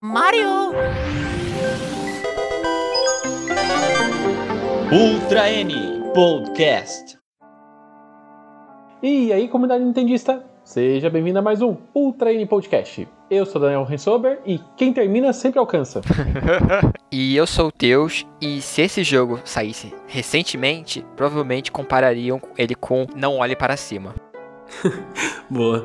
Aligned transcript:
Mario! 0.00 0.70
Ultra 4.92 5.50
N 5.50 5.74
Podcast. 6.14 7.18
E 9.02 9.32
aí, 9.32 9.48
comunidade 9.48 9.82
nintendista, 9.82 10.46
seja 10.62 11.10
bem-vindo 11.10 11.40
a 11.40 11.42
mais 11.42 11.60
um 11.62 11.76
Ultra 11.92 12.32
N 12.32 12.46
Podcast. 12.46 13.08
Eu 13.28 13.44
sou 13.44 13.60
Daniel 13.60 13.82
Rensober 13.82 14.38
e 14.46 14.60
quem 14.76 14.92
termina 14.92 15.32
sempre 15.32 15.58
alcança. 15.58 16.00
e 17.10 17.34
eu 17.34 17.44
sou 17.44 17.66
o 17.66 17.72
Teus, 17.72 18.24
e 18.40 18.62
se 18.62 18.82
esse 18.82 19.02
jogo 19.02 19.40
saísse 19.44 19.92
recentemente, 20.06 21.04
provavelmente 21.16 21.72
comparariam 21.72 22.40
ele 22.56 22.76
com 22.76 23.04
Não 23.16 23.38
Olhe 23.38 23.56
Para 23.56 23.76
Cima. 23.76 24.14
Boa. 25.50 25.82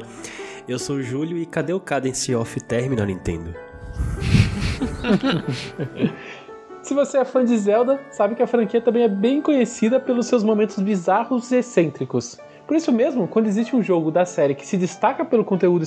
Eu 0.68 0.78
sou 0.78 0.98
o 0.98 1.04
Júlio 1.04 1.36
e 1.36 1.48
cadê 1.48 1.74
o 1.74 1.80
Cadence 1.80 2.34
Off 2.36 2.62
Terminal 2.62 3.08
Nintendo? 3.08 3.63
Se 6.82 6.94
você 6.94 7.20
é 7.20 7.26
fã 7.26 7.46
de 7.46 7.58
Zelda, 7.58 8.02
sabe 8.12 8.36
que 8.36 8.44
a 8.44 8.48
franquia 8.48 8.82
também 8.82 9.04
é 9.04 9.08
bem 9.08 9.42
conhecida 9.42 10.02
pelos 10.02 10.28
seus 10.28 10.44
momentos 10.44 10.78
bizarros 10.80 11.50
e 11.52 11.58
excêntricos. 11.58 12.38
Por 12.68 12.76
isso 12.76 12.92
mesmo, 12.92 13.28
quando 13.28 13.48
existe 13.48 13.76
um 13.76 13.82
jogo 13.82 14.12
da 14.12 14.26
série 14.26 14.56
que 14.56 14.66
se 14.66 14.78
destaca 14.78 15.24
pelo 15.24 15.46
conteúdo 15.46 15.86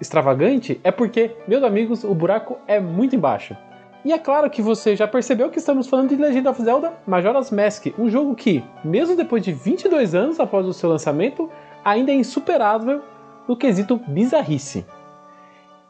extravagante, 0.00 0.80
é 0.84 0.90
porque, 0.90 1.36
meus 1.46 1.62
amigos, 1.62 2.04
o 2.04 2.14
buraco 2.14 2.58
é 2.66 2.78
muito 2.78 3.16
embaixo. 3.16 3.56
E 4.04 4.12
é 4.12 4.18
claro 4.18 4.48
que 4.48 4.62
você 4.62 4.94
já 4.94 5.08
percebeu 5.08 5.50
que 5.50 5.58
estamos 5.58 5.88
falando 5.88 6.10
de 6.10 6.16
Legend 6.16 6.48
of 6.48 6.62
Zelda 6.62 6.92
Majora's 7.06 7.50
Mask, 7.50 7.86
um 7.98 8.08
jogo 8.08 8.34
que, 8.34 8.62
mesmo 8.84 9.16
depois 9.16 9.42
de 9.42 9.52
22 9.52 10.14
anos 10.14 10.38
após 10.38 10.66
o 10.66 10.72
seu 10.72 10.88
lançamento, 10.88 11.50
ainda 11.84 12.12
é 12.12 12.14
insuperável 12.14 13.02
no 13.48 13.56
quesito 13.56 14.00
bizarrice. 14.06 14.84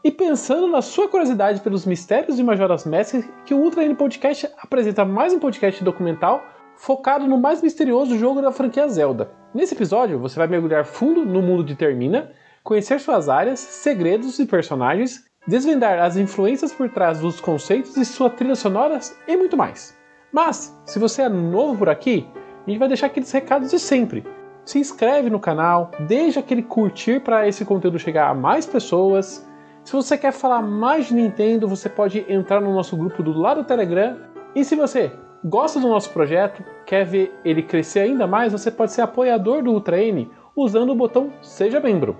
E 0.01 0.09
pensando 0.09 0.65
na 0.65 0.81
sua 0.81 1.09
curiosidade 1.09 1.59
pelos 1.59 1.85
mistérios 1.85 2.37
de 2.37 2.43
Majora's 2.43 2.85
Mask, 2.85 3.15
que 3.43 3.53
o 3.53 3.57
Ultra 3.57 3.83
N 3.83 3.95
Podcast 3.95 4.49
apresenta 4.57 5.03
mais 5.03 5.33
um 5.33 5.39
podcast 5.39 5.83
documental 5.83 6.41
focado 6.77 7.27
no 7.27 7.37
mais 7.37 7.61
misterioso 7.61 8.17
jogo 8.17 8.41
da 8.41 8.49
franquia 8.49 8.87
Zelda. 8.87 9.29
Nesse 9.53 9.75
episódio, 9.75 10.17
você 10.17 10.37
vai 10.37 10.47
mergulhar 10.47 10.85
fundo 10.85 11.25
no 11.25 11.41
mundo 11.41 11.65
de 11.65 11.75
Termina, 11.75 12.31
conhecer 12.63 12.97
suas 13.01 13.27
áreas, 13.27 13.59
segredos 13.59 14.39
e 14.39 14.45
personagens, 14.45 15.25
desvendar 15.45 15.99
as 15.99 16.15
influências 16.15 16.71
por 16.71 16.89
trás 16.89 17.19
dos 17.19 17.41
conceitos 17.41 17.97
e 17.97 18.05
sua 18.05 18.29
trilha 18.29 18.55
sonora 18.55 18.97
e 19.27 19.35
muito 19.35 19.57
mais. 19.57 19.97
Mas, 20.31 20.79
se 20.85 20.97
você 20.97 21.23
é 21.23 21.29
novo 21.29 21.77
por 21.77 21.89
aqui, 21.89 22.25
a 22.65 22.69
gente 22.69 22.79
vai 22.79 22.87
deixar 22.87 23.07
aqueles 23.07 23.31
recados 23.33 23.69
de 23.69 23.77
sempre. 23.77 24.25
Se 24.63 24.79
inscreve 24.79 25.29
no 25.29 25.41
canal, 25.41 25.91
deixa 26.07 26.39
aquele 26.39 26.63
curtir 26.63 27.19
para 27.19 27.45
esse 27.49 27.65
conteúdo 27.65 27.99
chegar 27.99 28.29
a 28.29 28.33
mais 28.33 28.65
pessoas 28.65 29.48
se 29.89 29.95
você 29.95 30.15
quer 30.15 30.31
falar 30.31 30.61
mais 30.61 31.09
Nintendo, 31.09 31.67
você 31.67 31.89
pode 31.89 32.23
entrar 32.31 32.61
no 32.61 32.71
nosso 32.71 32.95
grupo 32.95 33.23
do 33.23 33.33
lado 33.33 33.63
do 33.63 33.67
Telegram. 33.67 34.19
E 34.53 34.63
se 34.63 34.75
você 34.75 35.11
gosta 35.43 35.79
do 35.79 35.87
nosso 35.87 36.11
projeto, 36.11 36.63
quer 36.85 37.03
ver 37.03 37.33
ele 37.43 37.63
crescer 37.63 38.01
ainda 38.01 38.27
mais, 38.27 38.51
você 38.51 38.69
pode 38.69 38.91
ser 38.91 39.01
apoiador 39.01 39.63
do 39.63 39.71
Ultra 39.71 39.99
N 39.99 40.29
usando 40.55 40.91
o 40.91 40.95
botão 40.95 41.33
Seja 41.41 41.79
Membro. 41.79 42.15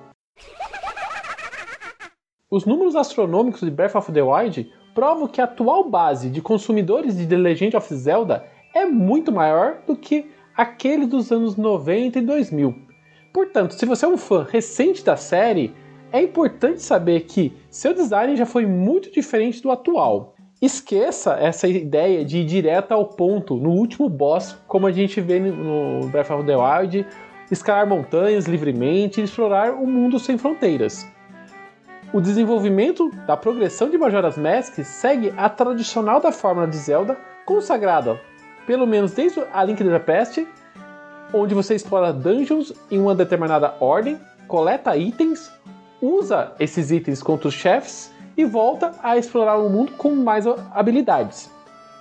Os 2.50 2.66
números 2.66 2.96
astronômicos 2.96 3.62
de 3.62 3.70
Breath 3.70 3.94
of 3.94 4.12
the 4.12 4.24
Wild 4.24 4.74
provam 4.96 5.28
que 5.28 5.40
a 5.40 5.44
atual 5.44 5.88
base 5.88 6.32
de 6.32 6.42
consumidores 6.42 7.16
de 7.16 7.28
The 7.28 7.38
Legend 7.38 7.78
of 7.78 7.94
Zelda 7.94 8.48
é 8.74 8.88
muito 8.88 9.32
maior 9.32 9.84
do 9.86 9.96
que 9.96 10.32
aquele 10.58 11.06
dos 11.06 11.32
anos 11.32 11.56
90 11.56 12.18
e 12.18 12.22
2000. 12.24 12.76
Portanto, 13.32 13.76
se 13.76 13.86
você 13.86 14.06
é 14.06 14.10
um 14.10 14.18
fã 14.18 14.44
recente 14.44 15.06
da 15.06 15.16
série, 15.16 15.72
é 16.12 16.22
importante 16.22 16.82
saber 16.82 17.22
que 17.22 17.54
seu 17.70 17.94
design 17.94 18.36
já 18.36 18.46
foi 18.46 18.66
muito 18.66 19.12
diferente 19.12 19.62
do 19.62 19.72
atual. 19.72 20.36
Esqueça 20.62 21.34
essa 21.40 21.68
ideia 21.68 22.26
de 22.26 22.40
ir 22.40 22.46
direto 22.46 22.92
ao 22.92 23.06
ponto 23.06 23.56
no 23.56 23.70
último 23.70 24.10
boss, 24.10 24.58
como 24.68 24.88
a 24.88 24.92
gente 24.92 25.22
vê 25.22 25.40
no 25.40 26.08
Breath 26.08 26.32
of 26.32 26.46
the 26.46 26.56
Wild, 26.56 27.06
escalar 27.50 27.88
montanhas 27.88 28.46
livremente 28.46 29.22
e 29.22 29.24
explorar 29.24 29.74
o 29.74 29.84
um 29.84 29.88
mundo 29.88 30.20
sem 30.20 30.38
fronteiras. 30.38 31.08
O 32.12 32.20
desenvolvimento 32.20 33.10
da 33.26 33.38
progressão 33.38 33.90
de 33.90 33.98
Majora's 33.98 34.38
Mask 34.38 34.84
segue 34.84 35.32
a 35.38 35.48
tradicional 35.48 36.20
da 36.20 36.32
fórmula 36.32 36.68
de 36.68 36.78
Zelda, 36.78 37.18
consagrada 37.46 38.20
pelo 38.70 38.86
menos 38.86 39.14
desde 39.14 39.44
a 39.52 39.64
Link 39.64 39.84
to 39.84 39.90
the 39.90 39.98
Past, 39.98 40.48
onde 41.34 41.56
você 41.56 41.74
explora 41.74 42.14
dungeons 42.14 42.72
em 42.92 43.00
uma 43.00 43.16
determinada 43.16 43.74
ordem, 43.80 44.20
coleta 44.48 44.96
itens, 44.96 45.52
usa 46.02 46.54
esses 46.60 46.92
itens 46.92 47.22
contra 47.22 47.48
os 47.48 47.54
chefes 47.54 48.12
e 48.38 48.46
volta 48.46 48.92
a 49.04 49.18
explorar 49.18 49.58
o 49.58 49.70
mundo 49.70 49.92
com 49.94 50.16
mais 50.16 50.46
habilidades. 50.72 51.50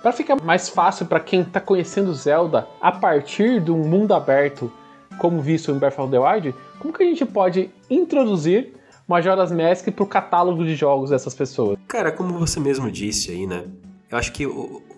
Para 0.01 0.13
ficar 0.13 0.41
mais 0.41 0.69
fácil 0.69 1.05
para 1.05 1.19
quem 1.19 1.41
está 1.41 1.59
conhecendo 1.59 2.13
Zelda 2.13 2.67
a 2.79 2.91
partir 2.91 3.59
de 3.59 3.71
um 3.71 3.85
mundo 3.85 4.13
aberto, 4.13 4.71
como 5.17 5.41
visto 5.41 5.71
em 5.71 5.77
Breath 5.77 5.99
of 5.99 6.09
the 6.09 6.17
Wild, 6.17 6.55
como 6.79 6.93
que 6.93 7.03
a 7.03 7.05
gente 7.05 7.25
pode 7.25 7.69
introduzir 7.89 8.73
Majora's 9.05 9.51
Mask 9.51 9.89
para 9.89 10.03
o 10.03 10.07
catálogo 10.07 10.63
de 10.63 10.75
jogos 10.75 11.09
dessas 11.09 11.35
pessoas? 11.35 11.77
Cara, 11.87 12.11
como 12.11 12.39
você 12.39 12.59
mesmo 12.59 12.89
disse 12.89 13.31
aí, 13.31 13.45
né? 13.45 13.65
Eu 14.09 14.17
acho 14.17 14.31
que 14.31 14.47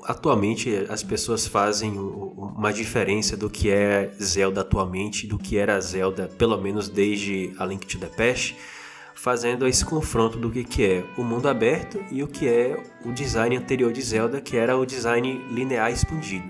atualmente 0.05 0.85
as 0.89 1.01
pessoas 1.01 1.47
fazem 1.47 1.97
uma 1.97 2.71
diferença 2.71 3.35
do 3.35 3.49
que 3.49 3.71
é 3.71 4.11
Zelda 4.21 4.61
atualmente, 4.61 5.25
do 5.25 5.37
que 5.37 5.57
era 5.57 5.81
Zelda, 5.81 6.29
pelo 6.37 6.57
menos 6.57 6.87
desde 6.87 7.51
A 7.57 7.65
Link 7.65 7.85
to 7.87 7.97
the 7.97 8.05
Past 8.05 8.55
fazendo 9.21 9.67
esse 9.67 9.85
confronto 9.85 10.35
do 10.39 10.49
que, 10.49 10.63
que 10.63 10.83
é 10.83 11.05
o 11.15 11.23
mundo 11.23 11.47
aberto 11.47 12.03
e 12.09 12.23
o 12.23 12.27
que 12.27 12.47
é 12.47 12.81
o 13.05 13.11
design 13.11 13.55
anterior 13.55 13.93
de 13.93 14.01
Zelda, 14.01 14.41
que 14.41 14.57
era 14.57 14.75
o 14.75 14.83
design 14.83 15.45
linear 15.51 15.91
expandido, 15.91 16.47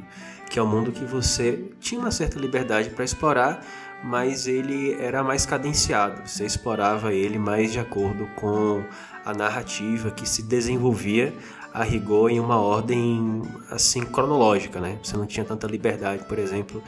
que 0.49 0.57
é 0.57 0.63
um 0.63 0.67
mundo 0.67 0.89
que 0.89 1.03
você 1.03 1.65
tinha 1.81 1.99
uma 1.99 2.11
certa 2.11 2.39
liberdade 2.39 2.89
para 2.91 3.03
explorar, 3.03 3.61
mas 4.01 4.47
ele 4.47 4.93
era 4.93 5.21
mais 5.21 5.45
cadenciado, 5.45 6.21
você 6.25 6.45
explorava 6.45 7.13
ele 7.13 7.37
mais 7.37 7.73
de 7.73 7.79
acordo 7.79 8.25
com 8.37 8.81
a 9.25 9.33
narrativa 9.33 10.09
que 10.09 10.27
se 10.27 10.41
desenvolvia 10.41 11.33
a 11.73 11.83
rigor 11.83 12.31
em 12.31 12.39
uma 12.39 12.61
ordem 12.61 13.41
assim 13.69 14.01
cronológica, 14.01 14.79
né? 14.79 14.97
Você 15.03 15.17
não 15.17 15.25
tinha 15.25 15.45
tanta 15.45 15.67
liberdade, 15.67 16.23
por 16.23 16.39
exemplo, 16.39 16.81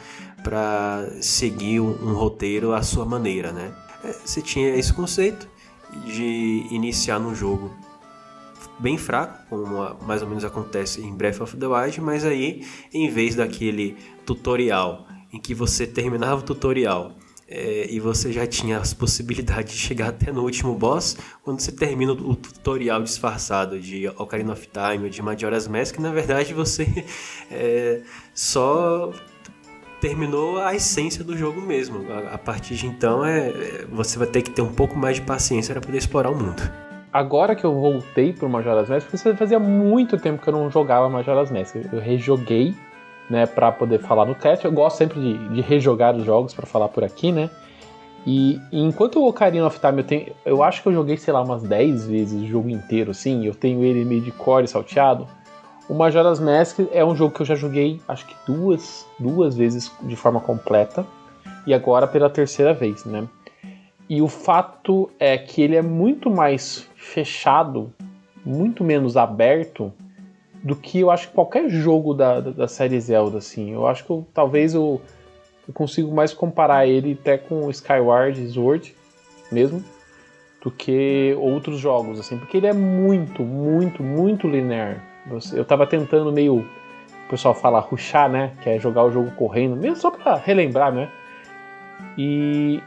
para 0.43 1.09
seguir 1.19 1.81
um, 1.81 2.13
roteiro 2.13 2.73
à 2.73 2.81
sua 2.81 3.05
maneira, 3.05 3.51
né? 3.51 3.73
É, 4.01 4.13
você 4.13 4.41
tinha 4.41 4.75
esse 4.75 4.93
conceito 4.93 5.51
de 6.05 6.67
iniciar 6.71 7.19
no 7.19 7.33
jogo 7.33 7.71
bem 8.79 8.97
fraco, 8.97 9.45
como 9.49 9.95
mais 10.05 10.21
ou 10.21 10.27
menos 10.27 10.43
acontece 10.43 11.01
em 11.01 11.13
Breath 11.13 11.41
of 11.41 11.57
the 11.57 11.67
Wild, 11.67 12.01
mas 12.01 12.25
aí 12.25 12.65
em 12.93 13.09
vez 13.09 13.35
daquele 13.35 13.97
tutorial 14.25 15.07
em 15.31 15.39
que 15.39 15.53
você 15.53 15.87
terminava 15.87 16.41
o 16.41 16.43
tutorial 16.43 17.13
é, 17.47 17.87
e 17.89 17.99
você 17.99 18.31
já 18.31 18.47
tinha 18.47 18.79
as 18.79 18.93
possibilidades 18.93 19.73
de 19.73 19.79
chegar 19.79 20.09
até 20.09 20.31
no 20.31 20.43
último 20.43 20.73
boss, 20.75 21.17
quando 21.43 21.59
você 21.59 21.71
termina 21.71 22.13
o 22.13 22.35
tutorial 22.35 23.03
disfarçado 23.03 23.79
de 23.79 24.07
Ocarina 24.09 24.53
of 24.53 24.67
Time 24.67 25.03
ou 25.03 25.09
de 25.09 25.21
Majora's 25.21 25.67
Mask, 25.67 25.97
na 25.99 26.11
verdade 26.11 26.53
você 26.53 26.87
é, 27.51 28.01
só 28.33 29.13
terminou 30.03 30.59
a 30.59 30.75
essência 30.75 31.23
do 31.23 31.37
jogo 31.37 31.61
mesmo. 31.61 32.11
A, 32.11 32.33
a 32.33 32.37
partir 32.37 32.75
de 32.75 32.85
então, 32.85 33.23
é, 33.23 33.47
é, 33.47 33.85
você 33.89 34.19
vai 34.19 34.27
ter 34.27 34.41
que 34.41 34.51
ter 34.51 34.61
um 34.61 34.73
pouco 34.73 34.97
mais 34.97 35.15
de 35.15 35.21
paciência 35.21 35.73
para 35.73 35.79
poder 35.79 35.97
explorar 35.97 36.29
o 36.29 36.35
mundo. 36.35 36.61
Agora 37.13 37.55
que 37.55 37.63
eu 37.63 37.73
voltei 37.73 38.33
pro 38.33 38.49
Majora's 38.49 38.89
Mask, 38.89 39.07
porque 39.09 39.33
fazia 39.37 39.59
muito 39.59 40.17
tempo 40.17 40.41
que 40.43 40.49
eu 40.49 40.51
não 40.51 40.69
jogava 40.69 41.07
Majora's 41.07 41.49
Mask. 41.49 41.75
Eu 41.89 42.01
rejoguei, 42.01 42.75
né, 43.29 43.45
para 43.45 43.71
poder 43.71 43.99
falar 43.99 44.25
no 44.25 44.35
cast. 44.35 44.65
Eu 44.65 44.73
gosto 44.73 44.97
sempre 44.97 45.21
de, 45.21 45.37
de 45.47 45.61
rejogar 45.61 46.13
os 46.13 46.25
jogos 46.25 46.53
para 46.53 46.65
falar 46.65 46.89
por 46.89 47.05
aqui, 47.05 47.31
né? 47.31 47.49
E, 48.27 48.59
enquanto 48.73 49.21
o 49.21 49.27
Ocarina 49.27 49.65
of 49.65 49.79
Time 49.79 49.99
eu 49.99 50.03
tenho. 50.03 50.33
Eu 50.43 50.63
acho 50.63 50.81
que 50.81 50.89
eu 50.89 50.93
joguei, 50.93 51.15
sei 51.15 51.33
lá, 51.33 51.41
umas 51.41 51.63
10 51.63 52.07
vezes 52.07 52.41
o 52.41 52.45
jogo 52.45 52.69
inteiro, 52.69 53.11
assim. 53.11 53.45
Eu 53.45 53.55
tenho 53.55 53.81
ele 53.85 54.03
meio 54.03 54.21
de 54.21 54.33
core 54.33 54.67
salteado. 54.67 55.29
O 55.89 55.93
Majora's 55.93 56.39
Mask 56.39 56.79
é 56.93 57.03
um 57.03 57.13
jogo 57.13 57.35
que 57.35 57.41
eu 57.41 57.45
já 57.45 57.55
joguei, 57.55 57.99
acho 58.07 58.25
que 58.25 58.35
duas, 58.47 59.05
duas 59.19 59.55
vezes 59.55 59.91
de 60.01 60.15
forma 60.15 60.39
completa 60.39 61.05
e 61.67 61.73
agora 61.73 62.07
pela 62.07 62.29
terceira 62.29 62.73
vez, 62.73 63.03
né? 63.03 63.27
E 64.09 64.21
o 64.21 64.29
fato 64.29 65.09
é 65.19 65.37
que 65.37 65.61
ele 65.61 65.75
é 65.75 65.81
muito 65.81 66.29
mais 66.29 66.89
fechado, 66.95 67.93
muito 68.45 68.83
menos 68.83 69.17
aberto 69.17 69.91
do 70.63 70.75
que 70.75 70.99
eu 70.99 71.11
acho 71.11 71.27
que 71.27 71.33
qualquer 71.33 71.69
jogo 71.69 72.13
da, 72.13 72.39
da, 72.39 72.51
da 72.51 72.67
série 72.67 72.99
Zelda, 72.99 73.39
assim. 73.39 73.71
Eu 73.71 73.85
acho 73.85 74.05
que 74.05 74.09
eu, 74.09 74.25
talvez 74.33 74.73
eu, 74.73 75.01
eu 75.67 75.73
consigo 75.73 76.13
mais 76.13 76.33
comparar 76.33 76.87
ele 76.87 77.17
até 77.19 77.37
com 77.37 77.69
Skyward 77.69 78.49
Sword 78.51 78.95
mesmo 79.51 79.83
do 80.61 80.71
que 80.71 81.35
outros 81.37 81.77
jogos, 81.77 82.21
assim, 82.21 82.37
porque 82.37 82.55
ele 82.55 82.67
é 82.67 82.73
muito, 82.73 83.43
muito, 83.43 84.01
muito 84.01 84.47
linear 84.47 85.12
eu 85.53 85.65
tava 85.65 85.85
tentando 85.87 86.31
meio. 86.31 86.65
O 87.25 87.29
pessoal 87.29 87.53
fala 87.53 87.79
ruxar, 87.79 88.29
né? 88.29 88.51
Que 88.61 88.69
é 88.71 88.79
jogar 88.79 89.03
o 89.03 89.11
jogo 89.11 89.31
correndo, 89.31 89.75
mesmo 89.75 89.95
só 89.95 90.11
pra 90.11 90.35
relembrar, 90.35 90.93
né? 90.93 91.09
E, 92.17 92.81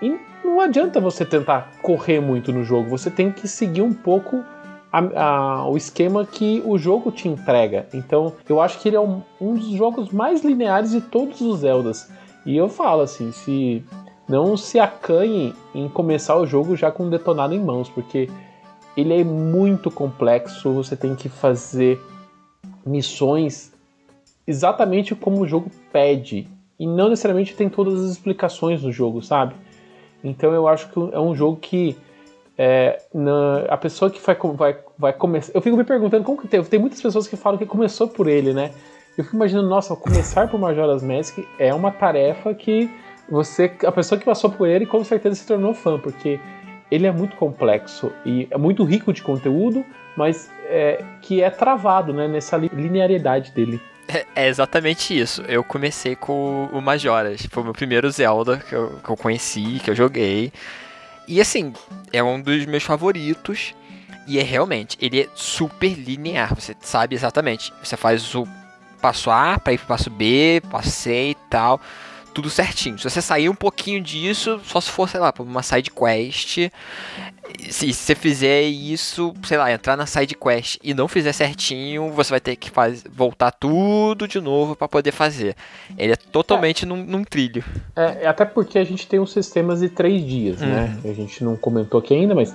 e 0.00 0.18
não 0.44 0.60
adianta 0.60 1.00
você 1.00 1.24
tentar 1.24 1.72
correr 1.82 2.20
muito 2.20 2.52
no 2.52 2.62
jogo, 2.62 2.88
você 2.88 3.10
tem 3.10 3.32
que 3.32 3.48
seguir 3.48 3.82
um 3.82 3.92
pouco 3.92 4.44
a, 4.92 4.98
a, 5.22 5.68
o 5.68 5.76
esquema 5.76 6.24
que 6.24 6.62
o 6.64 6.78
jogo 6.78 7.10
te 7.10 7.28
entrega. 7.28 7.86
Então, 7.92 8.34
eu 8.48 8.60
acho 8.60 8.78
que 8.78 8.88
ele 8.88 8.96
é 8.96 9.00
um, 9.00 9.22
um 9.40 9.54
dos 9.54 9.70
jogos 9.70 10.10
mais 10.10 10.44
lineares 10.44 10.92
de 10.92 11.00
todos 11.00 11.40
os 11.40 11.60
Zeldas. 11.60 12.10
E 12.46 12.56
eu 12.56 12.68
falo 12.68 13.02
assim, 13.02 13.32
se 13.32 13.84
não 14.28 14.56
se 14.56 14.78
acanhe 14.78 15.54
em 15.74 15.88
começar 15.88 16.36
o 16.36 16.46
jogo 16.46 16.76
já 16.76 16.90
com 16.90 17.04
um 17.04 17.10
detonado 17.10 17.54
em 17.54 17.60
mãos, 17.60 17.88
porque 17.88 18.28
ele 19.00 19.20
é 19.20 19.22
muito 19.22 19.92
complexo, 19.92 20.72
você 20.72 20.96
tem 20.96 21.14
que 21.14 21.28
fazer 21.28 22.00
missões 22.84 23.72
exatamente 24.44 25.14
como 25.14 25.40
o 25.40 25.46
jogo 25.46 25.70
pede. 25.92 26.48
E 26.80 26.84
não 26.84 27.08
necessariamente 27.08 27.54
tem 27.54 27.68
todas 27.68 28.02
as 28.02 28.10
explicações 28.10 28.82
no 28.82 28.90
jogo, 28.90 29.22
sabe? 29.22 29.54
Então 30.22 30.52
eu 30.52 30.66
acho 30.66 30.88
que 30.88 30.98
é 31.14 31.20
um 31.20 31.32
jogo 31.32 31.58
que 31.58 31.96
é, 32.56 33.00
na, 33.14 33.66
a 33.68 33.76
pessoa 33.76 34.10
que 34.10 34.20
vai, 34.20 34.36
vai, 34.54 34.78
vai 34.98 35.12
começar. 35.12 35.52
Eu 35.54 35.62
fico 35.62 35.76
me 35.76 35.84
perguntando 35.84 36.24
como 36.24 36.40
que 36.40 36.48
tem. 36.48 36.60
Tem 36.64 36.80
muitas 36.80 37.00
pessoas 37.00 37.28
que 37.28 37.36
falam 37.36 37.56
que 37.56 37.66
começou 37.66 38.08
por 38.08 38.26
ele, 38.26 38.52
né? 38.52 38.72
Eu 39.16 39.22
fico 39.22 39.36
imaginando, 39.36 39.68
nossa, 39.68 39.94
começar 39.94 40.48
por 40.48 40.58
Majora's 40.58 41.04
Mask 41.04 41.38
é 41.56 41.72
uma 41.72 41.92
tarefa 41.92 42.52
que 42.52 42.90
você. 43.30 43.72
A 43.86 43.92
pessoa 43.92 44.18
que 44.18 44.24
passou 44.24 44.50
por 44.50 44.66
ele 44.66 44.86
com 44.86 45.04
certeza 45.04 45.36
se 45.36 45.46
tornou 45.46 45.72
fã, 45.72 46.00
porque 46.00 46.40
ele 46.90 47.06
é 47.06 47.12
muito 47.12 47.36
complexo 47.36 48.12
e 48.24 48.48
é 48.50 48.58
muito 48.58 48.84
rico 48.84 49.12
de 49.12 49.22
conteúdo, 49.22 49.84
mas 50.16 50.50
é, 50.66 51.04
que 51.22 51.42
é 51.42 51.50
travado 51.50 52.12
né, 52.12 52.28
nessa 52.28 52.56
linearidade 52.56 53.52
dele. 53.52 53.80
É, 54.08 54.24
é, 54.34 54.48
exatamente 54.48 55.18
isso. 55.18 55.42
Eu 55.42 55.62
comecei 55.62 56.16
com 56.16 56.66
o 56.72 56.80
Majoras. 56.80 57.46
Foi 57.50 57.62
o 57.62 57.64
meu 57.64 57.74
primeiro 57.74 58.10
Zelda 58.10 58.56
que 58.56 58.74
eu, 58.74 58.98
que 59.04 59.10
eu 59.10 59.16
conheci, 59.16 59.80
que 59.84 59.90
eu 59.90 59.94
joguei. 59.94 60.50
E 61.26 61.40
assim, 61.42 61.74
é 62.10 62.22
um 62.22 62.40
dos 62.40 62.64
meus 62.64 62.82
favoritos. 62.82 63.74
E 64.26 64.38
é 64.38 64.42
realmente, 64.42 64.96
ele 65.00 65.22
é 65.22 65.28
super 65.34 65.92
linear. 65.94 66.54
Você 66.54 66.74
sabe 66.80 67.14
exatamente. 67.14 67.72
Você 67.82 67.96
faz 67.96 68.34
o 68.34 68.46
passo 69.00 69.30
A 69.30 69.58
para 69.58 69.72
ir 69.72 69.78
pro 69.78 69.88
passo 69.88 70.10
B, 70.10 70.62
passo 70.70 70.90
C 70.90 71.30
e 71.30 71.34
tal. 71.48 71.80
Tudo 72.38 72.50
certinho. 72.50 72.96
Se 72.96 73.10
você 73.10 73.20
sair 73.20 73.48
um 73.48 73.54
pouquinho 73.54 74.00
disso, 74.00 74.60
só 74.62 74.80
se 74.80 74.92
for, 74.92 75.08
sei 75.08 75.18
lá, 75.18 75.32
pra 75.32 75.42
uma 75.42 75.60
side 75.60 75.90
quest. 75.90 76.70
Se 77.68 77.92
você 77.92 78.14
fizer 78.14 78.62
isso, 78.62 79.34
sei 79.42 79.58
lá, 79.58 79.72
entrar 79.72 79.96
na 79.96 80.06
side 80.06 80.36
quest 80.36 80.78
e 80.80 80.94
não 80.94 81.08
fizer 81.08 81.32
certinho, 81.32 82.12
você 82.12 82.30
vai 82.30 82.38
ter 82.38 82.54
que 82.54 82.70
faz, 82.70 83.02
voltar 83.10 83.50
tudo 83.50 84.28
de 84.28 84.40
novo 84.40 84.76
para 84.76 84.86
poder 84.86 85.10
fazer. 85.10 85.56
Ele 85.98 86.12
é 86.12 86.16
totalmente 86.16 86.84
é. 86.84 86.86
Num, 86.86 87.04
num, 87.04 87.24
trilho. 87.24 87.64
É, 87.96 88.28
até 88.28 88.44
porque 88.44 88.78
a 88.78 88.84
gente 88.84 89.08
tem 89.08 89.18
uns 89.18 89.32
sistemas 89.32 89.80
de 89.80 89.88
três 89.88 90.24
dias, 90.24 90.60
né? 90.60 90.94
uhum. 90.94 91.02
né? 91.02 91.10
A 91.10 91.14
gente 91.14 91.42
não 91.42 91.56
comentou 91.56 91.98
aqui 91.98 92.14
ainda, 92.14 92.36
mas 92.36 92.54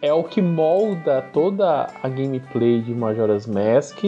é 0.00 0.12
o 0.12 0.22
que 0.22 0.40
molda 0.40 1.20
toda 1.32 1.88
a 2.00 2.08
gameplay 2.08 2.80
de 2.80 2.94
Majora's 2.94 3.44
Mask 3.44 4.04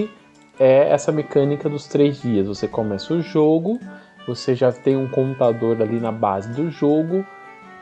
é 0.60 0.90
essa 0.90 1.10
mecânica 1.10 1.68
dos 1.68 1.88
três 1.88 2.22
dias. 2.22 2.46
Você 2.46 2.68
começa 2.68 3.12
o 3.12 3.20
jogo, 3.20 3.80
você 4.26 4.54
já 4.54 4.72
tem 4.72 4.96
um 4.96 5.08
contador 5.08 5.80
ali 5.80 5.98
na 6.00 6.12
base 6.12 6.52
do 6.52 6.70
jogo. 6.70 7.24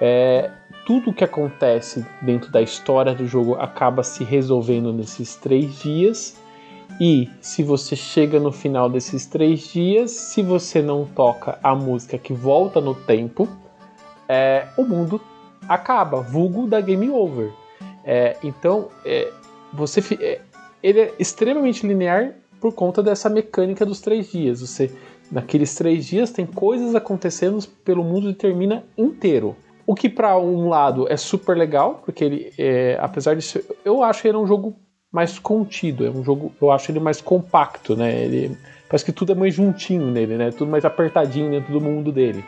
É, 0.00 0.50
tudo 0.87 1.12
que 1.12 1.22
acontece 1.22 2.04
dentro 2.22 2.50
da 2.50 2.62
história 2.62 3.14
do 3.14 3.26
jogo 3.26 3.54
acaba 3.56 4.02
se 4.02 4.25
resolvendo 4.25 4.92
nesses 4.92 5.37
três 5.37 5.78
dias. 5.81 6.40
E 7.00 7.28
se 7.40 7.62
você 7.62 7.94
chega 7.94 8.40
no 8.40 8.50
final 8.50 8.88
desses 8.88 9.26
três 9.26 9.72
dias, 9.72 10.10
se 10.10 10.42
você 10.42 10.82
não 10.82 11.04
toca 11.04 11.58
a 11.62 11.75
música 11.75 12.19
que 12.19 12.32
volta 12.32 12.81
no 12.81 12.94
tempo, 12.94 13.48
é, 14.28 14.66
o 14.76 14.84
mundo 14.84 15.20
acaba, 15.69 16.20
vulgo 16.20 16.66
da 16.66 16.81
game 16.81 17.10
over. 17.10 17.52
É, 18.04 18.36
então, 18.43 18.88
é, 19.04 19.31
você 19.72 20.02
é, 20.20 20.40
ele 20.82 21.00
é 21.00 21.14
extremamente 21.19 21.86
linear 21.86 22.32
por 22.60 22.72
conta 22.75 23.02
dessa 23.02 23.28
mecânica 23.28 23.86
dos 23.86 24.00
três 24.00 24.31
dias. 24.31 24.60
Você, 24.60 24.94
naqueles 25.31 25.75
três 25.75 26.06
dias, 26.06 26.31
tem 26.31 26.47
coisas 26.47 26.94
acontecendo 26.94 27.65
pelo 27.85 28.03
mundo 28.03 28.31
e 28.31 28.35
termina 28.35 28.85
inteiro. 28.97 29.56
O 29.87 29.94
que 29.94 30.09
para 30.09 30.38
um 30.38 30.69
lado 30.69 31.11
é 31.11 31.17
super 31.17 31.56
legal, 31.56 32.03
porque 32.05 32.25
ele, 32.25 32.53
é, 32.59 32.99
apesar 33.00 33.35
de 33.35 33.43
ser, 33.43 33.65
eu 33.85 34.03
acho 34.03 34.23
que 34.23 34.29
ele 34.29 34.37
um 34.37 34.47
jogo 34.47 34.77
mais 35.11 35.38
contido, 35.38 36.06
é 36.06 36.11
um 36.11 36.23
jogo, 36.23 36.53
eu 36.61 36.71
acho 36.71 36.93
ele 36.93 37.00
mais 37.00 37.21
compacto, 37.21 37.97
né? 37.97 38.25
Ele 38.25 38.56
parece 38.88 39.05
que 39.05 39.12
tudo 39.12 39.32
é 39.32 39.35
mais 39.35 39.55
juntinho 39.55 40.06
nele, 40.06 40.37
né? 40.37 40.50
Tudo 40.53 40.71
mais 40.71 40.85
apertadinho 40.85 41.50
dentro 41.50 41.73
do 41.73 41.81
mundo 41.81 42.12
dele. 42.12 42.44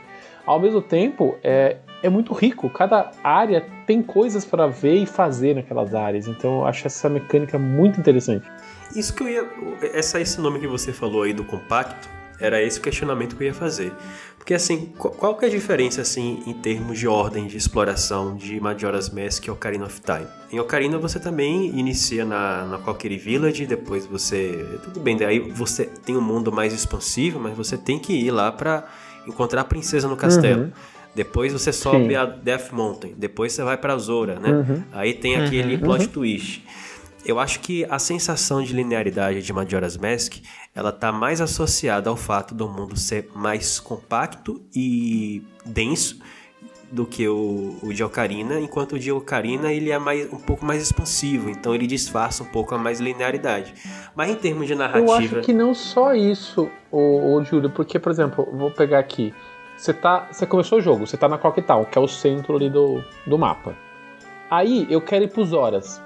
Ao 0.47 0.61
mesmo 0.61 0.81
tempo, 0.81 1.37
é, 1.43 1.79
é 2.03 2.09
muito 2.09 2.33
rico. 2.33 2.69
Cada 2.71 3.11
área 3.23 3.65
tem 3.87 4.03
coisas 4.03 4.45
para 4.45 4.67
ver 4.67 4.97
e 4.97 5.07
fazer 5.07 5.55
naquelas 5.55 5.95
áreas. 5.95 6.27
Então, 6.29 6.61
eu 6.61 6.67
acho 6.67 6.87
essa 6.87 7.09
mecânica 7.09 7.59
muito 7.59 7.99
interessante. 7.99 8.47
Isso 8.95 9.15
que 9.15 9.23
eu 9.23 9.29
ia, 9.29 9.49
essa 9.95 10.21
esse 10.21 10.41
nome 10.41 10.61
que 10.61 10.67
você 10.67 10.93
falou 10.93 11.23
aí 11.23 11.33
do 11.33 11.45
compacto, 11.45 12.09
era 12.43 12.61
esse 12.61 12.79
o 12.79 12.83
questionamento 12.83 13.37
que 13.37 13.45
eu 13.45 13.47
ia 13.47 13.55
fazer. 13.55 13.93
Porque 14.37 14.55
assim, 14.55 14.87
qual 14.97 15.37
que 15.37 15.45
é 15.45 15.49
a 15.49 15.51
diferença 15.51 16.01
assim 16.01 16.43
em 16.47 16.53
termos 16.53 16.99
de 16.99 17.07
ordem 17.07 17.47
de 17.47 17.57
exploração 17.57 18.37
de 18.37 18.61
Majora's 18.61 19.09
Mask 19.09 19.47
e 19.47 19.51
Ocarina 19.51 19.87
of 19.87 20.01
Time? 20.01 20.27
Em 20.51 20.59
Ocarina 20.59 20.99
você 20.99 21.21
também 21.21 21.79
inicia 21.79 22.25
na, 22.25 22.65
na 22.65 22.77
Valkyrie 22.77 23.19
Village, 23.19 23.67
depois 23.67 24.05
você... 24.05 24.67
Tudo 24.83 24.99
bem, 24.99 25.17
daí 25.17 25.39
você 25.39 25.85
tem 25.85 26.17
um 26.17 26.21
mundo 26.21 26.51
mais 26.51 26.73
expansivo, 26.73 27.39
mas 27.39 27.57
você 27.57 27.79
tem 27.79 28.01
que 28.01 28.13
ir 28.13 28.33
lá 28.33 28.51
para 28.51 28.85
encontrar 29.29 29.61
a 29.61 29.65
princesa 29.65 30.09
no 30.09 30.17
castelo. 30.17 30.63
Uhum. 30.63 30.73
Depois 31.15 31.53
você 31.53 31.73
sobe 31.73 32.09
Sim. 32.09 32.15
a 32.17 32.25
Death 32.25 32.73
Mountain, 32.73 33.15
depois 33.17 33.53
você 33.53 33.63
vai 33.63 33.77
para 33.77 33.97
Zora, 33.99 34.41
né? 34.41 34.51
Uhum. 34.51 34.83
Aí 34.93 35.13
tem 35.13 35.37
aquele 35.37 35.75
uhum. 35.75 35.81
plot 35.81 36.07
uhum. 36.07 36.11
twist. 36.11 36.65
Eu 37.25 37.39
acho 37.39 37.61
que 37.61 37.85
a 37.85 37.99
sensação 38.01 38.63
de 38.63 38.73
linearidade 38.73 39.43
de 39.43 39.53
Majora's 39.53 39.97
Mask, 39.97 40.39
ela 40.75 40.91
tá 40.91 41.13
mais 41.13 41.41
associada 41.41 42.11
ao 42.11 42.17
fato 42.17 42.53
do 42.53 42.69
mundo 42.69 42.99
ser 42.99 43.31
mais 43.35 43.79
compacto 43.79 44.61
e 44.75 45.43
denso 45.65 46.19
do 46.91 47.07
que 47.07 47.27
o, 47.27 47.77
o 47.83 47.95
de 47.95 48.03
Ocarina, 48.03 48.61
enquanto 48.61 48.95
o 48.97 48.99
de 48.99 49.11
Ocarina 49.11 49.73
ele 49.73 49.91
é 49.91 49.99
mais, 49.99 50.31
um 50.33 50.39
pouco 50.39 50.65
mais 50.65 50.83
expansivo, 50.83 51.49
então 51.49 51.75
ele 51.75 51.87
disfarça 51.87 52.43
um 52.43 52.47
pouco 52.47 52.75
a 52.75 52.79
mais 52.79 53.01
linearidade. 53.01 53.73
Mas 54.15 54.31
em 54.31 54.35
termos 54.35 54.67
de 54.67 54.75
narrativa... 54.75 55.07
Eu 55.07 55.15
acho 55.15 55.41
que 55.41 55.53
não 55.55 55.73
só 55.73 56.15
isso, 56.15 56.69
o, 56.91 57.35
o 57.35 57.45
Júlio, 57.45 57.71
porque, 57.71 57.99
por 57.99 58.11
exemplo, 58.11 58.47
vou 58.53 58.71
pegar 58.71 58.99
aqui, 58.99 59.33
você, 59.77 59.95
tá, 59.95 60.29
você 60.31 60.45
começou 60.45 60.79
o 60.79 60.83
jogo, 60.83 61.07
você 61.07 61.17
tá 61.17 61.29
na 61.29 61.39
Clock 61.39 61.63
Town, 61.63 61.85
que 61.85 61.97
é 61.97 62.01
o 62.01 62.09
centro 62.09 62.57
ali 62.57 62.69
do, 62.69 63.03
do 63.27 63.39
mapa. 63.39 63.75
Aí 64.51 64.87
eu 64.91 65.01
quero 65.01 65.25
ir 65.25 65.29
pros 65.29 65.55
Horas 65.55 66.03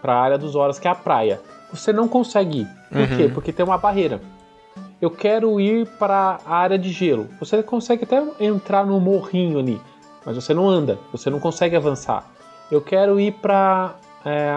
para 0.00 0.14
a 0.14 0.20
área 0.20 0.38
dos 0.38 0.54
horas, 0.54 0.78
que 0.78 0.88
é 0.88 0.90
a 0.90 0.94
praia. 0.94 1.40
Você 1.72 1.92
não 1.92 2.08
consegue 2.08 2.60
ir. 2.60 2.68
Por 2.88 2.98
uhum. 3.00 3.16
quê? 3.16 3.30
Porque 3.32 3.52
tem 3.52 3.64
uma 3.64 3.78
barreira. 3.78 4.20
Eu 5.00 5.10
quero 5.10 5.60
ir 5.60 5.86
para 5.98 6.38
a 6.44 6.56
área 6.56 6.78
de 6.78 6.90
gelo. 6.90 7.28
Você 7.38 7.62
consegue 7.62 8.04
até 8.04 8.22
entrar 8.40 8.84
no 8.84 8.98
morrinho 8.98 9.58
ali, 9.58 9.80
mas 10.24 10.34
você 10.34 10.52
não 10.52 10.68
anda, 10.68 10.98
você 11.12 11.30
não 11.30 11.38
consegue 11.38 11.76
avançar. 11.76 12.24
Eu 12.70 12.80
quero 12.80 13.20
ir 13.20 13.32
para 13.32 13.94
é, 14.24 14.52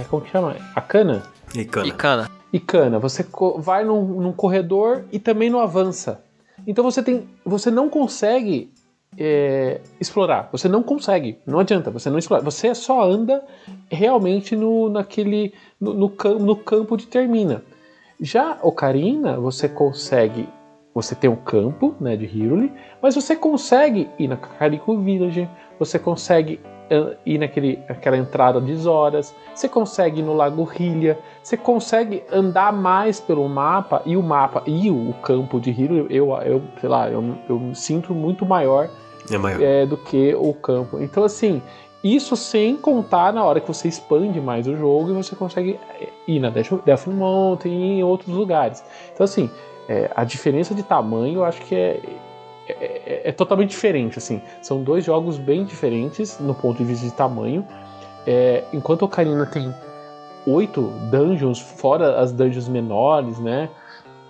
é, 0.00 0.04
como 0.04 0.22
que 0.22 0.30
chama? 0.30 0.56
A 0.74 0.80
cana? 0.80 1.22
Icana. 1.54 1.86
Icana. 1.86 2.30
Icana. 2.52 2.98
Você 2.98 3.26
vai 3.58 3.84
num, 3.84 4.02
num 4.20 4.32
corredor 4.32 5.04
e 5.12 5.18
também 5.18 5.50
não 5.50 5.60
avança. 5.60 6.22
Então 6.66 6.84
você 6.84 7.02
tem, 7.02 7.28
você 7.44 7.70
não 7.70 7.88
consegue 7.88 8.72
é, 9.18 9.80
explorar. 10.00 10.48
Você 10.52 10.68
não 10.68 10.82
consegue, 10.82 11.38
não 11.46 11.58
adianta, 11.58 11.90
você 11.90 12.10
não 12.10 12.18
explora. 12.18 12.42
Você 12.42 12.74
só 12.74 13.02
anda 13.02 13.42
realmente 13.90 14.54
no, 14.54 14.88
naquele, 14.88 15.52
no, 15.80 15.94
no, 15.94 16.08
no 16.38 16.56
campo 16.56 16.96
de 16.96 17.06
termina. 17.06 17.62
Já 18.20 18.58
Ocarina, 18.62 19.38
você 19.40 19.68
consegue, 19.68 20.48
você 20.94 21.14
tem 21.14 21.30
um 21.30 21.36
campo 21.36 21.94
né, 22.00 22.16
de 22.16 22.26
Hyrule, 22.26 22.72
mas 23.02 23.14
você 23.14 23.34
consegue 23.34 24.08
ir 24.18 24.28
na 24.28 24.36
Kakariko 24.36 24.98
Village, 24.98 25.48
você 25.80 25.98
consegue 25.98 26.60
ir 27.24 27.38
naquele, 27.38 27.78
naquela 27.88 28.16
entrada 28.16 28.60
de 28.60 28.74
Zoras, 28.76 29.34
você 29.54 29.68
consegue 29.68 30.20
ir 30.20 30.22
no 30.22 30.34
Lago 30.34 30.64
Hylia, 30.64 31.18
você 31.42 31.56
consegue 31.56 32.22
andar 32.30 32.72
mais 32.72 33.20
pelo 33.20 33.48
mapa 33.48 34.02
e 34.04 34.16
o 34.16 34.22
mapa 34.22 34.62
e 34.66 34.90
o, 34.90 35.14
campo 35.22 35.60
de 35.60 35.70
Hyrule, 35.70 36.06
eu, 36.10 36.30
eu 36.42 36.62
sei 36.80 36.88
lá, 36.88 37.08
eu, 37.08 37.36
eu 37.48 37.58
me 37.58 37.74
sinto 37.74 38.12
muito 38.12 38.44
maior, 38.44 38.90
é 39.30 39.38
maior. 39.38 39.62
É, 39.62 39.86
do 39.86 39.96
que 39.96 40.34
o 40.34 40.52
campo. 40.52 41.00
Então 41.00 41.22
assim, 41.22 41.62
isso 42.02 42.36
sem 42.36 42.76
contar 42.76 43.32
na 43.32 43.44
hora 43.44 43.60
que 43.60 43.68
você 43.68 43.86
expande 43.86 44.40
mais 44.40 44.66
o 44.66 44.76
jogo 44.76 45.10
e 45.10 45.14
você 45.14 45.36
consegue 45.36 45.78
ir 46.26 46.40
na 46.40 46.50
Death 46.50 47.06
Mountain 47.06 47.72
e 47.72 47.98
em 48.00 48.02
outros 48.02 48.34
lugares. 48.34 48.82
Então 49.14 49.24
assim, 49.24 49.48
é, 49.88 50.10
a 50.14 50.24
diferença 50.24 50.74
de 50.74 50.82
tamanho 50.82 51.38
eu 51.38 51.44
acho 51.44 51.60
que 51.62 51.74
é 51.74 52.00
é, 52.80 53.02
é, 53.06 53.22
é, 53.28 53.32
totalmente 53.32 53.70
diferente, 53.70 54.18
assim. 54.18 54.40
São 54.60 54.82
dois 54.82 55.04
jogos 55.04 55.38
bem 55.38 55.64
diferentes 55.64 56.38
no 56.38 56.54
ponto 56.54 56.78
de 56.78 56.84
vista 56.84 57.06
de 57.06 57.12
tamanho. 57.12 57.66
É, 58.26 58.64
enquanto 58.72 59.02
Ocarina 59.02 59.46
tem 59.46 59.74
oito 60.46 60.82
dungeons, 61.10 61.58
fora 61.58 62.20
as 62.20 62.32
dungeons 62.32 62.68
menores, 62.68 63.38
né? 63.38 63.68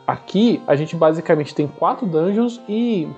Aqui 0.06 0.62
a 0.66 0.74
gente 0.74 0.96
basicamente 0.96 1.54
tem 1.54 1.66
quatro 1.66 2.06
dungeons 2.06 2.60
e 2.68 3.08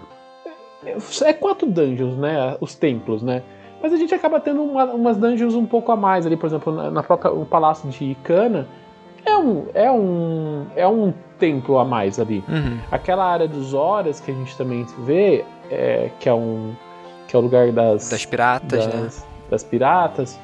é 1.24 1.32
quatro 1.32 1.70
dungeons, 1.70 2.16
né? 2.16 2.56
Os 2.60 2.74
templos, 2.74 3.22
né? 3.22 3.42
Mas 3.82 3.92
a 3.92 3.96
gente 3.96 4.14
acaba 4.14 4.38
tendo 4.38 4.62
uma, 4.62 4.84
umas 4.84 5.16
dungeons 5.16 5.54
um 5.54 5.66
pouco 5.66 5.90
a 5.90 5.96
mais 5.96 6.26
ali, 6.26 6.36
por 6.36 6.46
exemplo, 6.46 6.72
na, 6.72 6.90
na 6.90 7.02
própria 7.02 7.32
o 7.32 7.44
palácio 7.44 7.88
de 7.88 8.04
Icana. 8.04 8.68
É 9.24 9.36
um, 9.36 9.66
é 9.74 9.90
um, 9.90 10.66
é 10.76 10.86
um 10.86 11.12
templo 11.42 11.76
a 11.78 11.84
mais 11.84 12.20
ali. 12.20 12.44
Uhum. 12.48 12.78
Aquela 12.92 13.24
área 13.24 13.48
dos 13.48 13.74
horas 13.74 14.20
que 14.20 14.30
a 14.30 14.34
gente 14.34 14.56
também 14.56 14.86
vê, 15.00 15.44
é, 15.68 16.08
que 16.20 16.28
é 16.28 16.34
um 16.34 16.72
que 17.26 17.34
é 17.34 17.38
o 17.38 17.42
lugar 17.42 17.72
das 17.72 18.08
Das 18.10 18.24
piratas, 18.24 18.86
né? 18.86 18.92
das, 19.02 19.26
das 19.50 19.64
piratas, 19.64 20.38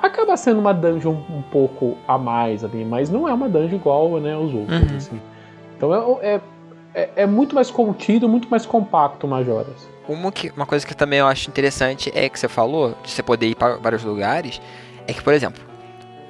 acaba 0.00 0.36
sendo 0.36 0.60
uma 0.60 0.72
dungeon 0.72 1.16
um 1.30 1.42
pouco 1.50 1.96
a 2.06 2.16
mais 2.16 2.62
ali, 2.62 2.84
mas 2.84 3.10
não 3.10 3.26
é 3.28 3.32
uma 3.34 3.48
dungeon 3.48 3.76
igual 3.76 4.20
né, 4.20 4.36
os 4.36 4.54
outros. 4.54 4.80
Uhum. 4.90 4.96
assim. 4.96 5.20
Então 5.76 6.18
é, 6.20 6.34
é, 6.34 6.40
é, 6.94 7.10
é 7.22 7.26
muito 7.26 7.54
mais 7.56 7.70
contido, 7.72 8.28
muito 8.28 8.48
mais 8.48 8.64
compacto 8.64 9.26
Majoras. 9.26 9.88
Uma, 10.08 10.30
que- 10.30 10.50
uma 10.56 10.66
coisa 10.66 10.86
que 10.86 10.94
também 10.94 11.18
eu 11.18 11.26
acho 11.26 11.48
interessante 11.50 12.12
é 12.14 12.28
que 12.28 12.38
você 12.38 12.48
falou, 12.48 12.94
de 13.02 13.10
você 13.10 13.22
poder 13.22 13.46
ir 13.48 13.54
para 13.56 13.76
vários 13.78 14.04
lugares, 14.04 14.60
é 15.08 15.12
que, 15.12 15.22
por 15.22 15.32
exemplo, 15.32 15.60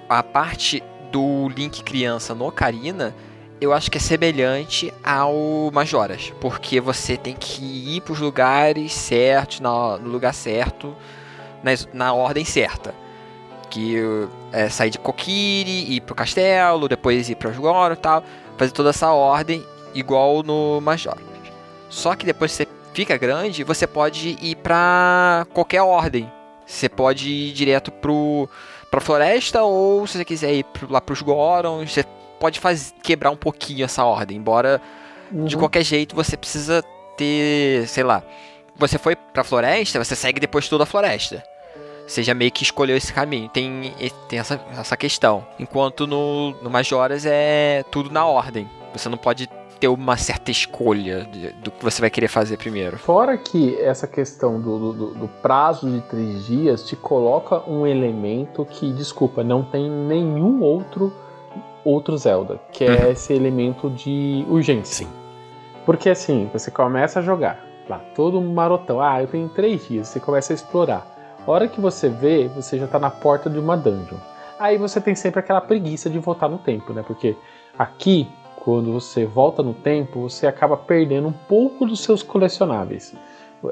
a 0.09 0.23
parte 0.23 0.83
do 1.11 1.49
Link 1.49 1.83
criança 1.83 2.35
no 2.35 2.47
Ocarina, 2.47 3.15
eu 3.61 3.73
acho 3.73 3.91
que 3.91 3.99
é 3.99 4.01
semelhante 4.01 4.93
ao 5.05 5.71
Majoras, 5.73 6.33
porque 6.41 6.81
você 6.81 7.17
tem 7.17 7.35
que 7.35 7.63
ir 7.97 8.01
para 8.01 8.13
os 8.15 8.19
lugares 8.19 8.93
certos, 8.93 9.61
no 9.61 9.99
lugar 9.99 10.33
certo, 10.33 10.97
na, 11.93 12.13
ordem 12.13 12.45
certa. 12.45 12.95
Que 13.69 13.97
é 14.51 14.69
sair 14.69 14.91
de 14.91 14.99
Kokiri, 14.99 15.95
ir 15.95 16.01
pro 16.01 16.15
castelo, 16.15 16.89
depois 16.89 17.29
ir 17.29 17.37
para 17.37 17.51
os 17.51 17.57
Goro 17.57 17.95
e 17.95 17.97
tal, 17.97 18.25
fazer 18.57 18.73
toda 18.73 18.91
essa 18.91 19.13
ordem 19.13 19.65
igual 19.95 20.43
no 20.43 20.81
Majoras. 20.81 21.21
Só 21.89 22.17
que 22.17 22.25
depois 22.25 22.53
que 22.53 22.65
você 22.65 22.69
fica 22.95 23.17
grande, 23.17 23.63
você 23.63 23.87
pode 23.87 24.39
ir 24.41 24.57
pra 24.57 25.47
qualquer 25.53 25.83
ordem. 25.83 26.31
Você 26.67 26.89
pode 26.89 27.29
ir 27.29 27.53
direto 27.53 27.91
pro 27.93 28.49
pra 28.91 29.01
floresta 29.01 29.63
ou 29.63 30.05
se 30.07 30.19
você 30.19 30.25
quiser 30.25 30.53
ir 30.53 30.65
pro, 30.65 30.91
lá 30.91 31.01
pros 31.01 31.23
Gorons, 31.23 31.93
você 31.93 32.05
pode 32.41 32.59
faz, 32.59 32.93
quebrar 33.03 33.31
um 33.31 33.37
pouquinho 33.37 33.85
essa 33.85 34.05
ordem, 34.05 34.37
embora 34.39 34.81
de 35.31 35.55
Uhum. 35.55 35.61
qualquer 35.61 35.85
jeito 35.85 36.17
você 36.17 36.37
precisa 36.37 36.83
ter, 37.17 37.87
sei 37.87 38.03
lá, 38.03 38.23
você 38.77 38.99
foi 38.99 39.15
pra 39.15 39.45
floresta, 39.45 40.03
você 40.03 40.17
segue 40.17 40.41
depois 40.41 40.69
toda 40.69 40.83
a 40.85 40.87
floresta. 40.87 41.45
Você 42.07 42.25
já 42.25 42.35
meio 42.35 42.51
que 42.51 42.65
escolheu 42.65 42.97
esse 42.97 43.13
caminho. 43.13 43.49
Tem, 43.51 43.95
tem 44.29 44.39
essa, 44.41 44.61
essa 44.77 44.97
questão. 44.97 45.47
Enquanto 45.61 46.09
no, 46.09 46.51
no 46.61 46.69
Majoras 46.69 47.25
é 47.25 47.85
tudo 47.93 48.11
na 48.11 48.27
ordem. 48.27 48.69
Você 48.93 49.09
não 49.09 49.17
pode 49.17 49.49
ter 49.79 49.87
uma 49.87 50.17
certa 50.17 50.51
escolha 50.51 51.25
de- 51.31 51.51
do 51.53 51.71
que 51.71 51.85
você 51.85 52.01
vai 52.01 52.11
querer 52.11 52.27
fazer 52.27 52.57
primeiro. 52.57 52.99
Fora 52.99 53.39
que 53.39 53.79
essa 53.81 54.09
questão 54.09 54.61
do- 54.61 54.93
do- 54.93 55.15
do 55.15 55.29
prazo 55.41 55.89
de 55.89 56.01
três 56.01 56.47
dias 56.47 56.85
te 56.85 56.97
coloca 56.97 57.63
um 57.71 57.87
elemento 57.87 58.65
que, 58.69 58.93
desculpa, 58.93 59.45
não 59.45 59.63
tem 59.63 59.89
nenhum 59.89 60.61
outro 60.63 61.13
outro 61.85 62.17
Zelda, 62.17 62.61
que 62.73 62.85
é 62.85 63.05
Uhum. 63.07 63.11
esse 63.11 63.33
elemento 63.33 63.89
de 63.91 64.45
urgência. 64.49 65.07
Sim. 65.07 65.13
Porque 65.87 66.11
assim, 66.11 66.49
você 66.53 66.71
começa 66.71 67.21
a 67.21 67.23
jogar 67.23 67.65
lá, 67.89 67.99
todo 68.15 68.41
marotão. 68.41 69.01
Ah, 69.01 69.21
eu 69.21 69.27
tenho 69.27 69.49
três 69.49 69.89
dias, 69.89 70.09
você 70.09 70.21
começa 70.21 70.53
a 70.53 70.55
explorar. 70.55 71.07
A 71.47 71.51
hora 71.51 71.67
que 71.67 71.81
você 71.81 72.09
vê, 72.09 72.49
você 72.49 72.79
já 72.79 72.87
tá 72.87 72.99
na 72.99 73.11
porta 73.11 73.49
de 73.49 73.59
uma 73.59 73.77
dungeon. 73.77 74.19
Aí 74.59 74.77
você 74.77 75.01
tem 75.01 75.15
sempre 75.15 75.41
aquela 75.41 75.61
preguiça 75.61 76.11
de 76.11 76.19
voltar 76.19 76.49
no 76.49 76.59
tempo, 76.59 76.93
né? 76.93 77.03
Porque 77.05 77.35
aqui, 77.79 78.29
quando 78.63 78.93
você 78.93 79.25
volta 79.25 79.63
no 79.63 79.73
tempo, 79.73 80.29
você 80.29 80.47
acaba 80.47 80.77
perdendo 80.77 81.29
um 81.29 81.33
pouco 81.33 81.87
dos 81.87 82.01
seus 82.05 82.23
colecionáveis. 82.23 83.15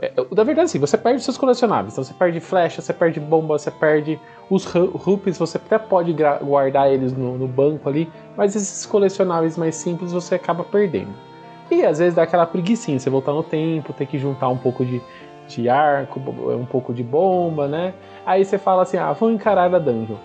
É, 0.02 0.12
Na 0.34 0.44
verdade, 0.44 0.70
sim, 0.70 0.78
você 0.78 0.98
perde 0.98 1.22
seus 1.22 1.38
colecionáveis. 1.38 1.94
Então 1.94 2.04
você 2.04 2.12
perde 2.12 2.40
flecha, 2.40 2.82
você 2.82 2.92
perde 2.92 3.18
bomba, 3.18 3.58
você 3.58 3.70
perde 3.70 4.20
os 4.50 4.64
ru- 4.64 4.90
rupees, 4.96 5.38
você 5.38 5.56
até 5.56 5.78
pode 5.78 6.14
guardar 6.42 6.92
eles 6.92 7.12
no, 7.16 7.38
no 7.38 7.48
banco 7.48 7.88
ali, 7.88 8.10
mas 8.36 8.54
esses 8.54 8.84
colecionáveis 8.84 9.56
mais 9.56 9.76
simples 9.76 10.12
você 10.12 10.34
acaba 10.34 10.62
perdendo. 10.64 11.10
E 11.70 11.84
às 11.84 11.98
vezes 11.98 12.14
dá 12.14 12.22
aquela 12.22 12.46
preguiçinha, 12.46 12.98
você 12.98 13.08
voltar 13.10 13.32
no 13.32 13.42
tempo, 13.42 13.92
ter 13.92 14.06
que 14.06 14.18
juntar 14.18 14.48
um 14.48 14.56
pouco 14.56 14.84
de, 14.84 15.00
de 15.46 15.68
arco, 15.68 16.18
um 16.20 16.64
pouco 16.66 16.92
de 16.94 17.02
bomba, 17.02 17.66
né? 17.68 17.94
Aí 18.26 18.44
você 18.44 18.58
fala 18.58 18.82
assim, 18.82 18.96
ah, 18.98 19.12
vou 19.12 19.30
encarar 19.30 19.74
a 19.74 19.78
dungeon. 19.78 20.16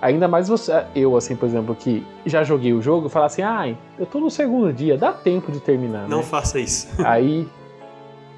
Ainda 0.00 0.28
mais 0.28 0.48
você, 0.48 0.84
eu, 0.94 1.16
assim, 1.16 1.34
por 1.34 1.46
exemplo, 1.46 1.74
que 1.74 2.06
já 2.24 2.44
joguei 2.44 2.72
o 2.72 2.80
jogo, 2.80 3.08
falar 3.08 3.26
assim, 3.26 3.42
ai, 3.42 3.76
eu 3.98 4.06
tô 4.06 4.20
no 4.20 4.30
segundo 4.30 4.72
dia, 4.72 4.96
dá 4.96 5.12
tempo 5.12 5.50
de 5.50 5.60
terminar, 5.60 6.08
Não 6.08 6.18
né? 6.18 6.22
faça 6.22 6.58
isso. 6.60 6.88
Aí. 7.04 7.48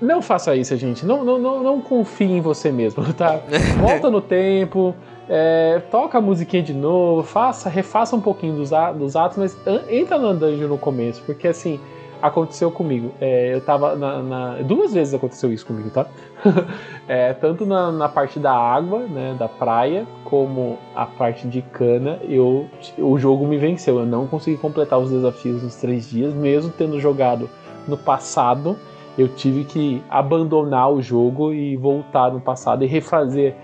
Não 0.00 0.22
faça 0.22 0.56
isso, 0.56 0.74
gente. 0.76 1.04
Não, 1.04 1.24
não, 1.24 1.38
não, 1.38 1.62
não 1.62 1.80
confie 1.80 2.24
em 2.32 2.40
você 2.40 2.72
mesmo, 2.72 3.12
tá? 3.12 3.40
Volta 3.80 4.10
no 4.10 4.20
tempo, 4.20 4.94
é, 5.28 5.80
toca 5.90 6.18
a 6.18 6.20
musiquinha 6.20 6.62
de 6.62 6.72
novo, 6.72 7.22
faça, 7.22 7.68
refaça 7.68 8.16
um 8.16 8.20
pouquinho 8.20 8.54
dos, 8.54 8.70
dos 8.96 9.14
atos, 9.16 9.36
mas 9.36 9.56
entra 9.88 10.18
na 10.18 10.32
dungeon 10.32 10.68
no 10.68 10.78
começo, 10.78 11.22
porque 11.26 11.48
assim, 11.48 11.78
aconteceu 12.22 12.70
comigo. 12.70 13.12
É, 13.20 13.54
eu 13.54 13.60
tava 13.60 13.94
na, 13.94 14.22
na- 14.22 14.54
Duas 14.62 14.94
vezes 14.94 15.12
aconteceu 15.12 15.52
isso 15.52 15.66
comigo, 15.66 15.90
tá? 15.90 16.06
É, 17.08 17.32
tanto 17.32 17.66
na, 17.66 17.90
na 17.90 18.08
parte 18.08 18.38
da 18.38 18.52
água, 18.52 19.00
né, 19.00 19.34
da 19.36 19.48
praia, 19.48 20.06
como 20.24 20.78
a 20.94 21.04
parte 21.04 21.48
de 21.48 21.60
cana, 21.60 22.20
eu, 22.22 22.68
o 22.96 23.18
jogo 23.18 23.44
me 23.48 23.58
venceu. 23.58 23.98
Eu 23.98 24.06
não 24.06 24.28
consegui 24.28 24.56
completar 24.56 24.96
os 25.00 25.10
desafios 25.10 25.60
nos 25.60 25.74
três 25.74 26.08
dias, 26.08 26.32
mesmo 26.32 26.70
tendo 26.70 27.00
jogado 27.00 27.50
no 27.88 27.96
passado. 27.98 28.76
Eu 29.18 29.28
tive 29.28 29.64
que 29.64 30.02
abandonar 30.08 30.90
o 30.92 31.02
jogo 31.02 31.52
e 31.52 31.76
voltar 31.76 32.32
no 32.32 32.40
passado 32.40 32.84
e 32.84 32.86
refazer 32.86 33.54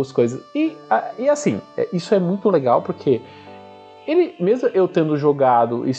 as 0.00 0.12
coisas. 0.12 0.40
E, 0.54 0.76
e 1.18 1.28
assim, 1.28 1.60
é, 1.76 1.88
isso 1.92 2.14
é 2.14 2.18
muito 2.18 2.48
legal 2.48 2.82
porque 2.82 3.20
ele, 4.06 4.34
mesmo 4.40 4.68
eu 4.68 4.88
tendo 4.88 5.16
jogado 5.16 5.84
e, 5.88 5.92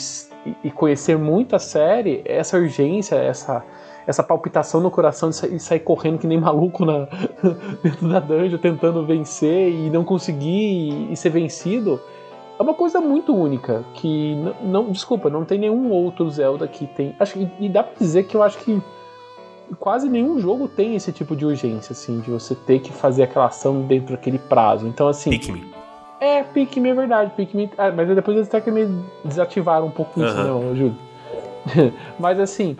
e 0.64 0.70
conhecer 0.70 1.16
muito 1.16 1.56
a 1.56 1.58
série, 1.58 2.22
essa 2.24 2.58
urgência, 2.58 3.16
essa, 3.16 3.64
essa 4.06 4.22
palpitação 4.22 4.80
no 4.80 4.90
coração 4.90 5.30
de 5.30 5.36
sair, 5.36 5.60
sair 5.60 5.80
correndo 5.80 6.18
que 6.18 6.26
nem 6.26 6.38
maluco 6.38 6.84
na, 6.84 7.08
dentro 7.82 8.08
da 8.08 8.20
dungeon, 8.20 8.58
tentando 8.58 9.06
vencer 9.06 9.70
e 9.70 9.90
não 9.90 10.04
conseguir 10.04 11.08
e, 11.08 11.12
e 11.12 11.16
ser 11.16 11.30
vencido, 11.30 12.00
é 12.58 12.62
uma 12.62 12.74
coisa 12.74 13.00
muito 13.00 13.34
única. 13.34 13.84
Que 13.94 14.32
n- 14.34 14.54
não, 14.62 14.90
desculpa, 14.90 15.28
não 15.30 15.44
tem 15.44 15.58
nenhum 15.58 15.90
outro 15.90 16.28
Zelda 16.30 16.66
que 16.68 16.86
tem. 16.86 17.14
Acho 17.18 17.34
que 17.34 17.48
e 17.60 17.68
dá 17.68 17.82
pra 17.82 17.94
dizer 17.98 18.24
que 18.24 18.36
eu 18.36 18.42
acho 18.42 18.58
que 18.58 18.80
quase 19.78 20.08
nenhum 20.08 20.38
jogo 20.38 20.68
tem 20.68 20.94
esse 20.94 21.12
tipo 21.12 21.34
de 21.34 21.44
urgência, 21.46 21.92
assim, 21.92 22.20
de 22.20 22.30
você 22.30 22.54
ter 22.54 22.80
que 22.80 22.92
fazer 22.92 23.22
aquela 23.24 23.46
ação 23.46 23.82
dentro 23.82 24.12
daquele 24.14 24.38
prazo. 24.38 24.86
Então, 24.86 25.08
assim. 25.08 25.30
Pikmin. 25.30 25.64
É, 26.20 26.42
Pikmin 26.42 26.90
é 26.90 26.94
verdade. 26.94 27.32
Pikmin. 27.36 27.70
Ah, 27.76 27.90
mas 27.90 28.08
depois 28.14 28.36
eles 28.36 28.48
até 28.48 28.60
que 28.60 28.70
me 28.70 28.86
desativaram 29.24 29.86
um 29.86 29.90
pouco 29.90 30.20
isso, 30.22 30.36
Aham. 30.36 30.44
não, 30.46 30.76
Júlio. 30.76 30.96
mas 32.18 32.38
assim. 32.38 32.76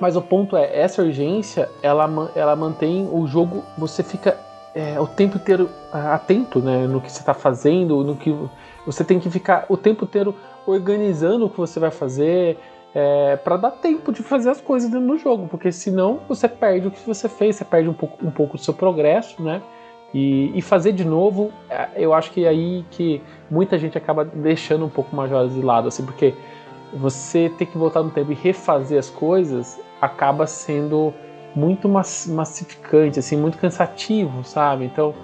Mas 0.00 0.16
o 0.16 0.22
ponto 0.22 0.56
é, 0.56 0.80
essa 0.80 1.02
urgência, 1.02 1.68
ela, 1.82 2.30
ela 2.34 2.56
mantém 2.56 3.06
o 3.12 3.26
jogo. 3.26 3.62
Você 3.76 4.02
fica 4.02 4.34
é, 4.74 4.98
o 4.98 5.06
tempo 5.06 5.36
inteiro 5.36 5.68
atento 5.92 6.58
né, 6.60 6.86
no 6.86 7.00
que 7.02 7.12
você 7.12 7.20
está 7.20 7.34
fazendo, 7.34 8.02
no 8.02 8.16
que. 8.16 8.34
Você 8.86 9.04
tem 9.04 9.18
que 9.18 9.30
ficar 9.30 9.66
o 9.68 9.76
tempo 9.76 10.04
inteiro 10.04 10.34
organizando 10.66 11.46
o 11.46 11.50
que 11.50 11.58
você 11.58 11.78
vai 11.78 11.90
fazer. 11.90 12.58
É, 12.92 13.36
para 13.36 13.56
dar 13.56 13.70
tempo 13.70 14.10
de 14.10 14.20
fazer 14.20 14.50
as 14.50 14.60
coisas 14.60 14.90
dentro 14.90 15.06
do 15.06 15.16
jogo, 15.16 15.46
porque 15.48 15.70
senão 15.70 16.20
você 16.28 16.48
perde 16.48 16.88
o 16.88 16.90
que 16.90 17.06
você 17.06 17.28
fez, 17.28 17.54
você 17.54 17.64
perde 17.64 17.88
um 17.88 17.92
pouco, 17.92 18.26
um 18.26 18.32
pouco 18.32 18.56
do 18.56 18.62
seu 18.62 18.74
progresso, 18.74 19.40
né? 19.40 19.62
E, 20.12 20.50
e 20.58 20.60
fazer 20.60 20.92
de 20.92 21.04
novo, 21.04 21.52
é, 21.68 21.88
eu 21.94 22.12
acho 22.12 22.32
que 22.32 22.44
é 22.44 22.48
aí 22.48 22.84
que 22.90 23.22
muita 23.48 23.78
gente 23.78 23.96
acaba 23.96 24.24
deixando 24.24 24.84
um 24.84 24.88
pouco 24.88 25.14
Majoras 25.14 25.54
de 25.54 25.62
lado, 25.62 25.86
assim, 25.86 26.04
porque 26.04 26.34
você 26.92 27.48
ter 27.56 27.66
que 27.66 27.78
voltar 27.78 28.02
no 28.02 28.10
tempo 28.10 28.32
e 28.32 28.34
refazer 28.34 28.98
as 28.98 29.08
coisas 29.08 29.80
acaba 30.00 30.46
sendo 30.46 31.14
muito 31.54 31.88
mas- 31.88 32.26
massificante, 32.26 33.18
assim, 33.18 33.36
muito 33.36 33.58
cansativo, 33.58 34.42
sabe? 34.44 34.84
Então 34.84 35.14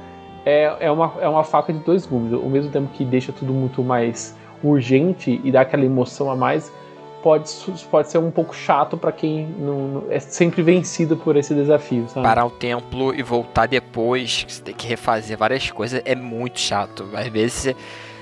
é, 0.47 0.77
é, 0.79 0.91
uma, 0.91 1.13
é 1.21 1.29
uma 1.29 1.43
faca 1.43 1.73
de 1.73 1.81
dois 1.81 2.07
gumes. 2.07 2.33
Ao 2.33 2.49
mesmo 2.49 2.71
tempo 2.71 2.89
que 2.95 3.05
deixa 3.05 3.33
tudo 3.33 3.53
muito 3.53 3.83
mais 3.83 4.35
urgente 4.63 5.41
e 5.43 5.51
dá 5.51 5.63
aquela 5.63 5.85
emoção 5.85 6.31
a 6.31 6.37
mais, 6.37 6.73
pode, 7.21 7.51
pode 7.91 8.09
ser 8.09 8.19
um 8.19 8.31
pouco 8.31 8.55
chato 8.55 8.97
para 8.97 9.11
quem 9.11 9.47
não, 9.59 10.05
é 10.09 10.21
sempre 10.21 10.63
vencido 10.63 11.17
por 11.17 11.37
esse 11.37 11.53
desafio, 11.53 12.09
sabe? 12.09 12.25
Parar 12.25 12.47
o 12.47 12.51
templo 12.51 13.13
e 13.13 13.23
voltar 13.23 13.67
depois, 13.67 14.45
que 14.45 14.53
você 14.53 14.63
tem 14.63 14.75
que 14.75 14.87
refazer 14.87 15.37
várias 15.37 15.69
coisas, 15.71 16.01
é 16.05 16.15
muito 16.15 16.61
chato. 16.61 17.09
Às 17.13 17.27
vezes 17.27 17.53
você, 17.53 17.77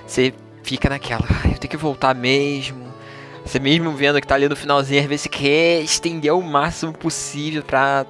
você 0.07 0.35
fica 0.63 0.89
naquela, 0.89 1.25
"Ai, 1.45 1.53
eu 1.53 1.59
tenho 1.59 1.71
que 1.71 1.77
voltar 1.77 2.15
mesmo. 2.15 2.83
Você 3.45 3.59
mesmo 3.61 3.93
vendo 3.93 4.19
que 4.23 4.27
tá 4.27 4.35
ali 4.35 4.49
no 4.49 4.57
finalzinho, 4.57 5.03
às 5.03 5.07
vezes 5.07 5.25
você 5.25 5.29
quer 5.29 5.83
estender 5.83 6.33
o 6.33 6.41
máximo 6.41 6.95
possível 6.95 7.63
pra 7.63 8.07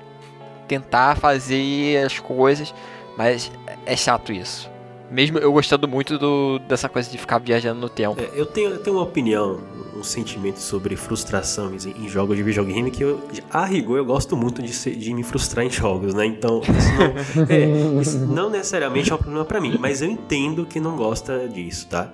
tentar 0.68 1.16
fazer 1.16 2.04
as 2.04 2.20
coisas, 2.20 2.72
mas 3.16 3.50
é 3.86 3.96
chato 3.96 4.32
isso. 4.32 4.72
Mesmo 5.10 5.38
eu 5.38 5.52
gostando 5.52 5.86
muito 5.86 6.18
do, 6.18 6.58
dessa 6.60 6.88
coisa 6.88 7.08
de 7.10 7.18
ficar 7.18 7.38
viajando 7.38 7.80
no 7.80 7.88
tempo. 7.88 8.20
É, 8.20 8.30
eu, 8.34 8.46
tenho, 8.46 8.70
eu 8.70 8.78
tenho 8.78 8.96
uma 8.96 9.04
opinião, 9.04 9.60
um 9.94 10.02
sentimento 10.02 10.58
sobre 10.58 10.96
frustrações 10.96 11.86
em, 11.86 11.90
em 11.90 12.08
jogos 12.08 12.36
de 12.36 12.42
videogame 12.42 12.90
que 12.90 13.04
eu, 13.04 13.22
a 13.50 13.64
rigor, 13.64 13.98
eu 13.98 14.04
gosto 14.04 14.36
muito 14.36 14.62
de, 14.62 14.72
ser, 14.72 14.96
de 14.96 15.12
me 15.14 15.22
frustrar 15.22 15.64
em 15.64 15.70
jogos, 15.70 16.14
né? 16.14 16.26
Então, 16.26 16.60
isso 16.62 17.36
não, 17.36 17.44
é, 17.48 18.00
isso 18.00 18.18
não 18.18 18.50
necessariamente 18.50 19.12
é 19.12 19.14
um 19.14 19.18
problema 19.18 19.44
para 19.44 19.60
mim, 19.60 19.76
mas 19.78 20.02
eu 20.02 20.08
entendo 20.08 20.66
que 20.66 20.80
não 20.80 20.96
gosta 20.96 21.46
disso, 21.48 21.86
tá? 21.86 22.10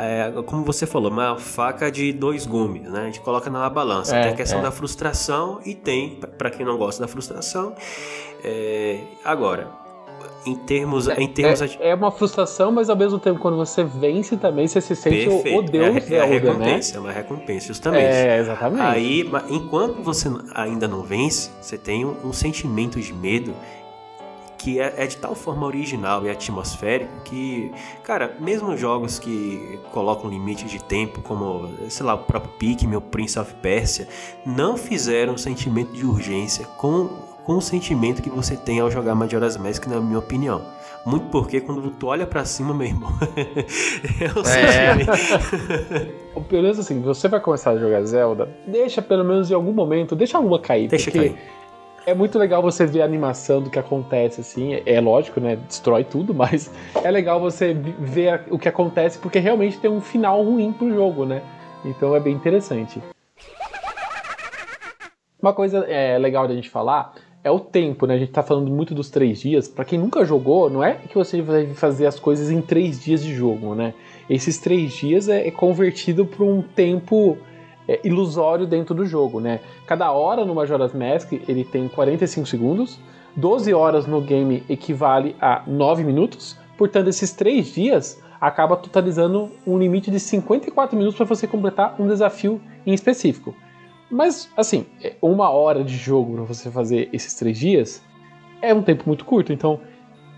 É, 0.00 0.32
como 0.46 0.64
você 0.64 0.86
falou, 0.86 1.10
uma 1.10 1.36
faca 1.36 1.88
de 1.88 2.12
dois 2.12 2.46
gumes, 2.46 2.90
né? 2.90 3.02
A 3.02 3.04
gente 3.04 3.20
coloca 3.20 3.50
na 3.50 3.68
balança. 3.68 4.16
É, 4.16 4.22
tem 4.22 4.32
a 4.32 4.36
questão 4.36 4.60
é. 4.60 4.62
da 4.62 4.72
frustração 4.72 5.60
e 5.64 5.74
tem, 5.74 6.18
para 6.38 6.50
quem 6.50 6.64
não 6.64 6.78
gosta 6.78 7.02
da 7.02 7.06
frustração. 7.06 7.74
É, 8.42 8.98
agora, 9.24 9.83
em 10.46 10.54
termos. 10.54 11.08
É, 11.08 11.20
em 11.20 11.28
termos 11.28 11.60
é, 11.60 11.88
é, 11.90 11.94
uma 11.94 12.10
frustração, 12.10 12.70
mas 12.70 12.90
ao 12.90 12.96
mesmo 12.96 13.18
tempo, 13.18 13.38
quando 13.40 13.56
você 13.56 13.84
vence 13.84 14.36
também, 14.36 14.66
você 14.66 14.80
se 14.80 14.94
sente 14.94 15.28
Perfeito. 15.28 15.58
o 15.58 15.62
Deus 15.62 16.10
é, 16.10 16.14
é 16.14 16.20
a 16.20 16.26
né? 16.26 16.32
recompensa, 16.32 16.92
né? 16.92 16.96
É 16.96 17.00
uma 17.00 17.12
recompensa, 17.12 17.66
justamente. 17.68 18.04
É, 18.04 18.38
exatamente. 18.38 18.82
Aí, 18.82 19.30
enquanto 19.50 20.02
você 20.02 20.28
ainda 20.54 20.88
não 20.88 21.02
vence, 21.02 21.50
você 21.60 21.78
tem 21.78 22.04
um, 22.04 22.16
um 22.24 22.32
sentimento 22.32 23.00
de 23.00 23.12
medo 23.12 23.54
que 24.64 24.80
é, 24.80 24.94
é, 24.96 25.06
de 25.06 25.18
tal 25.18 25.34
forma 25.34 25.66
original 25.66 26.24
e 26.24 26.30
atmosférico 26.30 27.12
que, 27.22 27.70
cara, 28.02 28.34
mesmo 28.40 28.74
jogos 28.78 29.18
que 29.18 29.78
colocam 29.92 30.30
limite 30.30 30.64
de 30.64 30.82
tempo, 30.82 31.20
como, 31.20 31.68
sei 31.90 32.06
lá, 32.06 32.14
o 32.14 32.18
próprio 32.18 32.50
Pikmin 32.52 32.94
ou 32.94 33.00
Prince 33.02 33.38
of 33.38 33.52
Persia, 33.56 34.08
não 34.46 34.78
fizeram 34.78 35.34
um 35.34 35.36
sentimento 35.36 35.92
de 35.92 36.06
urgência 36.06 36.64
com 36.78 37.33
com 37.44 37.56
o 37.56 37.60
sentimento 37.60 38.22
que 38.22 38.30
você 38.30 38.56
tem 38.56 38.80
ao 38.80 38.90
jogar 38.90 39.14
Majora's 39.14 39.56
Mask, 39.56 39.86
na 39.86 40.00
minha 40.00 40.18
opinião. 40.18 40.62
Muito 41.04 41.26
porque 41.26 41.60
quando 41.60 41.90
tu 41.90 42.06
olha 42.06 42.26
para 42.26 42.44
cima, 42.46 42.72
meu 42.72 42.86
irmão, 42.86 43.10
é 44.18 44.38
o 44.38 44.40
é. 44.40 45.04
sentimento. 45.04 46.44
pelo 46.48 46.62
menos 46.62 46.78
assim, 46.78 47.02
você 47.02 47.28
vai 47.28 47.40
começar 47.40 47.72
a 47.72 47.78
jogar 47.78 48.02
Zelda, 48.04 48.48
deixa 48.66 49.02
pelo 49.02 49.22
menos 49.22 49.50
em 49.50 49.54
algum 49.54 49.72
momento, 49.72 50.16
deixa 50.16 50.38
a 50.38 50.40
lua 50.40 50.58
cair. 50.58 50.88
Deixa 50.88 51.10
cair. 51.10 51.36
É 52.06 52.14
muito 52.14 52.38
legal 52.38 52.62
você 52.62 52.86
ver 52.86 53.02
a 53.02 53.04
animação 53.04 53.62
do 53.62 53.70
que 53.70 53.78
acontece, 53.78 54.40
assim. 54.40 54.80
É 54.84 55.00
lógico, 55.00 55.40
né? 55.40 55.56
Destrói 55.56 56.04
tudo, 56.04 56.32
mas 56.34 56.70
é 57.02 57.10
legal 57.10 57.38
você 57.38 57.74
ver 57.74 58.44
o 58.50 58.58
que 58.58 58.68
acontece, 58.68 59.18
porque 59.18 59.38
realmente 59.38 59.78
tem 59.78 59.90
um 59.90 60.00
final 60.00 60.42
ruim 60.42 60.72
pro 60.72 60.92
jogo, 60.92 61.26
né? 61.26 61.42
Então 61.84 62.16
é 62.16 62.20
bem 62.20 62.34
interessante. 62.34 63.02
Uma 65.40 65.52
coisa 65.52 65.84
é, 65.86 66.16
legal 66.18 66.48
da 66.48 66.54
gente 66.54 66.70
falar 66.70 67.14
é 67.44 67.50
o 67.50 67.60
tempo, 67.60 68.06
né? 68.06 68.14
A 68.14 68.18
gente 68.18 68.32
tá 68.32 68.42
falando 68.42 68.70
muito 68.70 68.94
dos 68.94 69.10
três 69.10 69.38
dias. 69.38 69.68
Para 69.68 69.84
quem 69.84 69.98
nunca 69.98 70.24
jogou, 70.24 70.70
não 70.70 70.82
é 70.82 70.94
que 70.94 71.14
você 71.14 71.42
vai 71.42 71.66
fazer 71.74 72.06
as 72.06 72.18
coisas 72.18 72.50
em 72.50 72.62
três 72.62 73.04
dias 73.04 73.22
de 73.22 73.34
jogo, 73.34 73.74
né? 73.74 73.92
Esses 74.30 74.56
três 74.56 74.94
dias 74.94 75.28
é, 75.28 75.46
é 75.46 75.50
convertido 75.50 76.24
para 76.24 76.42
um 76.42 76.62
tempo 76.62 77.36
é, 77.86 78.00
ilusório 78.02 78.66
dentro 78.66 78.94
do 78.94 79.04
jogo, 79.04 79.40
né? 79.40 79.60
Cada 79.86 80.10
hora 80.10 80.42
no 80.42 80.54
Majora's 80.54 80.94
Mask 80.94 81.32
ele 81.46 81.64
tem 81.64 81.86
45 81.86 82.46
segundos, 82.46 82.98
12 83.36 83.74
horas 83.74 84.06
no 84.06 84.22
game 84.22 84.62
equivale 84.66 85.36
a 85.38 85.62
9 85.66 86.02
minutos, 86.02 86.58
portanto 86.78 87.08
esses 87.08 87.32
três 87.32 87.74
dias 87.74 88.22
acaba 88.40 88.76
totalizando 88.76 89.50
um 89.66 89.78
limite 89.78 90.10
de 90.10 90.18
54 90.18 90.96
minutos 90.96 91.16
para 91.16 91.26
você 91.26 91.46
completar 91.46 91.94
um 91.98 92.06
desafio 92.06 92.58
em 92.86 92.94
específico. 92.94 93.54
Mas, 94.10 94.48
assim, 94.56 94.86
é, 95.02 95.14
uma 95.20 95.50
hora 95.50 95.82
de 95.82 95.96
jogo 95.96 96.34
para 96.34 96.44
você 96.44 96.70
fazer 96.70 97.08
esses 97.12 97.34
três 97.34 97.58
dias 97.58 98.02
é 98.60 98.72
um 98.72 98.82
tempo 98.82 99.04
muito 99.06 99.24
curto. 99.24 99.52
Então, 99.52 99.80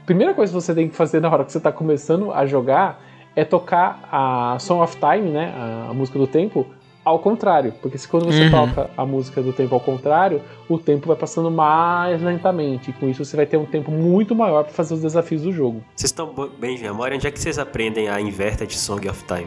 a 0.02 0.06
primeira 0.06 0.35
coisa 0.35 0.52
que 0.52 0.61
você 0.61 0.75
tem 0.75 0.88
que 0.88 0.96
fazer 0.96 1.20
na 1.20 1.30
hora 1.30 1.44
que 1.44 1.52
você 1.52 1.58
está 1.58 1.73
começando 1.73 2.32
a 2.32 2.46
jogar 2.46 3.02
é 3.35 3.44
tocar 3.44 4.08
a 4.11 4.56
Song 4.58 4.82
of 4.82 4.96
Time, 4.96 5.30
né, 5.30 5.52
a, 5.54 5.90
a 5.90 5.94
música 5.94 6.18
do 6.18 6.26
tempo, 6.26 6.66
ao 7.04 7.18
contrário. 7.20 7.73
Porque 7.80 7.99
se 7.99 8.08
quando 8.08 8.25
você 8.25 8.44
uhum. 8.44 8.50
toca 8.50 8.90
a 8.96 9.06
música 9.06 9.42
do 9.42 9.52
tempo 9.52 9.75
ao 9.75 9.80
contrário, 9.80 10.42
o 10.68 10.78
tempo 10.78 11.06
vai 11.06 11.16
passando 11.16 11.50
mais 11.50 12.20
lentamente. 12.20 12.90
E 12.90 12.92
com 12.94 13.08
isso 13.08 13.25
você 13.25 13.37
vai 13.37 13.46
ter 13.46 13.56
um 13.56 13.66
tempo 13.66 13.92
muito 13.92 14.35
maior 14.35 14.64
para 14.64 14.73
fazer 14.73 14.94
os 14.94 15.02
desafios 15.02 15.42
do 15.42 15.52
jogo. 15.52 15.85
Vocês 15.94 16.11
estão 16.11 16.32
bem 16.58 16.76
de 16.76 16.82
memória? 16.82 17.14
Onde 17.14 17.26
é 17.26 17.30
que 17.30 17.38
vocês 17.38 17.58
aprendem 17.58 18.08
a 18.08 18.20
Inverted 18.20 18.76
Song 18.76 19.08
of 19.08 19.23
Time? 19.25 19.46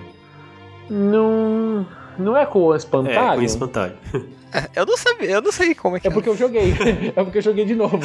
Não. 0.90 1.86
Não 2.18 2.36
é 2.36 2.46
com 2.46 2.60
o 2.60 2.76
espantalho? 2.76 3.18
É, 3.18 3.36
com 3.36 3.42
o 3.42 3.46
espantalho. 3.46 3.94
É, 4.52 4.68
eu 4.76 4.86
não 4.86 4.98
sabia, 4.98 5.30
eu 5.30 5.42
não 5.42 5.52
sei 5.52 5.76
como 5.76 5.98
é 5.98 6.00
que 6.00 6.08
é. 6.08 6.10
É 6.10 6.14
porque 6.14 6.30
eu 6.30 6.36
joguei. 6.36 6.74
é 7.16 7.24
porque 7.24 7.38
eu 7.38 7.42
joguei 7.42 7.66
de 7.66 7.76
novo. 7.76 8.00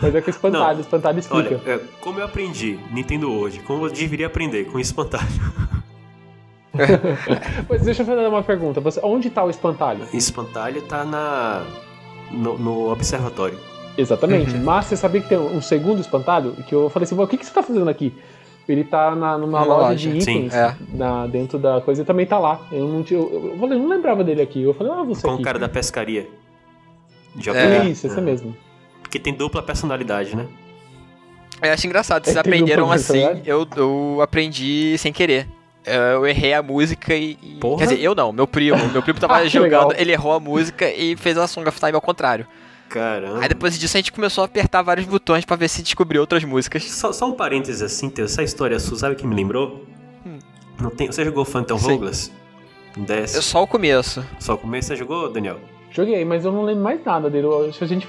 Mas 0.00 0.14
é 0.14 0.20
com 0.20 0.26
o 0.26 0.30
espantalho, 0.30 0.72
não. 0.72 0.78
o 0.78 0.80
espantalho 0.80 1.18
explica. 1.18 1.60
Olha, 1.64 1.74
é, 1.74 1.80
como 2.00 2.20
eu 2.20 2.24
aprendi 2.24 2.78
Nintendo 2.90 3.32
hoje, 3.32 3.60
como 3.60 3.86
eu 3.86 3.90
deveria 3.90 4.26
aprender 4.26 4.66
com 4.66 4.78
o 4.78 4.80
espantalho. 4.80 5.26
Mas 7.68 7.82
deixa 7.82 8.02
eu 8.02 8.06
fazer 8.06 8.26
uma 8.26 8.42
pergunta. 8.42 8.80
Você, 8.80 9.00
onde 9.02 9.30
tá 9.30 9.42
o 9.42 9.50
espantalho? 9.50 10.06
O 10.12 10.16
espantalho 10.16 10.82
tá 10.82 11.04
na. 11.04 11.64
no, 12.30 12.58
no 12.58 12.92
observatório. 12.92 13.58
Exatamente. 13.96 14.54
Uhum. 14.54 14.62
Mas 14.62 14.86
você 14.86 14.96
sabia 14.96 15.20
que 15.22 15.28
tem 15.28 15.38
um 15.38 15.62
segundo 15.62 16.00
espantalho? 16.00 16.52
Que 16.66 16.74
eu 16.74 16.90
falei 16.90 17.04
assim, 17.04 17.18
o 17.18 17.26
que, 17.26 17.38
que 17.38 17.46
você 17.46 17.52
tá 17.52 17.62
fazendo 17.62 17.88
aqui? 17.88 18.14
Ele 18.72 18.84
tá 18.84 19.14
na, 19.14 19.38
numa 19.38 19.62
loja, 19.62 19.88
loja, 19.88 20.10
de 20.10 20.18
itens 20.18 20.52
Sim, 20.52 20.58
é. 20.58 20.76
na, 20.92 21.26
dentro 21.26 21.58
da 21.58 21.80
coisa 21.80 22.02
e 22.02 22.04
também 22.04 22.26
tá 22.26 22.38
lá. 22.38 22.60
Eu 22.72 22.88
não, 22.88 23.02
tinha, 23.02 23.18
eu, 23.18 23.52
eu, 23.52 23.58
falei, 23.58 23.78
não 23.78 23.88
lembrava 23.88 24.24
dele 24.24 24.42
aqui. 24.42 24.62
Eu 24.62 24.74
falei, 24.74 24.92
ah, 24.92 25.02
você. 25.02 25.22
Com 25.22 25.34
aqui. 25.34 25.42
o 25.42 25.44
cara 25.44 25.58
da 25.58 25.68
pescaria. 25.68 26.28
É, 27.54 27.84
isso, 27.84 28.06
esse 28.06 28.18
é. 28.18 28.20
mesmo. 28.20 28.56
Porque 29.02 29.18
tem 29.18 29.32
dupla 29.32 29.62
personalidade, 29.62 30.34
né? 30.34 30.46
Eu 31.62 31.72
acho 31.72 31.86
engraçado, 31.86 32.24
vocês 32.24 32.34
é, 32.36 32.40
aprenderam 32.40 32.90
assim, 32.90 33.22
eu, 33.44 33.66
eu 33.76 34.18
aprendi 34.20 34.96
sem 34.98 35.12
querer. 35.12 35.46
Eu 35.84 36.26
errei 36.26 36.52
a 36.52 36.62
música 36.62 37.14
e. 37.14 37.36
Porra. 37.60 37.78
Quer 37.78 37.94
dizer, 37.94 38.02
eu 38.02 38.12
não, 38.12 38.32
meu 38.32 38.46
primo. 38.46 38.88
Meu 38.88 39.02
primo 39.02 39.20
tava 39.20 39.36
ah, 39.38 39.46
jogando, 39.46 39.94
ele 39.96 40.10
errou 40.10 40.32
a 40.32 40.40
música 40.40 40.90
e 40.90 41.14
fez 41.16 41.38
a 41.38 41.46
Song 41.46 41.68
of 41.68 41.78
Time 41.78 41.92
ao 41.92 42.00
contrário. 42.00 42.46
Caramba. 42.88 43.40
Aí 43.40 43.48
depois 43.48 43.78
disso 43.78 43.96
a 43.96 44.00
gente 44.00 44.12
começou 44.12 44.42
a 44.42 44.44
apertar 44.44 44.82
vários 44.82 45.06
botões 45.06 45.44
para 45.44 45.56
ver 45.56 45.68
se 45.68 45.82
descobriu 45.82 46.20
outras 46.20 46.44
músicas. 46.44 46.84
Só, 46.84 47.12
só 47.12 47.28
um 47.28 47.32
parênteses 47.32 47.82
assim, 47.82 48.12
essa 48.18 48.42
história 48.42 48.78
sua, 48.78 48.96
sabe 48.98 49.14
o 49.14 49.18
que 49.18 49.26
me 49.26 49.34
lembrou? 49.34 49.84
Hum. 50.24 50.38
Não 50.80 50.90
tem, 50.90 51.06
você 51.08 51.24
jogou 51.24 51.44
Phantom 51.44 51.74
Hourglass? 51.74 52.30
Desce. 52.96 53.42
Só 53.42 53.62
o 53.62 53.66
começo. 53.66 54.24
Só 54.38 54.54
o 54.54 54.58
começo 54.58 54.88
você 54.88 54.96
jogou, 54.96 55.30
Daniel? 55.30 55.58
Joguei, 55.90 56.24
mas 56.26 56.44
eu 56.44 56.52
não 56.52 56.62
lembro 56.62 56.82
mais 56.82 57.02
nada 57.04 57.30
dele. 57.30 57.46
Se 57.72 57.82
a 57.82 57.86
gente, 57.86 58.06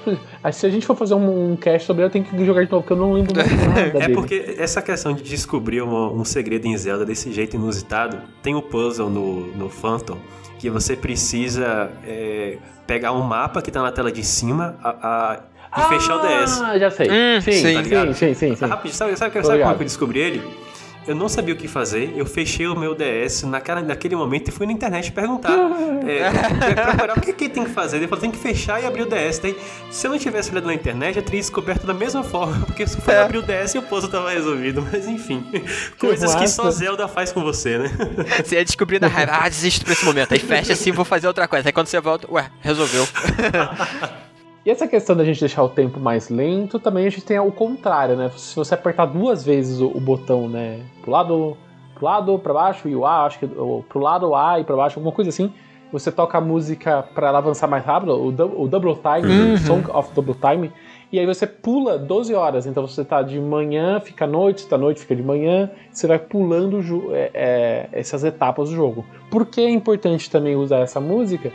se 0.52 0.66
a 0.66 0.68
gente 0.68 0.84
for 0.86 0.94
fazer 0.94 1.14
um, 1.14 1.52
um 1.52 1.56
cast 1.56 1.86
sobre 1.86 2.02
ele, 2.02 2.08
eu 2.08 2.12
tenho 2.12 2.24
que 2.24 2.44
jogar 2.44 2.62
de 2.64 2.70
novo, 2.70 2.82
porque 2.82 2.92
eu 2.92 2.98
não 2.98 3.14
lembro 3.14 3.34
mais 3.34 3.66
nada 3.66 3.80
é 3.80 3.90
dele. 3.90 4.04
É 4.04 4.08
porque 4.14 4.56
essa 4.58 4.82
questão 4.82 5.14
de 5.14 5.22
descobrir 5.22 5.80
uma, 5.80 6.10
um 6.10 6.22
segredo 6.22 6.66
em 6.66 6.76
Zelda 6.76 7.06
desse 7.06 7.32
jeito 7.32 7.56
inusitado, 7.56 8.20
tem 8.42 8.54
o 8.54 8.58
um 8.58 8.60
puzzle 8.60 9.08
no, 9.08 9.46
no 9.56 9.70
Phantom, 9.70 10.18
que 10.58 10.68
você 10.68 10.96
precisa 10.96 11.90
é, 12.04 12.58
pegar 12.86 13.12
um 13.12 13.22
mapa 13.22 13.62
que 13.62 13.70
tá 13.70 13.82
na 13.82 13.92
tela 13.92 14.10
de 14.10 14.24
cima 14.24 14.76
a, 14.82 14.88
a, 14.90 15.36
e 15.36 15.40
ah, 15.70 15.88
fechar 15.88 16.16
o 16.16 16.20
DS. 16.20 16.60
Ah, 16.60 16.78
já 16.78 16.90
sei. 16.90 17.08
Hum, 17.08 17.40
sim, 17.40 17.52
sim, 17.52 17.74
tá 17.74 17.82
sim, 17.84 18.14
sim, 18.14 18.34
sim, 18.34 18.56
sim. 18.56 18.66
Rápido, 18.66 18.92
sabe, 18.92 19.16
sabe, 19.16 19.42
sabe, 19.42 19.62
como 19.62 19.74
eu 19.74 19.78
descobri 19.78 20.18
ele? 20.20 20.67
Eu 21.08 21.14
não 21.14 21.26
sabia 21.26 21.54
o 21.54 21.56
que 21.56 21.66
fazer, 21.66 22.12
eu 22.14 22.26
fechei 22.26 22.66
o 22.66 22.76
meu 22.76 22.94
DS 22.94 23.42
naquela, 23.44 23.80
naquele 23.80 24.14
momento 24.14 24.48
e 24.48 24.52
fui 24.52 24.66
na 24.66 24.72
internet 24.72 25.10
perguntar. 25.10 25.52
é, 26.06 26.74
procurar 26.74 27.16
o 27.16 27.20
que, 27.22 27.32
que 27.32 27.48
tem 27.48 27.64
que 27.64 27.70
fazer. 27.70 27.96
Ele 27.96 28.06
falou, 28.06 28.20
tem 28.20 28.30
que 28.30 28.36
fechar 28.36 28.82
e 28.82 28.84
abrir 28.84 29.02
o 29.02 29.06
DS. 29.06 29.38
Daí, 29.38 29.58
se 29.90 30.06
eu 30.06 30.10
não 30.10 30.18
tivesse 30.18 30.50
olhado 30.50 30.66
na 30.66 30.74
internet, 30.74 31.16
eu 31.16 31.22
teria 31.22 31.40
descoberto 31.40 31.86
da 31.86 31.94
mesma 31.94 32.22
forma, 32.22 32.60
porque 32.66 32.86
se 32.86 33.00
for 33.00 33.10
é. 33.10 33.22
abrir 33.22 33.38
o 33.38 33.42
DS 33.42 33.74
e 33.74 33.78
o 33.78 33.82
puzzle 33.82 34.10
tava 34.10 34.30
resolvido. 34.30 34.86
Mas 34.92 35.06
enfim, 35.06 35.42
coisas 35.98 36.34
que 36.34 36.46
só 36.46 36.70
Zelda 36.70 37.08
faz 37.08 37.32
com 37.32 37.42
você, 37.42 37.78
né? 37.78 37.90
Você 38.44 38.56
ia 38.56 38.64
descobrir 38.64 39.00
na 39.00 39.08
raiva, 39.08 39.32
ah, 39.32 39.48
desisto 39.48 39.86
pra 39.86 39.94
esse 39.94 40.04
momento. 40.04 40.34
Aí 40.34 40.38
fecha 40.38 40.74
assim, 40.74 40.92
vou 40.92 41.06
fazer 41.06 41.26
outra 41.26 41.48
coisa. 41.48 41.70
Aí 41.70 41.72
quando 41.72 41.86
você 41.86 41.98
volta, 42.02 42.30
ué, 42.30 42.50
resolveu. 42.60 43.08
E 44.68 44.70
essa 44.70 44.86
questão 44.86 45.16
da 45.16 45.24
gente 45.24 45.40
deixar 45.40 45.62
o 45.62 45.68
tempo 45.70 45.98
mais 45.98 46.28
lento, 46.28 46.78
também 46.78 47.06
a 47.06 47.08
gente 47.08 47.24
tem 47.24 47.38
o 47.38 47.50
contrário, 47.50 48.14
né? 48.14 48.30
Se 48.36 48.54
você 48.54 48.74
apertar 48.74 49.06
duas 49.06 49.42
vezes 49.42 49.80
o, 49.80 49.86
o 49.86 49.98
botão, 49.98 50.46
né? 50.46 50.80
Pro 51.00 51.10
lado, 51.10 51.56
pro 51.94 52.04
lado, 52.04 52.38
pra 52.38 52.52
baixo 52.52 52.86
e 52.86 52.94
o 52.94 53.06
A, 53.06 53.24
acho 53.24 53.38
que 53.38 53.46
ou, 53.46 53.82
pro 53.84 53.98
lado 53.98 54.28
o 54.28 54.36
A 54.36 54.60
e 54.60 54.64
pra 54.64 54.76
baixo, 54.76 54.98
alguma 54.98 55.14
coisa 55.14 55.30
assim, 55.30 55.50
você 55.90 56.12
toca 56.12 56.36
a 56.36 56.40
música 56.42 57.02
para 57.14 57.28
ela 57.28 57.38
avançar 57.38 57.66
mais 57.66 57.82
rápido, 57.82 58.12
o, 58.12 58.26
o 58.28 58.68
Double 58.68 58.94
Time, 58.96 59.32
uhum. 59.32 59.54
o 59.54 59.56
Song 59.56 59.90
of 59.90 60.12
Double 60.12 60.34
Time, 60.34 60.70
e 61.10 61.18
aí 61.18 61.24
você 61.24 61.46
pula 61.46 61.96
12 61.96 62.34
horas, 62.34 62.66
então 62.66 62.86
você 62.86 63.02
tá 63.02 63.22
de 63.22 63.40
manhã, 63.40 63.98
fica 64.00 64.26
à 64.26 64.28
noite, 64.28 64.58
está 64.58 64.76
à 64.76 64.78
noite, 64.78 65.00
fica 65.00 65.16
de 65.16 65.22
manhã, 65.22 65.70
você 65.90 66.06
vai 66.06 66.18
pulando 66.18 66.78
é, 67.14 67.30
é, 67.32 67.88
essas 67.90 68.22
etapas 68.22 68.68
do 68.68 68.76
jogo. 68.76 69.02
Por 69.30 69.46
que 69.46 69.62
é 69.62 69.70
importante 69.70 70.30
também 70.30 70.56
usar 70.56 70.80
essa 70.80 71.00
música? 71.00 71.50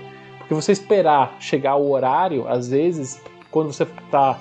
Porque 0.54 0.62
você 0.62 0.72
esperar 0.72 1.36
chegar 1.40 1.76
o 1.76 1.90
horário, 1.90 2.48
às 2.48 2.70
vezes, 2.70 3.20
quando 3.50 3.74
você 3.74 3.84
está 3.84 4.38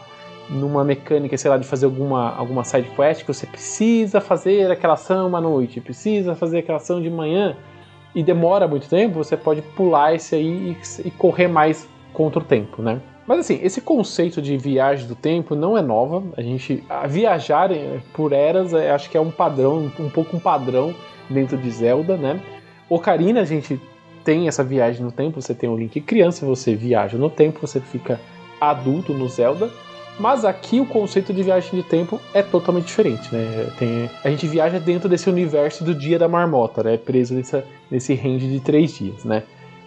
numa 0.51 0.85
mecânica, 0.85 1.38
sei 1.38 1.51
lá, 1.51 1.57
de 1.57 1.66
fazer 1.66 1.87
alguma, 1.87 2.35
alguma 2.35 2.64
side 2.64 2.90
quest, 2.90 3.22
que 3.22 3.33
você 3.33 3.46
precisa 3.46 4.20
fazer 4.20 4.70
aquela 4.70 4.92
ação 4.92 5.35
à 5.35 5.40
noite, 5.40 5.81
precisa 5.81 6.35
fazer 6.35 6.59
aquela 6.59 6.77
ação 6.77 7.01
de 7.01 7.09
manhã, 7.09 7.57
e 8.14 8.22
demora 8.22 8.68
muito 8.68 8.90
tempo, 8.90 9.14
você 9.14 9.38
pode 9.38 9.62
pular 9.62 10.14
esse 10.14 10.35
aí 10.35 10.77
e, 10.77 11.09
e 11.09 11.11
correr 11.12 11.48
mais 11.48 11.88
contra 12.12 12.40
o 12.40 12.44
tempo, 12.44 12.83
né? 12.83 13.01
Mas 13.27 13.38
assim, 13.38 13.59
esse 13.62 13.81
conceito 13.81 14.42
de 14.42 14.59
viagem 14.59 15.09
do 15.09 15.14
tempo 15.14 15.55
não 15.55 15.79
é 15.79 15.81
nova. 15.81 16.22
A 16.37 16.42
gente 16.42 16.85
a 16.90 17.07
viajar 17.07 17.70
por 18.12 18.35
eras, 18.35 18.75
é, 18.75 18.90
acho 18.90 19.09
que 19.09 19.16
é 19.16 19.20
um 19.20 19.31
padrão, 19.31 19.90
um 19.98 20.11
pouco 20.11 20.37
um 20.37 20.40
padrão 20.40 20.94
dentro 21.31 21.57
de 21.57 21.70
Zelda, 21.70 22.18
né? 22.18 22.42
Ocarina 22.90 23.40
a 23.40 23.44
gente 23.44 23.81
tem 24.25 24.49
essa 24.49 24.65
viagem 24.65 25.03
no 25.03 25.13
tempo, 25.13 25.41
você 25.41 25.55
tem 25.55 25.69
o 25.69 25.77
Link 25.77 26.01
criança, 26.01 26.47
você 26.47 26.75
viaja 26.75 27.17
no 27.19 27.31
tempo, 27.31 27.61
você 27.61 27.81
fica 27.81 28.21
adulto 28.61 29.13
no 29.13 29.29
Zelda. 29.29 29.71
Mas 30.19 30.45
aqui 30.45 30.79
o 30.79 30.87
conceito 30.87 31.33
de 31.33 31.43
viagem 31.43 31.71
de 31.71 31.83
tempo 31.83 32.21
é 32.35 32.43
totalmente 32.43 32.87
diferente, 32.87 33.35
né? 33.35 33.73
Tem, 33.79 34.11
a 34.23 34.29
gente 34.29 34.47
viaja 34.47 34.79
dentro 34.79 35.09
desse 35.09 35.29
universo 35.29 35.83
do 35.83 35.95
dia 35.95 36.19
da 36.19 36.29
marmota, 36.29 36.83
né? 36.83 36.99
Preso 36.99 37.35
nessa, 37.35 37.65
nesse 37.91 38.15
range 38.15 38.47
de 38.47 38.61
três 38.61 38.95
dias, 38.95 39.25
né? 39.25 39.43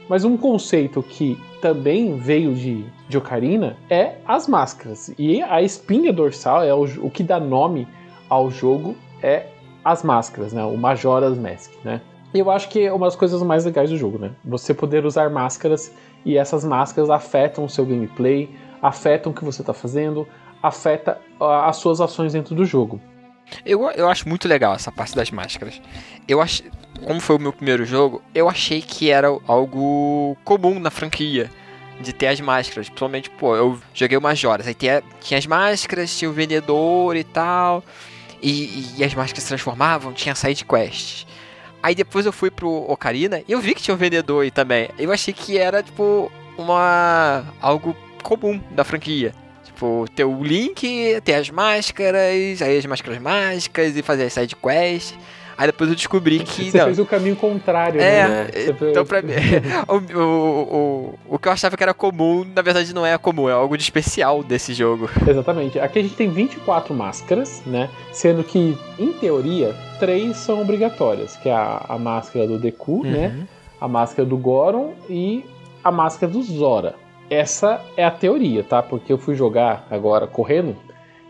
Mas 0.09 0.23
um 0.23 0.35
conceito 0.35 1.01
que 1.01 1.37
também 1.61 2.17
veio 2.17 2.53
de, 2.53 2.85
de 3.07 3.17
Ocarina 3.17 3.77
é 3.89 4.15
as 4.25 4.47
máscaras. 4.47 5.13
E 5.17 5.41
a 5.43 5.61
espinha 5.61 6.11
dorsal 6.11 6.63
é 6.63 6.73
o, 6.73 6.83
o 7.05 7.09
que 7.09 7.23
dá 7.23 7.39
nome 7.39 7.87
ao 8.29 8.49
jogo 8.49 8.95
é 9.21 9.47
as 9.83 10.01
máscaras, 10.03 10.53
né? 10.53 10.63
O 10.63 10.75
Majora's 10.75 11.37
Mask, 11.37 11.71
né? 11.83 12.01
Eu 12.35 12.51
acho 12.51 12.67
que 12.67 12.81
é 12.81 12.91
uma 12.91 13.07
das 13.07 13.15
coisas 13.15 13.41
mais 13.41 13.63
legais 13.63 13.89
do 13.89 13.97
jogo, 13.97 14.17
né? 14.17 14.31
Você 14.43 14.73
poder 14.73 15.05
usar 15.05 15.29
máscaras 15.29 15.91
e 16.25 16.37
essas 16.37 16.65
máscaras 16.65 17.09
afetam 17.09 17.63
o 17.63 17.69
seu 17.69 17.85
gameplay, 17.85 18.49
afetam 18.81 19.31
o 19.31 19.35
que 19.35 19.45
você 19.45 19.61
está 19.61 19.73
fazendo, 19.73 20.27
afeta 20.61 21.17
as 21.39 21.77
suas 21.77 22.01
ações 22.01 22.33
dentro 22.33 22.53
do 22.53 22.65
jogo. 22.65 22.99
Eu, 23.65 23.89
eu 23.91 24.09
acho 24.09 24.27
muito 24.27 24.47
legal 24.47 24.75
essa 24.75 24.91
parte 24.91 25.15
das 25.15 25.31
máscaras. 25.31 25.81
Eu 26.27 26.41
acho, 26.41 26.63
como 27.05 27.21
foi 27.21 27.37
o 27.37 27.39
meu 27.39 27.53
primeiro 27.53 27.85
jogo, 27.85 28.21
eu 28.33 28.49
achei 28.49 28.81
que 28.81 29.09
era 29.09 29.27
algo 29.47 30.35
comum 30.43 30.77
na 30.77 30.91
franquia 30.91 31.49
de 32.01 32.11
ter 32.11 32.27
as 32.27 32.41
máscaras. 32.41 32.87
Principalmente, 32.89 33.29
pô, 33.29 33.55
eu 33.55 33.79
joguei 33.93 34.17
umas 34.17 34.43
horas, 34.43 34.67
aí 34.67 34.73
tinha, 34.73 35.01
tinha 35.21 35.37
as 35.37 35.45
máscaras, 35.45 36.17
tinha 36.17 36.29
o 36.29 36.33
vendedor 36.33 37.15
e 37.15 37.23
tal, 37.23 37.81
e, 38.41 38.95
e 38.97 39.03
as 39.05 39.13
máscaras 39.13 39.43
se 39.43 39.47
transformavam, 39.47 40.11
tinha 40.11 40.35
side 40.35 40.65
quests. 40.65 41.25
Aí 41.85 41.93
depois 41.93 42.25
eu 42.25 42.33
fui 42.33 42.49
pro 42.49 42.67
Ocarina 42.89 43.43
e 43.47 43.51
eu 43.51 43.59
vi 43.59 43.75
que 43.75 43.81
tinha 43.83 43.93
um 43.93 43.97
vendedor 43.97 44.41
aí 44.41 44.49
também. 44.49 44.89
Eu 44.97 45.11
achei 45.11 45.31
que 45.31 45.55
era, 45.55 45.83
tipo, 45.83 46.31
uma. 46.57 47.45
algo 47.61 47.95
comum 48.23 48.59
da 48.71 48.83
franquia. 48.83 49.35
Tipo, 49.63 50.07
ter 50.15 50.23
o 50.23 50.43
Link, 50.43 51.21
ter 51.23 51.35
as 51.35 51.51
máscaras, 51.51 52.59
aí 52.59 52.75
as 52.75 52.85
máscaras 52.87 53.21
mágicas 53.21 53.95
e 53.95 54.01
fazer 54.01 54.23
as 54.23 54.33
side 54.33 54.55
quests. 54.55 55.15
Aí 55.57 55.67
depois 55.67 55.89
eu 55.89 55.95
descobri 55.95 56.39
que. 56.39 56.69
Você 56.71 56.77
não. 56.77 56.85
fez 56.85 56.99
o 56.99 57.05
caminho 57.05 57.35
contrário, 57.35 58.01
É, 58.01 58.27
né? 58.27 58.47
então 58.91 59.05
pra 59.05 59.21
mim. 59.21 59.33
o, 59.87 60.19
o, 60.19 60.75
o, 61.29 61.35
o 61.35 61.39
que 61.39 61.47
eu 61.47 61.51
achava 61.51 61.77
que 61.77 61.83
era 61.83 61.93
comum, 61.93 62.45
na 62.55 62.61
verdade 62.61 62.93
não 62.93 63.05
é 63.05 63.17
comum, 63.17 63.49
é 63.49 63.53
algo 63.53 63.77
de 63.77 63.83
especial 63.83 64.43
desse 64.43 64.73
jogo. 64.73 65.09
Exatamente. 65.27 65.79
Aqui 65.79 65.99
a 65.99 66.01
gente 66.01 66.15
tem 66.15 66.29
24 66.29 66.93
máscaras, 66.93 67.61
né? 67.65 67.89
Sendo 68.11 68.43
que, 68.43 68.77
em 68.99 69.13
teoria, 69.13 69.75
três 69.99 70.37
são 70.37 70.61
obrigatórias, 70.61 71.35
que 71.37 71.49
é 71.49 71.53
a, 71.53 71.85
a 71.89 71.97
máscara 71.97 72.47
do 72.47 72.59
Deku, 72.59 73.03
né? 73.03 73.47
A 73.79 73.87
máscara 73.87 74.27
do 74.27 74.37
Goron 74.37 74.93
e 75.09 75.45
a 75.83 75.91
máscara 75.91 76.31
do 76.31 76.41
Zora. 76.41 76.95
Essa 77.29 77.81
é 77.97 78.05
a 78.05 78.11
teoria, 78.11 78.63
tá? 78.63 78.83
Porque 78.83 79.11
eu 79.11 79.17
fui 79.17 79.35
jogar 79.35 79.87
agora 79.89 80.27
correndo. 80.27 80.75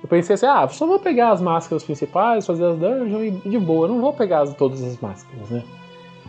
Eu 0.03 0.09
pensei 0.09 0.35
assim, 0.35 0.45
ah, 0.45 0.67
só 0.67 0.85
vou 0.85 0.99
pegar 0.99 1.31
as 1.31 1.41
máscaras 1.41 1.83
principais, 1.83 2.45
fazer 2.45 2.63
as 2.65 2.77
dungeons 2.77 3.41
e 3.43 3.49
de 3.49 3.57
boa, 3.57 3.87
não 3.87 3.99
vou 4.01 4.13
pegar 4.13 4.41
as- 4.41 4.53
todas 4.53 4.83
as 4.83 4.99
máscaras, 4.99 5.49
né? 5.49 5.63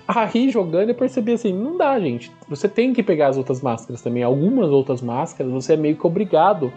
Aí 0.08 0.50
jogando 0.50 0.88
eu 0.90 0.94
percebi 0.94 1.32
assim, 1.32 1.52
não 1.52 1.76
dá, 1.76 1.98
gente. 1.98 2.30
Você 2.48 2.68
tem 2.68 2.92
que 2.92 3.02
pegar 3.02 3.28
as 3.28 3.36
outras 3.36 3.60
máscaras 3.60 4.00
também. 4.00 4.22
Algumas 4.22 4.70
outras 4.70 5.02
máscaras 5.02 5.52
você 5.52 5.72
é 5.74 5.76
meio 5.76 5.96
que 5.96 6.06
obrigado. 6.06 6.72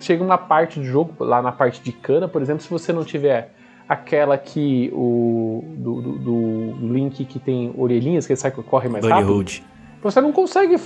Chega 0.00 0.22
uma 0.22 0.38
parte 0.38 0.78
do 0.78 0.84
jogo, 0.86 1.12
lá 1.18 1.42
na 1.42 1.50
parte 1.50 1.82
de 1.82 1.90
cana, 1.92 2.28
por 2.28 2.40
exemplo, 2.40 2.62
se 2.62 2.70
você 2.70 2.92
não 2.92 3.04
tiver 3.04 3.52
aquela 3.88 4.38
que 4.38 4.90
o 4.94 5.64
do, 5.76 6.00
do- 6.02 6.18
do 6.18 6.92
Link 6.92 7.24
que 7.24 7.38
tem 7.40 7.72
orelhinhas, 7.76 8.26
que 8.26 8.32
ele 8.32 8.40
sai, 8.40 8.52
corre 8.52 8.88
mais 8.88 9.02
Bunny 9.02 9.12
rápido, 9.14 9.34
Hood. 9.34 9.64
você 10.00 10.20
não 10.20 10.30
consegue 10.30 10.76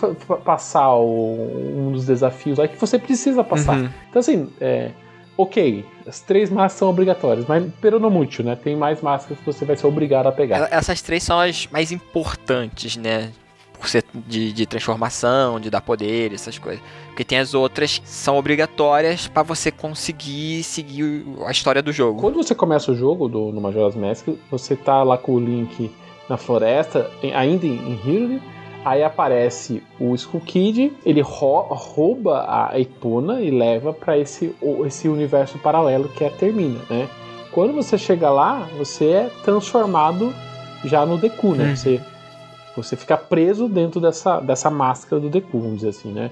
passar 0.44 0.94
o- 0.96 1.76
um 1.76 1.92
dos 1.92 2.06
desafios 2.06 2.58
lá 2.58 2.66
que 2.66 2.76
você 2.80 2.98
precisa 2.98 3.44
passar. 3.44 3.76
Uhum. 3.76 3.88
Então, 4.08 4.20
assim, 4.20 4.48
é, 4.60 4.92
ok, 5.36 5.84
as 6.06 6.20
três 6.20 6.50
máscaras 6.50 6.72
são 6.72 6.88
obrigatórias, 6.90 7.46
mas 7.46 7.64
peronomútil, 7.80 8.44
né? 8.44 8.56
Tem 8.56 8.76
mais 8.76 9.00
máscaras 9.00 9.38
que 9.38 9.46
você 9.46 9.64
vai 9.64 9.76
ser 9.76 9.86
obrigado 9.86 10.26
a 10.26 10.32
pegar. 10.32 10.68
Essas 10.70 11.00
três 11.02 11.22
são 11.22 11.38
as 11.38 11.66
mais 11.68 11.92
importantes, 11.92 12.96
né? 12.96 13.32
Por 13.78 13.88
ser 13.88 14.04
de, 14.14 14.52
de 14.52 14.64
transformação, 14.64 15.58
de 15.58 15.68
dar 15.68 15.80
poder, 15.80 16.32
essas 16.32 16.56
coisas. 16.56 16.80
Porque 17.08 17.24
tem 17.24 17.38
as 17.38 17.52
outras 17.52 17.98
que 17.98 18.08
são 18.08 18.36
obrigatórias 18.36 19.26
pra 19.26 19.42
você 19.42 19.72
conseguir 19.72 20.62
seguir 20.62 21.24
a 21.44 21.50
história 21.50 21.82
do 21.82 21.92
jogo. 21.92 22.20
Quando 22.20 22.36
você 22.36 22.54
começa 22.54 22.92
o 22.92 22.94
jogo 22.94 23.28
do, 23.28 23.50
no 23.50 23.60
Majora's 23.60 23.96
Mask, 23.96 24.28
você 24.50 24.76
tá 24.76 25.02
lá 25.02 25.18
com 25.18 25.32
o 25.32 25.40
Link 25.40 25.90
na 26.28 26.36
floresta, 26.36 27.10
ainda 27.34 27.66
em, 27.66 27.74
em 27.74 27.94
Hyrule, 27.96 28.42
aí 28.84 29.02
aparece 29.02 29.82
o 30.00 30.14
Skull 30.14 30.40
Kid, 30.40 30.92
ele 31.04 31.20
rou- 31.20 31.66
rouba 31.70 32.44
a 32.48 32.78
Epona 32.80 33.40
e 33.40 33.50
leva 33.50 33.92
pra 33.92 34.18
esse, 34.18 34.54
esse 34.86 35.08
universo 35.08 35.58
paralelo 35.58 36.08
que 36.08 36.24
é 36.24 36.28
a 36.28 36.30
Termina, 36.30 36.80
né? 36.90 37.08
Quando 37.52 37.72
você 37.72 37.98
chega 37.98 38.30
lá, 38.30 38.66
você 38.78 39.06
é 39.10 39.30
transformado 39.44 40.32
já 40.84 41.04
no 41.06 41.18
Deku, 41.18 41.54
né? 41.54 41.68
Uhum. 41.70 41.76
Você, 41.76 42.00
você 42.76 42.96
fica 42.96 43.16
preso 43.16 43.68
dentro 43.68 44.00
dessa, 44.00 44.40
dessa 44.40 44.70
máscara 44.70 45.20
do 45.20 45.28
Deku, 45.28 45.58
vamos 45.60 45.76
dizer 45.76 45.90
assim, 45.90 46.10
né? 46.10 46.30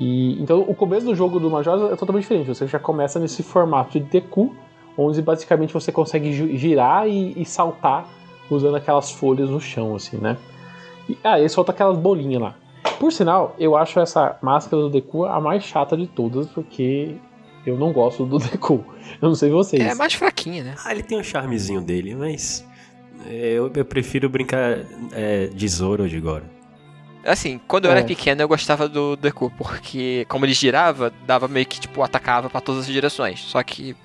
E, 0.00 0.40
então 0.42 0.60
o 0.66 0.74
começo 0.74 1.06
do 1.06 1.14
jogo 1.14 1.38
do 1.38 1.50
Majora 1.50 1.92
é 1.92 1.96
totalmente 1.96 2.22
diferente. 2.22 2.46
Você 2.48 2.66
já 2.66 2.78
começa 2.78 3.18
nesse 3.18 3.42
formato 3.42 3.92
de 3.98 4.00
Deku, 4.00 4.54
onde 4.96 5.20
basicamente 5.20 5.72
você 5.74 5.90
consegue 5.92 6.32
gi- 6.32 6.56
girar 6.56 7.08
e, 7.08 7.32
e 7.36 7.44
saltar 7.44 8.06
usando 8.50 8.76
aquelas 8.76 9.10
folhas 9.10 9.50
no 9.50 9.60
chão, 9.60 9.94
assim, 9.94 10.16
né? 10.16 10.36
E, 11.08 11.16
ah, 11.24 11.38
ele 11.38 11.48
solta 11.48 11.72
aquelas 11.72 11.96
bolinhas 11.98 12.40
lá. 12.42 12.54
Por 12.98 13.12
sinal, 13.12 13.54
eu 13.58 13.76
acho 13.76 13.98
essa 14.00 14.38
máscara 14.42 14.82
do 14.82 14.90
Deku 14.90 15.24
a 15.24 15.40
mais 15.40 15.64
chata 15.64 15.96
de 15.96 16.06
todas, 16.06 16.46
porque 16.48 17.16
eu 17.66 17.76
não 17.76 17.92
gosto 17.92 18.24
do 18.24 18.38
Deku. 18.40 18.84
Eu 19.20 19.28
não 19.28 19.34
sei 19.34 19.50
vocês. 19.50 19.82
É 19.82 19.94
mais 19.94 20.14
fraquinha, 20.14 20.62
né? 20.64 20.74
Ah, 20.84 20.92
ele 20.92 21.02
tem 21.02 21.18
um 21.18 21.22
charmezinho 21.24 21.80
dele, 21.80 22.14
mas. 22.14 22.64
é, 23.26 23.52
Eu, 23.52 23.70
eu 23.74 23.84
prefiro 23.84 24.28
brincar 24.28 24.78
é, 25.12 25.46
de 25.48 25.68
Zoro 25.68 26.02
ou 26.04 26.08
de 26.08 26.20
Goro. 26.20 26.44
Assim, 27.26 27.58
quando 27.66 27.86
eu 27.86 27.90
É. 27.90 27.96
era 27.98 28.04
pequeno 28.06 28.42
eu 28.42 28.48
gostava 28.48 28.86
do 28.86 29.16
Deku, 29.16 29.50
porque 29.56 30.26
como 30.28 30.44
ele 30.44 30.52
girava, 30.52 31.10
dava 31.26 31.48
meio 31.48 31.64
que 31.64 31.80
tipo 31.80 32.02
atacava 32.02 32.50
pra 32.50 32.60
todas 32.60 32.82
as 32.82 32.86
direções. 32.86 33.40
Só 33.40 33.62
que 33.62 33.96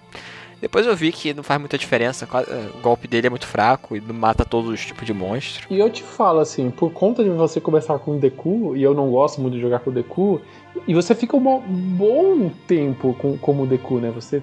depois 0.61 0.85
eu 0.85 0.95
vi 0.95 1.11
que 1.11 1.33
não 1.33 1.43
faz 1.43 1.59
muita 1.59 1.77
diferença, 1.77 2.27
eh, 2.47 2.69
o 2.77 2.81
golpe 2.81 3.07
dele 3.07 3.27
é 3.27 3.29
muito 3.29 3.47
fraco 3.47 3.95
e 3.95 4.01
mata 4.01 4.43
todos 4.45 4.69
os 4.69 4.85
tipos 4.85 5.05
de 5.05 5.13
monstro. 5.13 5.67
E 5.69 5.79
eu 5.79 5.89
te 5.89 6.03
falo 6.03 6.39
assim, 6.39 6.69
por 6.69 6.91
conta 6.91 7.23
de 7.23 7.29
você 7.29 7.59
começar 7.61 7.97
com 7.99 8.15
o 8.15 8.19
Deku, 8.19 8.75
e 8.75 8.83
eu 8.83 8.93
não 8.93 9.09
gosto 9.11 9.39
muito 9.41 9.53
de 9.55 9.61
jogar 9.61 9.79
com 9.79 9.89
o 9.89 9.93
Deku, 9.93 10.41
e 10.87 10.93
você 10.93 11.13
fica 11.15 11.35
um 11.37 11.59
bom- 11.59 12.51
tempo 12.67 13.15
com, 13.19 13.37
como 13.37 13.63
o 13.63 13.67
Deku, 13.67 13.99
né? 13.99 14.11
Você 14.13 14.41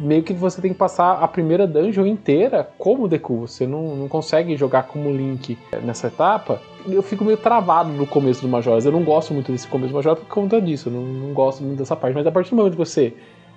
meio 0.00 0.22
que 0.22 0.32
você 0.32 0.60
tem 0.62 0.72
que 0.72 0.78
passar 0.78 1.14
a 1.20 1.26
primeira 1.26 1.66
dungeon 1.66 2.06
inteira 2.06 2.68
como 2.78 3.08
Deku. 3.08 3.46
Você 3.48 3.66
não, 3.66 3.96
não 3.96 4.08
consegue 4.08 4.56
jogar 4.56 4.84
como 4.84 5.10
Link 5.10 5.58
nessa 5.82 6.06
etapa. 6.06 6.62
Eu 6.86 7.02
fico 7.02 7.24
meio 7.24 7.36
travado 7.36 7.90
no 7.90 8.06
começo 8.06 8.40
do 8.42 8.48
Majoras. 8.48 8.86
Eu 8.86 8.92
não 8.92 9.02
gosto 9.02 9.34
muito 9.34 9.50
desse 9.50 9.66
começo 9.66 9.92
do 9.92 9.96
Majoras 9.96 10.20
por 10.20 10.28
conta 10.28 10.60
disso. 10.60 10.88
Eu 10.88 10.92
não, 10.92 11.02
não 11.02 11.32
gosto 11.34 11.64
muito 11.64 11.78
dessa 11.78 11.96
parte. 11.96 12.14
Mas 12.14 12.26
a 12.26 12.30
partir 12.30 12.50
do 12.50 12.56
momento 12.56 12.72
que 12.72 12.78
você 12.78 13.12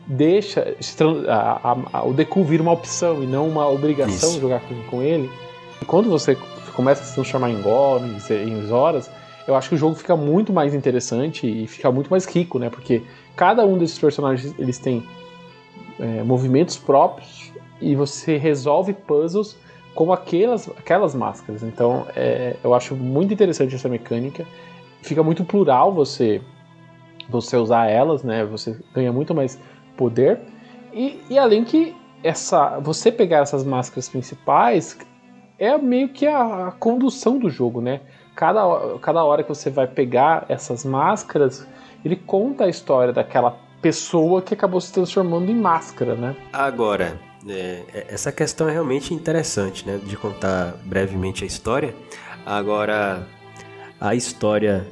deixa 0.07 0.75
a- 1.27 1.71
a- 1.71 1.99
a- 1.99 2.03
o 2.05 2.13
Deku 2.13 2.43
vira 2.43 2.61
uma 2.63 2.71
opção 2.71 3.23
e 3.23 3.27
não 3.27 3.47
uma 3.47 3.67
obrigação 3.69 4.29
Isso. 4.31 4.41
jogar 4.41 4.61
com, 4.61 4.81
com 4.83 5.01
ele. 5.01 5.29
E 5.81 5.85
quando 5.85 6.09
você 6.09 6.37
começa 6.73 7.01
a 7.01 7.05
se 7.05 7.13
transformar 7.13 7.49
em 7.49 7.61
golems, 7.61 8.29
em 8.29 8.61
Zoras, 8.65 9.09
eu 9.47 9.55
acho 9.55 9.69
que 9.69 9.75
o 9.75 9.77
jogo 9.77 9.95
fica 9.95 10.15
muito 10.15 10.53
mais 10.53 10.73
interessante 10.73 11.47
e 11.47 11.67
fica 11.67 11.91
muito 11.91 12.09
mais 12.09 12.25
rico, 12.25 12.59
né? 12.59 12.69
Porque 12.69 13.01
cada 13.35 13.65
um 13.65 13.77
desses 13.77 13.97
personagens 13.97 14.53
eles 14.59 14.77
têm 14.77 15.03
é, 15.99 16.23
movimentos 16.23 16.77
próprios 16.77 17.51
e 17.79 17.95
você 17.95 18.37
resolve 18.37 18.93
puzzles 18.93 19.57
com 19.93 20.11
aquelas, 20.13 20.69
aquelas 20.69 21.13
máscaras. 21.13 21.63
Então 21.63 22.05
é, 22.15 22.55
eu 22.63 22.73
acho 22.73 22.95
muito 22.95 23.33
interessante 23.33 23.75
essa 23.75 23.89
mecânica. 23.89 24.45
Fica 25.01 25.21
muito 25.23 25.43
plural 25.43 25.93
você 25.93 26.41
você 27.29 27.55
usar 27.55 27.87
elas, 27.89 28.23
né? 28.23 28.43
Você 28.45 28.77
ganha 28.93 29.11
muito 29.11 29.33
mais 29.33 29.57
poder. 29.95 30.39
E, 30.93 31.21
e 31.29 31.37
além 31.37 31.63
que 31.63 31.95
essa 32.23 32.79
você 32.79 33.11
pegar 33.11 33.39
essas 33.39 33.63
máscaras 33.63 34.07
principais 34.09 34.97
é 35.57 35.77
meio 35.77 36.09
que 36.09 36.25
a, 36.25 36.67
a 36.67 36.71
condução 36.71 37.37
do 37.37 37.49
jogo, 37.49 37.81
né? 37.81 38.01
Cada, 38.35 38.97
cada 38.99 39.23
hora 39.23 39.43
que 39.43 39.49
você 39.49 39.69
vai 39.69 39.87
pegar 39.87 40.45
essas 40.49 40.83
máscaras, 40.83 41.67
ele 42.03 42.15
conta 42.15 42.65
a 42.65 42.69
história 42.69 43.13
daquela 43.13 43.57
pessoa 43.81 44.41
que 44.41 44.53
acabou 44.53 44.79
se 44.79 44.91
transformando 44.91 45.51
em 45.51 45.55
máscara, 45.55 46.15
né? 46.15 46.35
Agora, 46.53 47.19
é, 47.47 47.83
é- 47.93 48.07
essa 48.09 48.31
questão 48.31 48.67
é 48.69 48.71
realmente 48.71 49.13
interessante, 49.13 49.85
né? 49.85 49.99
De 50.03 50.15
contar 50.17 50.75
brevemente 50.83 51.43
a 51.43 51.47
história. 51.47 51.93
Agora, 52.45 53.27
a 53.99 54.15
história 54.15 54.87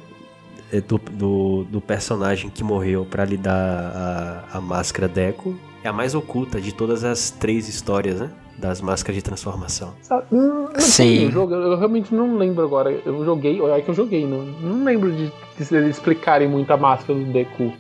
do, 0.82 0.98
do, 0.98 1.64
do 1.66 1.82
personagem 1.82 2.50
que 2.50 2.64
morreu 2.64 3.06
para 3.06 3.26
lhe 3.26 3.38
dar 3.38 4.46
a, 4.54 4.58
a 4.58 4.62
máscara 4.62 5.08
Deco 5.08 5.56
é 5.84 5.88
a 5.90 5.94
mais 5.94 6.14
oculta 6.14 6.60
de 6.60 6.74
todas 6.74 7.04
as 7.04 7.30
três 7.32 7.68
histórias, 7.68 8.20
né? 8.20 8.30
das 8.60 8.82
máscaras 8.82 9.16
de 9.16 9.22
transformação. 9.22 9.94
Hum, 10.32 10.68
Sim. 10.78 11.32
jogo, 11.32 11.54
eu 11.54 11.78
realmente 11.78 12.14
não 12.14 12.38
lembro 12.38 12.64
agora. 12.64 12.92
Eu 12.92 13.24
joguei, 13.24 13.60
é 13.62 13.82
que 13.82 13.90
eu 13.90 13.94
joguei, 13.94 14.28
não, 14.28 14.44
não 14.44 14.84
lembro 14.84 15.12
de, 15.12 15.28
de 15.28 15.76
eles 15.76 15.96
explicarem 15.96 16.48
muito 16.48 16.72
a 16.72 16.78
máscara 16.78 17.18
do 17.18 17.26
Deku. 17.32 17.74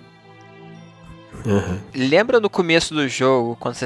Aham. 1.45 1.79
Lembra 1.93 2.39
no 2.39 2.49
começo 2.49 2.93
do 2.93 3.07
jogo, 3.07 3.57
quando 3.59 3.75
você 3.75 3.85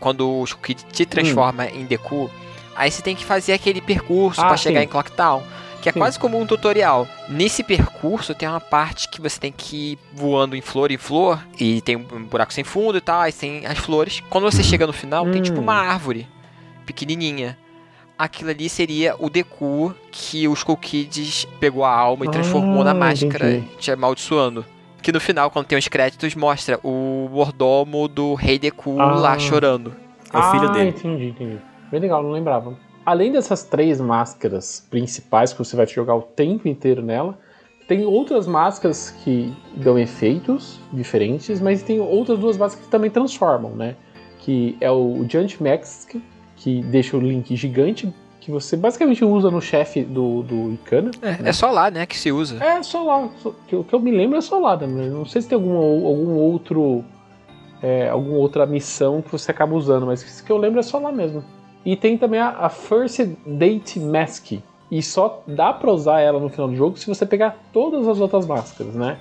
quando 0.00 0.30
o 0.30 0.46
Shukid 0.46 0.84
te 0.92 1.04
transforma 1.04 1.66
em 1.66 1.84
Deku, 1.84 2.30
aí 2.74 2.90
você 2.90 3.02
tem 3.02 3.14
que 3.14 3.24
fazer 3.24 3.52
aquele 3.52 3.80
percurso 3.80 4.40
Hum. 4.40 4.44
Ah, 4.44 4.48
pra 4.48 4.56
chegar 4.56 4.82
em 4.82 4.88
Clock 4.88 5.10
Town, 5.12 5.42
que 5.82 5.88
é 5.88 5.92
Sim. 5.92 5.98
quase 6.00 6.18
como 6.18 6.38
um 6.40 6.46
tutorial. 6.46 7.06
Nesse 7.28 7.62
percurso 7.62 8.34
tem 8.34 8.48
uma 8.48 8.60
parte 8.60 9.08
que 9.08 9.20
você 9.20 9.38
tem 9.38 9.52
que 9.52 9.92
ir 9.92 9.98
voando 10.12 10.56
em 10.56 10.60
flor 10.60 10.90
em 10.90 10.96
flor, 10.96 11.38
e 11.58 11.80
tem 11.80 11.96
um 11.96 12.24
buraco 12.24 12.52
sem 12.52 12.64
fundo 12.64 12.98
e 12.98 13.00
tal, 13.00 13.20
aí 13.20 13.32
tem 13.32 13.64
as 13.66 13.78
flores. 13.78 14.22
Quando 14.28 14.44
você 14.44 14.62
chega 14.62 14.86
no 14.86 14.92
final, 14.92 15.24
tem 15.30 15.40
tipo 15.42 15.58
Hum. 15.58 15.62
uma 15.62 15.74
árvore 15.74 16.26
pequenininha. 16.86 17.56
Aquilo 18.18 18.50
ali 18.50 18.68
seria 18.68 19.14
o 19.18 19.30
Deku 19.30 19.94
que 20.10 20.48
os 20.48 20.58
Skull 20.58 20.76
Kids 20.76 21.44
pegou 21.60 21.84
a 21.84 21.90
alma 21.94 22.24
e 22.24 22.30
transformou 22.30 22.82
na 22.82 22.90
Ah, 22.90 22.94
máscara, 22.94 23.50
entendi. 23.52 23.76
te 23.78 23.92
amaldiçoando. 23.92 24.64
Que 25.00 25.12
no 25.12 25.20
final, 25.20 25.48
quando 25.52 25.66
tem 25.66 25.78
os 25.78 25.86
créditos, 25.86 26.34
mostra 26.34 26.80
o 26.82 27.28
mordomo 27.30 28.08
do 28.08 28.34
Rei 28.34 28.58
Deku 28.58 29.00
Ah. 29.00 29.14
lá 29.14 29.38
chorando. 29.38 29.94
É 30.32 30.36
o 30.36 30.42
filho 30.50 30.68
ah, 30.68 30.72
dele. 30.72 30.88
entendi, 30.90 31.26
entendi. 31.26 31.58
Bem 31.92 32.00
legal, 32.00 32.20
não 32.22 32.32
lembrava. 32.32 32.76
Além 33.08 33.32
dessas 33.32 33.62
três 33.62 33.98
máscaras 34.02 34.86
principais 34.90 35.50
que 35.50 35.58
você 35.58 35.74
vai 35.74 35.86
jogar 35.86 36.14
o 36.14 36.20
tempo 36.20 36.68
inteiro 36.68 37.00
nela, 37.00 37.38
tem 37.88 38.04
outras 38.04 38.46
máscaras 38.46 39.10
que 39.24 39.50
dão 39.74 39.98
efeitos 39.98 40.78
diferentes, 40.92 41.58
mas 41.58 41.82
tem 41.82 42.00
outras 42.00 42.38
duas 42.38 42.58
máscaras 42.58 42.84
que 42.84 42.90
também 42.90 43.10
transformam, 43.10 43.70
né? 43.70 43.96
Que 44.40 44.76
é 44.78 44.90
o 44.90 45.24
Giant 45.26 45.58
Mask, 45.58 46.16
que 46.54 46.82
deixa 46.82 47.16
o 47.16 47.20
Link 47.20 47.56
gigante, 47.56 48.12
que 48.42 48.50
você 48.50 48.76
basicamente 48.76 49.24
usa 49.24 49.50
no 49.50 49.62
chefe 49.62 50.04
do, 50.04 50.42
do 50.42 50.74
Ikana. 50.74 51.10
É, 51.22 51.48
é 51.48 51.52
só 51.54 51.70
lá, 51.70 51.90
né, 51.90 52.04
que 52.04 52.18
se 52.18 52.30
usa. 52.30 52.62
É, 52.62 52.82
só 52.82 53.02
lá. 53.04 53.26
Só- 53.38 53.54
que, 53.66 53.74
o 53.74 53.84
que 53.84 53.94
eu 53.94 54.00
me 54.00 54.10
lembro 54.10 54.36
é 54.36 54.42
só 54.42 54.58
lá, 54.58 54.76
né? 54.76 54.86
Não 55.08 55.24
sei 55.24 55.40
se 55.40 55.48
tem 55.48 55.56
algum, 55.56 55.78
algum 55.78 56.34
outro. 56.34 57.02
É, 57.82 58.10
alguma 58.10 58.36
outra 58.36 58.66
missão 58.66 59.22
que 59.22 59.32
você 59.32 59.50
acaba 59.50 59.74
usando, 59.74 60.04
mas 60.04 60.22
isso 60.22 60.44
que 60.44 60.52
eu 60.52 60.58
lembro 60.58 60.78
é 60.78 60.82
só 60.82 60.98
lá 60.98 61.10
mesmo. 61.10 61.42
E 61.84 61.96
tem 61.96 62.18
também 62.18 62.40
a, 62.40 62.50
a 62.50 62.68
First 62.68 63.20
Date 63.46 63.98
Mask. 64.00 64.52
E 64.90 65.02
só 65.02 65.42
dá 65.46 65.72
pra 65.72 65.90
usar 65.92 66.20
ela 66.20 66.40
no 66.40 66.48
final 66.48 66.68
do 66.68 66.74
jogo 66.76 66.98
se 66.98 67.06
você 67.06 67.26
pegar 67.26 67.56
todas 67.72 68.08
as 68.08 68.20
outras 68.20 68.46
máscaras, 68.46 68.94
né? 68.94 69.18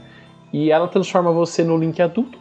E 0.54 0.72
ela 0.72 0.88
transforma 0.88 1.32
você 1.32 1.64
no 1.64 1.78
Link 1.78 2.02
adulto. 2.02 2.40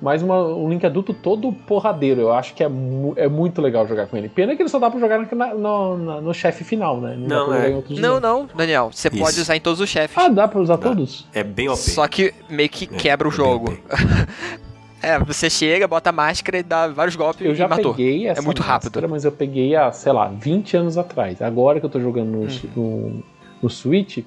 Mas 0.00 0.22
uma- 0.22 0.46
um 0.46 0.68
Link 0.68 0.86
adulto 0.86 1.12
todo 1.12 1.52
porradeiro. 1.52 2.20
Eu 2.20 2.32
acho 2.32 2.54
que 2.54 2.62
é, 2.62 2.68
mu- 2.68 3.12
é 3.16 3.28
muito 3.28 3.60
legal 3.60 3.86
jogar 3.86 4.06
com 4.06 4.16
ele. 4.16 4.28
Pena 4.28 4.54
que 4.54 4.62
ele 4.62 4.68
só 4.68 4.78
dá 4.78 4.88
pra 4.88 4.98
jogar 5.00 5.18
na- 5.34 5.54
no, 5.54 5.98
na- 5.98 6.20
no 6.20 6.32
chefe 6.32 6.62
final, 6.64 7.00
né? 7.00 7.16
Não, 7.18 7.46
jogar 7.46 7.68
é. 7.68 7.82
Não, 8.00 8.20
não, 8.20 8.48
Daniel, 8.54 8.90
você 8.92 9.08
Isso. 9.08 9.18
pode 9.18 9.40
usar 9.40 9.56
em 9.56 9.60
todos 9.60 9.80
os 9.80 9.88
chefes. 9.90 10.16
Ah, 10.16 10.28
dá 10.28 10.46
pra 10.46 10.60
usar 10.60 10.76
Dá. 10.76 10.88
todos? 10.88 11.26
É 11.34 11.42
bem 11.42 11.68
OP. 11.68 11.76
Só 11.78 12.06
que 12.06 12.32
meio 12.48 12.68
que 12.68 12.84
É, 12.84 12.96
quebra 12.96 13.26
o 13.28 13.32
é 13.32 13.36
bem 13.36 13.44
jogo. 13.44 13.78
É, 15.02 15.18
você 15.18 15.48
chega, 15.48 15.86
bota 15.86 16.10
a 16.10 16.12
máscara 16.12 16.58
e 16.58 16.62
dá 16.62 16.88
vários 16.88 17.14
golpes 17.14 17.46
Eu 17.46 17.54
já 17.54 17.68
matou. 17.68 17.94
peguei 17.94 18.26
essa 18.26 18.40
É 18.40 18.44
muito 18.44 18.62
rápido. 18.62 18.88
máscara, 18.88 19.08
mas 19.08 19.24
eu 19.24 19.30
peguei 19.32 19.76
há, 19.76 19.92
sei 19.92 20.12
lá, 20.12 20.26
20 20.28 20.76
anos 20.76 20.98
atrás. 20.98 21.40
Agora 21.40 21.78
que 21.78 21.86
eu 21.86 21.90
tô 21.90 22.00
jogando 22.00 22.28
no, 22.30 22.38
Uhum. 22.40 22.48
no, 22.74 23.22
no 23.62 23.70
Switch, 23.70 24.24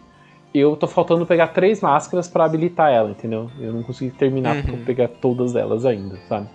eu 0.53 0.75
tô 0.77 0.87
faltando 0.87 1.25
pegar 1.25 1.47
três 1.47 1.81
máscaras 1.81 2.27
pra 2.29 2.45
habilitar 2.45 2.89
ela, 2.91 3.09
entendeu? 3.11 3.49
Eu 3.59 3.73
não 3.73 3.83
consegui 3.83 4.11
terminar 4.11 4.55
Uhum. 4.57 4.61
pra 4.63 4.77
pegar 4.85 5.07
todas 5.09 5.55
elas 5.55 5.85
ainda, 5.85 6.17
sabe? 6.29 6.47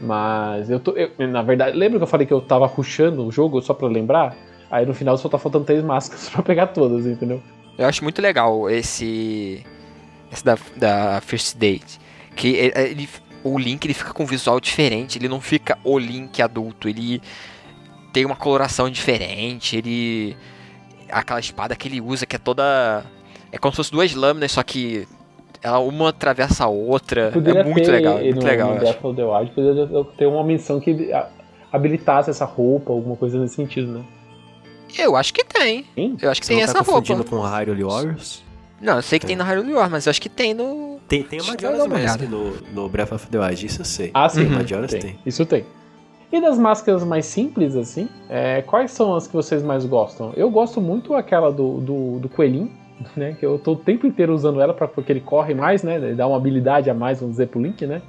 Mas 0.00 0.68
eu 0.70 0.80
tô. 0.80 0.92
eu- 0.92 1.10
na 1.28 1.42
verdade, 1.42 1.76
lembra 1.76 1.98
que 1.98 2.02
eu 2.02 2.08
falei 2.08 2.26
que 2.26 2.32
eu 2.32 2.40
tava 2.40 2.66
rushando 2.66 3.24
o 3.24 3.30
jogo 3.30 3.60
só 3.62 3.72
pra 3.72 3.86
lembrar? 3.86 4.36
Aí 4.70 4.84
no 4.84 4.92
final 4.94 5.16
só 5.16 5.28
tá 5.28 5.38
faltando 5.38 5.64
três 5.64 5.84
máscaras 5.84 6.28
pra 6.30 6.42
pegar 6.42 6.68
todas, 6.68 7.06
entendeu? 7.06 7.40
Eu 7.78 7.86
acho 7.86 8.02
muito 8.02 8.20
legal 8.20 8.68
esse. 8.68 9.64
Esse 10.32 10.44
da, 10.44 10.58
da 10.76 11.20
First 11.20 11.56
Date. 11.56 12.00
Que 12.34 12.48
ele, 12.56 12.72
ele- 12.76 13.08
o 13.44 13.58
Link 13.58 13.84
ele 13.84 13.94
fica 13.94 14.12
com 14.12 14.22
um 14.24 14.26
visual 14.26 14.58
diferente. 14.58 15.18
Ele 15.18 15.28
não 15.28 15.40
fica 15.40 15.78
o 15.84 15.98
Link 15.98 16.40
adulto. 16.42 16.88
Ele 16.88 17.20
tem 18.12 18.24
uma 18.24 18.34
coloração 18.36 18.88
diferente. 18.90 19.76
Ele. 19.76 20.36
Aquela 21.10 21.38
espada 21.38 21.76
que 21.76 21.86
ele 21.86 22.00
usa 22.00 22.26
que 22.26 22.34
é 22.34 22.38
toda. 22.38 23.04
É 23.52 23.58
como 23.58 23.72
se 23.72 23.76
fosse 23.76 23.92
duas 23.92 24.14
lâminas, 24.14 24.52
só 24.52 24.62
que. 24.62 25.06
Ela 25.62 25.78
uma 25.78 26.10
atravessa 26.10 26.64
a 26.64 26.68
outra. 26.68 27.30
Poderia 27.32 27.60
é 27.60 27.64
muito 27.64 27.84
ter 27.86 27.92
legal. 27.92 28.18
É 28.18 28.20
no, 28.20 28.24
muito 28.26 28.44
legal, 28.44 28.68
no 28.68 28.74
eu 28.74 28.82
acho. 28.82 29.00
Breath 29.00 29.04
of 29.04 29.16
the 29.16 29.24
Wild, 29.24 29.50
poderia 29.52 30.04
ter 30.18 30.26
uma 30.26 30.44
missão 30.44 30.78
que 30.78 31.10
habilitasse 31.72 32.28
essa 32.28 32.44
roupa, 32.44 32.92
alguma 32.92 33.16
coisa 33.16 33.38
nesse 33.38 33.54
sentido, 33.54 33.92
né? 33.98 34.04
Eu 34.98 35.16
acho 35.16 35.32
que 35.32 35.42
tem. 35.42 35.86
Sim. 35.94 36.16
Eu 36.20 36.30
acho 36.30 36.40
que 36.40 36.46
Você 36.46 36.52
tem 36.54 36.62
não 36.64 36.72
tá 36.72 36.80
essa 36.80 36.90
roupa. 36.90 37.00
confundindo 37.00 37.24
com 37.24 37.36
o 37.36 37.42
Hyrule 37.42 37.82
Warriors? 37.82 38.44
Não, 38.80 38.96
eu 38.96 39.02
sei 39.02 39.18
que 39.18 39.26
tem 39.26 39.34
no 39.36 39.42
Hyrule 39.42 39.72
War, 39.72 39.88
mas 39.90 40.06
eu 40.06 40.10
acho 40.10 40.20
que 40.20 40.28
tem 40.28 40.52
no. 40.52 40.93
Tem, 41.08 41.22
tem 41.22 41.40
uma 41.40 41.54
uma 41.84 41.98
Mask 41.98 42.20
no, 42.22 42.52
no 42.72 42.88
Breath 42.88 43.12
of 43.12 43.26
the 43.28 43.38
Wild, 43.38 43.66
isso 43.66 43.80
eu 43.82 43.84
sei. 43.84 44.10
Ah, 44.14 44.28
sim. 44.28 44.44
Uhum. 44.44 44.52
Majora's 44.54 44.90
tem. 44.90 45.00
tem. 45.00 45.18
Isso 45.24 45.44
tem. 45.44 45.64
E 46.32 46.40
das 46.40 46.58
máscaras 46.58 47.04
mais 47.04 47.26
simples, 47.26 47.76
assim, 47.76 48.08
é, 48.28 48.62
quais 48.62 48.90
são 48.90 49.14
as 49.14 49.26
que 49.26 49.34
vocês 49.34 49.62
mais 49.62 49.84
gostam? 49.86 50.32
Eu 50.36 50.50
gosto 50.50 50.80
muito 50.80 51.14
aquela 51.14 51.52
do, 51.52 51.78
do, 51.80 52.18
do 52.20 52.28
coelhinho, 52.28 52.70
né? 53.16 53.36
Que 53.38 53.46
eu 53.46 53.58
tô 53.58 53.72
o 53.72 53.76
tempo 53.76 54.06
inteiro 54.06 54.34
usando 54.34 54.60
ela 54.60 54.74
pra, 54.74 54.88
porque 54.88 55.12
ele 55.12 55.20
corre 55.20 55.54
mais, 55.54 55.82
né? 55.82 55.96
Ele 55.96 56.14
dá 56.14 56.26
uma 56.26 56.36
habilidade 56.36 56.90
a 56.90 56.94
mais, 56.94 57.20
vamos 57.20 57.34
dizer, 57.34 57.46
pro 57.48 57.60
Link, 57.62 57.86
né? 57.86 58.02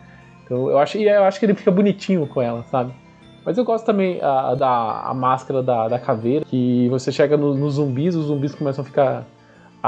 Então 0.43 0.69
eu 0.69 0.77
acho, 0.79 0.97
e 0.97 1.07
eu 1.07 1.23
acho 1.23 1.39
que 1.39 1.45
ele 1.45 1.53
fica 1.55 1.69
bonitinho 1.71 2.25
com 2.27 2.41
ela, 2.41 2.63
sabe? 2.71 2.93
Mas 3.45 3.57
eu 3.59 3.63
gosto 3.63 3.85
também 3.85 4.19
a, 4.23 4.55
da 4.55 5.01
a 5.01 5.13
máscara 5.13 5.61
da, 5.61 5.87
da 5.87 5.99
caveira, 5.99 6.45
que 6.45 6.87
você 6.89 7.11
chega 7.11 7.37
no- 7.37 7.53
nos 7.53 7.75
zumbis, 7.75 8.15
os 8.15 8.25
zumbis 8.25 8.55
começam 8.55 8.81
a 8.83 8.85
ficar 8.85 9.23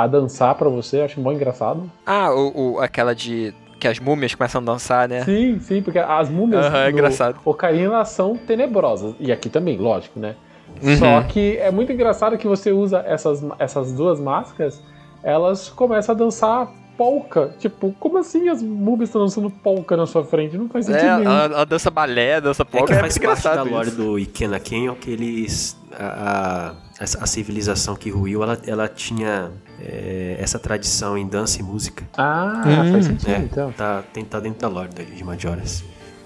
a 0.03 0.07
dançar 0.07 0.53
pra 0.55 0.69
você, 0.69 0.99
eu 0.99 1.05
acho 1.05 1.19
mó 1.19 1.31
engraçado. 1.31 1.89
Ah, 2.05 2.31
o, 2.33 2.73
o- 2.75 2.79
aquela 2.79 3.13
de. 3.15 3.53
Que 3.79 3.87
as 3.87 3.99
múmias 3.99 4.33
começam 4.33 4.59
a 4.59 4.63
dançar, 4.63 5.07
né? 5.07 5.23
Sim, 5.23 5.59
sim, 5.59 5.81
porque 5.83 5.99
as 5.99 6.29
múmias 6.29 6.65
Aham, 6.65 6.77
é 6.79 6.83
do 6.85 6.89
engraçado. 6.91 7.39
Ocarina 7.45 8.03
são 8.05 8.35
tenebrosas. 8.35 9.13
E 9.19 9.31
aqui 9.31 9.49
também, 9.49 9.77
lógico, 9.77 10.19
né? 10.19 10.35
Uhum. 10.81 10.97
Só 10.97 11.21
que 11.23 11.57
é 11.57 11.69
muito 11.71 11.91
engraçado 11.91 12.37
que 12.37 12.47
você 12.47 12.71
usa 12.71 13.03
essas, 13.07 13.43
essas 13.59 13.91
duas 13.93 14.19
máscaras, 14.19 14.81
elas 15.23 15.69
começam 15.69 16.13
a 16.15 16.17
dançar 16.17 16.67
polka. 16.97 17.51
Tipo, 17.59 17.93
como 17.99 18.17
assim 18.17 18.49
as 18.49 18.61
múmias 18.63 19.09
estão 19.09 19.21
dançando 19.21 19.49
polka 19.51 19.95
na 19.95 20.07
sua 20.07 20.23
frente? 20.23 20.57
Não 20.57 20.67
faz 20.67 20.85
sentido 20.87 21.05
É, 21.05 21.17
nenhum. 21.19 21.29
a, 21.31 21.43
a 21.61 21.63
dança 21.65 21.91
balé, 21.91 22.35
a 22.35 22.39
dança 22.39 22.63
É 22.63 22.65
polka 22.65 22.87
que 22.87 22.93
é, 22.93 22.99
faz 22.99 23.13
muito 23.15 23.27
parte 23.27 23.43
da 23.43 23.49
engraçado 23.51 23.69
lore 23.71 23.87
isso. 23.89 23.97
do 23.97 24.17
Ikena 24.19 24.59
Canyon 24.59 24.95
que 24.95 25.11
eles. 25.11 25.77
A, 25.95 26.73
a, 26.99 27.03
a 27.03 27.27
civilização 27.27 27.95
que 27.95 28.09
ruiu, 28.09 28.41
ela, 28.41 28.57
ela 28.65 28.87
tinha 28.87 29.51
é, 29.81 30.37
essa 30.39 30.57
tradição 30.59 31.17
em 31.17 31.27
dança 31.27 31.59
e 31.59 31.63
música. 31.63 32.03
Ah, 32.17 32.63
Hum. 32.65 32.91
faz 32.91 33.05
sentido, 33.05 33.29
É, 33.31 33.37
então. 33.37 33.71
tá, 33.71 34.03
tem, 34.13 34.23
tá 34.25 34.39
dentro 34.39 34.59
da 34.61 34.67
lore 34.67 34.89
de 34.89 35.23
Majora's. 35.23 35.83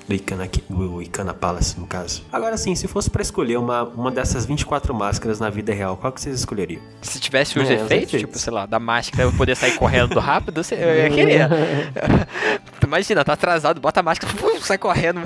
Do 0.07 0.15
Ikana, 0.15 0.49
do 0.69 1.01
Ikana 1.01 1.33
Palace, 1.33 1.79
no 1.79 1.85
caso. 1.87 2.23
Agora 2.33 2.57
sim, 2.57 2.75
se 2.75 2.85
fosse 2.87 3.09
pra 3.09 3.21
escolher 3.21 3.57
uma, 3.57 3.83
uma 3.83 4.11
dessas 4.11 4.45
24 4.45 4.93
máscaras 4.93 5.39
na 5.39 5.49
vida 5.49 5.71
real, 5.73 5.95
qual 5.95 6.11
que 6.11 6.19
vocês 6.19 6.35
escolheriam? 6.39 6.81
Se 7.01 7.17
tivesse 7.19 7.57
os 7.57 7.61
É, 7.69 7.75
os 7.75 7.81
efeitos, 7.83 7.91
efeitos. 8.15 8.19
tipo, 8.19 8.37
sei 8.37 8.51
lá, 8.51 8.65
da 8.65 8.79
máscara 8.79 9.23
eu 9.23 9.31
poder 9.33 9.55
sair 9.55 9.75
correndo 9.77 10.19
rápido, 10.19 10.61
você- 10.63 10.75
eu 10.75 10.95
ia 10.97 11.09
querer. 11.09 11.47
Imagina, 12.83 13.23
tá 13.23 13.33
atrasado, 13.33 13.79
bota 13.79 13.99
a 13.99 14.03
máscara, 14.03 14.33
sai 14.61 14.77
correndo 14.77 15.21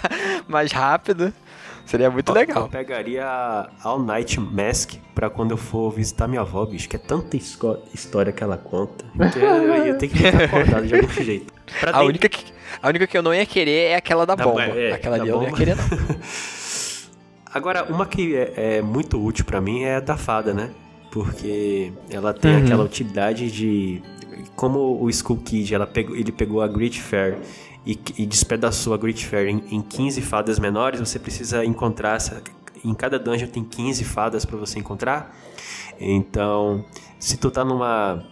mais 0.48 0.72
rápido. 0.72 1.32
Seria 1.90 2.08
muito 2.08 2.28
Eu 2.30 2.34
legal. 2.34 2.68
pegaria 2.68 3.26
a 3.26 3.68
All 3.82 3.98
Night 4.00 4.38
Mask 4.38 4.94
pra 5.12 5.28
quando 5.28 5.50
eu 5.50 5.56
for 5.56 5.90
visitar 5.90 6.28
minha 6.28 6.42
avó, 6.42 6.64
bicho, 6.64 6.88
que 6.88 6.94
é 6.94 6.98
tanta 7.00 7.36
história 7.36 8.32
que 8.32 8.44
ela 8.44 8.56
conta. 8.56 9.04
Que 9.32 9.38
eu 9.40 9.86
ia 9.86 9.94
ter 9.94 10.06
que 10.06 10.16
ficar 10.18 10.44
acordado 10.44 10.86
de 10.86 10.94
algum 10.94 11.08
jeito. 11.08 11.52
Pra 11.80 11.90
A 11.90 11.92
dentro- 11.94 12.06
única, 12.08 12.28
que, 12.28 12.44
a 12.80 12.88
única 12.88 13.06
que 13.08 13.18
eu 13.18 13.22
não 13.22 13.34
ia 13.34 13.44
querer 13.44 13.88
é 13.90 13.96
aquela 13.96 14.24
da 14.24 14.36
Da 14.36 14.44
bomba. 14.44 14.66
ba- 14.68 14.76
é, 14.76 14.92
aquela 14.92 15.16
da 15.16 15.22
ali 15.24 15.30
eu 15.32 15.36
não 15.36 15.42
ia 15.42 15.48
bomba. 15.50 15.58
querer, 15.58 15.74
não. 15.76 15.84
Agora, 17.52 17.84
uma 17.92 18.06
que 18.06 18.36
é, 18.36 18.76
é 18.76 18.82
muito 18.82 19.20
útil 19.20 19.44
pra 19.44 19.60
mim 19.60 19.82
é 19.82 19.96
a 19.96 20.00
da 20.00 20.16
fada, 20.16 20.54
né? 20.54 20.70
Porque 21.10 21.92
ela 22.08 22.32
tem 22.32 22.54
Uhum. 22.58 22.64
aquela 22.64 22.84
utilidade 22.84 23.50
de. 23.50 24.00
Como 24.54 25.02
o 25.02 25.10
Skull 25.10 25.38
Kid 25.38 25.74
ela 25.74 25.86
pegou, 25.86 26.14
ele 26.14 26.30
pegou 26.30 26.62
a 26.62 26.68
Great 26.68 27.00
Fair 27.00 27.38
e, 27.84 27.98
e 28.18 28.26
despedaçou 28.26 28.94
a 28.94 28.96
Great 28.96 29.24
Fair 29.26 29.48
em, 29.48 29.76
em 29.76 29.80
15 29.80 30.20
fadas 30.22 30.58
menores, 30.58 31.00
você 31.00 31.18
precisa 31.18 31.64
encontrar 31.64 32.16
essa. 32.16 32.42
Em 32.84 32.94
cada 32.94 33.18
dungeon 33.18 33.48
tem 33.48 33.64
15 33.64 34.04
fadas 34.04 34.44
pra 34.44 34.56
você 34.56 34.78
encontrar. 34.78 35.34
Então, 35.98 36.84
se 37.18 37.36
tu 37.36 37.50
tá 37.50 37.64
numa 37.64 38.24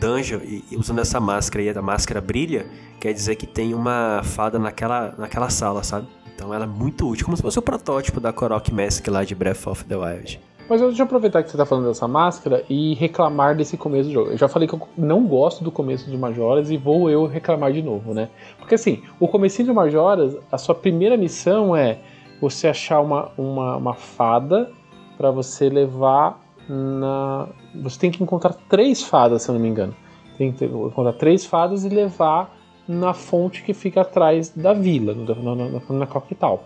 dungeon 0.00 0.40
e 0.42 0.76
usando 0.76 1.00
essa 1.00 1.20
máscara 1.20 1.62
e 1.62 1.70
a 1.70 1.82
máscara 1.82 2.20
brilha, 2.20 2.66
quer 3.00 3.12
dizer 3.12 3.36
que 3.36 3.46
tem 3.46 3.74
uma 3.74 4.22
fada 4.24 4.58
naquela, 4.58 5.14
naquela 5.18 5.50
sala, 5.50 5.82
sabe? 5.82 6.08
Então 6.34 6.54
ela 6.54 6.64
é 6.64 6.68
muito 6.68 7.08
útil, 7.08 7.24
como 7.24 7.36
se 7.36 7.42
fosse 7.42 7.58
o 7.58 7.62
protótipo 7.62 8.20
da 8.20 8.32
Korok 8.32 8.72
Mask 8.72 9.06
lá 9.08 9.24
de 9.24 9.34
Breath 9.34 9.66
of 9.66 9.84
the 9.84 9.96
Wild. 9.96 10.40
Mas 10.68 10.82
eu 10.82 10.88
deixa 10.88 11.02
eu 11.02 11.06
aproveitar 11.06 11.42
que 11.42 11.50
você 11.50 11.56
tá 11.56 11.64
falando 11.64 11.88
dessa 11.88 12.06
máscara 12.06 12.62
e 12.68 12.94
reclamar 12.94 13.56
desse 13.56 13.76
começo 13.76 14.08
do 14.08 14.12
jogo. 14.12 14.30
Eu 14.32 14.36
já 14.36 14.48
falei 14.48 14.68
que 14.68 14.74
eu 14.74 14.88
não 14.98 15.26
gosto 15.26 15.64
do 15.64 15.72
começo 15.72 16.10
de 16.10 16.16
Majoras 16.16 16.70
e 16.70 16.76
vou 16.76 17.08
eu 17.08 17.26
reclamar 17.26 17.72
de 17.72 17.80
novo, 17.80 18.12
né? 18.12 18.28
Porque 18.58 18.74
assim, 18.74 19.02
o 19.18 19.26
comecinho 19.26 19.68
de 19.68 19.74
Majoras, 19.74 20.36
a 20.52 20.58
sua 20.58 20.74
primeira 20.74 21.16
missão 21.16 21.74
é 21.74 21.98
você 22.40 22.68
achar 22.68 23.00
uma, 23.00 23.30
uma, 23.38 23.76
uma 23.76 23.94
fada 23.94 24.70
para 25.16 25.30
você 25.30 25.70
levar 25.70 26.38
na. 26.68 27.48
Você 27.82 27.98
tem 27.98 28.10
que 28.10 28.22
encontrar 28.22 28.52
três 28.68 29.02
fadas, 29.02 29.42
se 29.42 29.48
eu 29.48 29.54
não 29.54 29.60
me 29.60 29.68
engano. 29.68 29.96
Tem 30.36 30.52
que 30.52 30.66
encontrar 30.66 31.14
três 31.14 31.46
fadas 31.46 31.82
e 31.84 31.88
levar 31.88 32.54
na 32.86 33.14
fonte 33.14 33.62
que 33.62 33.72
fica 33.72 34.02
atrás 34.02 34.50
da 34.50 34.72
vila, 34.74 35.14
na, 35.14 35.54
na, 35.54 35.68
na, 35.68 35.80
na 35.90 36.06
Coquetal. 36.06 36.64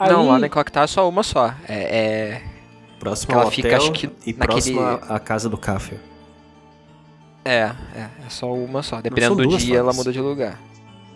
Não, 0.00 0.28
lá 0.28 0.38
na 0.38 0.48
Coquetal 0.48 0.84
é 0.84 0.86
só 0.86 1.08
uma 1.08 1.22
só. 1.22 1.54
É. 1.68 2.42
é... 2.42 2.57
Próximo 2.98 3.32
Ela 3.34 3.44
ao 3.44 3.50
fica, 3.50 3.68
hotel 3.68 3.78
acho 3.78 3.92
que, 3.92 4.06
e 4.26 4.32
naquele- 4.32 4.36
próximo 4.36 4.80
à 4.80 5.18
casa 5.20 5.48
do 5.48 5.56
café. 5.56 5.96
É, 7.44 7.70
é, 7.94 8.00
é 8.26 8.28
só 8.28 8.52
uma 8.52 8.82
só. 8.82 9.00
Dependendo 9.00 9.36
do 9.36 9.56
dia, 9.56 9.78
ela 9.78 9.92
muda 9.92 10.12
de 10.12 10.20
lugar. 10.20 10.60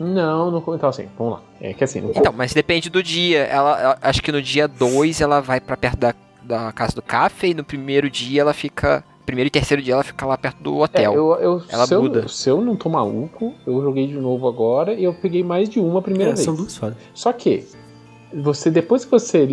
Não, 0.01 0.51
não, 0.51 0.75
então 0.75 0.89
assim, 0.89 1.07
vamos 1.19 1.35
lá. 1.35 1.43
É 1.61 1.75
que 1.75 1.85
assim, 1.85 2.01
no- 2.01 2.11
Então, 2.11 2.33
mas 2.33 2.55
depende 2.55 2.89
do 2.89 3.03
dia. 3.03 3.41
Ela, 3.45 3.81
ela- 3.81 3.99
acho 4.01 4.23
que 4.23 4.33
no 4.33 4.41
dia 4.41 4.67
2 4.67 5.21
ela 5.21 5.41
vai 5.41 5.61
pra 5.61 5.77
perto 5.77 5.99
da, 5.99 6.15
da 6.43 6.73
casa 6.73 6.95
do 6.95 7.03
café 7.03 7.49
e 7.49 7.55
no 7.55 7.63
primeiro 7.65 8.09
dia 8.11 8.41
ela 8.41 8.55
fica. 8.55 9.05
Primeiro 9.27 9.47
e 9.47 9.51
terceiro 9.51 9.81
dia 9.81 9.95
ela 9.95 10.03
fica 10.03 10.27
lá 10.27 10.37
perto 10.37 10.61
do 10.63 10.81
É, 10.81 10.83
hotel. 10.85 11.15
eu, 11.15 11.35
eu- 11.41 11.63
Ela 11.69 11.87
se, 11.87 11.95
eu, 11.95 12.03
muda. 12.03 12.27
se 12.29 12.49
eu 12.51 12.61
não 12.61 12.75
tô 12.75 12.89
maluco, 12.89 13.55
eu 13.65 13.81
joguei 13.81 14.09
de 14.09 14.15
novo 14.15 14.49
agora 14.49 14.95
e 14.95 15.05
eu 15.05 15.15
peguei 15.15 15.45
mais 15.45 15.69
de 15.69 15.79
uma 15.79 16.01
a 16.01 16.03
primeira 16.03 16.33
É, 16.33 16.35
vez. 16.35 16.45
são 16.45 16.55
duas 16.57 16.77
fadas. 16.77 16.97
Só 17.15 17.33
que 17.33 17.65
você 18.35 18.71
depois 18.71 19.05
que 19.05 19.11
você 19.11 19.47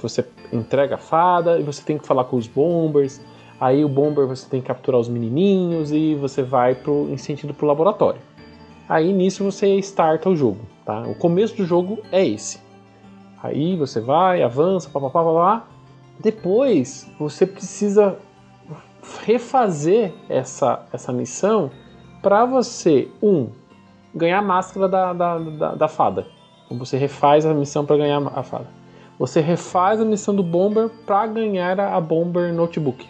você 0.00 0.26
entrega 0.52 0.94
a 0.94 0.98
fada 0.98 1.58
e 1.58 1.62
você 1.62 1.82
tem 1.82 1.98
que 1.98 2.06
falar 2.06 2.24
com 2.24 2.36
os 2.36 2.46
bombers, 2.46 3.20
aí 3.60 3.84
o 3.84 3.88
bomber 3.88 4.26
você 4.26 4.48
tem 4.48 4.60
que 4.60 4.66
capturar 4.66 5.00
os 5.00 5.08
menininhos 5.08 5.92
e 5.92 6.14
você 6.14 6.42
vai 6.42 6.74
pro, 6.74 7.08
em 7.10 7.16
sentido 7.16 7.54
pro 7.54 7.66
laboratório. 7.66 8.20
Aí 8.88 9.12
nisso 9.12 9.44
você 9.44 9.78
starta 9.78 10.28
o 10.28 10.36
jogo, 10.36 10.60
tá? 10.84 11.02
O 11.02 11.14
começo 11.14 11.56
do 11.56 11.64
jogo 11.64 11.98
é 12.10 12.26
esse. 12.26 12.60
Aí 13.42 13.76
você 13.76 14.00
vai, 14.00 14.42
avança, 14.42 14.90
papapá, 14.90 15.24
papá. 15.24 15.68
Depois 16.18 17.10
você 17.18 17.46
precisa 17.46 18.18
refazer 19.24 20.12
essa, 20.28 20.86
essa 20.92 21.12
missão 21.12 21.70
para 22.20 22.44
você, 22.44 23.08
um, 23.22 23.48
ganhar 24.14 24.40
a 24.40 24.42
máscara 24.42 24.88
da, 24.88 25.12
da, 25.12 25.38
da, 25.38 25.74
da 25.74 25.88
fada. 25.88 26.26
Você 26.70 26.96
refaz 26.96 27.44
a 27.44 27.52
missão 27.52 27.84
para 27.84 27.96
ganhar 27.96 28.22
a 28.34 28.42
fada. 28.42 28.66
Você 29.18 29.40
refaz 29.40 30.00
a 30.00 30.04
missão 30.04 30.34
do 30.34 30.42
Bomber 30.42 30.88
para 31.04 31.26
ganhar 31.26 31.78
a 31.78 31.96
a 31.96 32.00
Bomber 32.00 32.52
Notebook. 32.54 33.06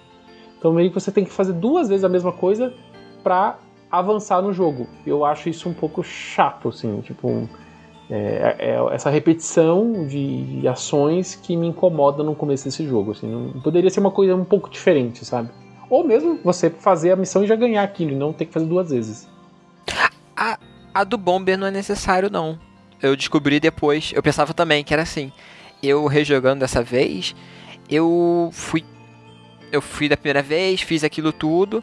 Então 0.58 0.72
meio 0.72 0.90
que 0.90 1.00
você 1.00 1.12
tem 1.12 1.24
que 1.24 1.30
fazer 1.30 1.52
duas 1.52 1.88
vezes 1.88 2.04
a 2.04 2.08
mesma 2.08 2.32
coisa 2.32 2.72
para 3.22 3.58
avançar 3.90 4.42
no 4.42 4.52
jogo. 4.52 4.86
Eu 5.06 5.24
acho 5.24 5.48
isso 5.48 5.68
um 5.68 5.74
pouco 5.74 6.02
chato, 6.02 6.68
assim, 6.68 7.00
tipo 7.00 7.48
é, 8.10 8.56
é 8.58 8.94
essa 8.94 9.08
repetição 9.08 10.06
de, 10.06 10.66
ações 10.66 11.36
que 11.36 11.56
me 11.56 11.68
incomoda 11.68 12.22
no 12.22 12.34
começo 12.34 12.64
desse 12.64 12.86
jogo. 12.86 13.12
Assim, 13.12 13.28
não, 13.28 13.60
poderia 13.60 13.88
ser 13.90 14.00
uma 14.00 14.10
coisa 14.10 14.34
um 14.34 14.44
pouco 14.44 14.68
diferente, 14.68 15.24
sabe? 15.24 15.50
Ou 15.88 16.04
mesmo 16.04 16.38
você 16.42 16.70
fazer 16.70 17.12
a 17.12 17.16
missão 17.16 17.44
e 17.44 17.46
já 17.46 17.56
ganhar 17.56 17.82
aquilo, 17.82 18.12
e 18.12 18.16
não 18.16 18.32
ter 18.32 18.46
que 18.46 18.52
fazer 18.52 18.66
duas 18.66 18.90
vezes. 18.90 19.28
A 20.92 21.04
do 21.04 21.16
Bomber 21.16 21.56
não 21.56 21.66
é 21.66 21.70
necessário, 21.70 22.28
não. 22.30 22.58
Eu 23.02 23.16
descobri 23.16 23.58
depois. 23.60 24.12
Eu 24.14 24.22
pensava 24.22 24.52
também 24.54 24.84
que 24.84 24.92
era 24.92 25.02
assim. 25.02 25.32
Eu 25.82 26.06
rejogando 26.06 26.60
dessa 26.60 26.82
vez, 26.82 27.34
eu 27.88 28.50
fui. 28.52 28.84
Eu 29.72 29.80
fui 29.80 30.08
da 30.08 30.16
primeira 30.16 30.42
vez, 30.42 30.80
fiz 30.82 31.02
aquilo 31.04 31.32
tudo. 31.32 31.82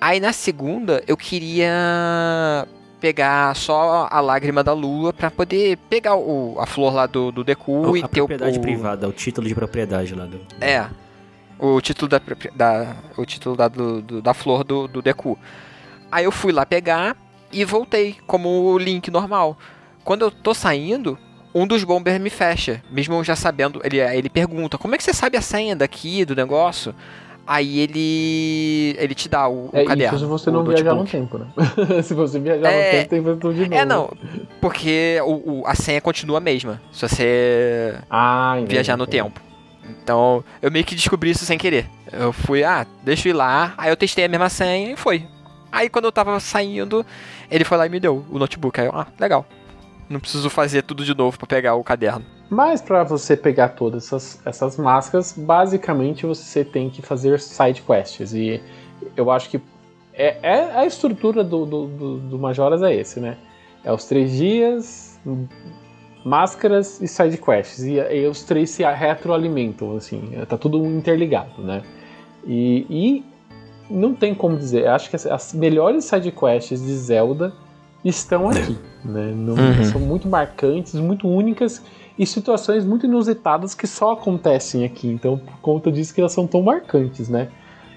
Aí 0.00 0.20
na 0.20 0.32
segunda 0.32 1.02
eu 1.06 1.16
queria 1.16 2.66
pegar 3.00 3.54
só 3.56 4.08
a 4.10 4.20
lágrima 4.20 4.62
da 4.64 4.72
lua 4.72 5.12
pra 5.12 5.30
poder 5.30 5.76
pegar 5.90 6.16
o, 6.16 6.56
a 6.58 6.66
flor 6.66 6.94
lá 6.94 7.06
do, 7.06 7.30
do 7.30 7.44
Deku 7.44 7.96
e 7.96 8.02
a 8.02 8.08
ter 8.08 8.20
o, 8.22 8.26
propriedade 8.26 8.58
o- 8.58 8.62
privada, 8.62 9.08
o 9.08 9.12
título 9.12 9.46
de 9.46 9.54
propriedade 9.54 10.14
lá 10.14 10.24
do. 10.26 10.40
É. 10.60 10.86
O 11.58 11.80
título 11.80 12.08
da, 12.08 12.20
da 12.54 12.96
o 13.16 13.24
título 13.24 13.56
da, 13.56 13.68
do- 13.68 14.00
do- 14.02 14.22
da 14.22 14.34
flor 14.34 14.62
do, 14.64 14.86
do 14.88 15.02
Deku. 15.02 15.38
Aí 16.10 16.24
eu 16.24 16.32
fui 16.32 16.52
lá 16.52 16.64
pegar 16.64 17.16
e 17.52 17.64
voltei 17.64 18.16
como 18.26 18.48
o 18.72 18.78
Link 18.78 19.10
normal. 19.10 19.56
Quando 20.06 20.22
eu 20.22 20.30
tô 20.30 20.54
saindo, 20.54 21.18
um 21.54 21.66
dos 21.66 21.84
bombers 21.84 22.18
me 22.20 22.30
fecha, 22.30 22.82
mesmo 22.90 23.14
eu 23.16 23.24
já 23.24 23.36
sabendo. 23.36 23.80
Ele, 23.84 23.98
ele 23.98 24.30
pergunta: 24.30 24.78
Como 24.78 24.94
é 24.94 24.98
que 24.98 25.04
você 25.04 25.12
sabe 25.12 25.36
a 25.36 25.42
senha 25.42 25.74
daqui 25.76 26.24
do 26.24 26.34
negócio? 26.34 26.94
Aí 27.48 27.78
ele 27.78 28.96
ele 28.98 29.14
te 29.14 29.28
dá 29.28 29.46
o, 29.48 29.66
o 29.66 29.70
É 29.72 29.84
caderno. 29.84 30.16
isso 30.16 30.24
se 30.24 30.28
você 30.28 30.50
não 30.50 30.64
viajar 30.64 30.94
no 30.94 31.04
tempo, 31.04 31.38
né? 31.38 31.46
se 32.02 32.12
você 32.14 32.40
viajar 32.40 32.68
É, 32.72 32.84
no 32.84 32.90
tempo, 32.98 33.08
tem 33.10 33.18
que 33.20 33.24
fazer 33.24 33.40
tudo 33.40 33.54
de 33.54 33.60
novo. 33.68 33.74
É, 33.74 33.84
não. 33.84 34.10
Porque 34.60 35.18
o, 35.24 35.60
o- 35.60 35.66
a 35.66 35.74
senha 35.76 36.00
continua 36.00 36.38
a 36.38 36.40
mesma. 36.40 36.80
Se 36.90 37.06
você 37.08 37.94
Ah, 38.10 38.54
entendi, 38.56 38.72
viajar 38.74 38.96
no 38.96 39.04
entendi. 39.04 39.22
tempo. 39.22 39.40
Então, 40.02 40.42
eu 40.60 40.72
meio 40.72 40.84
que 40.84 40.96
descobri 40.96 41.30
isso 41.30 41.44
sem 41.44 41.56
querer. 41.56 41.86
Eu 42.12 42.32
fui, 42.32 42.64
ah, 42.64 42.84
deixa 43.04 43.28
eu 43.28 43.30
ir 43.30 43.34
lá. 43.34 43.74
Aí 43.78 43.90
eu 43.90 43.96
testei 43.96 44.24
a 44.24 44.28
mesma 44.28 44.48
senha 44.48 44.92
e 44.92 44.96
foi. 44.96 45.24
Aí 45.70 45.88
quando 45.88 46.06
eu 46.06 46.12
tava 46.12 46.38
saindo, 46.40 47.06
ele 47.48 47.62
foi 47.62 47.78
lá 47.78 47.86
e 47.86 47.88
me 47.88 48.00
deu 48.00 48.24
o 48.28 48.38
notebook. 48.40 48.80
Aí 48.80 48.86
eu, 48.88 48.92
ah, 48.96 49.06
legal. 49.20 49.46
Não 50.08 50.20
preciso 50.20 50.48
fazer 50.48 50.82
tudo 50.82 51.04
de 51.04 51.16
novo 51.16 51.36
pra 51.36 51.46
pegar 51.46 51.74
o 51.74 51.82
caderno. 51.82 52.24
Mas 52.48 52.80
para 52.80 53.02
você 53.02 53.36
pegar 53.36 53.70
todas 53.70 54.06
essas, 54.06 54.40
essas 54.44 54.76
máscaras, 54.76 55.32
basicamente 55.32 56.24
você 56.24 56.64
tem 56.64 56.88
que 56.88 57.02
fazer 57.02 57.40
side 57.40 57.82
quests. 57.82 58.32
E 58.32 58.62
eu 59.16 59.30
acho 59.30 59.50
que 59.50 59.60
é, 60.14 60.38
é 60.42 60.78
a 60.78 60.86
estrutura 60.86 61.42
do, 61.42 61.66
do, 61.66 61.86
do, 61.86 62.18
do 62.18 62.38
Majoras 62.38 62.82
é 62.82 62.94
esse, 62.94 63.18
né? 63.18 63.36
É 63.82 63.92
os 63.92 64.04
três 64.04 64.32
dias, 64.32 65.20
máscaras 66.24 67.00
e 67.00 67.08
side 67.08 67.38
quests. 67.38 67.82
E, 67.82 67.94
e 67.94 68.26
os 68.28 68.44
três 68.44 68.70
se 68.70 68.84
retroalimentam, 68.84 69.96
assim, 69.96 70.32
tá 70.48 70.56
tudo 70.56 70.84
interligado, 70.86 71.62
né? 71.62 71.82
E, 72.46 72.86
e 72.88 73.24
não 73.90 74.14
tem 74.14 74.34
como 74.34 74.56
dizer, 74.56 74.86
acho 74.86 75.10
que 75.10 75.16
as 75.16 75.52
melhores 75.52 76.04
side 76.04 76.30
quests 76.30 76.80
de 76.80 76.94
Zelda 76.94 77.52
estão 78.08 78.48
aqui, 78.48 78.76
né? 79.04 79.32
Não- 79.34 79.54
Uhum. 79.54 79.84
São 79.84 80.00
muito 80.00 80.28
marcantes, 80.28 80.94
muito 80.94 81.28
únicas 81.28 81.82
e 82.18 82.26
situações 82.26 82.84
muito 82.84 83.06
inusitadas 83.06 83.74
que 83.74 83.86
só 83.86 84.12
acontecem 84.12 84.84
aqui. 84.84 85.08
Então, 85.08 85.38
por 85.38 85.58
conta 85.60 85.90
disso 85.92 86.14
que 86.14 86.20
elas 86.20 86.32
são 86.32 86.46
tão 86.46 86.62
marcantes, 86.62 87.28
né? 87.28 87.48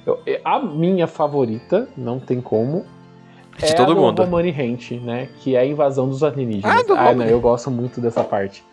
Eu- 0.05 0.19
a 0.43 0.59
minha 0.59 1.07
favorita, 1.07 1.87
não 1.97 2.19
tem 2.19 2.41
como, 2.41 2.85
De 3.57 3.65
é 3.65 3.73
todo 3.73 3.91
a 3.91 3.95
do 3.95 4.01
mundo. 4.01 4.21
Romani 4.23 4.51
Rent, 4.51 4.91
né? 5.01 5.27
Que 5.39 5.55
é 5.55 5.59
a 5.59 5.65
invasão 5.65 6.07
dos 6.07 6.23
alienígenas. 6.23 6.79
Ah, 6.79 6.81
do 6.83 6.95
não, 6.95 7.03
Romani. 7.07 7.31
eu 7.31 7.39
gosto 7.41 7.69
muito 7.69 7.99
dessa 8.01 8.23
parte. 8.23 8.63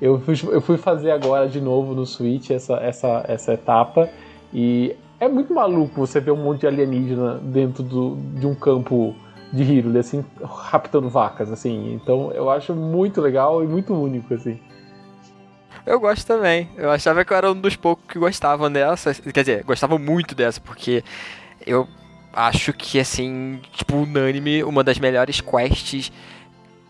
Eu 0.00 0.18
fui, 0.20 0.34
eu 0.50 0.60
fui 0.60 0.76
fazer 0.76 1.12
agora 1.12 1.48
de 1.48 1.60
novo 1.60 1.94
no 1.94 2.04
Switch 2.04 2.50
essa, 2.50 2.74
essa, 2.78 3.24
essa 3.28 3.52
etapa 3.54 4.08
e 4.52 4.96
é 5.20 5.28
muito 5.28 5.54
maluco 5.54 5.94
você 6.04 6.18
ver 6.18 6.32
um 6.32 6.36
monte 6.42 6.60
de 6.62 6.66
alienígena 6.66 7.38
dentro 7.40 7.84
do, 7.84 8.16
de 8.34 8.44
um 8.44 8.54
campo 8.54 9.14
de 9.52 9.62
Hyrule, 9.62 9.98
assim, 9.98 10.24
raptando 10.42 11.08
vacas, 11.08 11.52
assim. 11.52 11.92
Então 11.94 12.32
eu 12.32 12.50
acho 12.50 12.74
muito 12.74 13.20
legal 13.20 13.62
e 13.62 13.66
muito 13.66 13.94
único, 13.94 14.32
assim. 14.34 14.58
Eu 15.84 15.98
gosto 15.98 16.26
também. 16.26 16.68
Eu 16.76 16.90
achava 16.90 17.24
que 17.24 17.32
eu 17.32 17.36
era 17.36 17.50
um 17.50 17.60
dos 17.60 17.76
poucos 17.76 18.04
que 18.08 18.18
gostavam 18.18 18.70
dessa. 18.70 19.12
Quer 19.14 19.40
dizer, 19.40 19.64
gostavam 19.64 19.98
muito 19.98 20.34
dessa, 20.34 20.60
porque 20.60 21.02
eu 21.66 21.88
acho 22.32 22.72
que, 22.72 22.98
assim, 22.98 23.60
tipo, 23.72 23.96
unânime, 23.96 24.62
uma 24.64 24.82
das 24.84 24.98
melhores 24.98 25.40
quests 25.40 26.12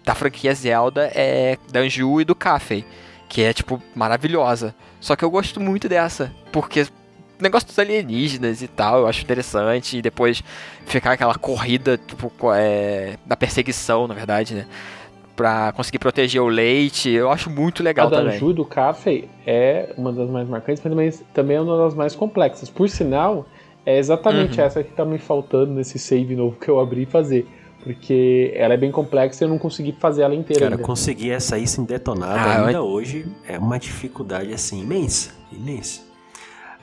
da 0.04 0.14
franquia 0.14 0.54
Zelda 0.54 1.10
é 1.14 1.56
da 1.70 1.80
Anju 1.80 2.20
e 2.20 2.24
do 2.24 2.34
Café, 2.34 2.84
que 3.28 3.42
é, 3.42 3.52
tipo, 3.52 3.82
maravilhosa. 3.94 4.74
Só 5.00 5.16
que 5.16 5.24
eu 5.24 5.30
gosto 5.30 5.60
muito 5.60 5.88
dessa, 5.88 6.32
porque 6.52 6.86
negócio 7.42 7.66
dos 7.68 7.78
alienígenas 7.78 8.62
e 8.62 8.68
tal, 8.68 9.00
eu 9.00 9.06
acho 9.06 9.22
interessante, 9.22 9.98
e 9.98 10.02
depois 10.02 10.42
ficar 10.86 11.12
aquela 11.12 11.34
corrida, 11.34 11.98
tipo, 11.98 12.30
é, 12.54 13.16
da 13.26 13.36
perseguição, 13.36 14.06
na 14.06 14.14
verdade, 14.14 14.54
né? 14.54 14.66
Pra 15.34 15.72
conseguir 15.72 15.98
proteger 15.98 16.42
o 16.42 16.46
leite, 16.48 17.08
eu 17.10 17.30
acho 17.30 17.48
muito 17.48 17.82
legal 17.82 18.06
a 18.06 18.10
da 18.10 18.16
também. 18.18 18.36
Anju 18.36 18.52
do 18.52 18.64
Café 18.66 19.24
é 19.46 19.94
uma 19.96 20.12
das 20.12 20.28
mais 20.28 20.46
marcantes, 20.48 20.82
mas 20.94 21.22
também, 21.32 21.56
é 21.56 21.60
uma 21.60 21.76
das 21.78 21.94
mais 21.94 22.14
complexas. 22.14 22.68
Por 22.68 22.88
sinal, 22.88 23.46
é 23.84 23.98
exatamente 23.98 24.58
Uhum. 24.60 24.66
essa 24.66 24.82
que 24.84 24.92
tá 24.92 25.04
me 25.06 25.18
faltando 25.18 25.72
nesse 25.72 25.98
save 25.98 26.36
novo 26.36 26.56
que 26.60 26.68
eu 26.68 26.78
abri 26.78 27.06
fazer. 27.06 27.46
Porque 27.82 28.52
ela 28.54 28.74
é 28.74 28.76
bem 28.76 28.92
complexa 28.92 29.42
e 29.42 29.44
eu 29.44 29.48
não 29.48 29.58
consegui 29.58 29.90
fazer 29.98 30.22
ela 30.22 30.34
inteira 30.36 30.60
Cara, 30.62 30.74
ainda. 30.74 30.84
conseguir 30.84 31.30
essa 31.30 31.56
aí 31.56 31.66
sem 31.66 31.82
detonar 31.84 32.38
Ah, 32.38 32.66
ainda 32.66 32.82
hoje 32.82 33.26
é 33.48 33.58
uma 33.58 33.76
dificuldade 33.78 34.52
assim 34.52 34.82
imensa, 34.82 35.30
imensa. 35.50 36.02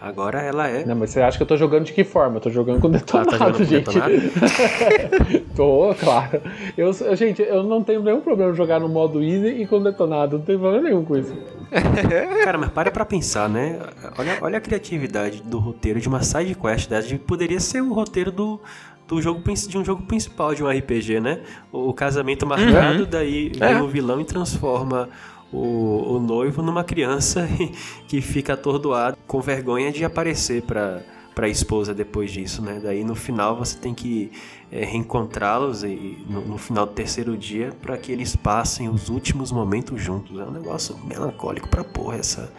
Agora 0.01 0.41
ela 0.41 0.67
é. 0.67 0.85
Não, 0.85 0.95
mas 0.95 1.09
você 1.09 1.19
acha 1.21 1.35
que 1.37 1.43
eu 1.43 1.47
tô 1.47 1.57
jogando 1.57 1.83
de 1.85 1.91
que 1.93 2.03
forma? 2.05 2.37
Eu 2.37 2.41
tô 2.41 2.49
jogando 2.49 2.79
com 2.79 2.89
detonado, 2.89 3.29
Ah, 3.35 3.37
tá 3.37 3.37
jogando 3.37 3.57
com 3.57 3.63
gente. 3.65 3.85
detonado? 3.85 5.45
tô, 5.55 5.93
claro. 5.99 6.41
Eu, 6.77 6.93
gente, 7.15 7.41
eu 7.41 7.63
não 7.63 7.83
tenho 7.83 8.01
nenhum 8.01 8.21
problema 8.21 8.51
em 8.51 8.55
jogar 8.55 8.79
no 8.79 8.87
modo 8.87 9.21
easy 9.21 9.61
e 9.61 9.67
com 9.67 9.81
detonado. 9.83 10.37
Não 10.37 10.45
tenho 10.45 10.59
problema 10.59 10.87
nenhum 10.89 11.03
com 11.03 11.17
isso. 11.17 11.33
Cara, 12.43 12.57
mas 12.57 12.69
para 12.69 12.91
pra 12.91 13.03
pensar, 13.05 13.49
né? 13.49 13.79
Olha, 14.17 14.37
olha 14.41 14.57
a 14.57 14.61
criatividade 14.61 15.41
do 15.43 15.59
roteiro 15.59 15.99
de 15.99 16.07
uma 16.07 16.21
side 16.23 16.55
quest 16.55 16.89
dessa. 16.89 17.13
Poderia 17.17 17.59
ser 17.59 17.81
o 17.81 17.93
roteiro 17.93 18.31
do, 18.31 18.59
do 19.07 19.21
jogo 19.21 19.41
de 19.53 19.77
um 19.77 19.83
jogo 19.83 20.03
principal 20.03 20.55
de 20.55 20.63
um 20.63 20.69
RPG, 20.69 21.19
né? 21.19 21.39
O, 21.71 21.93
casamento 21.93 22.45
marcado, 22.45 23.05
daí 23.05 23.49
vem 23.49 23.69
É. 23.73 23.81
o 23.81 23.87
vilão 23.87 24.21
e 24.21 24.23
transforma 24.25 25.09
o, 25.51 26.15
o 26.15 26.19
noivo 26.19 26.61
numa 26.61 26.83
criança 26.83 27.47
que 28.07 28.21
fica 28.21 28.53
atordoado, 28.53 29.17
com 29.27 29.41
vergonha 29.41 29.91
de 29.91 30.03
aparecer 30.05 30.61
para 30.63 31.03
para 31.39 31.47
a 31.47 31.49
esposa 31.49 31.93
depois 31.93 32.31
disso, 32.31 32.61
né? 32.61 32.81
Daí 32.83 33.01
no 33.01 33.15
final 33.15 33.55
você 33.55 33.77
tem 33.77 33.93
que 33.93 34.29
é, 34.69 34.83
reencontrá-los 34.83 35.85
e 35.85 36.25
no, 36.27 36.41
no, 36.41 36.57
final 36.57 36.85
do 36.85 36.91
terceiro 36.91 37.37
dia 37.37 37.71
para 37.81 37.97
que 37.97 38.11
eles 38.11 38.35
passem 38.35 38.89
os 38.89 39.07
últimos 39.07 39.49
momentos 39.49 40.01
juntos. 40.01 40.37
É 40.37 40.43
um 40.43 40.51
negócio 40.51 40.99
melancólico 41.05 41.69
pra 41.69 41.81
porra 41.81 42.17
essa 42.17 42.51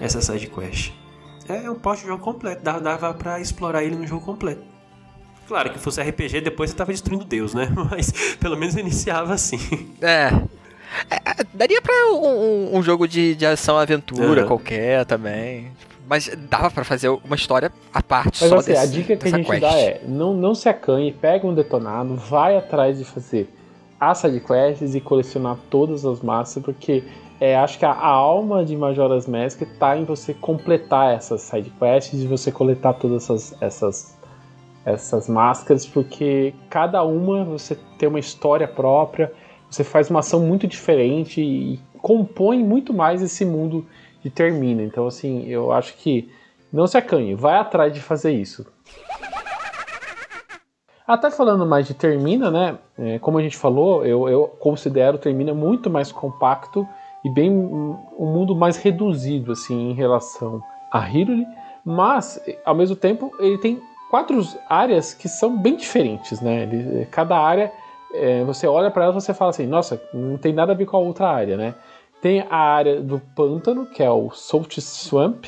essa 0.00 0.20
side 0.20 0.48
quest. 0.48 0.92
É 1.48 1.70
um 1.70 1.76
post 1.76 2.04
jogo 2.04 2.24
completo, 2.24 2.62
dava, 2.64 3.14
para 3.14 3.38
explorar 3.38 3.84
ele 3.84 3.94
no 3.94 4.04
jogo 4.04 4.24
completo. 4.24 4.62
Claro 5.46 5.70
que 5.70 5.78
fosse 5.78 6.02
RPG 6.02 6.40
depois 6.40 6.70
você 6.70 6.76
tava 6.76 6.90
destruindo 6.90 7.24
Deus, 7.24 7.54
né? 7.54 7.68
Mas 7.90 8.10
pelo 8.40 8.56
menos 8.56 8.74
iniciava 8.74 9.34
assim. 9.34 9.58
É, 10.00 10.30
é 11.10 11.44
daria 11.52 11.80
pra 11.80 11.94
um, 12.12 12.76
um, 12.76 12.82
jogo 12.82 13.06
de, 13.06 13.34
de 13.34 13.46
ação-aventura 13.46 14.42
uhum. 14.42 14.48
qualquer 14.48 15.04
também. 15.04 15.70
Mas 16.06 16.30
dava 16.50 16.70
para 16.70 16.84
fazer 16.84 17.08
uma 17.08 17.34
história 17.34 17.72
à 17.92 18.02
parte 18.02 18.40
Mas 18.42 18.50
só 18.50 18.56
assim, 18.56 18.72
desse, 18.72 18.82
a 18.82 18.86
dica 18.86 19.16
que 19.16 19.26
a 19.26 19.30
gente 19.30 19.46
quest. 19.46 19.60
dá 19.60 19.78
é: 19.78 20.02
não, 20.06 20.34
não 20.34 20.54
se 20.54 20.68
acanhe, 20.68 21.12
pega 21.12 21.46
um 21.46 21.54
detonado, 21.54 22.14
vai 22.16 22.56
atrás 22.56 22.98
de 22.98 23.04
fazer 23.04 23.48
as 23.98 24.18
sidequests 24.18 24.94
e 24.94 25.00
colecionar 25.00 25.56
todas 25.70 26.04
as 26.04 26.20
massas, 26.20 26.62
porque 26.62 27.04
é, 27.40 27.56
acho 27.56 27.78
que 27.78 27.84
a, 27.84 27.90
a, 27.90 28.06
alma 28.06 28.64
de 28.64 28.76
Majora's 28.76 29.26
Mask 29.26 29.62
está 29.62 29.96
em 29.96 30.04
você 30.04 30.34
completar 30.34 31.14
essas 31.14 31.40
sidequests 31.42 32.22
e 32.22 32.26
você 32.26 32.52
coletar 32.52 32.94
todas 32.94 33.24
essas, 33.24 33.62
essas, 33.62 34.18
essas 34.84 35.28
máscaras, 35.28 35.86
porque 35.86 36.54
cada 36.68 37.02
uma 37.02 37.44
você 37.44 37.78
tem 37.98 38.08
uma 38.08 38.20
história 38.20 38.68
própria, 38.68 39.32
você 39.74 39.84
faz 39.84 40.08
uma 40.08 40.20
ação 40.20 40.40
muito 40.40 40.66
diferente 40.66 41.40
e 41.40 41.80
compõe 41.98 42.62
muito 42.62 42.94
mais 42.94 43.22
esse 43.22 43.44
mundo 43.44 43.86
que 44.22 44.30
termina. 44.30 44.82
Então, 44.82 45.06
assim, 45.06 45.46
eu 45.48 45.72
acho 45.72 45.94
que 45.96 46.30
não 46.72 46.86
se 46.86 46.96
acanhe, 46.96 47.34
vai 47.34 47.56
atrás 47.56 47.92
de 47.92 48.00
fazer 48.00 48.32
isso. 48.32 48.66
Até 51.06 51.30
falando 51.30 51.66
mais 51.66 51.86
de 51.86 51.92
Termina, 51.92 52.50
né? 52.50 52.78
É, 52.98 53.18
como 53.18 53.36
a 53.36 53.42
gente 53.42 53.58
falou, 53.58 54.06
eu, 54.06 54.26
eu 54.26 54.46
considero 54.58 55.18
Termina 55.18 55.52
muito 55.52 55.90
mais 55.90 56.10
compacto 56.10 56.88
e 57.22 57.28
bem 57.28 57.50
um 57.50 58.26
mundo 58.26 58.56
mais 58.56 58.78
reduzido 58.78 59.52
assim 59.52 59.90
em 59.90 59.94
relação 59.94 60.62
a 60.90 61.00
Hyrule, 61.00 61.46
mas 61.84 62.40
ao 62.64 62.74
mesmo 62.74 62.96
tempo 62.96 63.30
ele 63.38 63.58
tem 63.58 63.82
quatro 64.10 64.40
áreas 64.68 65.12
que 65.12 65.28
são 65.28 65.58
bem 65.58 65.76
diferentes, 65.76 66.40
né? 66.40 66.62
Ele, 66.62 67.06
cada 67.06 67.38
área 67.38 67.70
é, 68.14 68.44
você 68.44 68.66
olha 68.66 68.90
para 68.90 69.04
ela 69.04 69.12
e 69.12 69.20
você 69.20 69.34
fala 69.34 69.50
assim, 69.50 69.66
nossa, 69.66 70.00
não 70.12 70.38
tem 70.38 70.52
nada 70.52 70.72
a 70.72 70.74
ver 70.74 70.86
com 70.86 70.96
a 70.96 71.00
outra 71.00 71.28
área, 71.28 71.56
né? 71.56 71.74
Tem 72.22 72.40
a 72.48 72.56
área 72.56 73.02
do 73.02 73.20
pântano, 73.36 73.86
que 73.86 74.02
é 74.02 74.10
o 74.10 74.30
Salt 74.30 74.78
Swamp, 74.78 75.44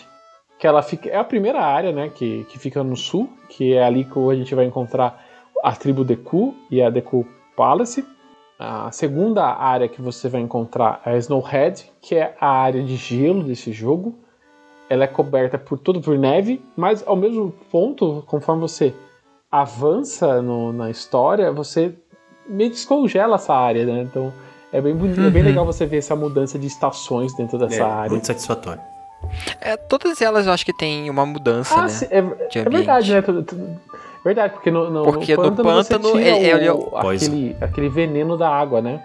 que 0.59 0.67
ela 0.67 0.83
fica, 0.83 1.09
é 1.09 1.17
a 1.17 1.25
primeira 1.25 1.61
área, 1.63 1.93
né, 1.93 2.11
que, 2.15 2.45
que 2.45 2.59
fica 2.59 2.83
no 2.83 2.97
sul, 2.97 3.31
que 3.49 3.75
é 3.75 3.85
ali 3.85 4.05
que 4.05 4.19
a 4.19 4.35
gente 4.35 4.55
vai 4.55 4.65
encontrar 4.65 5.25
a 5.63 5.73
tribo 5.73 6.05
Deku 6.05 6.55
e 6.71 6.83
a 6.83 6.91
Deku 6.91 7.27
Palace. 7.57 8.05
A 8.59 8.91
segunda 8.91 9.45
área 9.45 9.89
que 9.89 10.01
você 10.01 10.29
vai 10.29 10.41
encontrar 10.41 11.03
é 11.05 11.11
a 11.11 11.17
Snowhead, 11.19 11.91
que 12.01 12.15
é 12.15 12.35
a 12.41 12.49
área 12.49 12.83
de 12.83 12.97
gelo 12.97 13.43
desse 13.43 13.71
jogo. 13.71 14.15
Ela 14.89 15.05
é 15.05 15.09
coberta 15.09 15.59
por 15.59 15.79
tudo 15.79 16.01
por 16.01 16.19
neve, 16.19 16.65
mas 16.77 17.07
ao 17.07 17.17
mesmo 17.17 17.53
ponto, 17.71 18.23
conforme 18.27 18.63
você 18.63 18.95
avança 19.51 20.41
no, 20.41 20.73
na 20.73 20.91
história, 20.91 21.53
você 21.53 21.95
meio 22.49 22.71
descongela 22.71 23.37
essa 23.37 23.55
área, 23.55 23.85
né? 23.85 24.03
Então 24.03 24.33
é 24.73 24.81
bem 24.81 24.95
bonito, 24.95 25.21
uhum. 25.21 25.27
é 25.27 25.31
bem 25.31 25.43
uhum. 25.43 25.49
legal 25.49 25.67
você 25.67 25.87
ver 25.87 25.99
essa 25.99 26.17
mudança 26.17 26.59
de 26.59 26.67
estações 26.67 27.35
dentro 27.35 27.59
dessa 27.59 27.83
é, 27.83 27.83
área. 27.83 28.11
Muito 28.11 28.27
satisfatório. 28.27 28.81
É, 29.61 29.77
todas 29.77 30.21
elas 30.21 30.47
eu 30.47 30.53
acho 30.53 30.65
que 30.65 30.73
tem 30.73 31.09
uma 31.09 31.25
mudança, 31.25 31.75
ah, 31.75 31.83
né? 31.83 31.89
Sim, 31.89 32.07
é, 32.11 32.19
é, 32.19 32.69
verdade, 32.69 33.13
né? 33.13 33.23
Verdade, 34.25 34.55
porque 34.55 34.71
no, 34.71 34.91
no, 34.91 35.05
porque 35.05 35.37
no 35.37 35.43
pântano, 35.43 35.69
no 35.69 35.75
pântano 35.75 36.19
é, 36.19 36.67
é, 36.67 36.73
o, 36.73 36.97
aquele, 36.97 37.57
aquele 37.61 37.89
veneno 37.89 38.37
da 38.37 38.49
água, 38.49 38.83
né? 38.83 39.01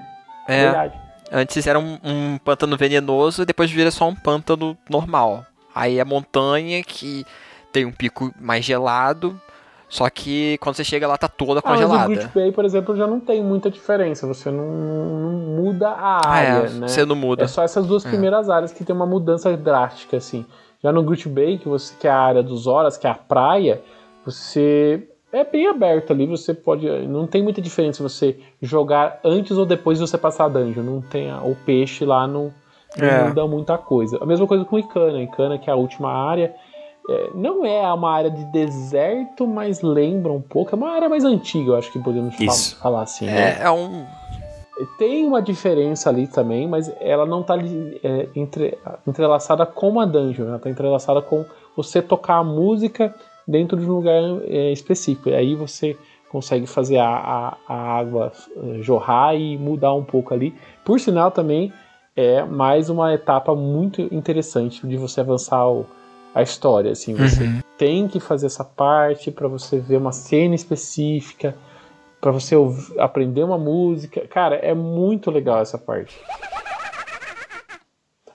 É. 0.47 0.63
Verdade. 0.63 0.99
Antes 1.31 1.65
era 1.65 1.79
um, 1.79 1.97
um 2.03 2.37
pântano 2.43 2.75
venenoso 2.75 3.43
e 3.43 3.45
depois 3.45 3.71
vira 3.71 3.89
só 3.89 4.07
um 4.09 4.15
pântano 4.15 4.77
normal. 4.89 5.45
Aí 5.73 5.99
a 5.99 6.03
montanha 6.03 6.83
que 6.83 7.25
tem 7.71 7.85
um 7.85 7.91
pico 7.91 8.33
mais 8.39 8.65
gelado, 8.65 9.39
só 9.91 10.09
que 10.09 10.57
quando 10.59 10.77
você 10.77 10.85
chega 10.85 11.05
lá 11.05 11.17
tá 11.17 11.27
toda 11.27 11.59
ah, 11.59 11.61
congelada. 11.61 12.07
Mas 12.07 12.07
o 12.07 12.11
Great 12.11 12.33
Bay, 12.33 12.51
por 12.53 12.63
exemplo, 12.63 12.95
já 12.95 13.05
não 13.05 13.19
tem 13.19 13.43
muita 13.43 13.69
diferença. 13.69 14.25
Você 14.25 14.49
não, 14.49 14.65
não 14.65 15.31
muda 15.61 15.89
a 15.89 16.25
área, 16.25 16.47
é, 16.47 16.69
né? 16.69 16.87
Você 16.87 17.03
não 17.03 17.13
muda. 17.13 17.43
É 17.43 17.47
só 17.47 17.61
essas 17.61 17.85
duas 17.85 18.05
é. 18.05 18.09
primeiras 18.09 18.49
áreas 18.49 18.71
que 18.71 18.85
tem 18.85 18.95
uma 18.95 19.05
mudança 19.05 19.55
drástica, 19.57 20.15
assim. 20.15 20.45
Já 20.81 20.93
no 20.93 21.03
Great 21.03 21.27
Bay, 21.27 21.57
que, 21.57 21.67
você, 21.67 21.93
que 21.99 22.07
é 22.07 22.09
a 22.09 22.17
área 22.17 22.41
dos 22.41 22.67
horas, 22.67 22.97
que 22.97 23.05
é 23.05 23.09
a 23.09 23.15
praia, 23.15 23.81
você 24.25 25.09
é 25.29 25.43
bem 25.43 25.67
aberto 25.67 26.13
ali. 26.13 26.25
Você 26.25 26.53
pode. 26.53 26.87
Não 27.05 27.27
tem 27.27 27.43
muita 27.43 27.61
diferença 27.61 28.01
você 28.01 28.39
jogar 28.61 29.19
antes 29.25 29.57
ou 29.57 29.65
depois 29.65 29.99
de 29.99 30.07
você 30.07 30.17
passar 30.17 30.45
a 30.45 30.47
dungeon. 30.47 30.83
Não 30.83 31.01
tem 31.01 31.33
o 31.33 31.53
peixe 31.65 32.05
lá 32.05 32.25
não, 32.25 32.53
não 32.97 33.07
é. 33.09 33.27
muda 33.27 33.45
muita 33.45 33.77
coisa. 33.77 34.19
A 34.21 34.25
mesma 34.25 34.47
coisa 34.47 34.63
com 34.63 34.79
Icana. 34.79 35.21
Icana, 35.21 35.57
que 35.57 35.69
é 35.69 35.73
a 35.73 35.75
última 35.75 36.13
área 36.13 36.55
é, 37.09 37.31
não 37.33 37.65
é 37.65 37.91
uma 37.93 38.11
área 38.11 38.29
de 38.29 38.43
deserto, 38.45 39.47
mas 39.47 39.81
lembra 39.81 40.31
um 40.31 40.41
pouco. 40.41 40.73
É 40.73 40.75
uma 40.75 40.91
área 40.91 41.09
mais 41.09 41.23
antiga, 41.23 41.71
eu 41.71 41.75
acho 41.75 41.91
que 41.91 41.99
podemos 41.99 42.39
Isso. 42.39 42.77
falar 42.77 43.03
assim. 43.03 43.27
É, 43.27 43.31
né? 43.31 43.57
é 43.61 43.71
um. 43.71 44.05
Tem 44.97 45.25
uma 45.25 45.41
diferença 45.41 46.09
ali 46.09 46.25
também, 46.25 46.67
mas 46.67 46.91
ela 46.99 47.25
não 47.25 47.41
está 47.41 47.55
é, 48.03 48.27
entre, 48.35 48.77
entrelaçada 49.05 49.65
com 49.65 49.99
a 49.99 50.05
dungeon. 50.05 50.47
Ela 50.47 50.57
está 50.57 50.69
entrelaçada 50.69 51.21
com 51.21 51.45
você 51.75 52.01
tocar 52.01 52.37
a 52.37 52.43
música 52.43 53.13
dentro 53.47 53.77
de 53.77 53.85
um 53.85 53.93
lugar 53.93 54.21
é, 54.45 54.71
específico. 54.71 55.29
E 55.29 55.35
aí 55.35 55.55
você 55.55 55.95
consegue 56.31 56.65
fazer 56.65 56.97
a, 56.97 57.09
a, 57.09 57.57
a, 57.67 57.97
água 57.99 58.31
é, 58.55 58.81
jorrar 58.81 59.35
e 59.35 59.57
mudar 59.57 59.93
um 59.93 60.03
pouco 60.03 60.33
ali. 60.33 60.55
Por 60.83 60.99
sinal, 60.99 61.29
também 61.29 61.71
é 62.15 62.43
mais 62.43 62.89
uma 62.89 63.13
etapa 63.13 63.53
muito 63.53 64.01
interessante 64.13 64.85
de 64.87 64.97
você 64.97 65.21
avançar 65.21 65.67
o 65.67 65.85
a 66.33 66.41
história, 66.41 66.91
assim, 66.91 67.13
você 67.13 67.43
uhum. 67.43 67.59
tem 67.77 68.07
que 68.07 68.19
fazer 68.19 68.45
essa 68.45 68.63
parte 68.63 69.31
para 69.31 69.47
você 69.47 69.79
ver 69.79 69.97
uma 69.97 70.11
cena 70.11 70.55
específica, 70.55 71.55
para 72.21 72.31
você 72.31 72.55
ouvir, 72.55 72.99
aprender 72.99 73.43
uma 73.43 73.57
música. 73.57 74.25
Cara, 74.27 74.55
é 74.55 74.73
muito 74.73 75.29
legal 75.29 75.59
essa 75.59 75.77
parte. 75.77 76.17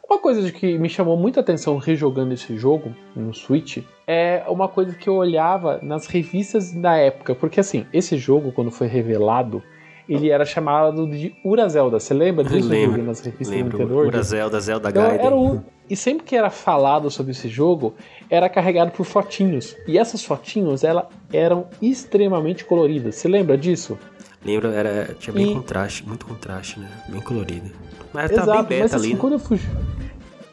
Uma 0.09 0.19
coisa 0.19 0.51
que 0.53 0.79
me 0.79 0.89
chamou 0.89 1.17
muita 1.17 1.41
atenção 1.41 1.79
rejogando 1.79 2.35
esse 2.35 2.57
jogo 2.57 2.95
no 3.15 3.33
Switch 3.33 3.79
é 4.07 4.45
uma 4.49 4.69
coisa 4.69 4.95
que 4.95 5.09
eu 5.09 5.15
olhava 5.15 5.79
nas 5.83 6.07
revistas 6.07 6.73
da 6.73 6.97
época, 6.97 7.35
porque 7.35 7.61
assim, 7.61 7.87
esse 7.93 8.17
jogo 8.17 8.53
quando 8.53 8.71
foi 8.71 8.87
revelado, 8.87 9.63
ele 10.09 10.31
era 10.31 10.45
chamado 10.45 11.07
de 11.07 11.35
Urazelda. 11.45 11.99
Você 11.99 12.15
lembra 12.15 12.45
disso? 12.45 12.69
Lembro, 12.69 13.03
nas 13.03 13.21
revistas 13.21 13.49
lembro. 13.49 13.87
do 13.87 13.97
Urazelda, 13.97 14.61
Zelda 14.61 14.91
então, 14.91 15.03
Gaiden. 15.03 15.27
Era 15.27 15.37
o, 15.37 15.65
e 15.89 15.97
sempre 15.97 16.25
que 16.25 16.37
era 16.37 16.51
falado 16.51 17.11
sobre 17.11 17.33
esse 17.33 17.49
jogo, 17.49 17.95
era 18.31 18.49
carregado 18.49 18.93
por 18.93 19.05
fotinhos. 19.05 19.77
E 19.87 19.99
essas 19.99 20.25
fotinhos, 20.25 20.85
elas 20.85 21.07
eram 21.33 21.67
extremamente 21.83 22.65
coloridas. 22.65 23.17
Você 23.17 23.29
lembra 23.29 23.57
disso? 23.57 23.99
Lembro, 24.45 24.71
era, 24.71 25.15
tinha 25.19 25.35
bem 25.35 25.51
e... 25.51 25.55
contraste, 25.55 26.07
muito 26.07 26.25
contraste, 26.25 26.79
né? 26.79 26.89
Bem 27.09 27.21
colorido. 27.21 27.71
Mas 28.13 28.31
Exato, 28.31 28.47
tá 28.47 28.53
bem 28.55 28.63
beta 28.65 28.83
mas, 28.83 28.95
assim, 28.95 29.05
ali, 29.05 29.15
né? 29.15 29.21
quando 29.21 29.33
eu 29.35 29.39
fui... 29.39 29.61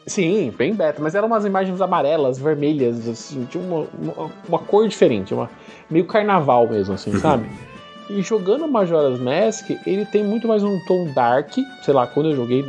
Sim, 0.06 0.52
bem 0.58 0.74
beta, 0.74 1.00
mas 1.00 1.14
eram 1.14 1.28
umas 1.28 1.46
imagens 1.46 1.80
amarelas, 1.80 2.38
vermelhas, 2.38 3.08
assim, 3.08 3.46
tinha 3.46 3.64
uma, 3.64 3.86
uma, 3.98 4.30
uma 4.46 4.58
cor 4.58 4.86
diferente, 4.86 5.32
uma, 5.32 5.48
meio 5.88 6.04
carnaval 6.04 6.68
mesmo, 6.68 6.92
assim, 6.92 7.16
sabe? 7.18 7.48
E 8.08 8.20
jogando 8.20 8.68
Majora's 8.68 9.18
Mask, 9.18 9.70
ele 9.86 10.04
tem 10.04 10.22
muito 10.22 10.46
mais 10.46 10.62
um 10.62 10.78
tom 10.80 11.06
dark. 11.12 11.52
Sei 11.82 11.94
lá, 11.94 12.06
quando 12.06 12.30
eu 12.30 12.36
joguei, 12.36 12.64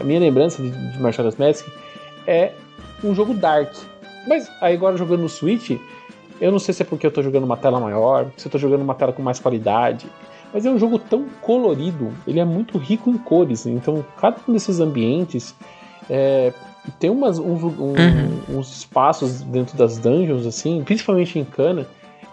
a 0.00 0.04
minha 0.04 0.20
lembrança 0.20 0.62
de, 0.62 0.70
de 0.70 0.98
Majora's 0.98 1.36
Mask 1.36 1.66
é 2.26 2.52
um 3.04 3.14
jogo 3.14 3.34
dark. 3.34 3.74
Mas 4.26 4.50
aí 4.60 4.74
agora 4.74 4.96
jogando 4.96 5.20
no 5.20 5.28
Switch, 5.28 5.78
eu 6.40 6.50
não 6.50 6.58
sei 6.58 6.72
se 6.72 6.82
é 6.82 6.84
porque 6.84 7.06
eu 7.06 7.10
tô 7.10 7.22
jogando 7.22 7.44
uma 7.44 7.56
tela 7.56 7.78
maior, 7.78 8.26
se 8.36 8.46
eu 8.46 8.52
tô 8.52 8.58
jogando 8.58 8.82
uma 8.82 8.94
tela 8.94 9.12
com 9.12 9.22
mais 9.22 9.38
qualidade. 9.38 10.06
Mas 10.52 10.64
é 10.64 10.70
um 10.70 10.78
jogo 10.78 10.98
tão 10.98 11.26
colorido, 11.42 12.12
ele 12.26 12.40
é 12.40 12.44
muito 12.44 12.78
rico 12.78 13.10
em 13.10 13.18
cores. 13.18 13.66
Então, 13.66 14.04
cada 14.18 14.38
um 14.48 14.52
desses 14.52 14.80
ambientes 14.80 15.54
é, 16.08 16.52
tem 16.98 17.10
umas, 17.10 17.38
uns, 17.38 17.62
um, 17.62 17.68
uhum. 17.68 18.58
uns 18.58 18.78
espaços 18.78 19.42
dentro 19.42 19.76
das 19.76 19.98
dungeons, 19.98 20.46
assim, 20.46 20.82
principalmente 20.82 21.38
em 21.38 21.44
Cana 21.44 21.86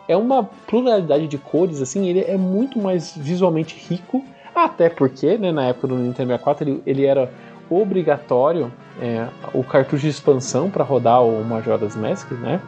é 0.07 0.15
uma 0.15 0.43
pluralidade 0.43 1.27
de 1.27 1.37
cores, 1.37 1.81
assim, 1.81 2.07
ele 2.07 2.21
é 2.21 2.37
muito 2.37 2.79
mais 2.79 3.15
visualmente 3.15 3.75
rico, 3.89 4.23
até 4.55 4.89
porque, 4.89 5.37
né, 5.37 5.51
na 5.51 5.65
época 5.65 5.87
do 5.87 5.95
Nintendo 5.95 6.29
64 6.29 6.67
ele, 6.67 6.83
ele 6.85 7.05
era 7.05 7.31
obrigatório 7.69 8.71
é, 9.01 9.27
o 9.53 9.63
cartucho 9.63 10.03
de 10.03 10.09
expansão 10.09 10.69
para 10.69 10.83
rodar 10.83 11.23
o 11.23 11.43
Majora's 11.43 11.95
Mask, 11.95 12.31
né? 12.31 12.61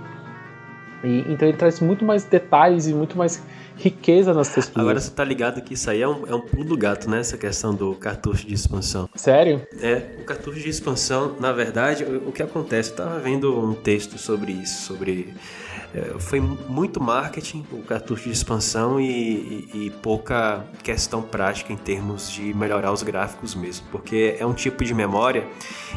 E, 1.04 1.26
então 1.30 1.48
ele 1.48 1.58
traz 1.58 1.80
muito 1.80 2.04
mais 2.04 2.26
detalhes 2.26 2.88
e 2.88 2.94
muito 2.94 3.18
mais 3.18 3.42
riqueza 3.78 4.34
nas 4.34 4.54
texturas. 4.54 4.82
Agora 4.82 5.00
você 5.00 5.10
tá 5.10 5.24
ligado 5.24 5.62
que 5.62 5.74
isso 5.74 5.90
aí 5.90 6.02
é 6.02 6.08
um, 6.08 6.28
é 6.28 6.36
um 6.36 6.42
pulo 6.42 6.66
do 6.66 6.78
gato, 6.78 7.10
né? 7.10 7.20
Essa 7.22 7.38
questão 7.38 7.74
do 7.74 7.96
cartucho 7.96 8.46
de 8.46 8.54
expansão. 8.54 9.10
Sério? 9.16 9.66
É, 9.82 10.04
o 10.22 10.26
cartucho 10.26 10.60
de 10.60 10.70
expansão, 10.70 11.36
na 11.40 11.54
verdade, 11.54 12.04
o, 12.04 12.30
o 12.30 12.32
que 12.32 12.44
acontece? 12.44 12.92
Eu 12.92 12.98
tava 12.98 13.20
vendo 13.20 13.58
um 13.58 13.74
texto 13.74 14.18
sobre 14.18 14.52
isso, 14.52 14.88
sobre 14.88 15.34
foi 16.20 16.40
muito 16.40 17.02
marketing 17.02 17.66
o 17.72 17.82
cartucho 17.82 18.26
de 18.26 18.32
expansão 18.32 19.00
e, 19.00 19.06
e, 19.06 19.70
e, 19.74 19.90
pouca 19.90 20.64
questão 20.84 21.22
prática 21.22 21.74
em 21.74 21.78
termos 21.78 22.32
de 22.32 22.54
melhorar 22.54 22.92
os 22.92 23.02
gráficos 23.02 23.56
mesmo, 23.56 23.88
porque 23.92 24.36
é 24.40 24.46
um 24.46 24.54
tipo 24.54 24.84
de 24.86 24.94
memória 24.94 25.48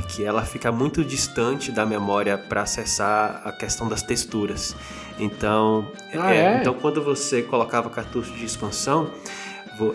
que 0.09 0.25
ela 0.25 0.43
fica 0.45 0.73
muito 0.73 1.05
distante 1.05 1.71
da 1.71 1.85
memória 1.85 2.39
para 2.39 2.63
acessar 2.63 3.43
a 3.45 3.53
questão 3.53 3.87
das 3.89 4.03
texturas. 4.03 4.75
Então, 5.19 5.87
ah, 6.15 6.35
é, 6.35 6.39
é? 6.39 6.61
então 6.61 6.73
quando 6.73 7.03
você 7.03 7.43
colocava 7.43 7.91
cartucho 7.91 8.33
de 8.33 8.45
expansão, 8.47 9.11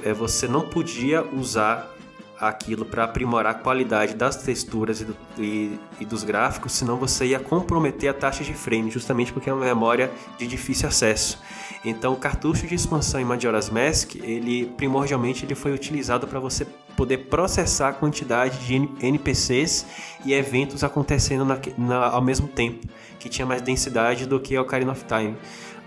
é, 0.04 0.14
você 0.14 0.48
não 0.48 0.62
podia 0.62 1.24
usar 1.24 1.97
aquilo 2.40 2.86
para 2.86 3.04
aprimorar 3.04 3.56
a 3.56 3.56
qualidade 3.56 4.14
das 4.14 4.38
texturas 4.38 5.02
e, 5.02 5.06
do, 5.06 5.18
e, 5.38 5.80
e, 6.00 6.06
dos 6.06 6.24
gráficos, 6.24 6.74
senão 6.74 6.98
você 6.98 7.28
ia 7.28 7.40
comprometer 7.40 8.10
a 8.10 8.14
taxa 8.14 8.44
de 8.44 8.54
frame, 8.54 8.92
justamente 8.92 9.34
porque 9.34 9.50
é 9.50 9.54
uma 9.54 9.66
memória 9.66 10.12
de 10.38 10.46
difícil 10.46 10.88
acesso. 10.88 11.40
Então, 11.84 12.14
o 12.14 12.18
cartucho 12.18 12.68
de 12.68 12.76
expansão 12.76 13.20
em 13.20 13.26
Majora's 13.26 13.70
Mask, 13.70 14.16
ele 14.16 14.66
primordialmente 14.78 15.46
ele 15.46 15.56
foi 15.56 15.74
utilizado 15.74 16.28
para 16.28 16.40
você 16.40 16.66
poder 16.96 17.18
processar 17.30 17.90
a 17.90 17.94
quantidade 17.94 18.66
de 18.66 18.76
NPCs 19.06 19.86
e 20.26 20.34
eventos 20.34 20.84
acontecendo 20.84 21.46
na, 21.46 21.60
na, 21.78 22.08
ao 22.08 22.22
mesmo 22.22 22.48
tempo, 22.48 22.88
que 23.20 23.30
tinha 23.30 23.46
mais 23.46 23.62
densidade 23.62 24.26
do 24.26 24.40
que 24.40 24.58
o 24.58 24.62
Ocarina 24.62 24.92
of 24.92 25.06
Time. 25.06 25.36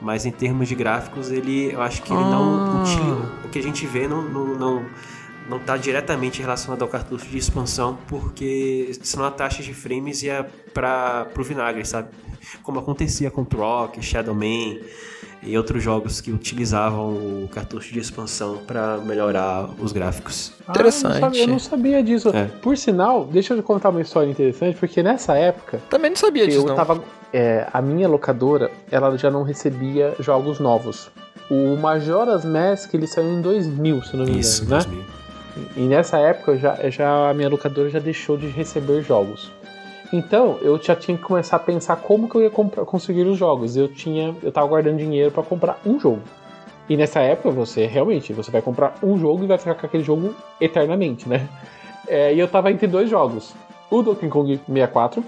Mas 0.01 0.24
em 0.24 0.30
termos 0.30 0.68
de 0.68 0.74
gráficos, 0.74 1.30
ele, 1.30 1.74
eu 1.74 1.82
acho 1.82 2.03
que 2.03 2.12
ele 2.12 2.22
ah. 2.22 2.30
não. 2.30 2.82
O 3.44 3.48
que 3.51 3.59
a 3.59 3.62
gente 3.62 3.86
vê 3.86 4.09
não, 4.09 4.22
não, 4.22 4.46
não 4.55 4.86
não 5.49 5.59
está 5.59 5.76
diretamente 5.76 6.41
relacionado 6.41 6.82
ao 6.82 6.88
cartucho 6.88 7.26
de 7.26 7.38
expansão, 7.38 7.99
porque 8.09 8.93
senão 9.03 9.24
a 9.24 9.30
taxa 9.30 9.62
de 9.62 9.74
frames 9.74 10.22
ia 10.22 10.49
para 10.72 11.26
o 11.36 11.43
vinagre, 11.43 11.84
sabe? 11.84 12.09
Como 12.62 12.78
acontecia 12.78 13.30
com 13.30 13.45
Trock, 13.45 14.01
Shadow 14.03 14.34
Man 14.34 14.78
e 15.43 15.57
outros 15.57 15.82
jogos 15.82 16.20
que 16.20 16.30
utilizavam 16.30 17.45
o 17.45 17.49
cartucho 17.49 17.93
de 17.93 17.99
expansão 17.99 18.59
para 18.66 18.99
melhorar 18.99 19.70
os 19.78 19.93
gráficos. 19.93 20.53
Ah, 20.66 20.70
interessante. 20.70 21.14
Eu 21.14 21.20
não, 21.20 21.20
sabia, 21.20 21.43
eu 21.43 21.49
não 21.49 21.59
sabia 21.59 22.03
disso. 22.03 22.28
É. 22.30 22.45
Por 22.45 22.76
sinal, 22.76 23.24
deixa 23.24 23.55
eu 23.55 23.62
contar 23.62 23.88
uma 23.88 24.01
história 24.01 24.30
interessante, 24.30 24.76
porque 24.78 25.03
nessa 25.03 25.36
época. 25.36 25.80
Também 25.88 26.11
não 26.11 26.16
sabia 26.16 26.47
disso. 26.47 26.61
Eu 26.61 26.66
não. 26.66 26.74
Tava, 26.74 27.03
é, 27.32 27.66
a 27.72 27.80
minha 27.80 28.09
locadora, 28.09 28.70
ela 28.91 29.16
já 29.16 29.30
não 29.30 29.43
recebia 29.43 30.14
jogos 30.20 30.61
novos. 30.61 31.11
O 31.51 31.76
Majora's 31.76 32.45
Mask 32.45 32.93
ele 32.95 33.07
saiu 33.07 33.32
em 33.32 33.41
2000, 33.41 34.03
se 34.03 34.16
não 34.16 34.24
me 34.24 34.30
engano, 34.30 34.41
Isso, 34.41 34.64
né? 34.64 34.78
2000. 34.78 35.20
E 35.77 35.81
nessa 35.81 36.19
época 36.19 36.57
já, 36.57 36.91
já 36.91 37.31
a 37.31 37.35
minha 37.35 37.49
locadora 37.49 37.89
já 37.89 37.99
deixou 37.99 38.37
de 38.37 38.49
receber 38.49 39.03
jogos. 39.03 39.51
Então 40.13 40.59
eu 40.61 40.81
já 40.83 40.97
tinha 40.97 41.17
que 41.17 41.23
começar 41.23 41.57
a 41.57 41.61
pensar 41.61 41.97
como 41.97 42.29
que 42.29 42.35
eu 42.37 42.43
ia 42.43 42.51
comprar, 42.51 42.85
conseguir 42.85 43.23
os 43.23 43.39
jogos. 43.39 43.77
Eu 43.77 43.89
tinha, 43.89 44.35
eu 44.43 44.51
tava 44.51 44.67
guardando 44.67 44.99
dinheiro 44.99 45.31
para 45.31 45.43
comprar 45.43 45.79
um 45.87 45.99
jogo. 46.01 46.23
E 46.89 46.97
nessa 46.97 47.21
época 47.21 47.51
você 47.51 47.87
realmente 47.87 48.33
você 48.33 48.51
vai 48.51 48.61
comprar 48.61 48.95
um 49.03 49.17
jogo 49.17 49.45
e 49.45 49.47
vai 49.47 49.59
ficar 49.59 49.75
com 49.75 49.87
aquele 49.87 50.03
jogo 50.03 50.35
eternamente, 50.61 51.29
né? 51.29 51.49
É, 52.09 52.35
e 52.35 52.41
eu 52.41 52.49
tava 52.49 52.73
entre 52.73 52.89
dois 52.89 53.09
jogos: 53.09 53.55
o 53.89 54.03
Donkey 54.03 54.29
Kong 54.29 54.61
64 54.67 55.25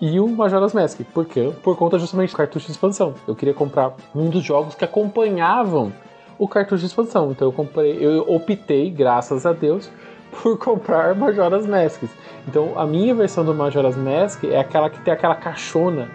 e 0.00 0.18
o 0.18 0.28
Majora's 0.28 0.72
Mask. 0.72 1.00
Por 1.14 1.24
quê? 1.24 1.52
Por 1.62 1.76
conta 1.76 1.98
justamente 1.98 2.30
do 2.30 2.36
cartucho 2.36 2.66
de 2.66 2.72
expansão. 2.72 3.14
Eu 3.26 3.36
queria 3.36 3.54
comprar 3.54 3.94
um 4.14 4.28
dos 4.28 4.42
jogos 4.42 4.74
que 4.74 4.84
acompanhavam 4.84 5.92
o 6.38 6.46
cartucho 6.46 6.80
de 6.80 6.86
expansão. 6.86 7.30
Então 7.30 7.48
eu 7.48 7.52
comprei, 7.52 7.98
eu 8.00 8.20
optei, 8.28 8.90
graças 8.90 9.44
a 9.44 9.52
Deus, 9.52 9.90
por 10.42 10.58
comprar 10.58 11.14
Majora's 11.14 11.66
Mask. 11.66 12.02
Então 12.46 12.72
a 12.76 12.86
minha 12.86 13.14
versão 13.14 13.44
do 13.44 13.54
Majora's 13.54 13.96
Mask 13.96 14.44
é 14.44 14.58
aquela 14.58 14.88
que 14.88 15.00
tem 15.00 15.12
aquela 15.12 15.34
caixona 15.34 16.08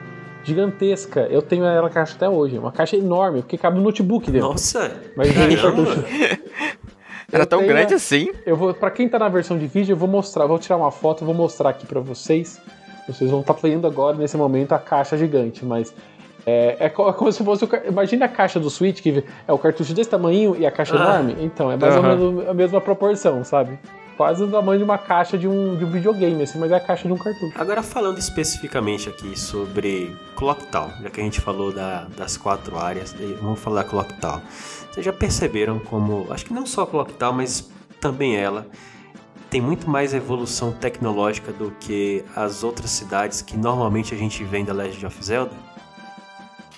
gigantesca. 0.44 1.22
Eu 1.30 1.42
tenho 1.42 1.66
ela 1.66 1.90
caixa 1.90 2.16
até 2.16 2.30
hoje, 2.30 2.58
uma 2.58 2.72
caixa 2.72 2.96
enorme, 2.96 3.42
porque 3.42 3.58
cabe 3.58 3.78
no 3.78 3.84
notebook 3.84 4.30
dentro. 4.30 4.50
Nossa! 4.50 4.92
Mas 5.16 5.32
cartucho. 5.32 6.04
Era 7.32 7.48
tão 7.48 7.66
grande 7.66 7.96
assim? 7.96 8.32
Eu 8.46 8.56
vou, 8.56 8.76
para 8.76 8.92
quem 8.92 9.10
tá 9.10 9.18
na 9.18 9.28
versão 9.28 9.58
de 9.58 9.66
vídeo, 9.66 9.94
eu 9.94 9.98
vou 9.98 10.08
mostrar, 10.08 10.46
vou 10.46 10.60
tirar 10.60 10.78
uma 10.78 10.92
foto, 10.92 11.26
vou 11.26 11.34
mostrar 11.34 11.70
aqui 11.70 11.88
para 11.88 12.00
vocês. 12.00 12.62
Vocês 13.08 13.32
vão 13.32 13.42
estar 13.42 13.56
tá 13.56 13.60
vendo 13.64 13.88
agora 13.88 14.16
nesse 14.16 14.38
momento 14.38 14.74
a 14.74 14.78
caixa 14.78 15.18
gigante, 15.18 15.66
mas 15.66 15.94
é, 16.46 16.78
é, 16.80 16.90
como 16.90 17.32
se 17.32 17.44
fosse. 17.44 17.66
O, 17.66 17.70
imagina 17.88 18.26
a 18.26 18.30
caixa 18.30 18.60
do 18.60 18.70
Switch, 18.70 19.02
que 19.02 19.24
é 19.48 19.54
o 19.54 19.58
cartucho 19.58 19.94
desse 19.94 20.10
tamanho 20.10 20.56
e 20.58 20.66
a 20.66 20.72
caixa 20.72 20.96
ah, 20.96 21.02
enorme. 21.02 21.38
Então, 21.40 21.72
é 21.72 21.78
mais 21.78 21.96
uh 21.96 22.00
-huh. 22.00 22.12
ou 22.12 22.32
menos 22.32 22.50
a 22.50 22.54
mesma 22.54 22.82
proporção, 22.82 23.44
sabe? 23.44 23.80
Quase 24.18 24.44
o 24.44 24.48
tamanho 24.48 24.78
de 24.78 24.84
uma 24.84 24.98
caixa 24.98 25.38
de 25.38 25.48
um, 25.48 25.76
de 25.76 25.86
um 25.86 25.90
videogame, 25.90 26.44
assim, 26.44 26.60
mas 26.60 26.72
é 26.72 26.76
a 26.76 26.80
caixa 26.80 27.08
de 27.08 27.14
um 27.14 27.18
cartucho. 27.18 27.60
Agora, 27.60 27.82
falando 27.82 28.20
especificamente 28.20 29.10
aqui 29.10 29.38
sobre 29.40 30.16
Clock 30.36 30.68
Town, 30.68 30.90
já 31.02 31.10
que 31.10 31.20
a 31.20 31.24
gente 31.24 31.42
falou 31.42 31.74
da, 31.74 32.06
das 32.16 32.38
quatro 32.38 32.78
áreas, 32.78 33.16
vamos 33.42 33.60
falar 33.60 33.86
Clock 33.86 34.14
Town. 34.20 34.40
Vocês 34.92 35.06
já 35.06 35.14
perceberam 35.14 35.80
como. 35.80 36.28
Acho 36.30 36.46
que 36.46 36.54
não 36.54 36.66
só 36.66 36.86
Clock 36.86 37.14
Town, 37.14 37.34
mas 37.34 37.72
também 38.00 38.36
ela 38.36 38.68
tem 39.50 39.62
muito 39.62 39.90
mais 39.90 40.14
evolução 40.14 40.72
tecnológica 40.72 41.52
do 41.52 41.72
que 41.80 42.24
as 42.36 42.64
outras 42.64 42.90
cidades 42.90 43.42
que 43.42 43.56
normalmente 43.56 44.14
a 44.14 44.18
gente 44.18 44.44
vê 44.44 44.64
da 44.64 44.74
Legend 44.74 45.06
of 45.06 45.24
Zelda? 45.24 45.73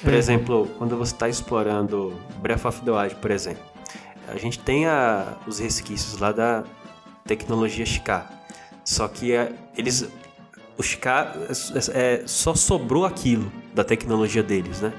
Por 0.06 0.14
uhum. 0.14 0.20
exemplo, 0.20 0.70
quando 0.78 0.96
você 0.96 1.14
está 1.14 1.28
explorando 1.28 2.14
Breath 2.38 2.64
of 2.64 2.82
the 2.82 2.92
Wild, 2.92 3.16
por 3.16 3.32
exemplo, 3.32 3.64
a 4.28 4.38
gente 4.38 4.60
tem 4.60 4.86
a, 4.86 5.34
os 5.48 5.58
resquícios 5.58 6.20
lá 6.20 6.32
da 6.32 6.64
tecnologia 7.26 7.84
Shika. 7.84 8.24
Só 8.84 9.08
que 9.08 9.34
é, 9.34 9.52
eles. 9.76 10.08
O 10.78 10.84
Shika 10.84 11.34
é, 11.94 12.20
é, 12.20 12.24
só 12.28 12.54
sobrou 12.54 13.04
aquilo 13.04 13.52
da 13.74 13.84
tecnologia 13.84 14.44
deles, 14.44 14.80
né? 14.80 14.94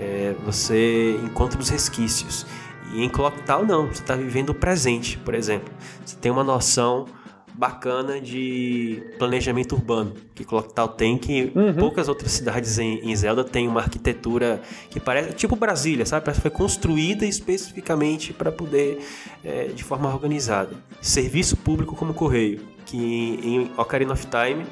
É, 0.00 0.34
você 0.46 1.20
encontra 1.24 1.60
os 1.60 1.68
resquícios. 1.68 2.46
E 2.94 3.04
em 3.04 3.10
Clock 3.10 3.42
Town, 3.42 3.66
não. 3.66 3.88
Você 3.88 4.00
está 4.00 4.16
vivendo 4.16 4.48
o 4.48 4.54
presente, 4.54 5.18
por 5.18 5.34
exemplo. 5.34 5.70
Você 6.06 6.16
tem 6.16 6.32
uma 6.32 6.42
noção 6.42 7.06
bacana 7.54 8.20
de 8.20 9.02
planejamento 9.18 9.74
urbano 9.74 10.14
que 10.34 10.44
Clocktown 10.44 10.88
tem, 10.88 11.18
que 11.18 11.52
uhum. 11.54 11.74
poucas 11.74 12.08
outras 12.08 12.32
cidades 12.32 12.78
em, 12.78 12.98
em, 13.00 13.14
Zelda 13.14 13.44
têm 13.44 13.68
uma 13.68 13.80
arquitetura 13.80 14.60
que 14.90 14.98
parece 14.98 15.34
tipo 15.34 15.54
Brasília, 15.54 16.06
sabe? 16.06 16.24
Parece 16.24 16.40
que 16.40 16.48
foi 16.48 16.56
construída 16.56 17.26
especificamente 17.26 18.32
para 18.32 18.50
poder 18.50 19.00
é, 19.44 19.64
de 19.66 19.84
forma 19.84 20.08
organizada. 20.08 20.74
Serviço 21.00 21.56
público 21.56 21.94
como 21.94 22.14
correio, 22.14 22.60
que 22.86 22.96
em 23.42 23.70
Ocarina 23.76 24.12
of 24.14 24.26
Time 24.26 24.64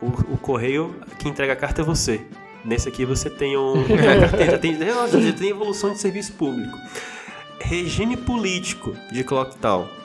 o, 0.00 0.34
o 0.34 0.38
correio 0.38 0.94
que 1.18 1.28
entrega 1.28 1.52
a 1.52 1.56
carta 1.56 1.82
é 1.82 1.84
você. 1.84 2.20
Nesse 2.64 2.88
aqui 2.88 3.04
você 3.04 3.28
tem 3.28 3.56
um 3.56 3.74
já 3.86 4.58
tem, 4.58 4.78
já 4.78 5.32
tem 5.32 5.48
evolução 5.48 5.92
de 5.92 5.98
serviço 5.98 6.32
público. 6.34 6.78
Regime 7.58 8.16
político 8.16 8.94
de 9.12 9.22
Clocktown 9.24 9.99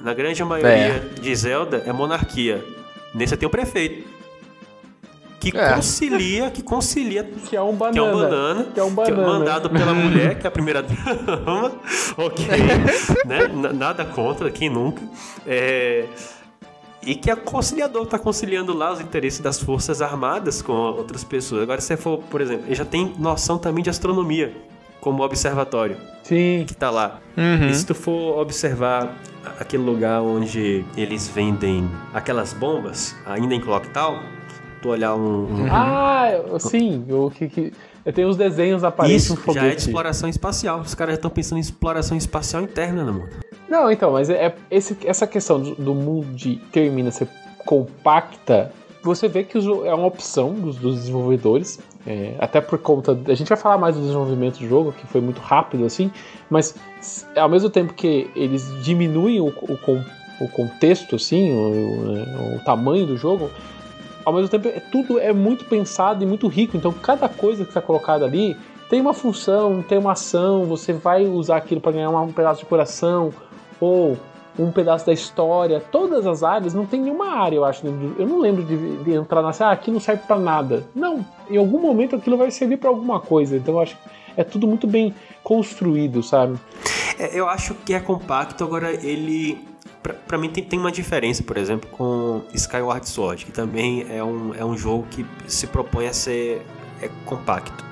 na 0.00 0.14
grande 0.14 0.42
maioria 0.44 1.12
é. 1.16 1.20
de 1.20 1.34
Zelda, 1.34 1.82
é 1.86 1.92
monarquia. 1.92 2.64
Nesse 3.14 3.36
tem 3.36 3.46
o 3.46 3.50
prefeito. 3.50 4.18
Que 5.40 5.56
é. 5.56 5.74
concilia, 5.74 6.50
que 6.50 6.62
concilia. 6.62 7.24
Que 7.24 7.56
é 7.56 7.62
um 7.62 7.74
banana. 7.74 7.92
Que 7.92 8.00
é 8.00 8.02
um 8.02 8.12
banana. 8.12 8.64
Que 8.74 8.80
é 8.80 8.84
um 8.84 8.94
banana. 8.94 9.14
Que 9.14 9.20
é 9.20 9.26
mandado 9.26 9.70
pela 9.70 9.94
mulher, 9.94 10.38
que 10.38 10.46
é 10.46 10.48
a 10.48 10.50
primeira 10.50 10.82
dama. 10.82 11.72
ok. 12.18 12.46
né? 13.24 13.48
Nada 13.72 14.04
contra, 14.04 14.50
quem 14.50 14.68
nunca. 14.68 15.02
É, 15.46 16.06
e 17.02 17.14
que 17.14 17.30
é 17.30 17.36
conciliador, 17.36 18.02
está 18.02 18.18
conciliando 18.18 18.74
lá 18.74 18.92
os 18.92 19.00
interesses 19.00 19.40
das 19.40 19.60
forças 19.60 20.02
armadas 20.02 20.60
com 20.60 20.72
outras 20.72 21.22
pessoas. 21.22 21.62
Agora, 21.62 21.80
se 21.80 21.96
for, 21.96 22.18
por 22.18 22.40
exemplo, 22.40 22.66
ele 22.66 22.74
já 22.74 22.84
tem 22.84 23.14
noção 23.18 23.56
também 23.56 23.82
de 23.82 23.90
astronomia, 23.90 24.52
como 25.00 25.22
observatório. 25.22 25.96
Sim. 26.22 26.64
Que 26.66 26.72
está 26.72 26.90
lá. 26.90 27.20
Uhum. 27.36 27.68
E 27.68 27.74
se 27.74 27.86
tu 27.86 27.94
for 27.94 28.38
observar 28.38 29.14
aquele 29.58 29.82
lugar 29.82 30.20
onde 30.20 30.84
eles 30.96 31.28
vendem 31.28 31.88
aquelas 32.12 32.52
bombas, 32.52 33.16
ainda 33.24 33.54
em 33.54 33.60
Clock 33.60 33.88
Town, 33.90 34.20
tu 34.82 34.90
olhar 34.90 35.14
um... 35.14 35.44
um... 35.44 35.66
Ah, 35.70 36.30
sim, 36.58 37.04
o 37.10 37.30
que... 37.30 37.48
que... 37.48 37.72
Tem 38.14 38.24
os 38.24 38.36
desenhos 38.36 38.84
aparecem 38.84 39.16
Isso, 39.16 39.38
um 39.46 39.52
já 39.52 39.66
é 39.66 39.70
de 39.70 39.82
exploração 39.82 40.28
espacial. 40.30 40.80
Os 40.80 40.94
caras 40.94 41.12
já 41.14 41.16
estão 41.16 41.30
pensando 41.30 41.58
em 41.58 41.60
exploração 41.60 42.16
espacial 42.16 42.62
interna 42.62 43.04
no 43.04 43.12
mundo. 43.12 43.30
Não, 43.68 43.90
então, 43.92 44.12
mas 44.12 44.30
é, 44.30 44.54
esse, 44.70 44.96
essa 45.04 45.26
questão 45.26 45.60
do, 45.60 45.74
do 45.74 45.94
mundo 45.94 46.32
de 46.34 46.56
termina 46.72 47.10
ser 47.10 47.28
compacta, 47.66 48.72
você 49.02 49.28
vê 49.28 49.44
que 49.44 49.58
é 49.58 49.94
uma 49.94 50.06
opção 50.06 50.54
dos, 50.54 50.76
dos 50.76 50.96
desenvolvedores 50.96 51.78
é, 52.06 52.34
até 52.38 52.60
por 52.60 52.78
conta. 52.78 53.18
A 53.26 53.34
gente 53.34 53.48
vai 53.48 53.58
falar 53.58 53.78
mais 53.78 53.96
do 53.96 54.02
desenvolvimento 54.02 54.58
do 54.58 54.68
jogo, 54.68 54.92
que 54.92 55.06
foi 55.06 55.20
muito 55.20 55.40
rápido 55.40 55.84
assim, 55.84 56.10
mas 56.48 56.74
ao 57.36 57.48
mesmo 57.48 57.68
tempo 57.70 57.94
que 57.94 58.30
eles 58.34 58.72
diminuem 58.82 59.40
o, 59.40 59.48
o, 59.48 59.78
o 60.40 60.48
contexto, 60.48 61.16
assim, 61.16 61.52
o, 61.52 62.56
o, 62.56 62.60
tamanho 62.64 63.06
do 63.06 63.16
jogo, 63.16 63.50
ao 64.24 64.32
mesmo 64.32 64.48
tempo 64.48 64.68
é, 64.68 64.80
tudo 64.80 65.18
é 65.18 65.32
muito 65.32 65.64
pensado 65.64 66.22
e 66.22 66.26
muito 66.26 66.46
rico. 66.48 66.76
Então 66.76 66.92
cada 66.92 67.28
coisa 67.28 67.64
que 67.64 67.70
está 67.70 67.80
colocada 67.80 68.24
ali 68.24 68.56
tem 68.88 69.00
uma 69.00 69.12
função, 69.12 69.82
tem 69.82 69.98
uma 69.98 70.12
ação, 70.12 70.64
você 70.64 70.92
vai 70.92 71.26
usar 71.26 71.58
aquilo 71.58 71.80
para 71.80 71.92
ganhar 71.92 72.10
um 72.10 72.32
pedaço 72.32 72.60
de 72.60 72.66
coração 72.66 73.32
ou 73.80 74.16
um 74.58 74.72
pedaço 74.72 75.06
da 75.06 75.12
história. 75.12 75.80
Todas 75.80 76.26
as 76.26 76.42
áreas, 76.42 76.74
não 76.74 76.84
tem 76.84 77.00
nenhuma 77.00 77.34
área, 77.34 77.56
eu 77.56 77.64
acho. 77.64 77.86
Eu 77.86 78.26
não 78.26 78.38
lembro 78.38 78.64
de, 78.64 79.04
de 79.04 79.12
entrar 79.12 79.42
nessa, 79.42 79.66
ah, 79.66 79.72
aqui 79.72 79.90
não 79.90 80.00
serve 80.00 80.22
para 80.26 80.38
nada. 80.38 80.86
Não, 80.94 81.24
em 81.48 81.56
algum 81.56 81.80
momento 81.80 82.16
aquilo 82.16 82.36
vai 82.36 82.50
servir 82.50 82.76
para 82.76 82.90
alguma 82.90 83.20
coisa. 83.20 83.56
Então 83.56 83.74
eu 83.74 83.80
acho 83.80 83.96
que 83.96 84.02
é 84.36 84.44
tudo 84.44 84.66
muito 84.66 84.86
bem 84.86 85.14
construído, 85.42 86.22
sabe? 86.22 86.58
É, 87.18 87.38
eu 87.38 87.48
acho 87.48 87.74
que 87.74 87.94
é 87.94 88.00
compacto, 88.00 88.62
agora 88.64 88.92
ele. 88.92 89.66
Pra, 90.26 90.38
mim 90.38 90.48
tem, 90.48 90.64
tem 90.64 90.78
uma 90.78 90.92
diferença, 90.92 91.42
por 91.42 91.58
exemplo, 91.58 91.90
com 91.90 92.42
Skyward 92.54 93.06
Sword, 93.06 93.44
que 93.44 93.52
também 93.52 94.06
é 94.08 94.22
um, 94.22 94.54
é 94.54 94.64
um 94.64 94.76
jogo 94.76 95.06
que 95.10 95.26
se 95.46 95.66
propõe 95.66 96.06
a 96.06 96.12
ser 96.12 96.62
é, 97.02 97.10
compacto. 97.26 97.84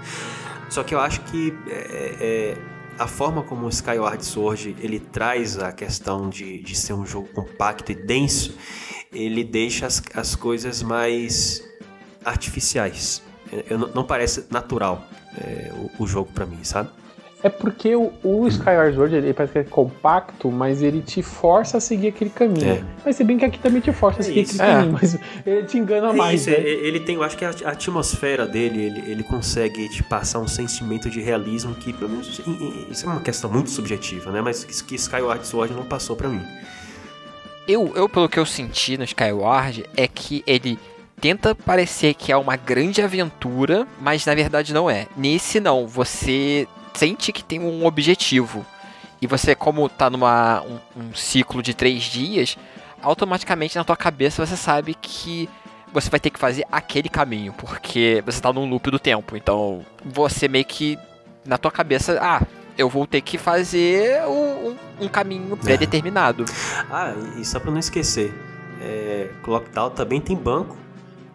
Só 0.71 0.83
que 0.83 0.95
eu 0.95 1.01
acho 1.01 1.21
que 1.23 1.53
é, 1.69 2.17
é, 2.21 2.57
a 2.99 3.07
forma 3.07 3.43
como 3.43 3.67
o 3.67 3.69
Skyward 3.69 4.25
Sword 4.25 4.77
ele 4.81 4.99
traz 4.99 5.59
a 5.59 5.73
questão 5.73 6.29
de, 6.29 6.59
de 6.63 6.75
ser 6.75 6.95
um 6.95 7.05
jogo 7.05 7.29
compacto 7.29 7.93
e 7.93 7.95
denso, 7.95 8.57
ele 9.13 9.45
deixa 9.45 9.87
as, 9.87 10.03
as 10.15 10.35
coisas 10.35 10.83
mais 10.83 11.63
artificiais. 12.25 13.23
Eu, 13.69 13.79
não, 13.79 13.89
não 13.89 14.05
parece 14.05 14.47
natural 14.51 15.07
é, 15.39 15.73
o, 15.99 16.05
o 16.05 16.07
jogo 16.07 16.31
para 16.33 16.47
mim, 16.47 16.63
sabe? 16.63 16.91
É 17.43 17.51
porque 17.51 17.95
o, 17.95 18.13
o 18.25 18.49
Skyward 18.49 18.95
Sword 18.95 19.15
ele 19.15 19.35
parece 19.35 19.53
que 19.53 19.59
é 19.59 19.65
compacto, 19.65 20.51
mas 20.51 20.83
ele 20.83 21.03
te 21.03 21.23
força 21.23 21.77
a 21.77 21.81
seguir 21.81 22.09
aquele 22.09 22.31
caminho. 22.31 22.67
É. 22.67 22.85
Mas 23.05 23.17
se 23.17 23.25
bem 23.25 23.37
que 23.37 23.45
aqui 23.45 23.59
também 23.59 23.81
te 23.81 23.93
força 23.93 24.21
a 24.21 24.23
seguir 24.23 24.41
é 24.41 24.43
aquele 24.43 24.63
é. 24.63 24.67
caminho, 24.67 24.93
mas 24.93 25.19
ele 25.45 25.63
te 25.65 25.79
engana 25.79 26.11
é 26.11 26.13
mais. 26.13 26.41
Isso, 26.41 26.51
né? 26.51 26.57
ele 26.61 27.01
tem, 27.01 27.17
eu 27.17 27.23
acho 27.23 27.37
que 27.37 27.45
a, 27.45 27.55
a 27.65 27.71
atmosfera 27.71 28.47
dele, 28.47 28.83
ele, 28.83 29.11
ele, 29.11 29.23
consegue 29.23 29.89
te 29.91 30.03
passar 30.03 30.39
um 30.39 30.49
sentimento 30.49 31.11
de 31.11 31.21
realismo 31.21 31.75
que, 31.75 31.93
pelo 31.93 32.11
menos, 32.11 32.41
isso 32.91 33.05
é 33.05 33.09
uma 33.09 33.21
questão 33.21 33.51
muito 33.51 33.71
subjetiva, 33.71 34.33
né? 34.33 34.41
Mas 34.41 34.65
que 34.65 34.95
Skyward 34.95 35.47
Sword 35.47 35.75
não 35.75 35.85
passou 35.85 36.17
para 36.17 36.29
mim. 36.29 36.43
Eu, 37.69 37.93
eu, 37.95 38.09
pelo 38.09 38.29
que 38.29 38.39
eu 38.39 38.47
senti 38.47 38.97
no 38.97 39.05
Skyward, 39.05 39.85
é 39.97 40.09
que 40.09 40.43
ele 40.47 40.79
tenta 41.21 41.55
parecer 41.55 42.15
que 42.15 42.31
é 42.31 42.37
uma 42.37 42.57
grande 42.57 43.03
aventura, 43.03 43.87
mas 44.01 44.25
na 44.25 44.35
verdade 44.35 44.73
não 44.73 44.89
é. 44.89 45.07
Nesse 45.17 45.61
não, 45.61 45.87
você 45.87 46.67
sente 46.97 47.33
que 47.33 47.45
tem 47.45 47.61
um 47.61 47.85
objetivo. 47.85 48.65
E 49.21 49.27
você, 49.27 49.55
como 49.55 49.89
tá 49.89 50.11
numa 50.11 50.63
um, 50.63 50.79
um 51.01 51.15
ciclo 51.15 51.63
de 51.63 51.75
três 51.75 52.03
dias, 52.05 52.59
automaticamente 53.01 53.77
na 53.77 53.85
tua 53.85 53.97
cabeça 53.97 54.45
você 54.45 54.57
sabe 54.57 54.95
que 54.95 55.49
você 55.93 56.11
vai 56.11 56.21
ter 56.21 56.31
que 56.31 56.39
fazer 56.39 56.65
aquele 56.71 57.09
caminho, 57.09 57.53
porque 57.55 58.23
você 58.27 58.41
tá 58.41 58.53
num 58.53 58.69
loop 58.69 58.91
do 58.91 58.99
tempo. 58.99 59.37
Então, 59.37 59.85
você 60.05 60.49
meio 60.49 60.65
que 60.65 60.99
na 61.45 61.57
tua 61.57 61.71
cabeça, 61.71 62.19
ah, 62.21 62.43
eu 62.77 62.89
vou 62.89 63.07
ter 63.07 63.21
que 63.23 63.39
fazer 63.39 64.23
um, 64.27 64.77
um 65.01 65.09
caminho 65.09 65.57
pré-determinado. 65.57 66.45
ah, 66.91 67.15
e 67.39 67.45
só 67.45 67.59
pra 67.59 67.71
não 67.71 67.79
esquecer, 67.79 68.35
é, 68.83 69.31
Clockdown 69.43 69.91
também 69.91 70.21
tem 70.21 70.37
banco 70.37 70.77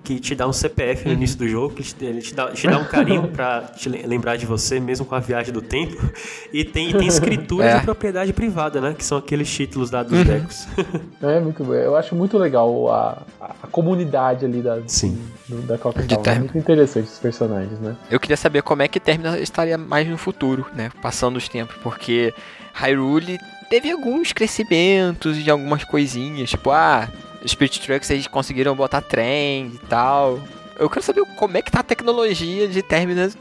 que 0.04 0.20
te 0.20 0.34
dá 0.34 0.48
um 0.48 0.54
CPF 0.54 1.08
no 1.08 1.14
início 1.14 1.38
do 1.38 1.48
jogo, 1.48 1.76
que 1.76 1.84
ele 2.04 2.22
te 2.22 2.34
dá, 2.34 2.52
te 2.52 2.68
dá 2.68 2.78
um 2.78 2.86
carinho 2.86 3.28
para 3.30 3.62
te 3.62 3.88
lembrar 3.88 4.36
de 4.36 4.46
você, 4.46 4.80
mesmo 4.80 5.06
com 5.06 5.16
a 5.16 5.20
viagem 5.20 5.54
do 5.54 5.62
tempo. 5.62 6.02
E 6.54 6.66
tem, 6.66 6.92
tem 6.92 7.08
escritura 7.08 7.66
é. 7.66 7.80
de 7.80 7.86
propriedade 7.86 8.34
privada, 8.34 8.82
né? 8.82 8.94
Que 8.94 9.06
são 9.06 9.18
aqueles 9.18 9.50
títulos 9.50 9.90
da 9.90 10.04
dos 10.04 10.20
uhum. 10.20 10.24
decos. 10.24 10.68
É, 11.22 11.40
muito 11.40 11.64
bom. 11.64 11.74
Eu 11.74 11.96
acho 11.96 12.16
muito 12.16 12.38
legal 12.38 12.90
a, 12.90 13.22
a 13.40 13.68
comunidade 13.68 14.44
ali 14.44 14.62
da, 14.62 14.80
Sim. 14.88 15.18
Do, 15.48 15.62
da 15.62 15.78
Coca-Cola. 15.78 16.28
É 16.28 16.40
muito 16.40 16.58
interessante 16.58 17.06
os 17.06 17.20
personagens, 17.20 17.80
né? 17.80 17.96
Eu 18.10 18.20
queria 18.20 18.36
saber 18.36 18.64
como 18.64 18.82
é 18.82 18.88
que 18.88 19.00
Termina 19.00 19.40
estaria 19.40 19.78
mais 19.78 20.08
no 20.08 20.18
futuro, 20.18 20.66
né? 20.76 20.92
Passando 21.02 21.38
os 21.38 21.48
tempos, 21.48 21.78
porque 21.82 22.34
Hyrule 22.74 23.38
teve 23.70 23.92
alguns 23.92 24.34
crescimentos 24.34 25.38
de 25.38 25.50
algumas 25.50 25.84
coisinhas, 25.84 26.50
tipo, 26.50 26.72
ah, 26.72 27.08
Spirit 27.48 27.82
Trucks 27.82 28.10
eles 28.10 28.28
conseguiram 28.28 28.76
botar 28.76 29.02
trem 29.02 29.72
e 29.74 29.80
tal. 29.88 30.40
Eu 30.78 30.90
quero 30.90 31.04
saber 31.04 31.24
como 31.36 31.58
é 31.58 31.62
que 31.62 31.72
tá 31.72 31.80
a 31.80 31.84
tecnologia 31.84 32.68
de 32.68 32.82
Terminus 32.82 33.38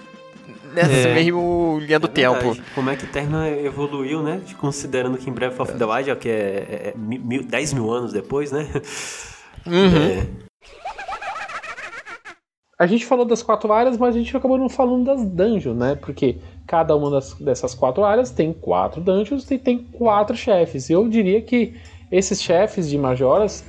nessa 0.72 1.08
é, 1.08 1.14
mesmo 1.14 1.78
linha 1.80 1.98
do 1.98 2.06
é 2.06 2.10
tempo. 2.10 2.56
Como 2.74 2.90
é 2.90 2.96
que 2.96 3.06
Terminus 3.06 3.64
evoluiu, 3.64 4.22
né? 4.22 4.40
Considerando 4.58 5.18
que 5.18 5.28
em 5.28 5.32
Breath 5.32 5.58
of 5.60 5.72
the 5.74 5.84
Wild, 5.84 6.16
que 6.16 6.28
é, 6.28 6.32
é, 6.32 6.88
é 6.88 6.94
mil, 6.96 7.44
10 7.44 7.72
mil 7.74 7.90
anos 7.90 8.12
depois, 8.12 8.52
né? 8.52 8.68
Uhum. 9.66 9.96
É. 9.96 10.50
A 12.78 12.86
gente 12.86 13.04
falou 13.04 13.26
das 13.26 13.42
quatro 13.42 13.70
áreas, 13.74 13.98
mas 13.98 14.16
a 14.16 14.18
gente 14.18 14.34
acabou 14.34 14.56
não 14.56 14.70
falando 14.70 15.04
das 15.04 15.22
dungeons, 15.22 15.76
né? 15.76 15.96
Porque 15.96 16.38
cada 16.66 16.96
uma 16.96 17.10
das, 17.10 17.34
dessas 17.34 17.74
quatro 17.74 18.04
áreas 18.04 18.30
tem 18.30 18.54
quatro 18.54 19.02
dungeons 19.02 19.50
e 19.50 19.58
tem 19.58 19.78
quatro 19.78 20.34
chefes. 20.34 20.88
Eu 20.88 21.06
diria 21.06 21.42
que 21.42 21.74
esses 22.10 22.42
chefes 22.42 22.88
de 22.88 22.98
Majoras 22.98 23.64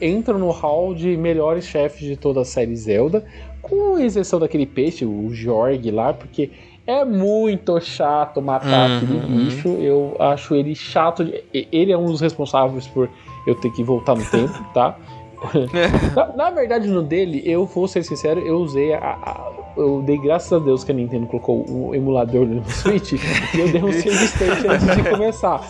entram 0.00 0.38
no 0.38 0.50
hall 0.50 0.94
de 0.94 1.16
melhores 1.16 1.66
chefes 1.66 2.00
de 2.00 2.16
toda 2.16 2.40
a 2.40 2.44
série 2.44 2.74
Zelda, 2.74 3.24
com 3.60 3.98
exceção 3.98 4.40
daquele 4.40 4.66
peixe, 4.66 5.04
o 5.04 5.28
Jorg 5.32 5.90
lá, 5.90 6.12
porque 6.12 6.50
é 6.86 7.04
muito 7.04 7.78
chato 7.80 8.42
matar 8.42 8.90
uhum, 8.90 8.96
aquele 8.96 9.20
bicho. 9.20 9.68
Eu 9.68 10.16
acho 10.18 10.54
ele 10.54 10.74
chato. 10.74 11.24
De... 11.24 11.44
Ele 11.52 11.92
é 11.92 11.96
um 11.96 12.06
dos 12.06 12.20
responsáveis 12.20 12.86
por 12.88 13.08
eu 13.46 13.54
ter 13.54 13.70
que 13.70 13.84
voltar 13.84 14.16
no 14.16 14.24
tempo, 14.24 14.52
tá? 14.74 14.96
na, 16.14 16.36
na, 16.36 16.50
verdade, 16.50 16.88
no 16.88 17.02
dele, 17.02 17.42
eu 17.44 17.66
vou 17.66 17.86
ser 17.88 18.04
sincero, 18.04 18.40
eu 18.40 18.58
usei 18.58 18.94
a, 18.94 18.98
a, 18.98 19.52
eu 19.76 20.02
dei 20.02 20.18
graças 20.18 20.52
a 20.52 20.58
Deus 20.58 20.84
que 20.84 20.92
a 20.92 20.94
Nintendo 20.94 21.26
colocou 21.26 21.64
o 21.68 21.94
emulador 21.94 22.46
no 22.46 22.64
Switch 22.70 23.12
e 23.12 23.60
eu 23.60 23.70
dei 23.70 23.82
um 23.82 23.92
save 23.92 24.24
state 24.24 24.66
antes 24.66 24.96
de 24.96 25.10
começar. 25.10 25.60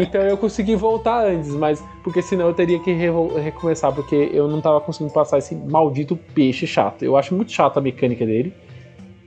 Então 0.00 0.22
eu 0.22 0.36
consegui 0.36 0.76
voltar 0.76 1.26
antes, 1.26 1.50
mas 1.50 1.82
porque 2.02 2.22
senão 2.22 2.48
eu 2.48 2.54
teria 2.54 2.78
que 2.78 2.92
recomeçar, 2.92 3.92
porque 3.92 4.30
eu 4.32 4.48
não 4.48 4.60
tava 4.60 4.80
conseguindo 4.80 5.12
passar 5.12 5.38
esse 5.38 5.54
maldito 5.54 6.16
peixe 6.34 6.66
chato. 6.66 7.04
Eu 7.04 7.16
acho 7.16 7.34
muito 7.34 7.52
chato 7.52 7.78
a 7.78 7.80
mecânica 7.80 8.24
dele. 8.24 8.52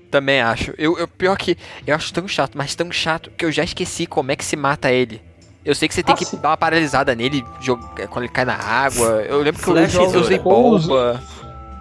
Também 0.09 0.41
acho. 0.41 0.73
Eu, 0.78 0.97
eu 0.97 1.07
pior 1.07 1.38
que 1.38 1.57
eu 1.86 1.93
acho 1.93 2.13
tão 2.13 2.28
chato, 2.28 2.57
mas 2.57 2.75
tão 2.75 2.91
chato 2.91 3.32
que 3.38 3.45
eu 3.45 3.51
já 3.51 3.63
esqueci 3.63 4.05
como 4.05 4.32
é 4.32 4.36
que 4.36 4.45
se 4.45 4.55
mata 4.55 4.91
ele. 4.91 5.21
Eu 5.65 5.75
sei 5.75 5.88
que 5.88 5.93
você 5.93 6.01
tem 6.01 6.13
ah, 6.13 6.17
que 6.17 6.23
sim. 6.23 6.38
dar 6.38 6.51
uma 6.51 6.57
paralisada 6.57 7.13
nele 7.13 7.43
jogar, 7.59 8.07
quando 8.07 8.23
ele 8.23 8.32
cai 8.32 8.45
na 8.45 8.55
água. 8.55 9.21
Eu 9.28 9.41
lembro 9.41 9.61
que 9.61 9.69
eu, 9.69 9.75
eu 9.75 10.21
usei 10.21 10.39
bomba. 10.39 11.21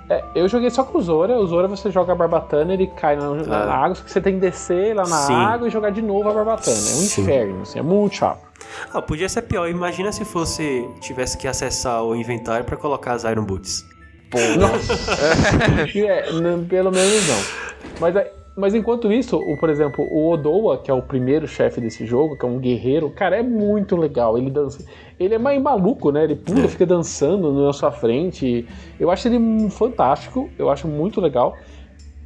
É, 0.09 0.23
eu 0.35 0.49
joguei 0.49 0.71
só 0.71 0.85
com 0.85 0.99
o 0.99 1.03
Zora. 1.03 1.39
O 1.39 1.47
Zora 1.47 1.67
você 1.67 1.91
joga 1.91 2.13
a 2.13 2.15
barbatana, 2.15 2.73
ele 2.73 2.87
cai 2.87 3.17
na, 3.17 3.27
ah. 3.27 3.67
na 3.67 3.75
água, 3.75 3.95
só 3.95 4.05
que 4.05 4.11
você 4.11 4.21
tem 4.21 4.35
que 4.35 4.41
descer 4.41 4.95
lá 4.95 5.03
na 5.03 5.17
sim. 5.17 5.35
água 5.35 5.67
e 5.67 5.71
jogar 5.71 5.91
de 5.91 6.03
novo 6.03 6.29
a 6.29 6.33
barbatana. 6.33 6.77
É 6.77 6.81
um 6.81 7.07
sim. 7.07 7.23
inferno, 7.23 7.63
assim, 7.63 7.79
é 7.79 7.83
muito 7.83 8.17
chato. 8.17 8.47
Ah, 8.93 9.03
podia 9.03 9.29
ser 9.29 9.43
pior. 9.43 9.69
Imagina 9.69 10.13
se 10.13 10.25
fosse 10.25 10.89
tivesse 11.01 11.37
que 11.37 11.49
acessar 11.49 12.03
o 12.03 12.15
inventário 12.15 12.65
para 12.65 12.77
colocar 12.77 13.13
as 13.13 13.25
Iron 13.25 13.45
Boots. 13.45 13.85
Pô, 14.31 14.39
Nossa. 14.59 14.93
é, 15.99 16.33
não, 16.33 16.65
pelo 16.65 16.91
menos 16.91 17.29
não. 17.29 17.67
Mas 18.01 18.17
mas 18.57 18.75
enquanto 18.75 19.13
isso, 19.13 19.37
o, 19.37 19.55
por 19.59 19.69
exemplo, 19.69 20.03
o 20.11 20.31
Odoa, 20.31 20.79
que 20.79 20.91
é 20.91 20.95
o 20.95 21.03
primeiro 21.03 21.47
chefe 21.47 21.79
desse 21.79 22.07
jogo, 22.07 22.39
que 22.39 22.47
é 22.47 22.49
um 22.49 22.59
guerreiro, 22.59 23.11
cara, 23.11 23.37
é 23.37 23.43
muito 23.43 23.95
legal. 23.97 24.39
Ele 24.39 24.51
dança. 24.51 24.83
Ele 25.21 25.35
é 25.35 25.39
mais 25.39 25.61
maluco, 25.61 26.11
né? 26.11 26.25
Ele 26.25 26.35
pula, 26.37 26.67
fica 26.67 26.87
dançando 26.87 27.53
na 27.53 27.73
sua 27.75 27.93
frente. 27.93 28.67
Eu 28.99 29.11
acho 29.11 29.29
ele 29.29 29.69
fantástico, 29.69 30.49
eu 30.59 30.71
acho 30.71 30.89
muito 30.89 31.21
legal. 31.21 31.55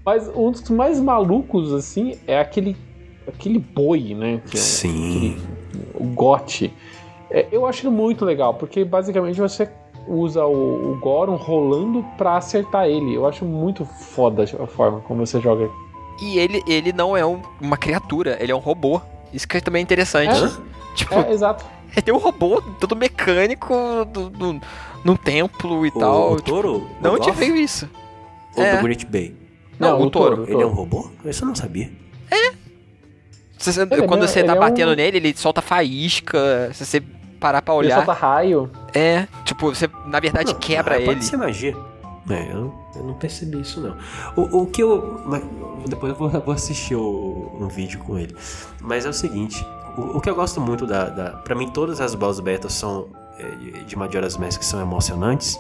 Mas 0.06 0.28
um 0.28 0.52
dos 0.52 0.70
mais 0.70 1.00
malucos, 1.00 1.72
assim, 1.72 2.16
é 2.28 2.38
aquele. 2.38 2.76
aquele 3.26 3.58
boi, 3.58 4.14
né? 4.14 4.40
É 4.54 4.56
Sim. 4.56 5.10
Aquele, 5.10 5.36
o 5.94 6.04
gote. 6.14 6.72
É, 7.28 7.48
eu 7.50 7.66
acho 7.66 7.84
ele 7.84 7.94
muito 7.94 8.24
legal, 8.24 8.54
porque 8.54 8.84
basicamente 8.84 9.40
você 9.40 9.68
usa 10.06 10.44
o, 10.44 10.92
o 10.92 11.00
Goron 11.00 11.36
rolando 11.36 12.04
pra 12.16 12.36
acertar 12.36 12.86
ele. 12.86 13.14
Eu 13.14 13.26
acho 13.26 13.44
muito 13.44 13.84
foda 13.84 14.44
a 14.44 14.66
forma 14.66 15.00
como 15.00 15.26
você 15.26 15.40
joga 15.40 15.68
e 16.20 16.38
ele, 16.38 16.62
ele 16.66 16.92
não 16.92 17.16
é 17.16 17.24
um, 17.24 17.42
uma 17.60 17.76
criatura, 17.76 18.36
ele 18.40 18.52
é 18.52 18.54
um 18.54 18.58
robô. 18.58 19.00
Isso 19.32 19.46
que 19.46 19.56
é 19.56 19.60
também 19.60 19.82
interessante. 19.82 20.44
É, 20.44 20.94
tipo, 20.94 21.14
é, 21.14 21.32
exato. 21.32 21.64
Ele 21.96 22.08
é 22.08 22.14
um 22.14 22.18
robô 22.18 22.62
todo 22.78 22.94
mecânico 22.94 23.74
do, 24.12 24.30
do, 24.30 24.60
no 25.04 25.18
templo 25.18 25.84
e 25.84 25.88
o, 25.88 25.98
tal. 25.98 26.32
O 26.32 26.40
touro? 26.40 26.80
Tipo, 26.80 27.02
não 27.02 27.14
onde 27.14 27.30
veio 27.32 27.56
isso? 27.56 27.90
Ou 28.56 28.62
é. 28.62 28.76
do 28.76 28.82
Great 28.82 29.04
Bay? 29.06 29.34
Não, 29.78 29.98
não 29.98 30.06
o, 30.06 30.10
touro. 30.10 30.36
touro. 30.36 30.52
Ele 30.52 30.62
é 30.62 30.66
um 30.66 30.70
robô? 30.70 31.10
Isso 31.24 31.42
eu 31.42 31.48
não 31.48 31.54
sabia. 31.54 31.90
É. 32.30 32.52
Você, 33.58 33.82
ele 33.82 34.06
quando 34.06 34.24
é 34.24 34.28
você 34.28 34.44
tá 34.44 34.54
batendo 34.54 34.92
um... 34.92 34.94
nele, 34.94 35.16
ele 35.16 35.34
solta 35.36 35.60
faísca. 35.60 36.70
Se 36.72 36.86
você 36.86 37.02
parar 37.40 37.60
pra 37.62 37.74
olhar. 37.74 37.96
Ele 37.96 38.04
solta 38.04 38.12
raio. 38.12 38.70
É, 38.94 39.26
tipo, 39.44 39.74
você 39.74 39.88
na 40.06 40.20
verdade 40.20 40.52
não, 40.52 40.60
quebra 40.60 40.96
ele. 40.96 41.06
Pode 41.06 41.24
ser 41.24 41.36
magia. 41.36 41.76
É, 42.30 42.52
eu, 42.52 42.72
eu, 42.94 43.04
não 43.04 43.14
percebi 43.14 43.60
isso 43.60 43.80
não. 43.80 43.96
O, 44.36 44.62
o 44.62 44.66
que 44.66 44.82
eu. 44.82 45.22
Depois 45.86 46.12
eu 46.12 46.18
vou, 46.18 46.28
vou 46.28 46.54
assistir 46.54 46.94
o, 46.94 47.56
um 47.58 47.68
vídeo 47.68 47.98
com 48.00 48.18
ele. 48.18 48.34
Mas 48.80 49.06
é 49.06 49.08
o 49.08 49.12
seguinte: 49.12 49.64
o, 49.96 50.18
o 50.18 50.20
que 50.20 50.30
eu 50.30 50.34
gosto 50.34 50.60
muito 50.60 50.86
da. 50.86 51.08
da 51.08 51.30
para 51.38 51.54
mim, 51.54 51.68
todas 51.70 52.00
as 52.00 52.14
boss 52.14 52.40
battles 52.40 52.74
são. 52.74 53.08
É, 53.38 53.84
de 53.84 53.96
Majora's 53.96 54.36
Mask 54.36 54.62
são 54.62 54.80
emocionantes. 54.80 55.58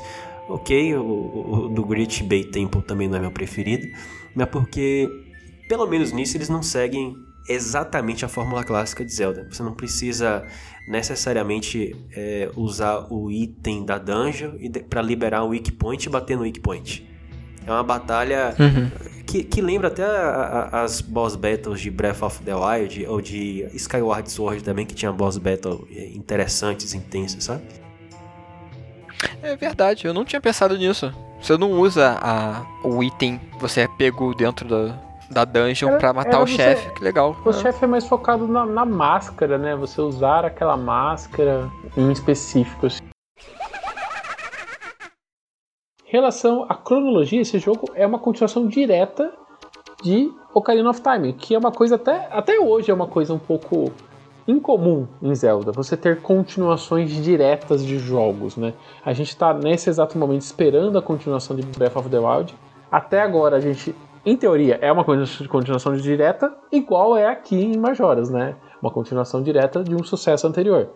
Ok, 0.48 0.96
o, 0.96 1.02
o, 1.02 1.68
do 1.68 1.84
Great 1.84 2.22
Bay 2.24 2.44
Temple 2.44 2.82
também 2.82 3.08
não 3.08 3.16
é 3.16 3.20
meu 3.20 3.30
preferido. 3.30 3.86
Mas 4.34 4.48
porque 4.48 5.08
pelo 5.68 5.86
menos 5.86 6.12
nisso 6.12 6.36
eles 6.36 6.48
não 6.48 6.62
seguem 6.62 7.16
exatamente 7.48 8.24
a 8.24 8.28
fórmula 8.28 8.64
clássica 8.64 9.04
de 9.04 9.12
Zelda. 9.12 9.46
Você 9.50 9.62
não 9.62 9.72
precisa 9.72 10.44
necessariamente 10.88 11.96
é, 12.12 12.50
usar 12.56 13.06
o 13.12 13.30
item 13.30 13.84
da 13.84 13.98
dungeon 13.98 14.52
para 14.88 15.02
liberar 15.02 15.44
um 15.44 15.48
weak 15.48 15.72
point 15.72 16.04
e 16.04 16.08
bater 16.08 16.36
no 16.36 16.42
weak 16.42 16.60
point. 16.60 17.08
É 17.66 17.70
uma 17.70 17.82
batalha 17.82 18.54
uhum. 18.58 18.90
que, 19.26 19.44
que, 19.44 19.60
lembra 19.60 19.88
até 19.88 20.04
a, 20.04 20.68
a, 20.72 20.82
as 20.82 21.00
boss 21.00 21.36
battles 21.36 21.80
de 21.80 21.90
Breath 21.90 22.22
of 22.22 22.42
the 22.42 22.54
Wild 22.54 23.06
ou 23.06 23.20
de 23.20 23.66
Skyward 23.74 24.30
Sword 24.30 24.62
também, 24.64 24.86
que 24.86 24.94
tinha 24.94 25.12
boss 25.12 25.36
battle 25.36 25.86
interessantes, 26.14 26.94
intensas, 26.94 27.44
sabe? 27.44 27.62
É 29.42 29.54
verdade, 29.54 30.06
eu 30.06 30.14
não 30.14 30.24
tinha 30.24 30.40
pensado 30.40 30.76
nisso. 30.76 31.12
Você 31.40 31.56
não 31.56 31.72
usa 31.72 32.18
a, 32.20 32.66
o 32.82 33.02
item 33.02 33.40
você 33.58 33.86
pegou 33.98 34.34
dentro 34.34 34.66
da, 34.66 34.98
da 35.30 35.44
dungeon 35.44 35.90
era, 35.90 35.98
pra 35.98 36.12
matar 36.12 36.42
o 36.42 36.46
chefe, 36.46 36.92
que 36.94 37.04
legal. 37.04 37.36
O 37.44 37.50
é. 37.50 37.52
chefe 37.52 37.84
é 37.84 37.88
mais 37.88 38.06
focado 38.06 38.48
na, 38.48 38.66
na, 38.66 38.84
máscara, 38.84 39.56
né? 39.56 39.76
Você 39.76 40.00
usar 40.00 40.44
aquela 40.44 40.76
máscara 40.76 41.70
em 41.96 42.10
específico. 42.10 42.86
Assim. 42.86 43.00
Em 46.04 46.10
relação 46.10 46.66
à 46.68 46.74
cronologia, 46.74 47.40
esse 47.40 47.58
jogo 47.58 47.88
é 47.94 48.06
uma 48.06 48.18
continuação 48.18 48.66
direta 48.66 49.32
de 50.02 50.32
Ocarina 50.52 50.90
of 50.90 51.00
Time, 51.00 51.32
que 51.32 51.54
é 51.54 51.58
uma 51.58 51.70
coisa 51.70 51.94
até, 51.94 52.28
até 52.32 52.58
hoje 52.58 52.90
é 52.90 52.94
uma 52.94 53.06
coisa 53.06 53.32
um 53.32 53.38
pouco 53.38 53.92
incomum 54.48 55.06
em 55.22 55.34
Zelda, 55.34 55.70
você 55.70 55.96
ter 55.96 56.20
continuações 56.20 57.10
diretas 57.10 57.84
de 57.84 57.98
jogos, 57.98 58.56
né? 58.56 58.74
A 59.04 59.12
gente 59.12 59.28
está 59.28 59.54
nesse 59.54 59.88
exato 59.88 60.18
momento 60.18 60.42
esperando 60.42 60.98
a 60.98 61.02
continuação 61.02 61.54
de 61.54 61.62
Breath 61.62 61.96
of 61.96 62.08
the 62.08 62.18
Wild. 62.18 62.54
Até 62.90 63.20
agora 63.22 63.56
a 63.56 63.60
gente, 63.60 63.94
em 64.24 64.36
teoria, 64.36 64.78
é 64.82 64.92
uma 64.92 65.04
continuação 65.04 65.94
direta, 65.96 66.54
igual 66.70 67.16
é 67.16 67.26
aqui 67.26 67.56
em 67.56 67.78
Majoras, 67.78 68.28
né? 68.28 68.54
Uma 68.80 68.90
continuação 68.90 69.42
direta 69.42 69.82
de 69.82 69.94
um 69.94 70.04
sucesso 70.04 70.46
anterior. 70.46 70.90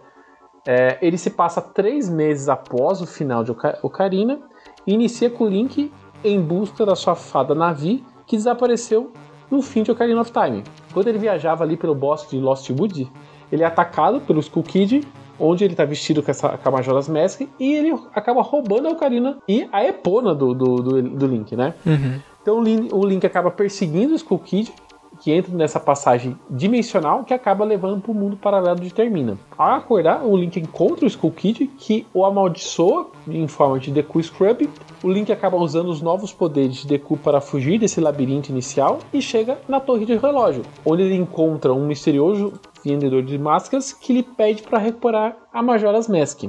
É, 0.66 0.98
ele 1.00 1.18
se 1.18 1.30
passa 1.30 1.60
três 1.60 2.08
meses 2.08 2.48
após 2.48 3.00
o 3.00 3.06
final 3.06 3.44
de 3.44 3.50
Ocarina 3.82 4.40
e 4.86 4.94
inicia 4.94 5.30
com 5.30 5.44
o 5.44 5.48
Link 5.48 5.92
em 6.22 6.40
busca 6.40 6.86
da 6.86 6.94
sua 6.94 7.14
fada 7.14 7.54
Navi, 7.54 8.04
que 8.26 8.36
desapareceu 8.36 9.12
no 9.50 9.60
fim 9.60 9.82
de 9.82 9.90
Ocarina 9.90 10.20
of 10.20 10.32
Time. 10.32 10.64
Quando 10.92 11.08
ele 11.08 11.18
viajava 11.18 11.64
ali 11.64 11.76
pelo 11.76 11.94
bosque 11.94 12.36
de 12.36 12.42
Lost 12.42 12.68
Wood, 12.70 13.10
ele 13.52 13.62
é 13.62 13.66
atacado 13.66 14.20
pelo 14.20 14.40
Skull 14.40 14.62
Kid, 14.62 15.06
onde 15.38 15.64
ele 15.64 15.74
tá 15.74 15.84
vestido 15.84 16.22
com, 16.22 16.30
essa, 16.30 16.56
com 16.56 16.68
a 16.68 16.72
Majora's 16.72 17.08
Mask, 17.08 17.42
e 17.58 17.74
ele 17.74 17.94
acaba 18.14 18.42
roubando 18.42 18.88
a 18.88 18.92
Ocarina 18.92 19.38
e 19.48 19.68
a 19.72 19.84
Epona 19.84 20.34
do, 20.34 20.54
do, 20.54 20.76
do, 20.76 21.02
do 21.02 21.26
Link, 21.26 21.54
né? 21.54 21.74
Uhum. 21.84 22.20
Então 22.45 22.59
o 22.59 23.07
Link, 23.07 23.24
acaba 23.24 23.51
perseguindo 23.51 24.12
o 24.12 24.16
Skull 24.16 24.38
Kid, 24.38 24.70
que 25.18 25.32
entra 25.32 25.55
nessa 25.55 25.80
passagem 25.80 26.38
dimensional 26.51 27.24
que 27.24 27.32
acaba 27.32 27.64
levando 27.64 28.03
para 28.03 28.11
o 28.12 28.14
mundo 28.14 28.36
paralelo 28.36 28.80
de 28.80 28.92
Termina. 28.92 29.38
Ao 29.57 29.76
acordar, 29.76 30.22
o 30.22 30.36
Link 30.36 30.61
encontra 30.61 31.07
o 31.07 31.09
Skull 31.09 31.30
Kid, 31.30 31.66
que 31.78 32.07
o 32.12 32.22
amaldiçoa 32.22 33.09
em 33.26 33.49
forma 33.49 33.78
de 33.78 33.90
Deku 33.90 34.22
Scrub. 34.22 34.68
O 35.03 35.11
Link 35.11 35.32
acaba 35.32 35.57
usando 35.57 35.88
os 35.88 36.03
novos 36.03 36.34
poderes 36.34 36.76
de 36.76 36.86
Deku 36.86 37.16
para 37.16 37.40
fugir 37.40 37.78
desse 37.78 37.99
labirinto 37.99 38.51
inicial 38.51 38.99
e 39.11 39.22
chega 39.22 39.57
na 39.66 39.80
Torre 39.80 40.05
de 40.05 40.14
Relógio, 40.14 40.64
onde 40.84 41.03
ele 41.03 41.14
encontra 41.14 41.72
um 41.72 41.86
misterioso 41.86 42.53
vendedor 42.84 43.22
de 43.22 43.38
máscaras 43.38 43.90
que 43.90 44.12
lhe 44.12 44.22
pede 44.22 44.62
para 44.62 44.76
recuperar 44.76 45.34
a 45.51 45.62
Majora's 45.62 46.09
Mask. 46.09 46.45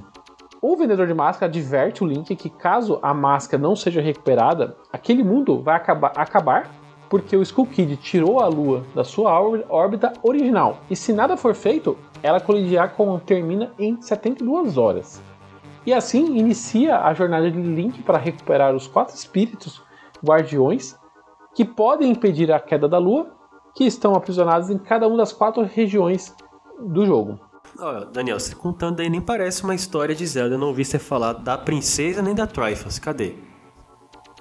O 0.68 0.76
vendedor 0.76 1.06
de 1.06 1.14
máscara 1.14 1.46
adverte 1.46 2.04
o 2.04 2.08
Link 2.08 2.36
que 2.36 2.50
caso 2.50 2.98
a 3.04 3.14
máscara 3.14 3.62
não 3.62 3.76
seja 3.76 4.02
recuperada, 4.02 4.76
aquele 4.92 5.24
mundo 5.24 5.62
vai 5.62 5.76
acabar, 5.76 6.12
acabar 6.16 6.72
porque 7.08 7.38
o 7.38 7.44
Skull 7.44 7.68
Kid 7.68 7.96
tirou 7.98 8.40
a 8.40 8.48
Lua 8.48 8.84
da 8.96 9.04
sua 9.04 9.40
órbita 9.70 10.14
original. 10.24 10.80
E 10.90 10.96
se 10.96 11.14
nada 11.14 11.38
for 11.38 11.54
feito, 11.54 11.96
ela 12.24 12.40
colidirá 12.40 12.88
com 12.88 13.20
Termina 13.20 13.74
em 13.78 14.02
72 14.02 14.76
horas. 14.76 15.22
E 15.86 15.94
assim 15.94 16.36
inicia 16.36 16.98
a 16.98 17.14
jornada 17.14 17.52
de 17.52 17.62
Link 17.62 18.02
para 18.02 18.18
recuperar 18.18 18.74
os 18.74 18.88
quatro 18.88 19.14
espíritos 19.14 19.84
guardiões 20.26 20.98
que 21.54 21.64
podem 21.64 22.10
impedir 22.10 22.52
a 22.52 22.60
queda 22.60 22.90
da 22.90 22.98
Lua, 22.98 23.28
que 23.76 23.84
estão 23.84 24.16
aprisionados 24.16 24.72
em 24.72 24.80
cada 24.80 25.08
uma 25.08 25.18
das 25.18 25.32
quatro 25.32 25.62
regiões 25.64 26.36
do 26.80 27.06
jogo. 27.06 27.40
Oh, 27.78 28.06
Daniel, 28.06 28.40
você 28.40 28.56
contando 28.56 29.02
aí 29.02 29.10
nem 29.10 29.22
parece 29.22 29.64
uma 29.64 29.76
história 29.76 30.16
de 30.16 30.26
Zelda. 30.26 30.56
Eu 30.56 30.60
não 30.60 30.68
ouvi 30.68 30.86
você 30.86 30.98
falar 30.98 31.34
da 31.34 31.58
princesa 31.58 32.22
nem 32.22 32.34
da 32.34 32.48
Triforce. 32.48 33.00
Cadê? 33.02 33.36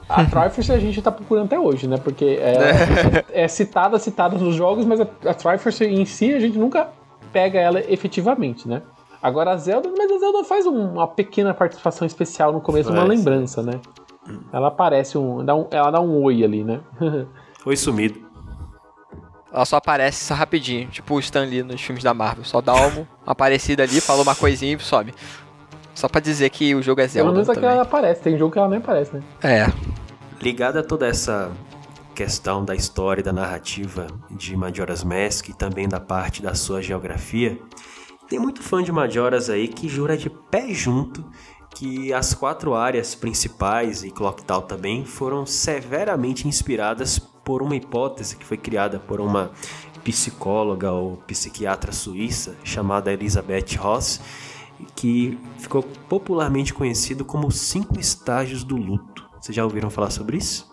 A 0.09 0.25
Triforce 0.25 0.71
a 0.73 0.79
gente 0.79 1.01
tá 1.03 1.11
procurando 1.11 1.47
até 1.47 1.59
hoje, 1.59 1.89
né? 1.89 1.97
Porque 1.97 2.39
é, 2.41 3.25
é, 3.33 3.45
é 3.45 3.49
citada, 3.49 3.99
citada 3.99 4.37
nos 4.39 4.55
jogos, 4.55 4.85
mas 4.85 5.01
a, 5.01 5.09
a 5.27 5.35
Triforce 5.35 5.85
em 5.85 6.05
si 6.05 6.33
a 6.33 6.39
gente 6.39 6.59
nunca 6.59 6.91
pega 7.33 7.59
ela 7.59 7.81
efetivamente, 7.81 8.69
né? 8.69 8.83
Agora 9.21 9.53
a 9.53 9.57
Zelda, 9.57 9.91
mas 9.97 10.13
a 10.13 10.19
Zelda 10.19 10.45
faz 10.45 10.67
um, 10.67 10.93
uma 10.93 11.09
pequena 11.09 11.55
participação 11.55 12.07
especial 12.07 12.53
no 12.53 12.61
começo, 12.61 12.93
uma 12.93 13.05
lembrança, 13.05 13.63
né? 13.63 13.81
Ela 14.53 14.69
aparece 14.69 15.19
um, 15.19 15.45
dá 15.45 15.55
um, 15.55 15.67
ela 15.71 15.91
dá 15.91 16.01
um 16.01 16.23
oi 16.23 16.45
ali, 16.45 16.63
né? 16.63 16.81
oi 17.65 17.77
sumido. 17.77 18.24
Ela 19.55 19.65
só 19.65 19.77
aparece 19.77 20.25
só 20.25 20.35
rapidinho, 20.35 20.89
tipo 20.89 21.15
o 21.15 21.21
Stan 21.21 21.45
Lee 21.45 21.63
nos 21.63 21.81
filmes 21.81 22.03
da 22.03 22.13
Marvel. 22.13 22.45
Só 22.45 22.61
dá 22.61 22.75
uma 22.75 23.09
aparecida 23.25 23.85
ali, 23.85 24.01
fala 24.01 24.21
uma 24.21 24.35
coisinha 24.35 24.75
e 24.75 24.81
some. 24.81 25.15
Só 25.95 26.09
pra 26.09 26.21
dizer 26.21 26.51
que 26.51 26.75
o 26.75 26.83
jogo 26.83 27.01
é 27.01 27.07
Zelda. 27.07 27.31
Pelo 27.31 27.35
menos 27.35 27.49
aqui 27.49 27.65
ela 27.65 27.83
aparece, 27.83 28.21
tem 28.21 28.37
jogo 28.37 28.53
que 28.53 28.59
ela 28.59 28.69
nem 28.69 28.81
aparece, 28.81 29.15
né? 29.15 29.23
É. 29.41 29.73
Ligada 30.43 30.81
a 30.81 30.83
toda 30.83 31.07
essa 31.07 31.53
questão 32.17 32.65
da 32.65 32.75
história 32.75 33.21
e 33.21 33.25
da 33.25 33.33
narrativa 33.33 34.09
de 34.29 34.57
Majora's 34.57 35.05
Mask 35.05 35.49
e 35.49 35.55
também 35.55 35.89
da 35.89 36.01
parte 36.01 36.43
da 36.43 36.55
sua 36.57 36.83
geografia, 36.83 37.57
tem 38.29 38.41
muito 38.41 38.61
fã 38.61 38.83
de 38.83 38.91
Majora's 38.91 39.49
aí 39.49 39.69
que 39.69 39.89
jura 39.89 40.17
de 40.17 40.29
pé 40.29 40.75
junto 40.75 41.25
que 41.71 42.13
as 42.13 42.35
quatro 42.35 42.75
áreas 42.75 43.15
principais 43.15 44.03
e 44.03 44.11
Clock 44.11 44.45
Town 44.45 44.63
também 44.63 45.05
foram 45.05 45.47
severamente 45.47 46.49
inspiradas 46.49 47.21
por 47.45 47.63
uma 47.63 47.77
hipótese 47.77 48.37
que 48.37 48.45
foi 48.45 48.57
criada 48.57 48.99
por 48.99 49.21
uma 49.21 49.51
psicóloga 50.03 50.93
ou 50.93 51.17
psiquiatra 51.27 51.93
suíça 51.93 52.57
chamada 52.63 53.13
Elizabeth 53.13 53.77
Ross 53.79 54.21
que 54.95 55.39
ficou 55.59 55.83
popularmente 56.09 56.75
conhecido 56.75 57.25
como 57.25 57.51
cinco 57.51 57.99
estágios 57.99 58.65
do 58.65 58.77
luto. 58.77 59.25
Vocês 59.41 59.55
já 59.55 59.65
ouviram 59.65 59.91
falar 59.91 60.11
sobre 60.11 60.37
isso? 60.37 60.73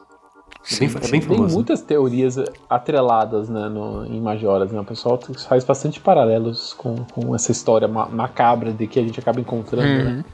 É 0.69 0.79
bem, 0.79 0.89
é 0.89 1.07
bem 1.07 1.21
Tem 1.21 1.37
muitas 1.37 1.81
teorias 1.81 2.35
atreladas 2.69 3.49
né, 3.49 3.67
no, 3.67 4.05
em 4.05 4.21
Majoras. 4.21 4.71
Né? 4.71 4.79
O 4.79 4.85
pessoal 4.85 5.19
faz 5.47 5.63
bastante 5.63 5.99
paralelos 5.99 6.73
com, 6.73 6.95
com 7.05 7.35
essa 7.35 7.51
história 7.51 7.87
macabra 7.87 8.71
de 8.71 8.85
que 8.85 8.99
a 8.99 9.01
gente 9.01 9.19
acaba 9.19 9.39
encontrando. 9.39 9.87
Uhum. 9.87 10.15
Né? 10.17 10.25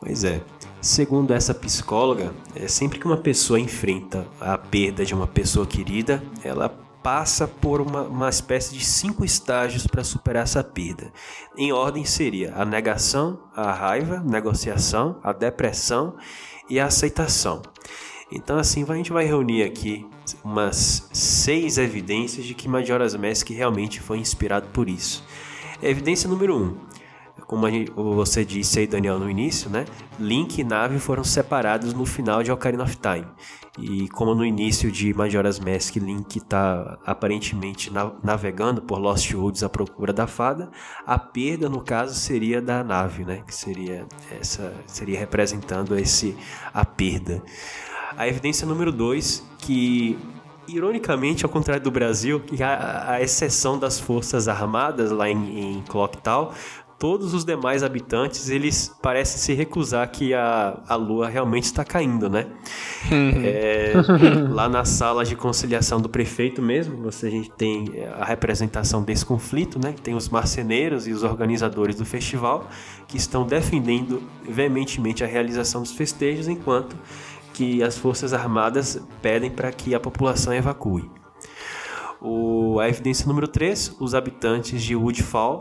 Pois 0.00 0.24
é. 0.24 0.40
Segundo 0.80 1.34
essa 1.34 1.52
psicóloga, 1.52 2.32
é 2.54 2.68
sempre 2.68 3.00
que 3.00 3.06
uma 3.06 3.16
pessoa 3.16 3.58
enfrenta 3.58 4.28
a 4.40 4.56
perda 4.56 5.04
de 5.04 5.12
uma 5.12 5.26
pessoa 5.26 5.66
querida, 5.66 6.22
ela 6.44 6.68
passa 7.02 7.48
por 7.48 7.80
uma, 7.80 8.02
uma 8.02 8.28
espécie 8.28 8.74
de 8.74 8.84
cinco 8.84 9.24
estágios 9.24 9.88
para 9.88 10.04
superar 10.04 10.44
essa 10.44 10.62
perda. 10.62 11.12
Em 11.56 11.72
ordem 11.72 12.04
seria 12.04 12.54
a 12.54 12.64
negação, 12.64 13.40
a 13.56 13.72
raiva, 13.72 14.20
negociação, 14.20 15.18
a 15.22 15.32
depressão 15.32 16.16
e 16.70 16.78
a 16.78 16.86
aceitação. 16.86 17.60
Então 18.30 18.56
assim 18.56 18.84
a 18.88 18.94
gente 18.94 19.12
vai 19.12 19.24
reunir 19.24 19.64
aqui 19.64 20.06
umas 20.44 21.08
seis 21.12 21.76
evidências 21.76 22.46
de 22.46 22.54
que 22.54 22.68
Majora's 22.68 23.16
Mask 23.16 23.48
realmente 23.50 24.00
foi 24.00 24.18
inspirado 24.18 24.68
por 24.68 24.88
isso. 24.88 25.24
Evidência 25.82 26.28
número 26.28 26.56
um, 26.56 26.76
como 27.48 27.68
gente, 27.70 27.90
você 27.90 28.44
disse 28.44 28.78
aí, 28.78 28.86
Daniel, 28.86 29.18
no 29.18 29.28
início, 29.28 29.70
né? 29.70 29.86
Link 30.20 30.58
e 30.58 30.64
nave 30.64 30.98
foram 30.98 31.24
separados 31.24 31.94
no 31.94 32.04
final 32.04 32.42
de 32.42 32.52
Ocarina 32.52 32.84
of 32.84 32.98
Time. 32.98 33.26
E 33.78 34.06
como 34.10 34.34
no 34.34 34.44
início 34.44 34.92
de 34.92 35.14
Majora's 35.14 35.58
Mask, 35.58 35.96
Link 35.96 36.36
está 36.36 36.98
aparentemente 37.06 37.90
na 37.90 38.12
navegando 38.22 38.82
por 38.82 38.98
Lost 38.98 39.32
Woods 39.32 39.62
à 39.62 39.68
procura 39.68 40.12
da 40.12 40.26
fada, 40.26 40.70
a 41.06 41.18
perda 41.18 41.70
no 41.70 41.80
caso 41.80 42.14
seria 42.14 42.60
da 42.60 42.84
nave, 42.84 43.24
né? 43.24 43.42
Que 43.46 43.54
seria 43.54 44.06
essa 44.38 44.74
seria 44.86 45.18
representando 45.18 45.96
esse 45.96 46.36
a 46.74 46.84
perda. 46.84 47.42
A 48.14 48.28
evidência 48.28 48.66
número 48.66 48.92
2 48.92 49.42
que 49.58 50.18
ironicamente, 50.68 51.46
ao 51.46 51.50
contrário 51.50 51.82
do 51.82 51.90
Brasil, 51.90 52.40
que 52.40 52.62
a, 52.62 53.12
a 53.12 53.22
exceção 53.22 53.78
das 53.78 53.98
forças 53.98 54.48
armadas 54.48 55.10
lá 55.10 55.30
em, 55.30 55.78
em 55.78 55.82
Clock 55.88 56.18
Town, 56.18 56.50
todos 56.98 57.32
os 57.32 57.44
demais 57.44 57.82
habitantes 57.82 58.48
eles 58.48 58.92
parecem 59.00 59.38
se 59.38 59.54
recusar 59.54 60.10
que 60.10 60.34
a, 60.34 60.80
a 60.88 60.96
lua 60.96 61.28
realmente 61.28 61.64
está 61.64 61.84
caindo, 61.84 62.28
né? 62.28 62.46
Uhum. 63.10 63.42
é, 63.44 63.92
lá 64.50 64.68
na 64.68 64.84
sala 64.84 65.24
de 65.24 65.36
conciliação 65.36 66.00
do 66.00 66.08
prefeito 66.08 66.60
mesmo, 66.60 66.96
você 66.96 67.28
a 67.28 67.30
gente 67.30 67.50
tem 67.50 67.86
a 68.18 68.24
representação 68.24 69.02
desse 69.02 69.24
conflito, 69.24 69.78
né? 69.78 69.94
Tem 70.02 70.14
os 70.14 70.28
marceneiros 70.28 71.06
e 71.06 71.12
os 71.12 71.22
organizadores 71.22 71.94
do 71.94 72.04
festival 72.04 72.68
que 73.06 73.16
estão 73.16 73.46
defendendo 73.46 74.22
veementemente 74.42 75.22
a 75.22 75.26
realização 75.26 75.82
dos 75.82 75.92
festejos, 75.92 76.48
enquanto 76.48 76.96
que 77.54 77.82
as 77.82 77.96
forças 77.96 78.32
armadas 78.32 79.00
pedem 79.22 79.50
para 79.50 79.70
que 79.70 79.94
a 79.94 80.00
população 80.00 80.52
evacue. 80.52 81.08
O, 82.20 82.80
a 82.80 82.88
evidência 82.88 83.26
número 83.26 83.46
3, 83.46 83.96
os 84.00 84.14
habitantes 84.14 84.82
de 84.82 84.96
Woodfall 84.96 85.60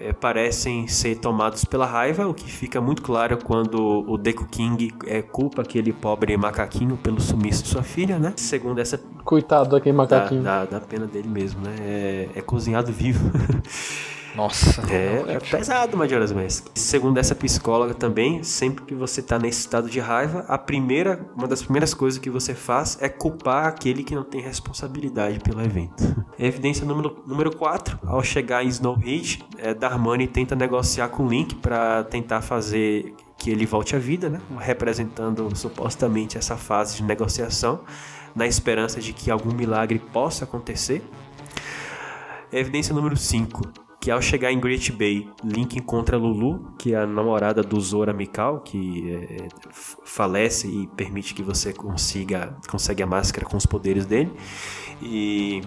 é, 0.00 0.12
parecem 0.12 0.86
ser 0.86 1.16
tomados 1.16 1.64
pela 1.64 1.86
raiva, 1.86 2.26
o 2.26 2.34
que 2.34 2.50
fica 2.50 2.80
muito 2.80 3.02
claro 3.02 3.38
quando 3.42 4.04
o 4.08 4.16
Deku 4.16 4.46
King 4.46 4.94
é, 5.06 5.22
culpa 5.22 5.62
aquele 5.62 5.92
pobre 5.92 6.36
macaquinho 6.36 6.96
pelo 6.96 7.20
sumiço 7.20 7.64
de 7.64 7.68
sua 7.68 7.82
filha, 7.82 8.18
né? 8.18 8.32
Segundo 8.36 8.78
essa. 8.78 9.00
Coitado 9.24 9.70
daquele 9.70 9.96
macaquinho. 9.96 10.42
Da, 10.42 10.64
da, 10.64 10.78
da 10.78 10.80
pena 10.80 11.06
dele 11.06 11.28
mesmo, 11.28 11.60
né? 11.60 11.74
É, 11.80 12.28
é 12.36 12.40
cozinhado 12.40 12.92
vivo. 12.92 13.30
Nossa. 14.34 14.82
É, 14.92 15.34
é 15.34 15.38
pesado, 15.40 15.96
Majora's 15.96 16.32
Mask. 16.32 16.66
Segundo 16.74 17.18
essa 17.18 17.34
psicóloga 17.34 17.94
também, 17.94 18.42
sempre 18.42 18.84
que 18.84 18.94
você 18.94 19.22
tá 19.22 19.38
nesse 19.38 19.60
estado 19.60 19.88
de 19.88 20.00
raiva, 20.00 20.44
a 20.48 20.58
primeira, 20.58 21.26
uma 21.36 21.48
das 21.48 21.62
primeiras 21.62 21.94
coisas 21.94 22.18
que 22.18 22.30
você 22.30 22.54
faz 22.54 22.98
é 23.00 23.08
culpar 23.08 23.66
aquele 23.66 24.04
que 24.04 24.14
não 24.14 24.22
tem 24.22 24.40
responsabilidade 24.40 25.40
pelo 25.40 25.62
evento. 25.62 26.02
Evidência 26.38 26.86
número, 26.86 27.22
número 27.26 27.56
4, 27.56 27.98
ao 28.06 28.22
chegar 28.22 28.64
em 28.64 28.68
Snow 28.68 28.94
Ridge, 28.94 29.44
é, 29.58 29.74
Darmani 29.74 30.26
tenta 30.26 30.54
negociar 30.54 31.08
com 31.08 31.26
Link 31.26 31.56
para 31.56 32.04
tentar 32.04 32.40
fazer 32.42 33.14
que 33.36 33.50
ele 33.50 33.66
volte 33.66 33.94
à 33.94 33.98
vida, 33.98 34.28
né? 34.28 34.40
representando 34.58 35.54
supostamente 35.56 36.36
essa 36.36 36.56
fase 36.56 36.96
de 36.96 37.02
negociação, 37.02 37.80
na 38.34 38.46
esperança 38.46 39.00
de 39.00 39.12
que 39.12 39.30
algum 39.30 39.52
milagre 39.52 39.98
possa 39.98 40.44
acontecer. 40.44 41.02
Evidência 42.52 42.94
número 42.94 43.16
5 43.16 43.87
que 44.00 44.10
ao 44.10 44.22
chegar 44.22 44.52
em 44.52 44.60
Great 44.60 44.92
Bay, 44.92 45.28
Link 45.42 45.76
encontra 45.76 46.16
Lulu, 46.16 46.72
que 46.78 46.94
é 46.94 46.98
a 46.98 47.06
namorada 47.06 47.62
do 47.62 47.80
Zora 47.80 48.12
Mikau, 48.12 48.60
que 48.60 49.10
é, 49.12 49.48
falece 50.04 50.68
e 50.68 50.86
permite 50.88 51.34
que 51.34 51.42
você 51.42 51.72
consiga 51.72 52.56
consegue 52.68 53.02
a 53.02 53.06
máscara 53.06 53.44
com 53.44 53.56
os 53.56 53.66
poderes 53.66 54.06
dele. 54.06 54.32
E 55.02 55.62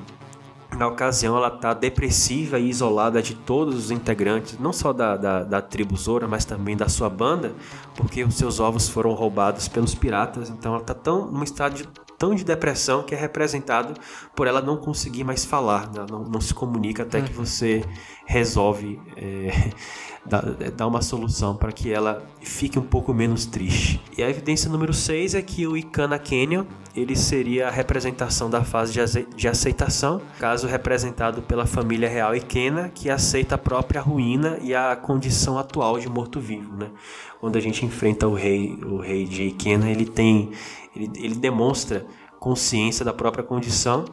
na 0.77 0.87
ocasião 0.87 1.35
ela 1.35 1.49
está 1.49 1.73
depressiva 1.73 2.57
e 2.57 2.69
isolada 2.69 3.21
de 3.21 3.35
todos 3.35 3.75
os 3.75 3.91
integrantes, 3.91 4.57
não 4.57 4.71
só 4.71 4.93
da, 4.93 5.17
da, 5.17 5.43
da, 5.43 5.61
tribo 5.61 5.97
Zora, 5.97 6.27
mas 6.27 6.45
também 6.45 6.77
da 6.77 6.87
sua 6.87 7.09
banda, 7.09 7.53
porque 7.95 8.23
os 8.23 8.35
seus 8.35 8.59
ovos 8.61 8.87
foram 8.87 9.11
roubados 9.11 9.67
pelos 9.67 9.93
piratas. 9.93 10.49
Então 10.49 10.73
ela 10.73 10.81
está 10.81 10.93
tão 10.93 11.29
num 11.29 11.43
estado 11.43 11.75
de 11.75 11.87
tão 12.21 12.35
de 12.35 12.43
depressão 12.43 13.01
que 13.01 13.15
é 13.15 13.17
representado 13.17 13.99
por 14.35 14.45
ela 14.45 14.61
não 14.61 14.77
conseguir 14.77 15.23
mais 15.23 15.43
falar, 15.43 15.91
né? 15.91 16.05
não, 16.07 16.23
não, 16.23 16.39
se 16.39 16.53
comunica 16.53 17.01
até 17.01 17.19
que 17.19 17.35
uhum. 17.35 17.43
você 17.43 17.83
resolve 18.27 19.01
é, 19.17 19.71
dar, 20.23 20.43
dar, 20.77 20.85
uma 20.85 21.01
solução 21.01 21.55
para 21.55 21.71
que 21.71 21.91
ela 21.91 22.23
fique 22.39 22.77
um 22.77 22.83
pouco 22.83 23.11
menos 23.11 23.47
triste. 23.47 23.99
E 24.15 24.21
a 24.21 24.29
evidência 24.29 24.69
número 24.69 24.93
6 24.93 25.33
é 25.33 25.41
que 25.41 25.65
o 25.65 25.75
Ikana 25.75 26.19
Canyon 26.19 26.65
ele 26.95 27.15
seria 27.15 27.69
a 27.69 27.71
representação 27.71 28.49
da 28.49 28.63
fase 28.63 28.93
de 29.35 29.47
aceitação, 29.47 30.21
caso 30.39 30.67
representado 30.67 31.41
pela 31.41 31.65
família 31.65 32.09
real 32.09 32.35
Ikena, 32.35 32.89
que 32.89 33.09
aceita 33.09 33.55
a 33.55 33.57
própria 33.57 34.01
ruína 34.01 34.59
e 34.61 34.75
a 34.75 34.95
condição 34.95 35.57
atual 35.57 35.97
de 35.97 36.09
morto-vivo. 36.09 36.75
Né? 36.75 36.91
Quando 37.39 37.55
a 37.55 37.61
gente 37.61 37.85
enfrenta 37.85 38.27
o 38.27 38.33
rei, 38.33 38.77
o 38.83 38.97
rei 38.97 39.25
de 39.25 39.43
Ikena, 39.43 39.89
ele 39.89 40.05
tem 40.05 40.51
ele, 40.95 41.11
ele 41.15 41.35
demonstra 41.35 42.05
consciência 42.39 43.05
da 43.05 43.13
própria 43.13 43.43
condição 43.43 44.05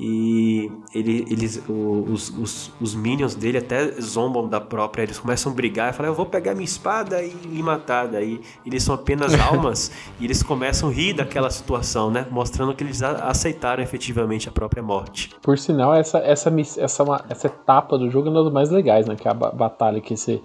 e 0.00 0.70
ele, 0.94 1.24
eles, 1.28 1.62
os, 1.68 2.30
os, 2.30 2.72
os 2.80 2.94
minions 2.94 3.34
dele 3.34 3.58
até 3.58 4.00
zombam 4.00 4.48
da 4.48 4.60
própria, 4.60 5.02
eles 5.02 5.18
começam 5.18 5.50
a 5.50 5.54
brigar 5.54 5.90
e 5.90 5.92
falam, 5.92 6.12
eu 6.12 6.16
vou 6.16 6.26
pegar 6.26 6.54
minha 6.54 6.64
espada 6.64 7.22
e 7.22 7.34
me 7.46 7.62
matar, 7.62 8.06
daí 8.06 8.40
eles 8.64 8.82
são 8.82 8.94
apenas 8.94 9.34
almas 9.40 9.90
e 10.20 10.24
eles 10.24 10.42
começam 10.42 10.88
a 10.88 10.92
rir 10.92 11.14
daquela 11.14 11.50
situação, 11.50 12.10
né, 12.10 12.26
mostrando 12.30 12.74
que 12.74 12.84
eles 12.84 13.02
aceitaram 13.02 13.82
efetivamente 13.82 14.48
a 14.48 14.52
própria 14.52 14.82
morte. 14.82 15.34
Por 15.42 15.58
sinal, 15.58 15.94
essa, 15.94 16.18
essa, 16.18 16.52
essa, 16.78 17.24
essa 17.28 17.46
etapa 17.46 17.98
do 17.98 18.08
jogo 18.08 18.28
é 18.28 18.30
uma 18.30 18.44
das 18.44 18.52
mais 18.52 18.70
legais, 18.70 19.06
né, 19.06 19.16
que 19.16 19.26
é 19.26 19.30
a 19.30 19.34
batalha 19.34 20.00
que 20.00 20.16
você 20.16 20.40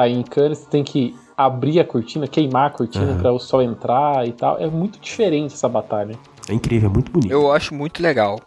tá 0.00 0.08
em 0.08 0.22
Cannes, 0.22 0.58
você 0.58 0.70
tem 0.70 0.84
que 0.84 1.16
abrir 1.36 1.80
a 1.80 1.84
cortina, 1.84 2.26
queimar 2.26 2.66
a 2.66 2.70
cortina 2.70 3.12
uhum. 3.12 3.18
para 3.18 3.32
o 3.32 3.38
sol 3.38 3.62
entrar 3.62 4.26
e 4.26 4.32
tal. 4.32 4.58
É 4.58 4.66
muito 4.66 4.98
diferente 5.00 5.54
essa 5.54 5.68
batalha. 5.68 6.18
É 6.48 6.52
incrível, 6.52 6.90
é 6.90 6.92
muito 6.92 7.10
bonito. 7.10 7.30
Eu 7.30 7.50
acho 7.50 7.74
muito 7.74 8.02
legal. 8.02 8.40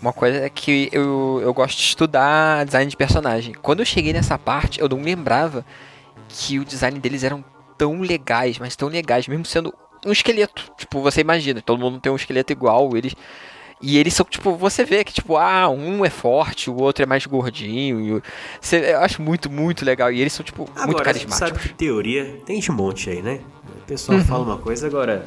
Uma 0.00 0.12
coisa 0.12 0.38
é 0.38 0.48
que 0.48 0.88
eu, 0.92 1.40
eu 1.42 1.52
gosto 1.52 1.76
de 1.76 1.84
estudar 1.84 2.64
design 2.64 2.90
de 2.90 2.96
personagem. 2.96 3.54
Quando 3.60 3.80
eu 3.80 3.86
cheguei 3.86 4.12
nessa 4.12 4.38
parte, 4.38 4.80
eu 4.80 4.88
não 4.88 5.02
lembrava 5.02 5.64
que 6.28 6.58
o 6.58 6.64
design 6.64 6.98
deles 6.98 7.22
eram 7.22 7.44
tão 7.76 8.00
legais, 8.00 8.58
mas 8.58 8.76
tão 8.76 8.88
legais, 8.88 9.28
mesmo 9.28 9.44
sendo 9.44 9.72
um 10.04 10.12
esqueleto. 10.12 10.70
Tipo, 10.76 11.00
você 11.00 11.20
imagina, 11.20 11.62
todo 11.62 11.78
mundo 11.78 12.00
tem 12.00 12.10
um 12.10 12.16
esqueleto 12.16 12.52
igual, 12.52 12.96
eles 12.96 13.14
e 13.82 13.96
eles 13.96 14.12
são, 14.12 14.26
tipo, 14.26 14.54
você 14.56 14.84
vê 14.84 15.02
que, 15.02 15.12
tipo, 15.12 15.36
ah, 15.36 15.68
um 15.70 16.04
é 16.04 16.10
forte, 16.10 16.68
o 16.68 16.76
outro 16.76 17.02
é 17.02 17.06
mais 17.06 17.24
gordinho. 17.24 18.22
Você, 18.60 18.92
eu 18.92 19.00
acho 19.00 19.22
muito, 19.22 19.50
muito 19.50 19.84
legal. 19.84 20.12
E 20.12 20.20
eles 20.20 20.32
são, 20.32 20.44
tipo, 20.44 20.64
agora, 20.74 20.86
muito 20.86 21.02
carismáticos. 21.02 21.38
sabe 21.38 21.58
que 21.58 21.74
teoria 21.74 22.40
tem 22.44 22.60
de 22.60 22.70
monte 22.70 23.08
aí, 23.08 23.22
né? 23.22 23.40
O 23.82 23.86
pessoal 23.86 24.18
uhum. 24.18 24.24
fala 24.24 24.44
uma 24.44 24.58
coisa, 24.58 24.86
agora... 24.86 25.26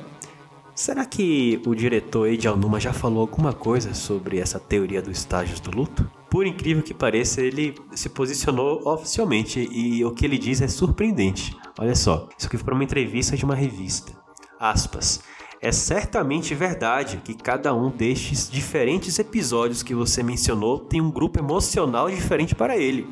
Será 0.76 1.06
que 1.06 1.62
o 1.68 1.76
diretor 1.76 2.28
Eiji 2.28 2.47
Aonuma 2.47 2.80
já 2.80 2.91
falou 2.91 3.22
alguma 3.22 3.54
coisa 3.54 3.93
sobre 3.93 4.39
essa 4.39 4.60
teoria 4.60 5.04
dos 5.04 5.20
estágios 5.20 5.60
do 5.60 5.70
luto? 5.70 6.10
Por 6.32 6.47
incrível 6.47 6.82
que 6.82 6.95
pareça, 6.95 7.41
ele 7.41 7.76
se 7.93 8.10
posicionou 8.10 8.82
oficialmente 8.88 9.70
e 9.72 10.04
o 10.04 10.10
que 10.10 10.26
ele 10.26 10.38
diz 10.38 10.62
é 10.62 10.68
surpreendente. 10.68 11.56
Olha 11.78 11.95
só, 11.95 12.28
isso 12.36 12.47
aqui 12.47 12.58
foi 12.58 12.66
para 12.66 12.74
uma 12.74 12.84
entrevista 12.84 13.38
de 13.38 13.45
uma 13.45 13.54
revista. 13.54 14.14
Aspas. 14.60 15.22
É 15.64 15.72
certamente 15.72 16.53
verdade 16.53 17.22
que 17.24 17.34
cada 17.34 17.74
um 17.74 17.89
destes 17.89 18.49
diferentes 18.51 19.18
episódios 19.18 19.82
que 19.82 19.95
você 19.95 20.22
mencionou 20.22 20.78
tem 20.78 20.99
um 20.99 21.09
grupo 21.09 21.39
emocional 21.39 22.11
diferente 22.11 22.53
para 22.53 22.76
ele. 22.76 23.07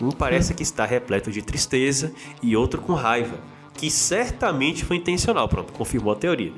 Um 0.00 0.10
parece 0.10 0.54
que 0.54 0.62
está 0.62 0.86
repleto 0.86 1.30
de 1.30 1.42
tristeza 1.42 2.10
e 2.42 2.56
outro 2.56 2.80
com 2.80 2.94
raiva, 2.94 3.38
que 3.74 3.90
certamente 3.90 4.82
foi 4.82 4.96
intencional. 4.96 5.46
Pronto, 5.46 5.74
confirmou 5.74 6.14
a 6.14 6.16
teoria. 6.16 6.54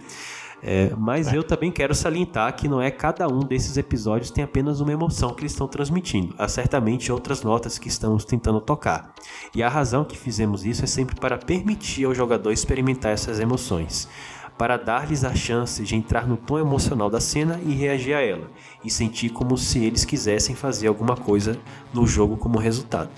É, 0.62 0.92
mas 0.96 1.32
eu 1.32 1.42
também 1.42 1.72
quero 1.72 1.92
salientar 1.92 2.54
que 2.54 2.68
não 2.68 2.80
é 2.80 2.88
cada 2.88 3.26
um 3.26 3.40
desses 3.40 3.76
episódios 3.76 4.30
tem 4.30 4.44
apenas 4.44 4.78
uma 4.78 4.92
emoção 4.92 5.34
que 5.34 5.40
eles 5.40 5.50
estão 5.50 5.66
transmitindo. 5.66 6.36
Há 6.38 6.46
certamente 6.46 7.10
outras 7.10 7.42
notas 7.42 7.80
que 7.80 7.88
estamos 7.88 8.24
tentando 8.24 8.60
tocar. 8.60 9.12
E 9.52 9.60
a 9.60 9.68
razão 9.68 10.04
que 10.04 10.16
fizemos 10.16 10.64
isso 10.64 10.84
é 10.84 10.86
sempre 10.86 11.16
para 11.16 11.36
permitir 11.36 12.04
ao 12.04 12.14
jogador 12.14 12.52
experimentar 12.52 13.10
essas 13.10 13.40
emoções 13.40 14.08
para 14.56 14.76
dar-lhes 14.76 15.24
a 15.24 15.34
chance 15.34 15.82
de 15.82 15.96
entrar 15.96 16.26
no 16.26 16.36
tom 16.36 16.58
emocional 16.58 17.10
da 17.10 17.20
cena 17.20 17.60
e 17.64 17.72
reagir 17.72 18.14
a 18.14 18.20
ela, 18.20 18.48
e 18.84 18.90
sentir 18.90 19.30
como 19.30 19.56
se 19.56 19.84
eles 19.84 20.04
quisessem 20.04 20.54
fazer 20.54 20.88
alguma 20.88 21.16
coisa 21.16 21.56
no 21.92 22.06
jogo 22.06 22.36
como 22.36 22.58
resultado. 22.58 23.10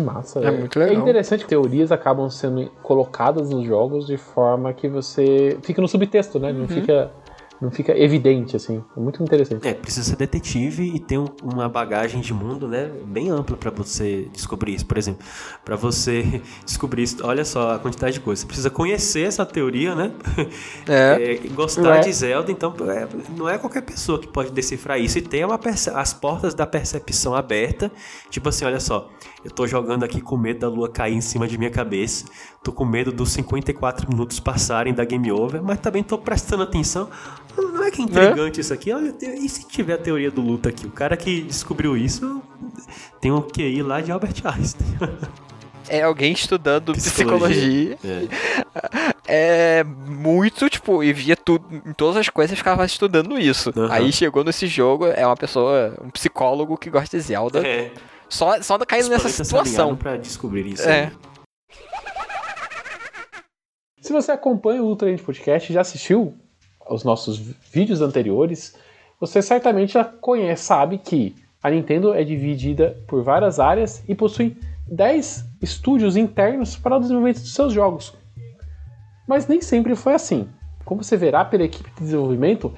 Massa, 0.00 0.40
é, 0.40 0.46
é 0.46 0.50
muito 0.50 0.78
legal. 0.78 0.96
É 0.96 0.98
interessante 0.98 1.42
que 1.42 1.48
teorias 1.48 1.92
acabam 1.92 2.30
sendo 2.30 2.70
colocadas 2.82 3.50
nos 3.50 3.66
jogos 3.66 4.06
de 4.06 4.16
forma 4.16 4.72
que 4.72 4.88
você 4.88 5.58
fica 5.62 5.82
no 5.82 5.88
subtexto, 5.88 6.38
né? 6.38 6.52
Não 6.52 6.62
uhum. 6.62 6.68
fica 6.68 7.10
não 7.62 7.70
fica 7.70 7.96
evidente, 7.96 8.56
assim. 8.56 8.82
É 8.96 9.00
muito 9.00 9.22
interessante. 9.22 9.66
É, 9.66 9.72
precisa 9.72 10.10
ser 10.10 10.16
detetive 10.16 10.82
e 10.96 10.98
ter 10.98 11.16
um, 11.16 11.26
uma 11.44 11.68
bagagem 11.68 12.20
de 12.20 12.34
mundo, 12.34 12.66
né, 12.66 12.90
bem 13.06 13.30
ampla 13.30 13.56
para 13.56 13.70
você 13.70 14.28
descobrir 14.32 14.74
isso. 14.74 14.84
Por 14.84 14.98
exemplo, 14.98 15.24
para 15.64 15.76
você 15.76 16.42
descobrir 16.66 17.04
isso, 17.04 17.24
olha 17.24 17.44
só 17.44 17.74
a 17.74 17.78
quantidade 17.78 18.14
de 18.14 18.20
coisas. 18.20 18.40
Você 18.40 18.46
precisa 18.46 18.68
conhecer 18.68 19.28
essa 19.28 19.46
teoria, 19.46 19.94
né? 19.94 20.12
É. 20.88 21.38
é 21.38 21.48
gostar 21.50 21.98
é. 21.98 22.00
de 22.00 22.12
Zelda, 22.12 22.50
então 22.50 22.74
é, 22.90 23.06
não 23.36 23.48
é 23.48 23.56
qualquer 23.56 23.82
pessoa 23.82 24.18
que 24.18 24.26
pode 24.26 24.50
decifrar 24.50 25.00
isso. 25.00 25.18
E 25.18 25.22
ter 25.22 25.46
uma 25.46 25.60
as 25.94 26.12
portas 26.12 26.54
da 26.54 26.66
percepção 26.66 27.32
aberta. 27.32 27.92
Tipo 28.28 28.48
assim, 28.48 28.64
olha 28.64 28.80
só, 28.80 29.08
eu 29.44 29.50
tô 29.50 29.66
jogando 29.68 30.04
aqui 30.04 30.20
com 30.20 30.36
medo 30.36 30.60
da 30.60 30.68
lua 30.68 30.88
cair 30.88 31.14
em 31.14 31.20
cima 31.20 31.46
de 31.46 31.56
minha 31.56 31.70
cabeça. 31.70 32.24
Tô 32.62 32.72
com 32.72 32.84
medo 32.84 33.10
dos 33.10 33.32
54 33.32 34.08
minutos 34.08 34.38
passarem 34.38 34.92
da 34.94 35.04
game 35.04 35.30
over, 35.32 35.62
mas 35.62 35.80
também 35.80 36.02
tô 36.02 36.18
prestando 36.18 36.62
atenção. 36.62 37.08
Não 37.56 37.84
é 37.84 37.90
que 37.90 38.00
é 38.00 38.04
intrigante 38.04 38.58
é? 38.58 38.62
isso 38.62 38.72
aqui? 38.72 38.92
Olha, 38.92 39.14
e 39.20 39.48
se 39.48 39.66
tiver 39.66 39.94
a 39.94 39.98
teoria 39.98 40.30
do 40.30 40.40
luto 40.40 40.68
aqui? 40.68 40.86
O 40.86 40.90
cara 40.90 41.16
que 41.16 41.42
descobriu 41.42 41.96
isso 41.96 42.42
tem 43.20 43.30
um 43.32 43.42
QI 43.42 43.82
lá 43.82 44.00
de 44.00 44.10
Albert 44.12 44.34
Einstein. 44.44 44.88
É 45.88 46.02
alguém 46.02 46.32
estudando 46.32 46.92
psicologia. 46.92 47.96
psicologia. 47.96 48.30
É. 49.26 49.80
é. 49.80 49.84
muito, 49.84 50.70
tipo, 50.70 51.02
e 51.02 51.12
via 51.12 51.36
tudo, 51.36 51.66
em 51.84 51.92
todas 51.92 52.16
as 52.16 52.28
coisas 52.28 52.56
ficava 52.56 52.84
estudando 52.84 53.38
isso. 53.38 53.72
Uhum. 53.74 53.90
Aí 53.90 54.12
chegou 54.12 54.44
nesse 54.44 54.66
jogo, 54.66 55.06
é 55.06 55.26
uma 55.26 55.36
pessoa, 55.36 55.94
um 56.02 56.10
psicólogo 56.10 56.78
que 56.78 56.88
gosta 56.88 57.16
de 57.16 57.22
Zelda. 57.22 57.66
É. 57.66 57.90
Só, 58.28 58.62
só 58.62 58.78
caindo 58.78 59.10
nessa 59.10 59.28
situação. 59.28 59.94
para 59.96 60.16
descobrir 60.16 60.66
isso. 60.66 60.88
É. 60.88 61.04
Aí. 61.04 61.12
Se 64.00 64.12
você 64.12 64.32
acompanha 64.32 64.82
o 64.82 64.86
Ultra 64.86 65.14
Podcast, 65.18 65.72
já 65.72 65.80
assistiu 65.80 66.34
os 66.88 67.04
nossos 67.04 67.38
vídeos 67.38 68.00
anteriores, 68.00 68.76
você 69.20 69.40
certamente 69.40 69.92
já 69.92 70.04
conhece, 70.04 70.64
sabe 70.64 70.98
que 70.98 71.34
a 71.62 71.70
Nintendo 71.70 72.12
é 72.12 72.24
dividida 72.24 72.96
por 73.06 73.22
várias 73.22 73.60
áreas 73.60 74.02
e 74.08 74.14
possui 74.14 74.56
10 74.88 75.44
estúdios 75.62 76.16
internos 76.16 76.76
para 76.76 76.96
o 76.96 77.00
desenvolvimento 77.00 77.40
de 77.40 77.48
seus 77.48 77.72
jogos. 77.72 78.14
Mas 79.28 79.46
nem 79.46 79.60
sempre 79.60 79.94
foi 79.94 80.14
assim. 80.14 80.48
Como 80.84 81.04
você 81.04 81.16
verá 81.16 81.44
pela 81.44 81.62
equipe 81.62 81.88
de 81.90 82.00
desenvolvimento, 82.00 82.72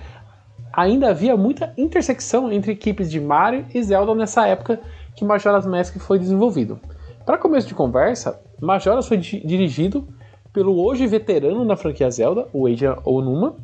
ainda 0.73 1.09
havia 1.09 1.37
muita 1.37 1.73
intersecção 1.79 2.53
entre 2.53 2.73
equipes 2.73 3.11
de 3.11 3.19
Mario 3.21 3.65
e 3.73 3.83
Zelda 3.83 4.15
nessa 4.15 4.47
época 4.47 4.81
que 5.17 5.25
Majora's 5.25 5.67
Mask 5.67 5.97
foi 5.99 6.19
desenvolvido. 6.19 6.79
Para 7.25 7.39
começo 7.39 7.67
de 7.67 7.75
conversa, 7.75 8.39
Majora's 8.61 9.09
foi 9.09 9.17
dirigido 9.17 10.07
pelo 10.53 10.79
hoje 10.79 11.07
veterano 11.07 11.65
na 11.65 11.77
franquia 11.77 12.11
Zelda, 12.11 12.47
o 12.53 12.69
Eiji 12.69 12.85
Onuma, 13.05 13.57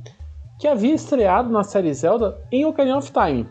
que 0.60 0.68
havia 0.68 0.94
estreado 0.94 1.48
na 1.48 1.64
série 1.64 1.92
Zelda 1.94 2.38
em 2.52 2.66
Ocarina 2.66 2.98
of 2.98 3.10
Time. 3.10 3.46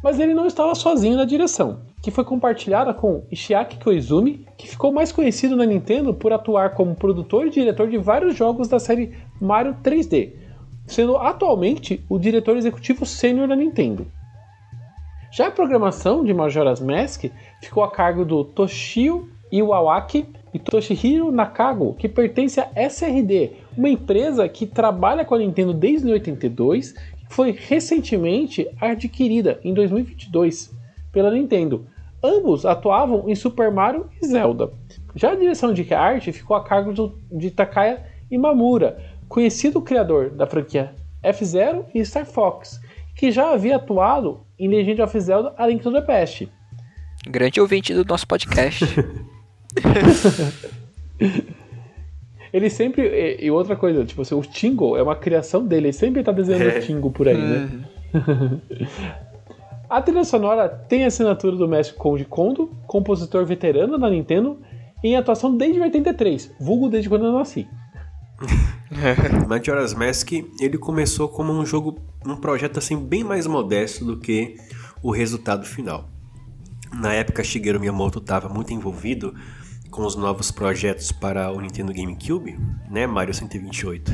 Mas 0.00 0.20
ele 0.20 0.32
não 0.32 0.46
estava 0.46 0.72
sozinho 0.76 1.16
na 1.16 1.24
direção, 1.24 1.80
que 2.00 2.12
foi 2.12 2.22
compartilhada 2.24 2.94
com 2.94 3.24
Ishiaki 3.28 3.82
Koizumi, 3.82 4.46
que 4.56 4.68
ficou 4.68 4.92
mais 4.92 5.10
conhecido 5.10 5.56
na 5.56 5.66
Nintendo 5.66 6.14
por 6.14 6.32
atuar 6.32 6.74
como 6.74 6.94
produtor 6.94 7.48
e 7.48 7.50
diretor 7.50 7.88
de 7.88 7.98
vários 7.98 8.36
jogos 8.36 8.68
da 8.68 8.78
série 8.78 9.12
Mario 9.40 9.76
3D, 9.82 10.34
sendo 10.86 11.16
atualmente 11.16 12.04
o 12.08 12.20
diretor 12.20 12.56
executivo 12.56 13.04
sênior 13.04 13.48
da 13.48 13.56
Nintendo. 13.56 14.06
Já 15.32 15.48
a 15.48 15.50
programação 15.50 16.24
de 16.24 16.32
Majora's 16.32 16.80
Mask 16.80 17.24
ficou 17.60 17.82
a 17.82 17.90
cargo 17.90 18.24
do 18.24 18.44
Toshio 18.44 19.28
Iwawaki 19.50 20.24
e 20.54 20.58
Toshihiro 20.60 21.32
Nakago, 21.32 21.94
que 21.94 22.08
pertence 22.08 22.60
à 22.60 22.70
SRD, 22.76 23.50
uma 23.78 23.88
empresa 23.88 24.48
que 24.48 24.66
trabalha 24.66 25.24
com 25.24 25.36
a 25.36 25.38
Nintendo 25.38 25.72
desde 25.72 26.10
82 26.10 26.96
e 27.22 27.32
foi 27.32 27.52
recentemente 27.52 28.68
adquirida 28.80 29.60
em 29.62 29.72
2022 29.72 30.74
pela 31.12 31.30
Nintendo. 31.30 31.86
Ambos 32.22 32.66
atuavam 32.66 33.28
em 33.28 33.36
Super 33.36 33.70
Mario 33.70 34.10
e 34.20 34.26
Zelda. 34.26 34.72
Já 35.14 35.30
a 35.30 35.36
direção 35.36 35.72
de 35.72 35.94
arte 35.94 36.32
ficou 36.32 36.56
a 36.56 36.64
cargo 36.64 36.92
do, 36.92 37.16
de 37.30 37.52
Takaya 37.52 38.04
Imamura, 38.28 39.00
conhecido 39.28 39.80
criador 39.80 40.30
da 40.30 40.46
franquia 40.46 40.92
F-Zero 41.22 41.86
e 41.94 42.04
Star 42.04 42.26
Fox, 42.26 42.80
que 43.14 43.30
já 43.30 43.52
havia 43.52 43.76
atuado 43.76 44.40
em 44.58 44.68
Legend 44.68 45.02
of 45.02 45.20
Zelda 45.20 45.54
A 45.56 45.68
Link 45.68 45.82
to 45.82 45.92
the 45.92 46.02
Past. 46.02 46.48
Grande 47.28 47.60
ouvinte 47.60 47.94
do 47.94 48.04
nosso 48.04 48.26
podcast. 48.26 48.84
ele 52.52 52.70
sempre. 52.70 53.02
E, 53.02 53.46
e, 53.46 53.50
outra 53.50 53.76
coisa, 53.76 54.04
tipo 54.04 54.22
assim, 54.22 54.34
o 54.34 54.42
Tingle 54.42 54.96
é 54.96 55.02
uma 55.02 55.16
criação 55.16 55.64
dele, 55.64 55.86
ele 55.86 55.92
sempre 55.92 56.22
tá 56.22 56.32
desenhando 56.32 56.68
é. 56.68 56.80
Tingle 56.80 57.10
por 57.10 57.28
aí, 57.28 57.36
né? 57.36 57.68
Uhum. 58.14 58.60
a 59.88 60.02
trilha 60.02 60.24
sonora 60.24 60.68
tem 60.68 61.04
a 61.04 61.08
assinatura 61.08 61.56
do 61.56 61.68
mestre 61.68 61.96
Koji 61.96 62.24
Kondo, 62.24 62.70
compositor 62.86 63.44
veterano 63.44 63.98
da 63.98 64.10
Nintendo, 64.10 64.58
em 65.02 65.16
atuação 65.16 65.56
desde 65.56 65.80
83, 65.80 66.54
vulgo 66.60 66.88
desde 66.88 67.08
quando 67.08 67.26
eu 67.26 67.32
nasci. 67.32 67.66
Majora's 69.46 69.94
Mask, 69.94 70.32
ele 70.60 70.78
começou 70.78 71.28
como 71.28 71.52
um 71.52 71.64
jogo, 71.66 71.98
um 72.26 72.36
projeto 72.36 72.78
assim 72.78 72.96
bem 72.96 73.22
mais 73.22 73.46
modesto 73.46 74.04
do 74.04 74.18
que 74.18 74.56
o 75.02 75.10
resultado 75.10 75.66
final. 75.66 76.08
Na 76.92 77.12
época, 77.12 77.44
Shigeru 77.44 77.78
Miyamoto 77.78 78.18
estava 78.18 78.48
muito 78.48 78.72
envolvido 78.72 79.34
com 79.98 80.06
os 80.06 80.14
novos 80.14 80.52
projetos 80.52 81.10
para 81.10 81.50
o 81.50 81.60
Nintendo 81.60 81.92
GameCube, 81.92 82.56
né, 82.88 83.04
Mario 83.04 83.34
128. 83.34 84.12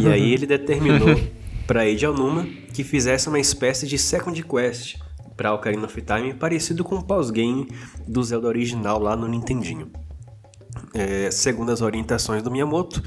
e 0.00 0.08
aí 0.08 0.32
ele 0.32 0.46
determinou 0.46 1.20
para 1.66 1.84
Eiji 1.84 2.06
Aonuma 2.06 2.46
que 2.72 2.82
fizesse 2.82 3.28
uma 3.28 3.38
espécie 3.38 3.86
de 3.86 3.98
Second 3.98 4.42
Quest 4.42 4.96
para 5.36 5.52
Ocarina 5.52 5.84
of 5.84 6.00
Time 6.00 6.32
parecido 6.32 6.82
com 6.82 6.94
o 6.94 7.02
pós-game 7.02 7.68
do 8.08 8.24
Zelda 8.24 8.48
original 8.48 8.98
lá 8.98 9.14
no 9.14 9.28
Nintendinho. 9.28 9.90
É, 10.94 11.30
segundo 11.30 11.70
as 11.70 11.82
orientações 11.82 12.42
do 12.42 12.50
Miyamoto, 12.50 13.02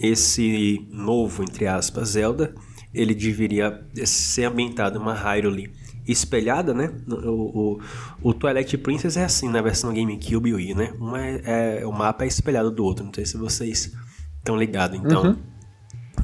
esse 0.00 0.88
novo, 0.90 1.42
entre 1.42 1.66
aspas, 1.66 2.08
Zelda, 2.12 2.54
ele 2.94 3.14
deveria 3.14 3.86
ser 4.06 4.44
ambientado 4.44 4.98
em 4.98 5.02
uma 5.02 5.12
Hyrule 5.12 5.70
espelhada, 6.10 6.74
né? 6.74 6.90
O, 7.08 7.74
o, 7.74 7.80
o, 8.22 8.34
Twilight 8.34 8.76
Princess 8.78 9.16
é 9.16 9.24
assim 9.24 9.48
na 9.48 9.62
versão 9.62 9.92
GameCube 9.92 10.50
e 10.50 10.54
Wii, 10.54 10.74
né? 10.74 10.92
Uma 10.98 11.26
é, 11.26 11.80
é, 11.80 11.86
o 11.86 11.92
mapa 11.92 12.24
é 12.24 12.26
espelhado 12.26 12.70
do 12.70 12.84
outro, 12.84 13.04
não 13.04 13.12
sei 13.12 13.26
se 13.26 13.36
vocês 13.36 13.92
estão 14.38 14.56
ligados. 14.56 14.98
Então, 14.98 15.22
uhum. 15.22 15.36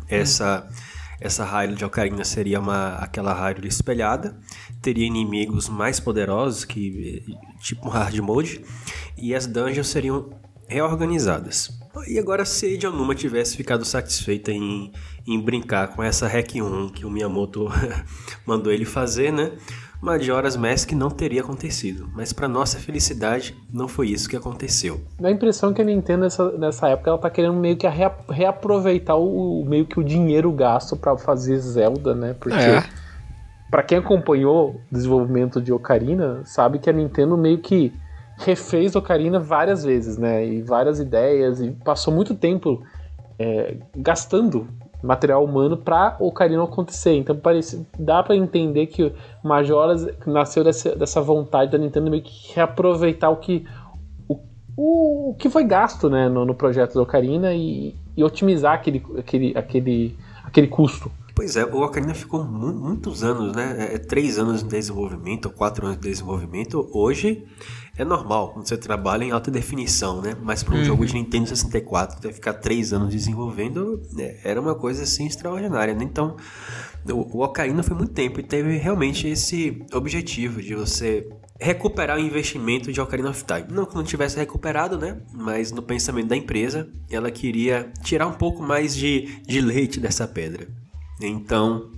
essa 0.09 0.68
essa 1.20 1.45
Hyrule 1.45 1.76
de 1.76 1.84
Ocarina 1.84 2.24
seria 2.24 2.61
uma 2.61 2.97
aquela 2.97 3.32
Hyrule 3.32 3.68
espelhada, 3.68 4.37
teria 4.82 5.07
inimigos 5.07 5.68
mais 5.68 5.99
poderosos 5.99 6.64
que 6.64 7.24
tipo 7.61 7.89
um 7.89 7.91
hard 7.91 8.18
mode 8.18 8.62
e 9.16 9.34
as 9.34 9.47
dungeons 9.47 9.89
seriam 9.89 10.30
reorganizadas. 10.68 11.70
E 12.07 12.19
agora, 12.19 12.45
se 12.45 12.67
Eiji 12.67 12.87
Onuma 12.87 13.15
tivesse 13.15 13.57
ficado 13.57 13.85
satisfeita 13.85 14.51
em, 14.51 14.93
em 15.27 15.41
brincar 15.41 15.89
com 15.89 16.03
essa 16.03 16.27
Hack 16.29 16.55
1 16.55 16.91
que 16.91 17.07
o 17.07 17.11
Miyamoto 17.11 17.69
mandou 18.47 18.73
ele 18.73 18.85
fazer, 18.85 19.33
né? 19.33 19.53
Majora's 20.01 20.57
Mask 20.57 20.93
não 20.93 21.11
teria 21.11 21.41
acontecido. 21.41 22.09
Mas 22.15 22.33
para 22.33 22.47
nossa 22.47 22.79
felicidade, 22.79 23.57
não 23.73 23.89
foi 23.89 24.09
isso 24.09 24.29
que 24.29 24.37
aconteceu. 24.37 25.01
Dá 25.19 25.29
a 25.29 25.31
impressão 25.31 25.73
que 25.73 25.81
a 25.81 25.85
Nintendo 25.85 26.25
nessa, 26.25 26.51
nessa 26.53 26.89
época 26.89 27.11
ela 27.11 27.19
tá 27.19 27.31
querendo 27.31 27.55
meio 27.55 27.77
que 27.77 27.89
rea, 27.89 28.15
reaproveitar 28.29 29.17
o, 29.17 29.65
meio 29.67 29.87
que 29.87 29.99
o 29.99 30.05
dinheiro 30.05 30.53
gasto 30.53 30.97
para 30.97 31.17
fazer 31.17 31.57
Zelda, 31.59 32.15
né? 32.15 32.35
Porque 32.39 32.59
é. 32.59 32.85
para 33.71 33.83
quem 33.83 33.99
acompanhou 33.99 34.77
o 34.77 34.81
desenvolvimento 34.95 35.61
de 35.61 35.73
Ocarina, 35.73 36.43
sabe 36.45 36.79
que 36.79 36.91
a 36.91 36.93
Nintendo 36.93 37.37
meio 37.37 37.59
que 37.59 37.93
refez 38.37 38.95
Ocarina 38.95 39.39
várias 39.39 39.84
vezes, 39.84 40.18
né? 40.18 40.47
E 40.47 40.62
várias 40.62 40.99
ideias, 41.01 41.61
e 41.61 41.70
passou 41.70 42.12
muito 42.12 42.34
tempo 42.34 42.82
é, 43.39 43.76
gastando 43.95 44.68
material 45.03 45.45
humano 45.45 45.76
para 45.76 46.16
Ocarina 46.18 46.64
acontecer. 46.64 47.14
Então 47.14 47.37
parece, 47.37 47.87
dá 47.99 48.22
para 48.22 48.37
entender 48.37 48.87
que 48.87 49.12
Majoras 49.43 50.07
nasceu 50.26 50.64
dessa, 50.64 50.95
dessa 50.97 51.20
vontade 51.20 51.70
da 51.70 51.78
Nintendo 51.78 52.11
meio 52.11 52.22
que 52.22 52.55
reaproveitar 52.55 53.30
o 53.30 53.37
que 53.37 53.66
o, 54.28 54.39
o, 54.76 55.30
o 55.30 55.34
que 55.34 55.49
foi 55.49 55.64
gasto 55.64 56.11
né, 56.11 56.28
no, 56.28 56.45
no 56.45 56.55
projeto 56.55 56.95
do 56.95 57.03
Ocarina 57.03 57.55
e, 57.55 57.95
e, 58.16 58.24
otimizar 58.24 58.74
aquele, 58.74 59.03
aquele, 59.18 59.53
aquele, 59.57 60.16
aquele 60.45 60.66
custo. 60.66 61.11
Pois 61.37 61.55
é, 61.55 61.66
o 61.66 61.82
Ocarina 61.82 62.14
ficou 62.14 62.43
mu 62.43 62.72
muitos 62.72 63.22
anos, 63.22 63.55
né? 63.55 63.91
É, 63.91 63.95
é, 63.97 63.99
três 63.99 64.39
anos 64.39 64.62
de 64.62 64.70
desenvolvimento, 64.70 65.45
ou 65.45 65.53
quatro 65.53 65.84
anos 65.84 66.01
de 66.01 66.09
desenvolvimento. 66.09 66.89
Hoje 66.95 67.45
é 67.95 68.07
normal 68.07 68.55
quando 68.55 68.66
você 68.66 68.74
trabalha 68.78 69.22
em 69.22 69.32
alta 69.32 69.51
definição, 69.51 70.22
né? 70.22 70.34
Mas 70.43 70.62
para 70.62 70.74
um 70.74 70.78
uhum. 70.78 70.84
jogo 70.84 71.05
de 71.05 71.12
Nintendo 71.12 71.47
64, 71.47 72.22
você 72.22 72.32
ficar 72.32 72.55
três 72.55 72.91
anos 72.95 73.11
desenvolvendo 73.11 74.01
né? 74.14 74.39
era 74.43 74.59
uma 74.59 74.74
coisa 74.74 75.03
assim 75.03 75.26
extraordinária, 75.26 75.93
né? 75.93 76.05
Então, 76.05 76.37
o, 77.07 77.37
o 77.37 77.45
Ocarina 77.45 77.82
foi 77.82 77.95
muito 77.95 78.14
tempo 78.14 78.41
e 78.41 78.43
teve 78.43 78.78
realmente 78.78 79.28
esse 79.28 79.84
objetivo 79.93 80.62
de 80.62 80.74
você 80.74 81.28
recuperar 81.61 82.16
o 82.16 82.20
investimento 82.20 82.91
de 82.91 82.99
Ocarina 82.99 83.28
of 83.28 83.45
Time. 83.45 83.66
Não 83.70 83.84
que 83.84 83.95
não 83.95 84.05
tivesse 84.05 84.39
recuperado, 84.39 84.97
né? 84.97 85.18
Mas 85.34 85.70
no 85.70 85.82
pensamento 85.82 86.28
da 86.28 86.37
empresa, 86.37 86.89
ela 87.11 87.30
queria 87.30 87.93
tirar 88.03 88.26
um 88.26 88.32
pouco 88.32 88.62
mais 88.62 88.97
de, 88.97 89.43
de 89.47 89.61
leite 89.61 90.01
dessa 90.01 90.26
pedra. 90.26 90.66
Então, 91.21 91.91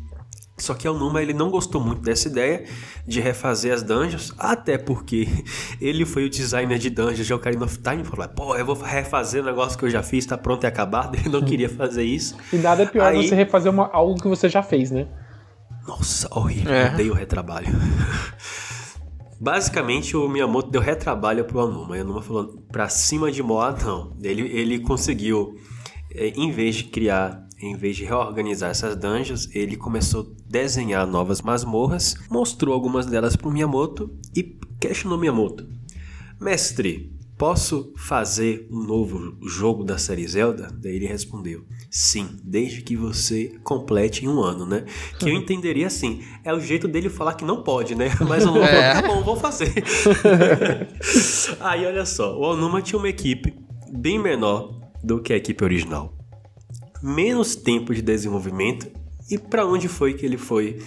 só 0.59 0.75
que 0.75 0.89
o 0.89 0.95
Numa 0.95 1.23
ele 1.23 1.33
não 1.33 1.51
gostou 1.51 1.81
muito 1.81 2.03
dessa 2.03 2.29
ideia 2.29 2.65
de 3.07 3.21
refazer 3.21 3.73
as 3.73 3.83
dungeons, 3.83 4.33
até 4.37 4.77
porque 4.77 5.29
ele 5.81 6.05
foi 6.05 6.25
o 6.25 6.31
designer 6.31 6.79
de 6.79 6.91
dungeons 6.91 7.27
de 7.27 7.33
Ocarina 7.33 7.65
of 7.65 7.79
Time, 7.79 8.05
falou: 8.05 8.29
"Pô, 8.29 8.57
eu 8.57 8.67
vou 8.67 8.75
refazer 8.75 9.43
o 9.43 9.47
negócio 9.47 9.79
que 9.79 9.85
eu 9.85 9.91
já 9.91 10.03
fiz, 10.03 10.27
tá 10.27 10.37
pronto 10.37 10.65
e 10.65 10.67
acabado". 10.67 11.15
Ele 11.19 11.29
não 11.29 11.43
queria 11.43 11.69
fazer 11.69 12.03
isso. 12.03 12.37
E 12.53 12.57
nada 12.57 12.83
é 12.83 12.87
pior 12.87 13.07
Aí... 13.07 13.27
você 13.27 13.35
refazer 13.35 13.71
uma, 13.71 13.89
algo 13.93 14.21
que 14.21 14.29
você 14.29 14.49
já 14.49 14.63
fez, 14.63 14.91
né? 14.91 15.07
Nossa, 15.87 16.29
horrível, 16.37 16.73
é. 16.73 16.93
odeio 16.93 17.13
o 17.13 17.17
retrabalho. 17.17 17.69
Basicamente, 19.41 20.17
o 20.17 20.29
Miyamoto 20.29 20.71
deu 20.71 20.81
retrabalho 20.81 21.45
pro 21.45 21.61
Anuma. 21.61 21.97
E 21.97 22.01
o 22.01 22.03
Anuma 22.03 22.21
falou: 22.21 22.63
"Pra 22.71 22.89
cima 22.89 23.31
de 23.31 23.43
Moa, 23.43 23.71
não". 23.71 24.13
Ele 24.21 24.43
ele 24.43 24.81
conseguiu 24.81 25.55
eh, 26.13 26.33
em 26.37 26.51
vez 26.51 26.77
de 26.77 26.85
criar 26.85 27.48
em 27.61 27.77
vez 27.77 27.97
de 27.97 28.05
reorganizar 28.05 28.71
essas 28.71 28.97
dungeons, 28.97 29.49
ele 29.53 29.77
começou 29.77 30.23
a 30.23 30.51
desenhar 30.51 31.07
novas 31.07 31.43
masmorras, 31.43 32.15
mostrou 32.31 32.75
algumas 32.75 33.07
delas 33.07 33.37
para 33.37 33.49
o 33.49 33.53
Miyamoto 33.53 34.11
e 34.35 34.59
questionou 34.81 35.19
Miyamoto: 35.19 35.67
Mestre, 36.41 37.13
posso 37.37 37.93
fazer 37.97 38.69
um 38.71 38.83
novo 38.83 39.37
jogo 39.47 39.85
da 39.85 39.99
série 39.99 40.27
Zelda? 40.27 40.69
Daí 40.81 40.97
ele 40.97 41.07
respondeu: 41.07 41.65
Sim, 41.91 42.29
desde 42.45 42.83
que 42.83 42.97
você 42.97 43.59
complete 43.65 44.25
em 44.25 44.29
um 44.29 44.41
ano, 44.41 44.65
né? 44.65 44.85
Que 45.19 45.29
eu 45.29 45.35
entenderia 45.39 45.89
assim: 45.89 46.23
é 46.45 46.55
o 46.55 46.61
jeito 46.61 46.87
dele 46.87 47.09
falar 47.09 47.35
que 47.35 47.45
não 47.45 47.63
pode, 47.63 47.95
né? 47.95 48.11
Mas 48.29 48.45
o 48.45 48.51
Onuma 48.51 48.67
é. 48.67 48.95
falou: 48.95 49.03
tá 49.03 49.15
bom, 49.15 49.25
vou 49.25 49.37
fazer. 49.37 49.73
Aí 51.61 51.85
olha 51.87 52.07
só: 52.07 52.39
o 52.39 52.43
Onuma 52.43 52.81
tinha 52.83 52.99
uma 52.99 53.09
equipe 53.09 53.55
bem 53.93 54.19
menor 54.19 54.79
do 55.03 55.21
que 55.21 55.33
a 55.33 55.37
equipe 55.37 55.63
original 55.65 56.18
menos 57.03 57.55
tempo 57.55 57.95
de 57.95 58.03
desenvolvimento. 58.03 58.91
E 59.31 59.39
para 59.39 59.67
onde 59.67 59.89
foi 59.89 60.15
que 60.15 60.25
ele 60.25 60.39
foi 60.39 60.79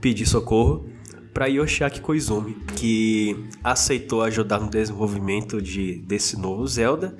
pedir 0.00 0.26
socorro? 0.26 0.88
para 1.34 1.46
Yoshiaki 1.46 2.00
Koizumi, 2.00 2.54
que 2.76 3.44
aceitou 3.62 4.22
ajudar 4.22 4.60
no 4.60 4.70
desenvolvimento 4.70 5.60
de, 5.60 5.96
desse 6.06 6.38
novo 6.38 6.64
Zelda, 6.64 7.16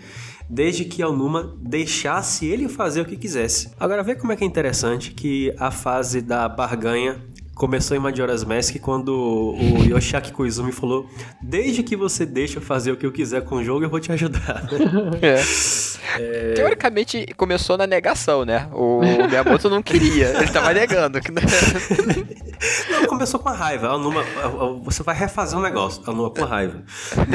desde 0.48 0.84
que 0.84 1.02
Aonuma 1.02 1.56
deixasse 1.60 2.46
ele 2.46 2.68
fazer 2.68 3.00
o 3.00 3.04
que 3.04 3.16
quisesse. 3.16 3.70
Agora 3.78 4.04
vê 4.04 4.14
como 4.14 4.30
é 4.30 4.36
que 4.36 4.44
é 4.44 4.46
interessante 4.46 5.10
que 5.10 5.52
a 5.58 5.72
fase 5.72 6.20
da 6.20 6.48
barganha 6.48 7.20
começou 7.54 7.96
em 7.96 8.00
Majora's 8.00 8.44
Mask 8.44 8.76
quando 8.80 9.14
o 9.14 9.84
Yoshiaki 9.84 10.32
Koizumi 10.32 10.72
falou: 10.72 11.08
Desde 11.40 11.82
que 11.82 11.96
você 11.96 12.26
deixa 12.26 12.58
eu 12.58 12.62
fazer 12.62 12.92
o 12.92 12.96
que 12.96 13.06
eu 13.06 13.12
quiser 13.12 13.42
com 13.42 13.56
o 13.56 13.64
jogo, 13.64 13.84
eu 13.84 13.90
vou 13.90 14.00
te 14.00 14.12
ajudar. 14.12 14.64
É. 15.22 15.40
É... 16.18 16.52
Teoricamente 16.54 17.26
começou 17.36 17.76
na 17.76 17.86
negação, 17.86 18.44
né? 18.44 18.68
O 18.72 19.00
Miyamoto 19.00 19.68
não 19.70 19.82
queria, 19.82 20.28
ele 20.36 20.50
tava 20.50 20.72
negando. 20.72 21.18
não, 22.90 23.06
começou 23.06 23.40
com 23.40 23.48
a 23.48 23.52
raiva. 23.52 23.88
A 23.88 23.98
Numa, 23.98 24.22
você 24.82 25.02
vai 25.02 25.14
refazer 25.14 25.58
um 25.58 25.62
negócio, 25.62 26.02
a 26.06 26.12
Numa 26.12 26.30
com 26.30 26.44
raiva. 26.44 26.82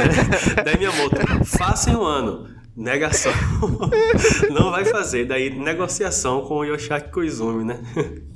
Daí 0.64 0.78
Miyamoto, 0.78 1.46
faça 1.46 1.90
em 1.90 1.96
um 1.96 2.04
ano. 2.04 2.59
Negação. 2.80 3.34
não 4.50 4.72
vai 4.72 4.86
fazer. 4.86 5.26
Daí 5.26 5.50
negociação 5.50 6.42
com 6.44 6.60
o 6.60 6.64
Yoshiaki 6.64 7.12
Koizumi, 7.12 7.66
né? 7.66 7.82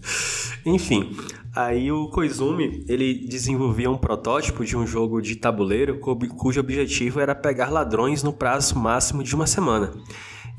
Enfim, 0.66 1.16
aí 1.56 1.90
o 1.90 2.10
Koizumi, 2.10 2.84
ele 2.90 3.26
desenvolvia 3.26 3.90
um 3.90 3.98
protótipo 3.98 4.66
de 4.66 4.76
um 4.76 4.86
jogo 4.86 5.22
de 5.22 5.38
tabuleiro 5.38 5.98
cujo 6.00 6.60
objetivo 6.60 7.22
era 7.22 7.34
pegar 7.34 7.70
ladrões 7.70 8.22
no 8.22 8.34
prazo 8.34 8.78
máximo 8.78 9.24
de 9.24 9.34
uma 9.34 9.48
semana. 9.48 9.94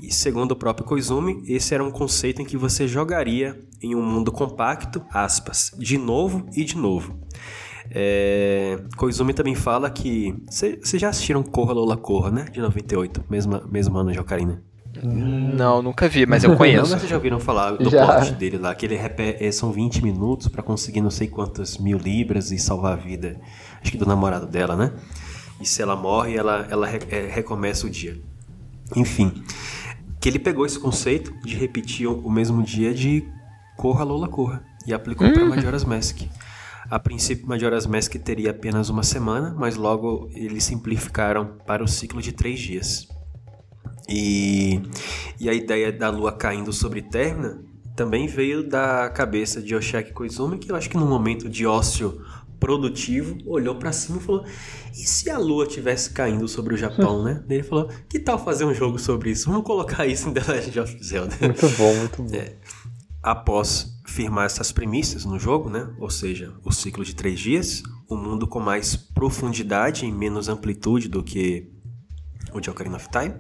E 0.01 0.13
segundo 0.13 0.53
o 0.53 0.57
próprio 0.57 0.87
Koizumi, 0.87 1.43
esse 1.47 1.75
era 1.75 1.85
um 1.85 1.91
conceito 1.91 2.41
em 2.41 2.45
que 2.45 2.57
você 2.57 2.89
jogaria 2.89 3.59
em 3.83 3.95
um 3.95 4.03
mundo 4.03 4.33
compacto, 4.33 5.05
aspas, 5.11 5.71
de 5.79 5.99
novo 5.99 6.49
e 6.57 6.65
de 6.65 6.77
novo. 6.77 7.19
É... 7.95 8.79
Koizumi 8.97 9.33
também 9.33 9.55
fala 9.55 9.89
que... 9.89 10.35
Vocês 10.51 11.01
já 11.01 11.09
assistiram 11.09 11.43
Corra 11.43 11.73
Lola 11.73 11.97
Corra, 11.97 12.31
né? 12.31 12.47
De 12.51 12.61
98, 12.61 13.25
mesmo, 13.31 13.63
mesmo 13.71 13.97
ano 13.97 14.11
de 14.11 14.19
Ocarina. 14.19 14.63
Não, 15.03 15.83
nunca 15.83 16.09
vi, 16.09 16.25
mas 16.27 16.45
eu 16.45 16.57
conheço. 16.57 16.91
Não, 16.91 16.99
vocês 16.99 17.11
já 17.11 17.17
ouviram 17.17 17.41
falar 17.41 17.73
do 17.73 17.91
já. 17.91 18.07
plot 18.07 18.33
dele 18.35 18.59
lá, 18.59 18.75
que 18.75 18.87
ele 18.87 18.97
repete, 18.97 19.51
são 19.53 19.73
20 19.73 20.03
minutos 20.03 20.49
para 20.49 20.63
conseguir 20.63 21.01
não 21.01 21.11
sei 21.11 21.27
quantas 21.27 21.79
mil 21.79 21.99
libras 21.99 22.53
e 22.53 22.59
salvar 22.59 22.93
a 22.93 22.97
vida, 22.97 23.41
acho 23.83 23.91
que 23.91 23.99
do 23.99 24.07
namorado 24.07 24.47
dela, 24.47 24.77
né? 24.77 24.93
E 25.61 25.67
se 25.67 25.83
ela 25.83 25.97
morre, 25.97 26.37
ela, 26.37 26.67
ela 26.71 26.89
é, 26.89 27.29
recomeça 27.31 27.87
o 27.87 27.91
dia. 27.91 28.21
Enfim, 28.95 29.33
que 30.21 30.29
ele 30.29 30.39
pegou 30.39 30.65
esse 30.65 30.79
conceito 30.79 31.33
de 31.45 31.57
repetir 31.57 32.07
o 32.07 32.31
mesmo 32.31 32.63
dia 32.63 32.95
de 32.95 33.25
Corra 33.77 34.05
Lola 34.05 34.29
Corra 34.29 34.63
e 34.87 34.95
aplicou 34.95 35.27
hum. 35.27 35.33
para 35.33 35.45
Majora's 35.45 35.85
Mask. 35.85 36.23
A 36.91 36.99
princípio, 36.99 37.47
Majora's 37.47 37.87
Mask 37.87 38.15
teria 38.17 38.51
apenas 38.51 38.89
uma 38.89 39.03
semana, 39.03 39.55
mas 39.59 39.77
logo 39.77 40.29
eles 40.33 40.65
simplificaram 40.65 41.59
para 41.67 41.83
o 41.83 41.89
ciclo 41.89 42.21
de 42.21 42.33
três 42.33 42.61
dias. 42.61 43.09
E, 44.09 44.83
e 45.41 45.49
a 45.49 45.55
ideia 45.55 45.91
da 45.91 46.11
lua 46.11 46.33
caindo 46.33 46.73
sobre 46.73 47.01
Terna 47.03 47.63
também 47.97 48.27
veio 48.27 48.69
da 48.69 49.09
cabeça 49.09 49.63
de 49.63 49.75
Yoshiaki 49.75 50.13
Koizumi, 50.13 50.59
que 50.59 50.71
eu 50.71 50.77
acho 50.77 50.91
que 50.91 50.97
no 50.97 51.07
momento 51.07 51.49
de 51.49 51.67
ócio 51.67 52.21
produtivo 52.61 53.39
olhou 53.47 53.77
para 53.77 53.93
cima 53.93 54.19
e 54.19 54.21
falou: 54.21 54.45
e 54.93 55.07
se 55.07 55.31
a 55.31 55.39
lua 55.39 55.67
tivesse 55.67 56.11
caindo 56.11 56.47
sobre 56.49 56.75
o 56.75 56.77
Japão, 56.77 57.23
né? 57.23 57.43
Ele 57.49 57.63
falou: 57.63 57.89
que 58.09 58.19
tal 58.19 58.43
fazer 58.43 58.65
um 58.65 58.75
jogo 58.75 58.99
sobre 58.99 59.31
isso? 59.31 59.49
Vamos 59.49 59.65
colocar 59.65 60.07
isso 60.07 60.29
em 60.29 60.33
The 60.33 60.53
Legend 60.53 60.81
of 60.81 61.05
Zelda. 61.05 61.37
Muito 61.41 61.69
bom, 61.77 61.95
muito 61.95 62.23
bom. 62.23 62.35
É, 62.35 62.57
após 63.23 63.94
firmar 64.05 64.47
essas 64.47 64.71
premissas 64.71 65.25
no 65.25 65.39
jogo, 65.39 65.71
né? 65.71 65.89
Ou 65.99 66.11
seja, 66.11 66.55
o 66.63 66.71
ciclo 66.71 67.05
de 67.05 67.15
três 67.15 67.41
dias, 67.41 67.83
o 68.09 68.15
um 68.15 68.23
mundo 68.23 68.47
com 68.47 68.61
mais 68.61 68.95
profundidade 68.95 70.05
e 70.05 70.13
menos 70.13 70.49
amplitude 70.49 71.09
do 71.09 71.23
que 71.23 71.71
o 72.53 72.61
de 72.61 72.71
Ocarina 72.71 72.97
of 72.97 73.09
Time, 73.09 73.35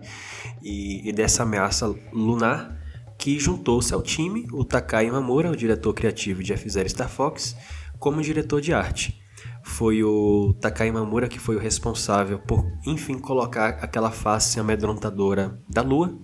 e, 0.62 1.08
e 1.08 1.12
dessa 1.12 1.42
ameaça 1.42 1.86
lunar 2.12 2.80
que 3.16 3.38
juntou-se 3.38 3.94
ao 3.94 4.02
time 4.02 4.46
o 4.52 4.64
Takai 4.64 5.10
Mamura, 5.10 5.50
o 5.50 5.56
diretor 5.56 5.94
criativo 5.94 6.42
de 6.42 6.52
F-Zero 6.52 6.88
Star 6.88 7.08
Fox, 7.08 7.56
como 7.98 8.20
diretor 8.20 8.60
de 8.60 8.72
arte. 8.72 9.20
Foi 9.62 10.02
o 10.02 10.54
Takai 10.60 10.90
Mamura 10.90 11.28
que 11.28 11.38
foi 11.38 11.56
o 11.56 11.60
responsável 11.60 12.38
por, 12.38 12.66
enfim, 12.86 13.18
colocar 13.18 13.78
aquela 13.80 14.10
face 14.10 14.58
amedrontadora 14.58 15.58
da 15.68 15.80
lua. 15.80 16.18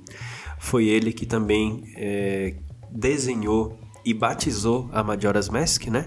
Foi 0.59 0.87
ele 0.87 1.13
que 1.13 1.25
também 1.25 1.85
é, 1.97 2.57
desenhou 2.91 3.79
e 4.05 4.15
batizou 4.15 4.89
a 4.93 5.03
Majora's 5.03 5.49
Mask, 5.49 5.87
né? 5.87 6.07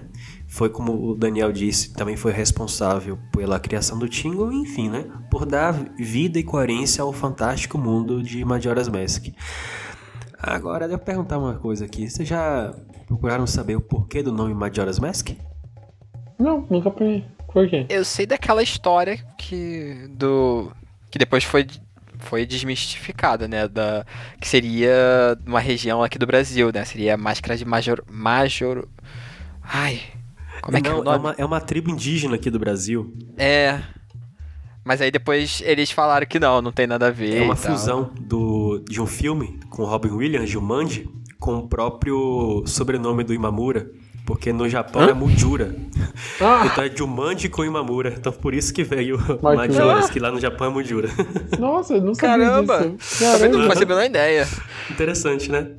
foi 0.54 0.68
como 0.68 1.10
o 1.10 1.14
Daniel 1.16 1.50
disse, 1.50 1.92
também 1.92 2.16
foi 2.16 2.30
responsável 2.30 3.18
pela 3.32 3.58
criação 3.58 3.98
do 3.98 4.08
Tingle, 4.08 4.52
enfim, 4.52 4.88
né, 4.88 5.04
por 5.28 5.44
dar 5.44 5.72
vida 5.96 6.38
e 6.38 6.44
coerência 6.44 7.02
ao 7.02 7.12
fantástico 7.12 7.76
mundo 7.76 8.22
de 8.22 8.44
Majora's 8.44 8.88
Mask. 8.88 9.26
Agora, 10.38 10.86
eu 10.86 10.98
perguntar 10.98 11.38
uma 11.38 11.54
coisa 11.54 11.84
aqui, 11.84 12.08
vocês 12.08 12.28
já 12.28 12.72
procuraram 13.06 13.48
saber 13.48 13.74
o 13.74 13.80
porquê 13.80 14.22
do 14.22 14.30
nome 14.30 14.54
Majora's 14.54 15.00
Mask? 15.00 15.30
Não, 16.38 16.64
nunca 16.70 16.88
peguei. 16.88 17.24
Por 17.52 17.68
quê? 17.68 17.86
Eu 17.88 18.04
sei 18.04 18.24
daquela 18.24 18.62
história 18.62 19.18
que 19.36 20.08
do 20.10 20.70
que 21.10 21.18
depois 21.18 21.42
foi 21.42 21.66
foi 22.24 22.46
desmistificada, 22.46 23.46
né, 23.46 23.68
da 23.68 24.04
que 24.40 24.48
seria 24.48 25.38
uma 25.46 25.60
região 25.60 26.02
aqui 26.02 26.18
do 26.18 26.26
Brasil, 26.26 26.70
né? 26.72 26.84
Seria 26.84 27.16
máscara 27.16 27.56
de 27.56 27.64
Major 27.64 28.02
Major 28.10 28.86
Ai, 29.62 30.00
como 30.60 30.76
é 30.76 30.80
que 30.80 30.88
é, 30.88 30.92
é, 30.92 30.94
uma, 30.94 31.34
é 31.38 31.44
uma 31.44 31.60
tribo 31.60 31.90
indígena 31.90 32.34
aqui 32.36 32.50
do 32.50 32.58
Brasil. 32.58 33.14
É. 33.36 33.80
Mas 34.84 35.00
aí 35.00 35.10
depois 35.10 35.62
eles 35.64 35.90
falaram 35.90 36.26
que 36.26 36.38
não, 36.38 36.60
não 36.60 36.70
tem 36.70 36.86
nada 36.86 37.06
a 37.06 37.10
ver. 37.10 37.38
É 37.38 37.42
uma 37.42 37.56
fusão 37.56 38.10
do, 38.20 38.84
de 38.86 39.00
um 39.00 39.06
filme 39.06 39.58
com 39.70 39.84
Robin 39.84 40.10
Williams, 40.10 40.50
Jumanji, 40.50 41.08
com 41.38 41.56
o 41.56 41.68
próprio 41.68 42.62
sobrenome 42.66 43.24
do 43.24 43.32
Imamura. 43.32 43.90
Porque 44.26 44.52
no 44.52 44.68
Japão 44.68 45.02
Hã? 45.02 45.10
é 45.10 45.12
Mujura. 45.12 45.74
Ah. 46.40 46.62
Então 46.66 46.84
é 46.84 46.90
Jumanji 46.94 47.48
com 47.48 47.64
Imamura. 47.64 48.14
Então 48.16 48.32
por 48.32 48.54
isso 48.54 48.72
que 48.72 48.82
veio 48.82 49.18
Majoras, 49.42 50.08
que 50.08 50.18
lá 50.18 50.30
no 50.30 50.40
Japão 50.40 50.68
é 50.68 50.70
Mujura. 50.70 51.08
Nossa, 51.58 52.00
não 52.00 52.14
sabia 52.14 52.46
Caramba! 52.46 52.88
disso. 52.88 53.22
Caramba! 53.22 53.58
Não 53.58 53.68
fazia 53.68 53.84
a 53.84 53.88
menor 53.88 54.04
ideia. 54.04 54.48
Interessante, 54.90 55.50
né? 55.50 55.70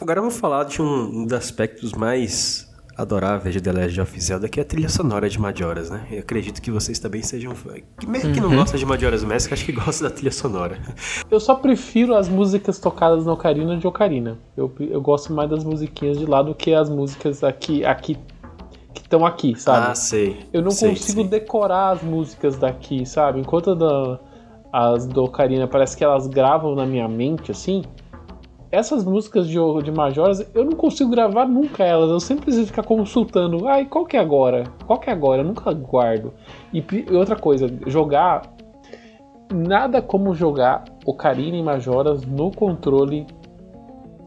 Agora 0.00 0.20
vamos 0.20 0.38
falar 0.38 0.64
de 0.64 0.80
um 0.80 1.24
dos 1.24 1.32
aspectos 1.32 1.92
mais 1.92 2.67
adoráveis 2.98 3.54
de 3.54 3.60
The 3.60 3.70
Legend 3.70 4.00
of 4.00 4.20
Zelda, 4.20 4.48
que 4.48 4.58
é 4.58 4.62
a 4.64 4.66
trilha 4.66 4.88
sonora 4.88 5.28
de 5.28 5.40
Majoras, 5.40 5.88
né? 5.88 6.04
Eu 6.10 6.18
acredito 6.18 6.60
que 6.60 6.68
vocês 6.68 6.98
também 6.98 7.22
sejam 7.22 7.54
fãs. 7.54 7.82
Mesmo 8.04 8.34
que 8.34 8.40
não 8.40 8.50
uhum. 8.50 8.56
gosta 8.56 8.76
de 8.76 8.84
Majora's 8.84 9.22
Mask, 9.22 9.52
acho 9.52 9.64
que 9.64 9.70
gosta 9.70 10.08
da 10.08 10.10
trilha 10.10 10.32
sonora. 10.32 10.76
Eu 11.30 11.38
só 11.38 11.54
prefiro 11.54 12.16
as 12.16 12.28
músicas 12.28 12.80
tocadas 12.80 13.24
na 13.24 13.32
Ocarina 13.32 13.76
de 13.76 13.86
Ocarina. 13.86 14.36
Eu, 14.56 14.72
eu 14.80 15.00
gosto 15.00 15.32
mais 15.32 15.48
das 15.48 15.62
musiquinhas 15.62 16.18
de 16.18 16.26
lá 16.26 16.42
do 16.42 16.54
que 16.54 16.74
as 16.74 16.90
músicas 16.90 17.44
aqui, 17.44 17.84
aqui 17.84 18.18
que 18.92 19.02
estão 19.02 19.24
aqui, 19.24 19.54
sabe? 19.54 19.92
Ah, 19.92 19.94
sei. 19.94 20.36
Eu 20.52 20.60
não 20.60 20.72
sei, 20.72 20.90
consigo 20.90 21.20
sei. 21.20 21.30
decorar 21.30 21.90
as 21.90 22.02
músicas 22.02 22.56
daqui, 22.56 23.06
sabe? 23.06 23.38
Enquanto 23.38 23.76
da, 23.76 24.18
as 24.72 25.06
do 25.06 25.22
Ocarina 25.22 25.68
parece 25.68 25.96
que 25.96 26.02
elas 26.02 26.26
gravam 26.26 26.74
na 26.74 26.84
minha 26.84 27.06
mente, 27.06 27.52
assim 27.52 27.84
essas 28.70 29.04
músicas 29.04 29.48
de, 29.48 29.56
de 29.82 29.90
Majoras, 29.90 30.48
eu 30.54 30.64
não 30.64 30.72
consigo 30.72 31.10
gravar 31.10 31.46
nunca 31.46 31.84
elas. 31.84 32.10
Eu 32.10 32.20
sempre 32.20 32.44
preciso 32.44 32.66
ficar 32.66 32.82
consultando. 32.82 33.66
Ai, 33.66 33.86
qual 33.86 34.04
que 34.04 34.16
é 34.16 34.20
agora? 34.20 34.64
Qual 34.86 34.98
que 34.98 35.08
é 35.08 35.12
agora? 35.12 35.42
Eu 35.42 35.46
nunca 35.46 35.72
guardo. 35.72 36.34
E, 36.72 36.84
e 36.92 37.14
outra 37.14 37.36
coisa, 37.36 37.66
jogar. 37.86 38.42
Nada 39.50 40.02
como 40.02 40.34
jogar 40.34 40.84
Ocarina 41.06 41.56
e 41.56 41.62
Majoras 41.62 42.22
no 42.26 42.50
controle 42.50 43.26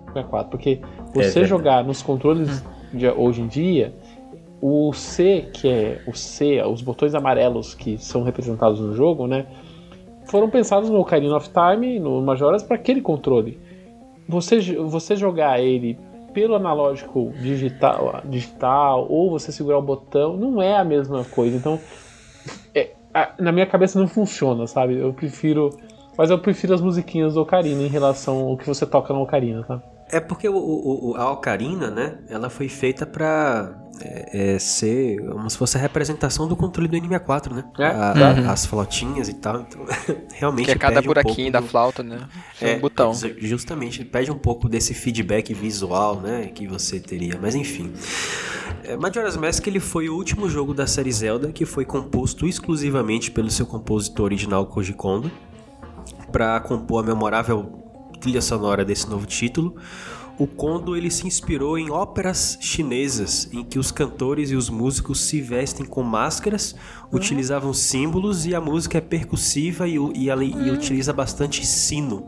64. 0.07 0.49
Porque 0.49 0.81
você 1.13 1.41
é 1.41 1.43
jogar 1.45 1.83
nos 1.83 2.01
controles 2.01 2.63
de 2.91 3.07
hoje 3.07 3.41
em 3.41 3.47
dia, 3.47 3.93
o 4.59 4.91
C, 4.93 5.47
que 5.53 5.69
é 5.69 6.01
o 6.07 6.15
C, 6.15 6.59
os 6.63 6.81
botões 6.81 7.13
amarelos 7.13 7.75
que 7.75 7.99
são 7.99 8.23
representados 8.23 8.79
no 8.79 8.95
jogo, 8.95 9.27
né? 9.27 9.45
Foram 10.25 10.49
pensados 10.49 10.89
no 10.89 10.99
Ocarina 10.99 11.35
of 11.35 11.49
Time, 11.49 11.99
no 11.99 12.19
Majoras, 12.21 12.63
para 12.63 12.77
aquele 12.77 13.01
controle 13.01 13.59
você, 14.31 14.59
você 14.77 15.15
jogar 15.15 15.61
ele 15.61 15.99
pelo 16.33 16.55
analógico 16.55 17.33
digital, 17.37 18.21
digital 18.23 19.05
ou 19.09 19.29
você 19.29 19.51
segurar 19.51 19.77
o 19.77 19.81
botão 19.81 20.37
não 20.37 20.61
é 20.61 20.77
a 20.77 20.83
mesma 20.83 21.25
coisa. 21.25 21.57
Então, 21.57 21.77
é, 22.73 22.91
a, 23.13 23.33
na 23.37 23.51
minha 23.51 23.65
cabeça 23.65 23.99
não 23.99 24.07
funciona, 24.07 24.65
sabe? 24.65 24.97
Eu 24.97 25.13
prefiro. 25.13 25.69
Mas 26.17 26.29
eu 26.29 26.39
prefiro 26.39 26.73
as 26.73 26.81
musiquinhas 26.81 27.33
do 27.33 27.41
Ocarina 27.41 27.81
em 27.81 27.87
relação 27.87 28.47
ao 28.47 28.57
que 28.57 28.67
você 28.67 28.85
toca 28.85 29.13
no 29.13 29.21
Ocarina, 29.21 29.63
tá? 29.63 29.81
É 30.11 30.19
porque 30.19 30.47
o, 30.49 30.55
o, 30.55 31.15
a 31.15 31.31
ocarina, 31.31 31.89
né? 31.89 32.17
Ela 32.29 32.49
foi 32.49 32.67
feita 32.67 33.05
pra 33.05 33.77
é, 34.01 34.55
é, 34.55 34.59
ser 34.59 35.17
como 35.29 35.49
se 35.49 35.57
fosse 35.57 35.77
a 35.77 35.79
representação 35.79 36.47
do 36.47 36.55
controle 36.55 36.87
do 36.87 36.97
N64, 36.97 37.51
né? 37.53 37.63
É, 37.79 37.85
A- 37.87 38.13
uhum. 38.41 38.49
As 38.49 38.65
flautinhas 38.65 39.29
e 39.29 39.35
tal. 39.35 39.61
Então, 39.61 39.85
realmente. 40.33 40.65
Que 40.65 40.71
é 40.71 40.75
cada 40.75 40.99
um 40.99 41.03
buraquinho 41.03 41.35
pouco 41.35 41.51
da 41.51 41.59
do- 41.61 41.67
flauta, 41.67 42.03
né? 42.03 42.19
É 42.61 42.73
É, 42.73 42.77
um 42.77 42.79
botão. 42.81 43.13
ju- 43.13 43.35
Justamente, 43.39 44.03
pede 44.03 44.31
um 44.31 44.37
pouco 44.37 44.67
desse 44.67 44.93
feedback 44.93 45.53
visual, 45.53 46.19
né, 46.19 46.47
que 46.53 46.67
você 46.67 46.99
teria. 46.99 47.39
Mas 47.41 47.55
enfim. 47.55 47.93
É, 48.83 48.97
Majora's 48.97 49.37
Mask 49.37 49.65
ele 49.67 49.79
foi 49.79 50.09
o 50.09 50.15
último 50.15 50.49
jogo 50.49 50.73
da 50.73 50.87
série 50.87 51.11
Zelda 51.11 51.51
que 51.51 51.65
foi 51.65 51.85
composto 51.85 52.45
exclusivamente 52.47 53.29
pelo 53.31 53.49
seu 53.51 53.65
compositor 53.65 54.25
original 54.25 54.65
Koji 54.65 54.93
Kondo 54.93 55.31
para 56.31 56.59
compor 56.61 57.03
a 57.03 57.07
memorável 57.07 57.80
trilha 58.21 58.41
sonora 58.41 58.85
desse 58.85 59.09
novo 59.09 59.25
título. 59.25 59.75
O 60.39 60.47
Kondo 60.47 60.95
ele 60.95 61.11
se 61.11 61.27
inspirou 61.27 61.77
em 61.77 61.91
óperas 61.91 62.57
chinesas 62.61 63.49
em 63.51 63.63
que 63.63 63.77
os 63.77 63.91
cantores 63.91 64.49
e 64.49 64.55
os 64.55 64.69
músicos 64.69 65.19
se 65.21 65.41
vestem 65.41 65.85
com 65.85 66.01
máscaras, 66.01 66.73
utilizavam 67.11 67.73
símbolos 67.73 68.45
e 68.45 68.55
a 68.55 68.61
música 68.61 68.97
é 68.97 69.01
percussiva 69.01 69.87
e, 69.87 69.97
e, 70.15 70.31
ali- 70.31 70.53
e 70.53 70.71
utiliza 70.71 71.11
bastante 71.13 71.65
sino. 71.65 72.27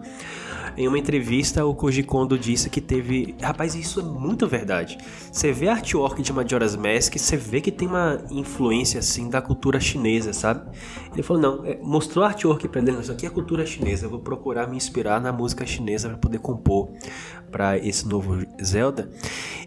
Em 0.76 0.88
uma 0.88 0.98
entrevista, 0.98 1.64
o 1.66 1.76
Koji 1.76 2.04
Kondo 2.04 2.38
disse 2.38 2.70
que 2.70 2.82
teve. 2.82 3.36
Rapaz, 3.42 3.76
isso 3.76 4.00
é 4.00 4.04
muito 4.04 4.48
verdade. 4.48 4.98
Você 5.32 5.52
vê 5.52 5.68
a 5.68 5.74
artwork 5.74 6.22
de 6.22 6.34
Majora's 6.34 6.76
Mask, 6.76 7.16
você 7.16 7.38
vê 7.38 7.62
que 7.62 7.72
tem 7.72 7.88
uma 7.88 8.20
influência 8.32 9.00
assim 9.00 9.30
da 9.30 9.42
cultura 9.42 9.80
chinesa, 9.80 10.34
sabe? 10.34 10.70
Ele 11.14 11.22
falou: 11.22 11.42
não, 11.42 11.66
é, 11.66 11.78
mostrou 11.82 12.26
a 12.26 12.30
artwork 12.30 12.68
pra 12.68 12.82
ele, 12.82 12.92
"Não, 12.92 13.02
isso 13.02 13.12
aqui 13.12 13.26
é 13.26 13.30
cultura 13.30 13.66
chinesa, 13.66 14.08
eu 14.08 14.10
vou 14.10 14.20
procurar 14.20 14.68
me 14.68 14.76
inspirar 14.76 15.22
na 15.22 15.32
música 15.32 15.66
chinesa 15.66 16.10
para 16.10 16.18
poder 16.18 16.40
compor 16.40 16.92
para 17.52 17.78
esse 17.78 18.08
novo 18.08 18.44
Zelda. 18.64 19.10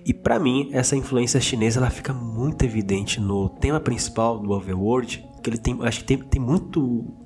E 0.05 0.13
pra 0.13 0.41
mim, 0.41 0.71
essa 0.73 0.97
influência 0.97 1.41
chinesa 1.41 1.79
ela 1.79 1.91
fica 1.91 2.13
muito 2.13 2.65
evidente 2.65 3.21
no 3.21 3.49
tema 3.49 3.79
principal 3.79 4.41
do 4.41 4.51
Overworld, 4.51 5.25
que 5.43 5.51
ele 5.51 5.59
tem, 5.59 5.79
acho 5.83 6.01
que 6.01 6.05
tem, 6.05 6.19
tem 6.19 6.43
muito 6.43 7.26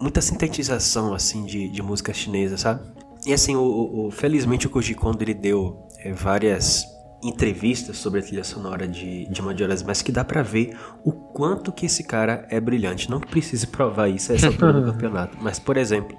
muita 0.00 0.20
sintetização 0.20 1.12
assim 1.14 1.44
de, 1.44 1.68
de 1.68 1.82
música 1.82 2.12
chinesa, 2.12 2.56
sabe? 2.56 2.80
E 3.26 3.32
assim, 3.32 3.56
o, 3.56 4.06
o- 4.06 4.10
felizmente 4.10 4.66
o 4.66 4.70
Koji 4.70 4.94
Kondo 4.94 5.22
ele 5.22 5.34
deu 5.34 5.86
é, 5.98 6.12
várias 6.12 6.84
entrevistas 7.22 7.98
sobre 7.98 8.20
a 8.20 8.22
trilha 8.22 8.44
sonora 8.44 8.86
de, 8.86 9.26
de 9.28 9.42
Majora's 9.42 9.82
Mask 9.82 10.06
que 10.06 10.12
dá 10.12 10.24
pra 10.24 10.40
ver 10.40 10.78
o 11.04 11.10
quanto 11.10 11.72
que 11.72 11.84
esse 11.86 12.04
cara 12.04 12.46
é 12.48 12.60
brilhante. 12.60 13.10
Não 13.10 13.18
que 13.18 13.26
precise 13.26 13.66
provar 13.66 14.08
isso 14.08 14.30
a 14.30 14.36
essa 14.36 14.46
altura 14.46 14.80
do 14.80 14.92
campeonato, 14.92 15.36
mas 15.40 15.58
por 15.58 15.76
exemplo, 15.76 16.16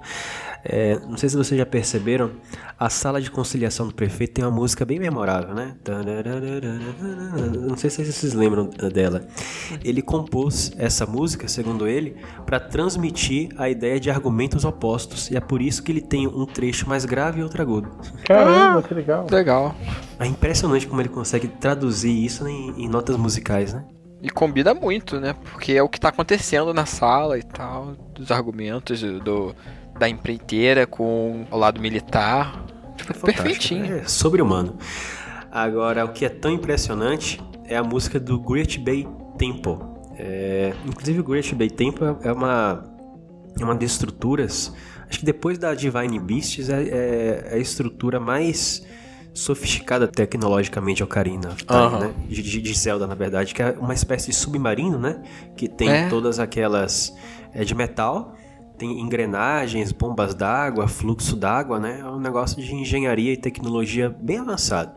é, 0.64 0.98
não 1.08 1.16
sei 1.16 1.28
se 1.28 1.36
vocês 1.36 1.58
já 1.58 1.66
perceberam, 1.66 2.32
a 2.78 2.88
sala 2.90 3.20
de 3.20 3.30
conciliação 3.30 3.86
do 3.88 3.94
prefeito 3.94 4.34
tem 4.34 4.44
uma 4.44 4.50
música 4.50 4.84
bem 4.84 4.98
memorável, 4.98 5.54
né? 5.54 5.74
Não 7.68 7.76
sei 7.76 7.90
se 7.90 8.04
vocês 8.04 8.32
lembram 8.34 8.70
dela. 8.92 9.26
Ele 9.84 10.02
compôs 10.02 10.72
essa 10.78 11.06
música, 11.06 11.48
segundo 11.48 11.86
ele, 11.86 12.16
para 12.46 12.58
transmitir 12.60 13.50
a 13.56 13.68
ideia 13.68 13.98
de 14.00 14.10
argumentos 14.10 14.64
opostos, 14.64 15.30
e 15.30 15.36
é 15.36 15.40
por 15.40 15.60
isso 15.62 15.82
que 15.82 15.92
ele 15.92 16.00
tem 16.00 16.26
um 16.26 16.46
trecho 16.46 16.88
mais 16.88 17.04
grave 17.04 17.40
e 17.40 17.42
outro 17.42 17.60
agudo. 17.62 17.90
Caramba, 18.24 18.82
que 18.82 18.94
legal. 18.94 19.26
Legal. 19.30 19.74
É 20.18 20.26
impressionante 20.26 20.86
como 20.86 21.00
ele 21.00 21.08
consegue 21.08 21.48
traduzir 21.48 22.12
isso 22.24 22.46
em, 22.46 22.84
em 22.84 22.88
notas 22.88 23.16
musicais, 23.16 23.72
né? 23.74 23.84
E 24.22 24.28
combina 24.28 24.74
muito, 24.74 25.18
né? 25.18 25.34
Porque 25.52 25.72
é 25.72 25.82
o 25.82 25.88
que 25.88 25.98
tá 25.98 26.10
acontecendo 26.10 26.74
na 26.74 26.84
sala 26.84 27.38
e 27.38 27.42
tal, 27.42 27.96
dos 28.14 28.30
argumentos 28.30 29.00
do, 29.00 29.18
do- 29.20 29.56
da 30.00 30.08
empreiteira 30.08 30.86
com 30.86 31.44
o 31.50 31.56
lado 31.58 31.78
militar. 31.80 32.64
Tipo, 32.96 33.12
Fantástico, 33.14 33.26
perfeitinho. 33.42 33.96
É 33.98 34.04
sobre-humano. 34.08 34.78
Agora, 35.52 36.04
o 36.06 36.08
que 36.12 36.24
é 36.24 36.28
tão 36.30 36.50
impressionante 36.52 37.40
é 37.66 37.76
a 37.76 37.82
música 37.84 38.18
do 38.18 38.40
Great 38.40 38.78
Bay 38.78 39.06
Temple. 39.38 39.76
É, 40.16 40.72
inclusive, 40.86 41.20
o 41.20 41.24
Great 41.24 41.54
Bay 41.54 41.68
Temple 41.68 42.16
é 42.22 42.32
uma, 42.32 42.84
é 43.60 43.64
uma 43.64 43.74
das 43.74 43.90
estruturas. 43.92 44.72
Acho 45.08 45.18
que 45.18 45.24
depois 45.24 45.58
da 45.58 45.74
Divine 45.74 46.18
Beasts 46.18 46.68
é, 46.70 46.82
é- 46.82 47.48
é 47.52 47.54
a 47.54 47.58
estrutura 47.58 48.18
mais 48.18 48.82
sofisticada 49.34 50.08
tecnologicamente 50.08 51.02
ocarina 51.04 51.50
tá, 51.66 51.74
Aham. 51.74 51.98
né? 52.00 52.14
de, 52.28 52.42
de- 52.42 52.60
de 52.62 52.74
Zelda, 52.74 53.06
na 53.06 53.14
verdade, 53.14 53.54
que 53.54 53.62
é 53.62 53.76
uma 53.78 53.94
espécie 53.94 54.26
de 54.30 54.34
submarino, 54.36 54.98
né? 54.98 55.22
Que 55.56 55.68
tem 55.68 55.88
É. 55.90 56.08
todas 56.08 56.38
aquelas. 56.38 57.14
É 57.52 57.64
de 57.64 57.74
metal, 57.74 58.34
tem 58.80 58.98
engrenagens, 58.98 59.92
bombas 59.92 60.34
d'água, 60.34 60.88
fluxo 60.88 61.36
d'água, 61.36 61.78
né? 61.78 62.00
É 62.00 62.06
um 62.06 62.18
negócio 62.18 62.60
de 62.62 62.74
engenharia 62.74 63.32
e 63.34 63.36
tecnologia 63.36 64.08
bem 64.18 64.38
avançado. 64.38 64.92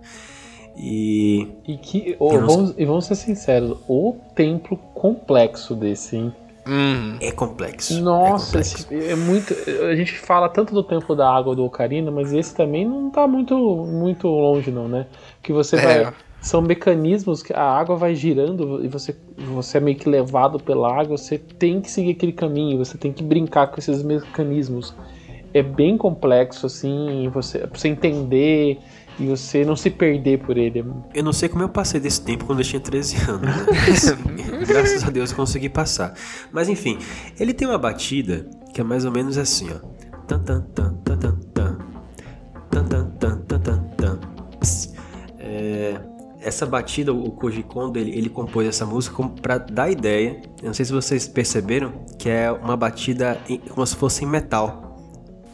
E 0.75 1.47
E, 1.67 1.77
que, 1.77 2.15
não 2.19 2.47
vamos, 2.47 2.73
e 2.77 2.85
vamos 2.85 3.05
ser 3.05 3.15
sinceros, 3.15 3.77
o 3.87 4.15
templo 4.35 4.77
complexo 4.93 5.75
desse, 5.75 6.15
hein? 6.15 6.33
Uhum. 6.65 7.17
é 7.19 7.29
complexo. 7.29 8.01
Nossa, 8.01 8.57
é 8.57 8.61
complexo. 8.61 8.87
esse- 8.93 9.11
é 9.11 9.15
muito. 9.17 9.53
A 9.85 9.95
gente 9.97 10.17
fala 10.17 10.47
tanto 10.47 10.73
do 10.73 10.81
templo 10.81 11.13
da 11.13 11.29
água 11.29 11.53
do 11.53 11.65
Ocarina, 11.65 12.09
mas 12.09 12.31
esse 12.31 12.55
também 12.55 12.87
não 12.87 13.09
tá 13.09 13.27
muito, 13.27 13.53
muito 13.85 14.29
longe, 14.29 14.71
não, 14.71 14.87
né? 14.87 15.05
Que 15.41 15.51
você 15.51 15.75
É. 15.75 16.03
vai. 16.03 16.13
São 16.43 16.61
mecanismos 16.61 17.41
que 17.41 17.53
a 17.53 17.63
água 17.63 17.95
vai 17.95 18.13
girando 18.13 18.83
e 18.83 18.87
você, 18.89 19.15
você 19.37 19.77
é 19.77 19.81
meio 19.81 19.97
que 19.97 20.09
levado 20.09 20.59
pela 20.59 20.93
água, 20.93 21.17
você 21.17 21.37
tem 21.37 21.79
que 21.79 21.89
seguir 21.89 22.11
aquele 22.11 22.33
caminho, 22.33 22.77
você 22.77 22.97
tem 22.97 23.13
que 23.13 23.23
brincar 23.23 23.67
com 23.67 23.79
esses 23.79 24.03
mecanismos. 24.03 24.93
É 25.53 25.63
bem 25.63 25.97
complexo, 25.97 26.65
assim, 26.65 27.29
você, 27.33 27.59
pra 27.59 27.79
você 27.79 27.87
entender 27.87 28.77
e 29.17 29.25
você 29.25 29.63
não 29.63 29.75
se 29.75 29.89
perder 29.89 30.39
por 30.39 30.57
ele. 30.57 30.83
Eu 31.13 31.23
não 31.23 31.31
sei 31.31 31.47
como 31.47 31.63
eu 31.63 31.69
passei 31.69 32.01
desse 32.01 32.21
tempo 32.21 32.43
quando 32.43 32.59
eu 32.59 32.65
tinha 32.65 32.79
13 32.79 33.29
anos. 33.29 33.41
Né? 33.41 34.65
Graças 34.67 35.03
a 35.05 35.09
Deus 35.09 35.31
eu 35.31 35.37
consegui 35.37 35.69
passar. 35.69 36.13
Mas 36.51 36.67
enfim, 36.67 36.97
ele 37.39 37.53
tem 37.53 37.65
uma 37.65 37.77
batida 37.77 38.49
que 38.73 38.81
é 38.81 38.83
mais 38.83 39.05
ou 39.05 39.11
menos 39.11 39.37
assim, 39.37 39.69
ó. 39.71 39.79
Tan, 40.27 40.39
tan, 40.39 40.61
tan, 40.73 40.93
tan. 41.05 41.17
Tan, 41.17 41.39
essa 46.43 46.65
batida, 46.65 47.13
o 47.13 47.31
Koji 47.31 47.63
Kondo, 47.63 47.97
ele, 47.97 48.11
ele 48.17 48.29
compôs 48.29 48.67
essa 48.67 48.85
música 48.85 49.23
pra 49.41 49.57
dar 49.57 49.89
ideia. 49.89 50.41
Eu 50.61 50.67
não 50.67 50.73
sei 50.73 50.85
se 50.85 50.91
vocês 50.91 51.27
perceberam 51.27 51.93
que 52.19 52.29
é 52.29 52.51
uma 52.51 52.75
batida 52.77 53.39
em- 53.49 53.57
como 53.59 53.85
se 53.85 53.95
fosse 53.95 54.23
em 54.23 54.27
metal. 54.27 54.81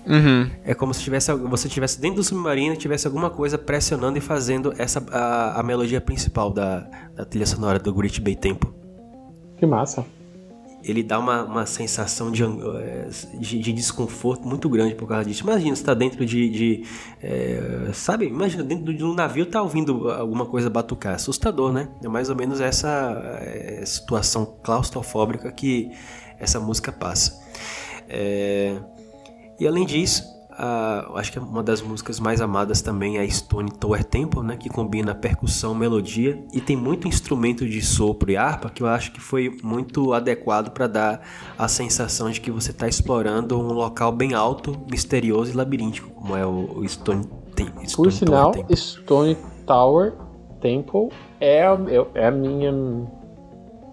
Uhum. 0.07 0.49
É 0.63 0.73
como 0.73 0.93
se 0.93 1.01
tivesse, 1.01 1.31
você 1.33 1.67
estivesse 1.67 2.01
dentro 2.01 2.17
do 2.17 2.23
submarino 2.23 2.73
e 2.73 2.77
tivesse 2.77 3.05
alguma 3.05 3.29
coisa 3.29 3.57
pressionando 3.57 4.17
e 4.17 4.21
fazendo 4.21 4.73
essa 4.77 5.03
a, 5.11 5.59
a 5.59 5.63
melodia 5.63 6.01
principal 6.01 6.51
da, 6.51 6.79
da 7.15 7.25
trilha 7.25 7.45
sonora 7.45 7.77
do 7.77 7.93
Great 7.93 8.19
Bay 8.19 8.35
Temple. 8.35 8.69
Que 9.57 9.65
massa. 9.65 10.03
Ele 10.83 11.03
dá 11.03 11.19
uma, 11.19 11.43
uma 11.43 11.65
sensação 11.65 12.31
de, 12.31 12.43
eh, 12.43 13.09
de, 13.33 13.59
de 13.59 13.73
desconforto 13.73 14.47
muito 14.47 14.69
grande 14.69 14.95
por 14.95 15.07
causa 15.07 15.25
disso. 15.25 15.43
Imagina 15.43 15.75
você 15.75 15.83
tá 15.83 15.93
dentro 15.93 16.25
de. 16.25 16.49
de, 16.49 16.83
eh, 17.21 17.91
sabe? 17.93 18.27
Imagina 18.27 18.63
dentro 18.63 18.93
de 18.93 19.03
um 19.03 19.13
navio 19.13 19.45
tá 19.45 19.61
ouvindo 19.61 20.09
alguma 20.09 20.45
coisa 20.45 20.69
batucar. 20.69 21.15
Assustador, 21.15 21.73
né? 21.73 21.89
É 22.03 22.07
mais 22.07 22.29
ou 22.29 22.35
menos 22.35 22.61
essa 22.61 23.39
eh, 23.41 23.83
situação 23.85 24.57
claustrofóbica 24.63 25.51
que 25.51 25.91
essa 26.39 26.59
música 26.59 26.91
passa. 26.91 27.39
É, 28.07 28.79
e 29.59 29.67
além 29.67 29.85
disso, 29.85 30.23
a- 30.59 31.11
acho 31.15 31.31
que 31.31 31.39
uma 31.39 31.63
das 31.63 31.81
músicas 31.81 32.19
mais 32.19 32.41
amadas 32.41 32.81
também 32.81 33.17
é 33.17 33.21
a 33.21 33.29
Stone 33.29 33.71
Tower 33.71 34.03
Temple, 34.03 34.41
né, 34.43 34.57
que 34.57 34.67
combina 34.69 35.15
percussão, 35.15 35.73
melodia 35.73 36.43
e 36.53 36.59
tem 36.59 36.75
muito 36.75 37.07
instrumento 37.07 37.65
de 37.67 37.81
sopro 37.81 38.29
e 38.29 38.35
harpa 38.37 38.69
que 38.69 38.83
eu 38.83 38.87
acho 38.87 39.11
que 39.13 39.21
foi 39.21 39.57
muito 39.63 40.13
adequado 40.13 40.71
para 40.71 40.87
dar 40.87 41.21
a 41.57 41.67
sensação 41.67 42.29
de 42.29 42.41
que 42.41 42.51
você 42.51 42.71
está 42.71 42.87
explorando 42.87 43.57
um 43.57 43.71
local 43.71 44.11
bem 44.11 44.33
alto, 44.33 44.75
misterioso 44.91 45.51
e 45.51 45.55
labiríntico, 45.55 46.09
como 46.09 46.35
é 46.35 46.45
o, 46.45 46.85
Stone, 46.87 47.25
Tem- 47.55 47.67
Stone 47.87 48.07
Por 48.07 48.11
sinal, 48.11 48.51
Tower 48.51 48.65
Temple. 48.67 48.77
Stone 48.77 49.37
Tower 49.65 50.13
Temple 50.59 51.09
é, 51.39 51.65
a- 51.65 51.77
é 52.15 52.27
a 52.27 52.31
minha 52.31 52.73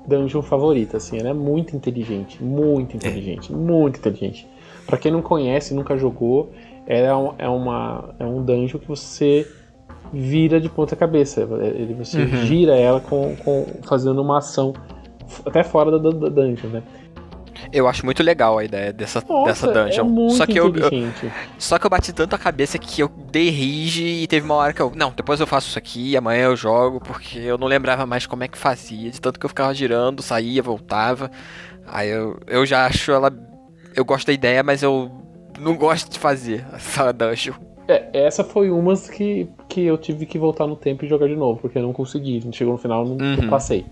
dungeon 0.07 0.43
favorita, 0.43 0.97
assim, 0.97 1.19
ela 1.19 1.29
é 1.31 1.35
muito 1.35 1.75
inteligente, 1.77 2.43
muito 2.43 2.97
inteligente, 2.97 3.53
muito 3.53 3.99
inteligente. 3.99 4.49
Pra 4.87 4.97
quem 4.97 5.11
não 5.11 5.21
conhece, 5.23 5.75
nunca 5.75 5.97
jogou, 5.97 6.53
ela 6.87 7.09
é, 7.09 7.15
um, 7.17 7.35
é 7.39 7.49
uma 7.49 8.15
é 8.19 8.25
um 8.25 8.43
dungeon 8.43 8.79
que 8.79 8.87
você 8.89 9.47
vira 10.13 10.61
de 10.61 10.69
ponta 10.69 10.95
cabeça, 10.95 11.41
ele 11.41 11.95
você 11.95 12.21
Uhum. 12.23 12.37
gira 12.47 12.77
ela 12.77 13.01
com, 13.01 13.35
com 13.37 13.67
fazendo 13.83 14.23
uma 14.23 14.39
ação 14.39 14.73
até 15.45 15.65
fora 15.65 15.91
da, 15.99 16.11
da 16.11 16.29
dungeon, 16.29 16.69
né? 16.71 16.83
Eu 17.73 17.89
acho 17.89 18.05
muito 18.05 18.23
legal 18.23 18.59
a 18.59 18.65
ideia 18.65 18.93
dessa, 18.93 19.21
Nossa, 19.29 19.67
dessa 19.67 19.67
dungeon. 19.85 20.01
é 20.05 20.09
muito 20.09 20.35
só, 20.37 20.47
que 20.47 20.59
eu, 20.61 20.67
eu- 20.77 20.91
só 21.59 21.79
que 21.79 21.87
eu 21.87 21.91
bati 21.91 22.13
tanto 22.13 22.37
a 22.37 22.39
cabeça 22.39 22.79
que 22.79 23.03
eu 23.03 23.09
dei 23.33 23.49
rige 23.51 24.05
e 24.05 24.27
teve 24.27 24.45
uma 24.47 24.55
hora 24.55 24.73
que 24.73 24.81
eu. 24.81 24.93
Não, 24.95 25.11
depois 25.17 25.41
eu 25.41 25.47
faço 25.47 25.69
isso 25.71 25.79
aqui, 25.79 26.17
amanhã 26.17 26.45
eu 26.45 26.55
jogo, 26.57 27.01
porque 27.01 27.39
eu 27.39 27.59
não 27.59 27.67
lembrava 27.67 28.07
mais 28.07 28.27
como 28.27 28.45
é 28.45 28.49
que 28.49 28.57
fazia. 28.59 29.11
De 29.11 29.21
tanto 29.21 29.41
que 29.41 29.47
eu 29.47 29.49
ficava 29.49 29.75
girando, 29.75 30.23
saía, 30.23 30.63
voltava. 30.63 31.31
Aí 31.87 32.11
eu, 32.11 32.39
eu 32.47 32.65
já 32.65 32.87
acho 32.87 33.11
ela. 33.11 33.33
Eu 33.97 34.05
gosto 34.05 34.27
da 34.27 34.33
ideia, 34.33 34.63
mas 34.63 34.83
eu 34.83 35.11
não 35.59 35.75
gosto 35.77 36.11
de 36.11 36.19
fazer 36.19 36.65
essa 36.75 37.13
dungeon. 37.13 37.55
É, 37.89 38.09
essa 38.13 38.45
foi 38.45 38.71
umas 38.71 39.09
que, 39.09 39.49
que 39.69 39.81
eu 39.85 39.97
tive 39.97 40.27
que 40.27 40.39
voltar 40.39 40.67
no 40.67 40.77
tempo 40.77 41.05
e 41.05 41.09
jogar 41.09 41.29
de 41.29 41.37
novo, 41.37 41.61
porque 41.61 41.79
eu 41.79 41.83
não 41.83 41.93
consegui. 41.93 42.37
A 42.39 42.41
gente 42.43 42.57
chegou 42.57 42.75
no 42.75 42.79
final 42.79 43.05
e 43.07 43.09
não, 43.09 43.17
não 43.17 43.45
Uhum. 43.45 43.49
passei. 43.49 43.87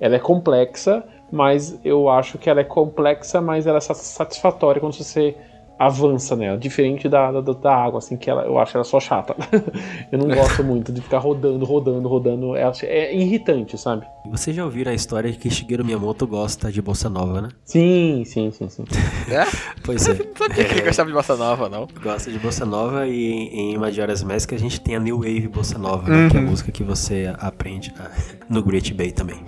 Ela 0.00 0.16
é 0.16 0.18
complexa, 0.18 1.04
mas 1.30 1.78
eu 1.84 2.08
acho 2.08 2.38
que 2.38 2.48
ela 2.48 2.60
é 2.60 2.64
complexa, 2.64 3.40
mas 3.40 3.66
ela 3.66 3.76
é 3.78 3.80
sa- 3.80 3.92
satisfatória 3.92 4.80
quando 4.80 4.94
você 4.94 5.36
avança 5.80 6.36
nela. 6.36 6.58
Diferente 6.58 7.08
da, 7.08 7.32
da, 7.32 7.40
da 7.40 7.74
água, 7.74 7.98
assim, 7.98 8.14
que 8.14 8.28
ela, 8.28 8.42
eu 8.42 8.58
acho 8.58 8.76
ela 8.76 8.84
só 8.84 9.00
chata. 9.00 9.34
eu 10.12 10.18
não 10.18 10.28
gosto 10.28 10.62
muito 10.62 10.92
de 10.92 11.00
ficar 11.00 11.18
rodando, 11.18 11.64
rodando, 11.64 12.06
rodando. 12.06 12.54
É, 12.54 12.70
é 12.82 13.16
irritante, 13.16 13.78
sabe? 13.78 14.06
Vocês 14.30 14.54
já 14.54 14.62
ouviram 14.62 14.92
a 14.92 14.94
história 14.94 15.32
de 15.32 15.38
que 15.38 15.48
Shigeru 15.48 15.82
Miyamoto 15.82 16.26
gosta 16.26 16.70
de 16.70 16.82
bossa 16.82 17.08
nova, 17.08 17.40
né? 17.40 17.48
Sim, 17.64 18.24
sim, 18.26 18.50
sim, 18.50 18.68
sim. 18.68 18.84
É? 19.32 19.46
Pois 19.82 20.06
é. 20.06 20.12
Não 20.38 20.48
sabia 20.48 20.64
que 20.64 20.74
ele 20.74 20.82
gostava 20.82 21.08
de 21.08 21.14
bossa 21.14 21.36
nova, 21.36 21.68
não. 21.68 21.88
Gosta 22.02 22.30
de 22.30 22.38
bossa 22.38 22.66
nova 22.66 23.06
e 23.06 23.48
em 23.48 23.78
Majora's 23.78 24.22
Mask 24.22 24.52
a 24.52 24.58
gente 24.58 24.80
tem 24.80 24.96
a 24.96 25.00
New 25.00 25.18
Wave 25.18 25.48
Bossa 25.48 25.78
Nova, 25.78 26.08
né? 26.08 26.28
que 26.28 26.36
é 26.36 26.40
a 26.40 26.42
música 26.42 26.70
que 26.70 26.82
você 26.82 27.32
aprende 27.38 27.92
ah, 27.98 28.10
no 28.48 28.62
Great 28.62 28.92
Bay 28.92 29.12
também. 29.12 29.42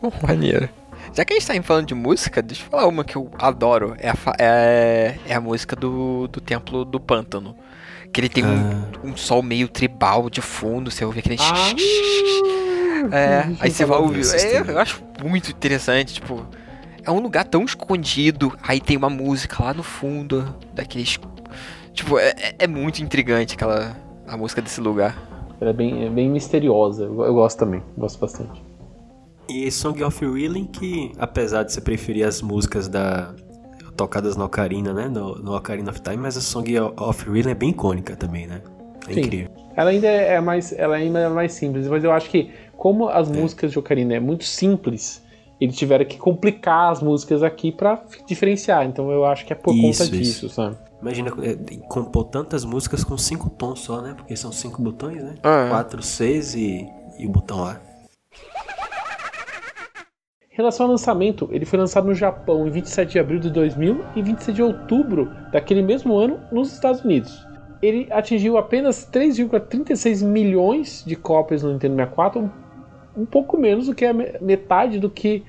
Pô, 0.00 0.12
Maneiro. 0.26 0.68
Já 1.12 1.24
que 1.24 1.32
a 1.32 1.38
gente 1.38 1.46
tá 1.46 1.62
falando 1.62 1.86
de 1.86 1.94
música, 1.94 2.40
deixa 2.42 2.62
eu 2.64 2.68
falar 2.70 2.86
uma 2.86 3.04
que 3.04 3.16
eu 3.16 3.30
adoro. 3.38 3.94
É 3.98 4.10
a, 4.10 4.14
é, 4.38 5.16
é 5.26 5.34
a 5.34 5.40
música 5.40 5.76
do, 5.76 6.28
do 6.28 6.40
Templo 6.40 6.84
do 6.84 6.98
Pântano. 6.98 7.56
Que 8.12 8.20
ele 8.20 8.28
tem 8.28 8.44
um, 8.44 9.10
um 9.10 9.16
sol 9.16 9.42
meio 9.42 9.66
tribal 9.68 10.30
de 10.30 10.40
fundo, 10.40 10.90
você 10.90 11.04
ouve 11.04 11.18
aquele... 11.18 11.36
Ah, 11.40 11.74
É, 13.12 13.44
aí 13.60 13.70
você 13.70 13.84
vai 13.84 13.98
ouvir. 13.98 14.24
É, 14.34 14.60
eu 14.60 14.78
acho 14.78 15.02
muito 15.22 15.50
interessante, 15.50 16.14
tipo. 16.14 16.46
É 17.04 17.10
um 17.10 17.20
lugar 17.20 17.44
tão 17.44 17.62
escondido, 17.64 18.56
aí 18.62 18.80
tem 18.80 18.96
uma 18.96 19.10
música 19.10 19.62
lá 19.62 19.74
no 19.74 19.82
fundo, 19.82 20.54
daqueles. 20.72 21.18
Tipo, 21.92 22.18
é, 22.18 22.28
é- 22.30 22.54
é 22.60 22.66
muito 22.66 23.02
intrigante 23.02 23.54
aquela. 23.56 23.94
a 24.26 24.36
música 24.38 24.62
desse 24.62 24.80
lugar. 24.80 25.14
Ela 25.60 25.70
é 25.70 25.72
bem, 25.74 26.06
é 26.06 26.08
bem 26.08 26.30
misteriosa. 26.30 27.04
Eu, 27.04 27.24
eu 27.24 27.34
gosto 27.34 27.58
também, 27.58 27.82
gosto 27.98 28.18
bastante. 28.18 28.63
E 29.48 29.70
Song 29.70 30.02
of 30.02 30.24
Healing, 30.24 30.64
que 30.66 31.12
apesar 31.18 31.62
de 31.64 31.72
você 31.72 31.80
preferir 31.80 32.26
as 32.26 32.40
músicas 32.40 32.88
da 32.88 33.34
tocadas 33.96 34.36
no 34.36 34.44
Ocarina, 34.44 34.92
né? 34.92 35.08
No, 35.08 35.36
no 35.36 35.54
Ocarina 35.56 35.90
of 35.90 36.00
Time, 36.00 36.16
mas 36.16 36.36
a 36.36 36.40
Song 36.40 36.66
of 36.96 37.28
Healing 37.28 37.50
é 37.50 37.54
bem 37.54 37.70
icônica 37.70 38.16
também, 38.16 38.46
né? 38.46 38.60
É 39.08 39.14
Sim. 39.14 39.20
incrível. 39.20 39.50
Ela 39.76 39.90
ainda 39.90 40.06
é 40.08 40.40
mais, 40.40 40.72
ela 40.72 40.96
ainda 40.96 41.18
é 41.20 41.28
mais 41.28 41.52
simples, 41.52 41.86
mas 41.86 42.02
eu 42.02 42.10
acho 42.12 42.30
que 42.30 42.50
como 42.76 43.08
as 43.08 43.28
músicas 43.28 43.70
de 43.72 43.78
Ocarina 43.78 44.14
é 44.14 44.20
muito 44.20 44.44
simples, 44.44 45.22
eles 45.60 45.76
tiveram 45.76 46.04
que 46.04 46.16
complicar 46.18 46.90
as 46.92 47.02
músicas 47.02 47.42
aqui 47.42 47.70
pra 47.70 47.92
f- 47.92 48.24
diferenciar. 48.26 48.84
Então 48.86 49.10
eu 49.10 49.24
acho 49.24 49.44
que 49.46 49.52
é 49.52 49.56
por 49.56 49.74
Isso, 49.74 49.82
conta 49.82 50.04
isso. 50.04 50.10
disso, 50.10 50.48
sabe? 50.48 50.76
Imagina 51.00 51.32
é, 51.42 51.76
compor 51.88 52.24
tantas 52.24 52.64
músicas 52.64 53.04
com 53.04 53.16
cinco 53.18 53.50
tons 53.50 53.80
só, 53.80 54.00
né? 54.00 54.14
Porque 54.16 54.34
são 54.36 54.50
cinco 54.50 54.80
botões, 54.80 55.22
né? 55.22 55.34
Ah, 55.42 55.66
é. 55.66 55.68
Quatro, 55.68 56.02
seis 56.02 56.54
e, 56.54 56.84
e 57.18 57.26
o 57.26 57.30
botão 57.30 57.64
A. 57.64 57.78
Em 60.54 60.56
relação 60.56 60.86
ao 60.86 60.92
lançamento, 60.92 61.48
ele 61.50 61.64
foi 61.64 61.76
lançado 61.76 62.06
no 62.06 62.14
Japão 62.14 62.64
em 62.64 62.70
27 62.70 63.10
de 63.10 63.18
abril 63.18 63.40
de 63.40 63.50
2000 63.50 64.04
e 64.14 64.22
26 64.22 64.54
de 64.54 64.62
outubro 64.62 65.28
daquele 65.50 65.82
mesmo 65.82 66.16
ano 66.16 66.38
nos 66.52 66.72
Estados 66.72 67.02
Unidos. 67.02 67.44
Ele 67.82 68.06
atingiu 68.08 68.56
apenas 68.56 69.04
3,36 69.12 70.24
milhões 70.24 71.02
de 71.04 71.16
cópias 71.16 71.64
no 71.64 71.72
Nintendo 71.72 71.96
64, 71.96 72.40
um, 72.40 72.50
um 73.22 73.26
pouco 73.26 73.58
menos 73.58 73.86
do 73.88 73.96
que 73.96 74.04
a 74.04 74.12
me- 74.12 74.32
metade 74.40 75.00
do 75.00 75.10
que 75.10 75.42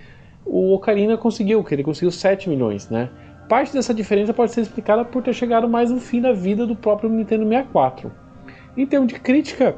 o 0.43 0.73
Ocarina 0.73 1.15
conseguiu, 1.15 1.63
que 1.63 1.75
ele 1.75 1.83
conseguiu 1.83 2.09
7 2.09 2.49
milhões, 2.49 2.89
né? 2.89 3.11
Parte 3.47 3.73
dessa 3.73 3.93
diferença 3.93 4.33
pode 4.33 4.53
ser 4.53 4.61
explicada 4.61 5.05
por 5.05 5.21
ter 5.21 5.33
chegado 5.33 5.69
mais 5.69 5.91
no 5.91 5.99
fim 5.99 6.19
da 6.19 6.33
vida 6.33 6.65
do 6.65 6.75
próprio 6.75 7.11
Nintendo 7.11 7.43
64. 7.47 8.11
Em 8.75 8.87
termos 8.87 9.13
de 9.13 9.19
crítica, 9.19 9.77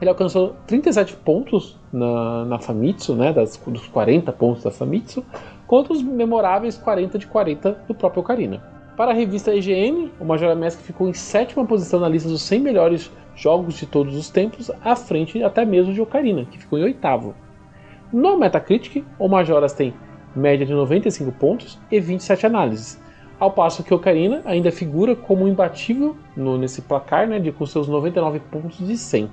ele 0.00 0.10
alcançou 0.10 0.54
37 0.66 1.14
pontos 1.16 1.78
na, 1.92 2.44
na 2.44 2.58
Famitsu, 2.58 3.14
né, 3.14 3.32
das, 3.32 3.56
dos 3.66 3.86
40 3.88 4.30
pontos 4.32 4.62
da 4.62 4.70
Famitsu, 4.70 5.24
contra 5.66 5.92
os 5.92 6.02
memoráveis 6.02 6.76
40 6.76 7.18
de 7.18 7.26
40 7.26 7.84
do 7.88 7.94
próprio 7.94 8.20
Ocarina. 8.22 8.62
Para 8.96 9.10
a 9.10 9.14
revista 9.14 9.54
IGN, 9.54 10.10
o 10.20 10.24
Majora 10.24 10.54
Mask 10.54 10.80
ficou 10.80 11.08
em 11.08 11.12
sétima 11.12 11.64
posição 11.66 12.00
na 12.00 12.08
lista 12.08 12.28
dos 12.28 12.42
100 12.42 12.60
melhores 12.60 13.10
jogos 13.34 13.74
de 13.74 13.84
todos 13.86 14.16
os 14.16 14.30
tempos, 14.30 14.70
à 14.82 14.96
frente 14.96 15.42
até 15.42 15.64
mesmo 15.64 15.92
de 15.92 16.00
Ocarina, 16.00 16.44
que 16.46 16.58
ficou 16.58 16.78
em 16.78 16.84
oitavo. 16.84 17.34
No 18.12 18.38
Metacritic, 18.38 19.04
o 19.18 19.28
Majoras 19.28 19.72
tem 19.74 19.92
média 20.34 20.64
de 20.64 20.72
95 20.72 21.32
pontos 21.32 21.78
e 21.90 21.98
27 22.00 22.46
análises, 22.46 23.00
ao 23.38 23.50
passo 23.50 23.82
que 23.82 23.92
Ocarina 23.92 24.40
ainda 24.46 24.70
figura 24.72 25.14
como 25.14 25.46
imbatível 25.48 26.16
no- 26.36 26.56
nesse 26.56 26.80
placar 26.82 27.26
né, 27.26 27.38
de, 27.38 27.52
com 27.52 27.66
seus 27.66 27.88
99 27.88 28.40
pontos 28.50 28.78
de 28.78 28.96
100. 28.96 29.30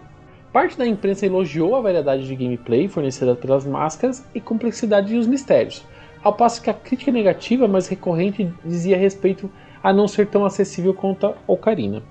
Parte 0.54 0.78
da 0.78 0.86
imprensa 0.86 1.26
elogiou 1.26 1.76
a 1.76 1.82
variedade 1.82 2.28
de 2.28 2.36
gameplay 2.36 2.88
fornecida 2.88 3.34
pelas 3.34 3.66
máscaras 3.66 4.24
e 4.36 4.40
complexidade 4.40 5.16
dos 5.16 5.26
mistérios, 5.26 5.84
ao 6.24 6.32
passo 6.32 6.62
que 6.62 6.70
a 6.70 6.74
crítica 6.76 7.12
negativa 7.12 7.68
mais 7.68 7.88
recorrente 7.88 8.54
dizia 8.64 8.96
respeito 8.96 9.50
a 9.82 9.92
não 9.92 10.08
ser 10.08 10.28
tão 10.28 10.46
acessível 10.46 10.94
quanto 10.94 11.26
a 11.26 11.34
Ocarina. 11.48 12.04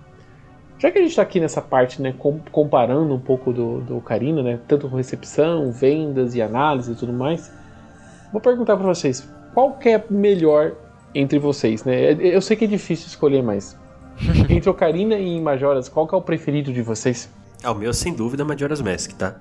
Já 0.77 0.91
que 0.91 0.99
a 0.99 1.01
gente 1.01 1.11
está 1.11 1.23
aqui 1.23 1.39
nessa 1.39 1.63
parte, 1.63 2.03
né, 2.03 2.13
com- 2.19 2.41
comparando 2.51 3.15
um 3.15 3.21
pouco 3.21 3.53
do, 3.53 3.81
do 3.83 3.99
Ocarina, 3.99 4.43
né, 4.43 4.59
tanto 4.67 4.89
com 4.89 4.97
recepção, 4.97 5.71
vendas 5.71 6.35
e 6.35 6.43
análise 6.43 6.91
e 6.91 6.95
tudo 6.97 7.13
mais, 7.13 7.53
vou 8.33 8.41
perguntar 8.41 8.77
para 8.77 8.87
vocês, 8.87 9.33
qual 9.55 9.75
que 9.75 9.89
é 9.89 10.05
melhor 10.11 10.73
entre 11.15 11.39
vocês, 11.39 11.85
né? 11.85 12.15
Eu 12.15 12.41
sei 12.41 12.57
que 12.57 12.65
é 12.65 12.69
difícil 12.69 13.07
escolher, 13.07 13.43
mas 13.43 13.79
entre 14.51 14.69
Ocarina 14.69 15.15
e 15.15 15.41
Majoras, 15.41 15.89
qual 15.89 16.09
que 16.09 16.15
é 16.15 16.19
o 16.19 16.23
preferido 16.23 16.73
de 16.73 16.83
vocês? 16.83 17.31
Ah, 17.63 17.71
o 17.71 17.75
meu, 17.77 17.95
sem 17.95 18.13
dúvida, 18.13 18.43
é 18.43 18.47
Majora's 18.47 18.81
Mask, 18.81 19.13
tá? 19.13 19.37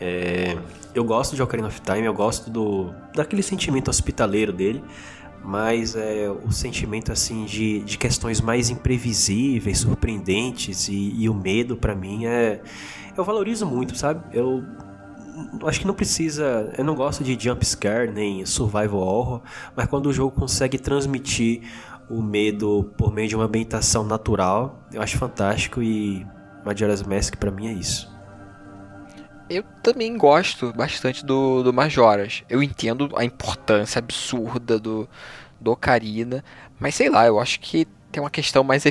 É, 0.00 0.56
eu 0.92 1.04
gosto 1.04 1.36
de 1.36 1.42
Ocarina 1.42 1.68
of 1.68 1.80
Time, 1.80 2.04
eu 2.04 2.12
gosto 2.12 2.50
do 2.50 2.92
daquele 3.14 3.42
sentimento 3.42 3.88
hospitaleiro 3.88 4.52
dele, 4.52 4.82
mas 5.44 5.94
é 5.94 6.28
o 6.28 6.50
sentimento, 6.50 7.12
assim, 7.12 7.44
de, 7.44 7.80
de 7.80 7.96
questões 7.96 8.40
mais 8.40 8.70
imprevisíveis, 8.70 9.78
surpreendentes 9.78 10.88
e, 10.88 11.14
e 11.16 11.28
o 11.28 11.34
medo, 11.34 11.76
pra 11.76 11.94
mim, 11.94 12.26
é... 12.26 12.60
Eu 13.16 13.24
valorizo 13.24 13.66
muito, 13.66 13.96
sabe? 13.96 14.20
Eu 14.32 14.64
acho 15.64 15.80
que 15.80 15.86
não 15.86 15.94
precisa... 15.94 16.72
Eu 16.76 16.84
não 16.84 16.94
gosto 16.94 17.22
de 17.22 17.38
jump 17.38 17.64
scare, 17.64 18.10
nem 18.10 18.44
survival 18.44 19.00
horror, 19.00 19.42
mas 19.76 19.86
quando 19.86 20.06
o 20.06 20.12
jogo 20.12 20.34
consegue 20.34 20.78
transmitir 20.78 21.62
o 22.08 22.20
medo 22.20 22.90
por 22.96 23.12
meio 23.12 23.28
de 23.28 23.36
uma 23.36 23.44
ambientação 23.44 24.04
natural, 24.04 24.80
eu 24.92 25.00
acho 25.00 25.16
fantástico 25.16 25.80
e 25.80 26.26
Majora's 26.64 27.02
Mask 27.02 27.36
pra 27.36 27.50
mim 27.50 27.68
é 27.68 27.72
isso. 27.72 28.10
Eu 29.48 29.64
também 29.82 30.16
gosto 30.16 30.72
bastante 30.72 31.24
do, 31.24 31.62
do 31.62 31.72
Majoras. 31.72 32.44
Eu 32.48 32.62
entendo 32.62 33.10
a 33.16 33.24
importância 33.24 33.98
absurda 33.98 34.78
do, 34.78 35.08
do 35.60 35.72
Ocarina, 35.72 36.44
mas 36.78 36.94
sei 36.94 37.10
lá, 37.10 37.26
eu 37.26 37.40
acho 37.40 37.58
que 37.58 37.86
tem 38.12 38.22
uma 38.22 38.30
questão 38.30 38.62
mais 38.62 38.84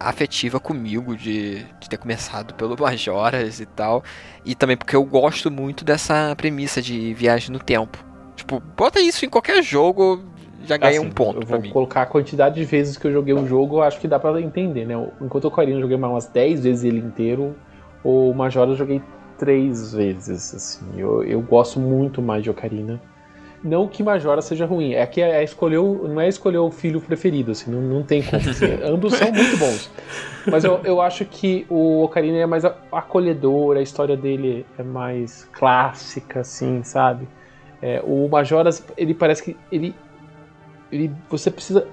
afetiva 0.00 0.58
comigo 0.58 1.16
de, 1.16 1.64
de 1.78 1.88
ter 1.88 1.98
começado 1.98 2.54
pelo 2.54 2.76
Majoras 2.80 3.60
e 3.60 3.66
tal. 3.66 4.02
E 4.44 4.54
também 4.54 4.76
porque 4.76 4.96
eu 4.96 5.04
gosto 5.04 5.50
muito 5.50 5.84
dessa 5.84 6.34
premissa 6.36 6.80
de 6.80 7.12
viagem 7.12 7.50
no 7.50 7.58
tempo. 7.58 8.02
Tipo, 8.34 8.60
bota 8.60 9.00
isso 9.00 9.26
em 9.26 9.28
qualquer 9.28 9.62
jogo, 9.62 10.24
já 10.68 10.76
ganhei 10.76 10.98
Assim, 10.98 11.06
um 11.06 11.10
ponto 11.10 11.40
Eu 11.40 11.46
vou 11.46 11.60
mim. 11.60 11.70
colocar 11.70 12.02
a 12.02 12.06
quantidade 12.06 12.54
de 12.56 12.64
vezes 12.64 12.96
que 12.96 13.06
eu 13.06 13.12
joguei 13.12 13.34
um 13.34 13.46
jogo, 13.46 13.76
eu 13.78 13.82
acho 13.82 13.98
que 13.98 14.06
dá 14.06 14.18
pra 14.18 14.40
entender, 14.40 14.84
né? 14.84 14.94
Enquanto 15.20 15.44
o 15.44 15.48
Ocarina 15.48 15.78
eu 15.78 15.82
joguei 15.82 15.96
mais 15.96 16.12
umas 16.12 16.26
10 16.26 16.62
vezes 16.62 16.84
ele 16.84 16.98
inteiro, 16.98 17.54
o 18.04 18.32
Majora 18.34 18.70
eu 18.70 18.76
joguei 18.76 19.02
3 19.38 19.92
vezes, 19.94 20.54
assim. 20.54 20.86
Eu, 20.96 21.24
eu 21.24 21.40
gosto 21.40 21.80
muito 21.80 22.20
mais 22.20 22.42
de 22.42 22.50
Ocarina. 22.50 23.00
Não 23.62 23.88
que 23.88 24.02
Majora 24.04 24.40
seja 24.40 24.66
ruim, 24.66 24.94
é 24.94 25.04
que 25.04 25.20
é 25.20 25.42
escolher 25.42 25.78
o- 25.78 26.06
não 26.06 26.20
é 26.20 26.28
escolher 26.28 26.58
o 26.58 26.70
filho 26.70 27.00
preferido, 27.00 27.50
assim, 27.50 27.70
não, 27.70 27.80
não 27.80 28.02
tem 28.04 28.22
como. 28.22 28.36
assim, 28.36 28.66
ambos 28.84 29.14
são 29.14 29.32
muito 29.32 29.56
bons. 29.56 29.90
Mas 30.46 30.64
eu, 30.64 30.80
eu 30.84 31.00
acho 31.00 31.24
que 31.24 31.66
o 31.68 32.04
Ocarina 32.04 32.38
é 32.38 32.46
mais 32.46 32.64
acolhedor, 32.64 33.76
a 33.76 33.82
história 33.82 34.16
dele 34.16 34.64
é 34.78 34.82
mais 34.82 35.44
clássica, 35.52 36.40
assim, 36.40 36.82
sabe? 36.84 37.26
É, 37.82 38.00
o 38.04 38.28
Majoras, 38.28 38.84
ele 38.96 39.12
parece 39.14 39.42
que 39.42 39.56
ele, 39.70 39.94
ele 40.90 41.10
você 41.30 41.50
precisa 41.50 41.86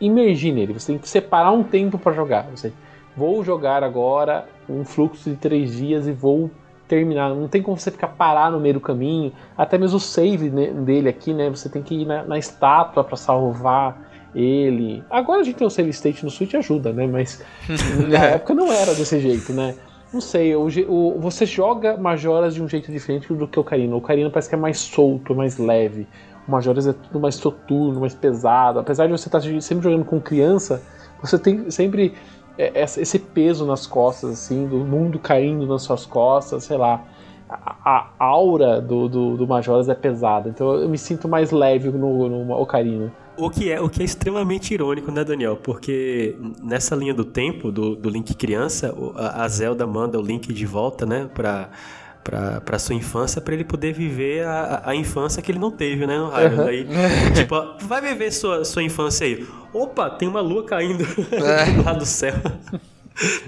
imergir 0.00 0.52
nele, 0.54 0.72
você 0.72 0.92
tem 0.92 0.98
que 0.98 1.08
separar 1.08 1.52
um 1.52 1.62
tempo 1.62 1.98
para 1.98 2.12
jogar. 2.12 2.46
Você 2.54 2.72
vou 3.16 3.44
jogar 3.44 3.82
agora 3.84 4.46
um 4.68 4.84
fluxo 4.84 5.28
de 5.28 5.36
três 5.36 5.76
dias 5.76 6.06
e 6.06 6.12
vou 6.12 6.50
terminar. 6.88 7.34
Não 7.34 7.48
tem 7.48 7.62
como 7.62 7.76
você 7.78 7.90
ficar 7.90 8.08
parar 8.08 8.50
no 8.50 8.58
meio 8.58 8.74
do 8.74 8.80
caminho. 8.80 9.32
Até 9.56 9.76
mesmo 9.78 9.98
o 9.98 10.00
save 10.00 10.50
né, 10.50 10.68
dele 10.68 11.08
aqui, 11.08 11.34
né? 11.34 11.50
Você 11.50 11.68
tem 11.68 11.82
que 11.82 11.94
ir 11.94 12.06
na, 12.06 12.24
na 12.24 12.38
estátua 12.38 13.04
para 13.04 13.16
salvar 13.16 14.10
ele. 14.34 15.02
Agora 15.10 15.40
a 15.40 15.44
gente 15.44 15.56
tem 15.56 15.66
o 15.66 15.70
save 15.70 15.90
state 15.90 16.24
no 16.24 16.30
Switch 16.30 16.54
ajuda, 16.54 16.92
né? 16.92 17.06
Mas 17.06 17.44
na 18.08 18.24
época 18.24 18.54
não 18.54 18.72
era 18.72 18.94
desse 18.94 19.20
jeito, 19.20 19.52
né? 19.52 19.74
Não 20.12 20.20
sei, 20.20 20.56
o, 20.56 20.66
o- 20.88 21.20
você 21.20 21.46
joga 21.46 21.96
Majoras 21.96 22.54
de 22.54 22.62
um 22.62 22.68
jeito 22.68 22.90
diferente 22.90 23.32
do 23.32 23.46
que 23.46 23.58
o 23.58 23.62
Ocarina. 23.62 23.94
O 23.94 23.98
Ocarina 23.98 24.28
parece 24.28 24.48
que 24.48 24.54
é 24.56 24.58
mais 24.58 24.78
solto, 24.80 25.34
mais 25.36 25.56
leve. 25.56 26.08
O 26.50 26.52
Majoras 26.52 26.84
é 26.88 26.92
tudo 26.92 27.20
mais 27.20 27.36
soturno, 27.36 28.00
mais 28.00 28.12
pesado. 28.12 28.80
Apesar 28.80 29.06
de 29.06 29.12
você 29.12 29.28
estar 29.28 29.40
sempre 29.60 29.84
jogando 29.84 30.04
com 30.04 30.20
criança, 30.20 30.82
você 31.22 31.38
tem 31.38 31.70
sempre 31.70 32.14
é, 32.58 32.82
esse 32.82 33.18
peso 33.20 33.64
nas 33.64 33.86
costas, 33.86 34.30
assim, 34.30 34.66
do 34.66 34.78
mundo 34.78 35.20
caindo 35.20 35.64
nas 35.64 35.82
suas 35.82 36.04
costas, 36.04 36.64
sei 36.64 36.76
lá. 36.76 37.04
A, 37.48 38.10
a 38.18 38.24
aura 38.24 38.80
do, 38.80 39.08
do, 39.08 39.36
do, 39.36 39.46
Majoras 39.46 39.88
é 39.88 39.94
pesada, 39.94 40.48
então 40.48 40.72
eu 40.74 40.88
me 40.88 40.96
sinto 40.96 41.26
mais 41.26 41.50
leve 41.50 41.88
no, 41.90 42.28
no 42.28 42.52
Ocarina. 42.52 43.12
O 43.36 43.50
que, 43.50 43.72
é, 43.72 43.80
o 43.80 43.88
que 43.88 44.02
é 44.02 44.04
extremamente 44.04 44.72
irônico, 44.72 45.10
né, 45.10 45.24
Daniel? 45.24 45.56
Porque 45.56 46.36
nessa 46.62 46.94
linha 46.94 47.14
do 47.14 47.24
tempo, 47.24 47.72
do, 47.72 47.96
do 47.96 48.08
Link 48.08 48.34
criança, 48.34 48.94
a 49.16 49.48
Zelda 49.48 49.84
manda 49.84 50.18
o 50.18 50.22
Link 50.22 50.52
de 50.52 50.66
volta, 50.66 51.04
né, 51.04 51.28
pra, 51.32 51.70
pra, 52.22 52.60
pra 52.60 52.78
sua 52.78 52.94
infância, 52.94 53.40
para 53.40 53.54
ele 53.54 53.64
poder 53.64 53.92
viver 53.92 54.44
a, 54.46 54.82
a 54.86 54.94
infância 54.94 55.42
que 55.42 55.50
ele 55.50 55.58
não 55.58 55.70
teve, 55.70 56.06
né, 56.06 56.18
no 56.18 56.28
raio. 56.28 56.50
Uhum. 56.50 56.64
Daí, 56.64 56.86
tipo, 57.34 57.54
vai 57.82 58.00
viver 58.00 58.30
sua, 58.30 58.64
sua 58.64 58.82
infância 58.82 59.26
aí. 59.26 59.46
Opa, 59.72 60.10
tem 60.10 60.28
uma 60.28 60.40
lua 60.40 60.64
caindo 60.64 61.04
é. 61.04 61.82
lá 61.84 61.92
do 61.92 62.06
céu. 62.06 62.34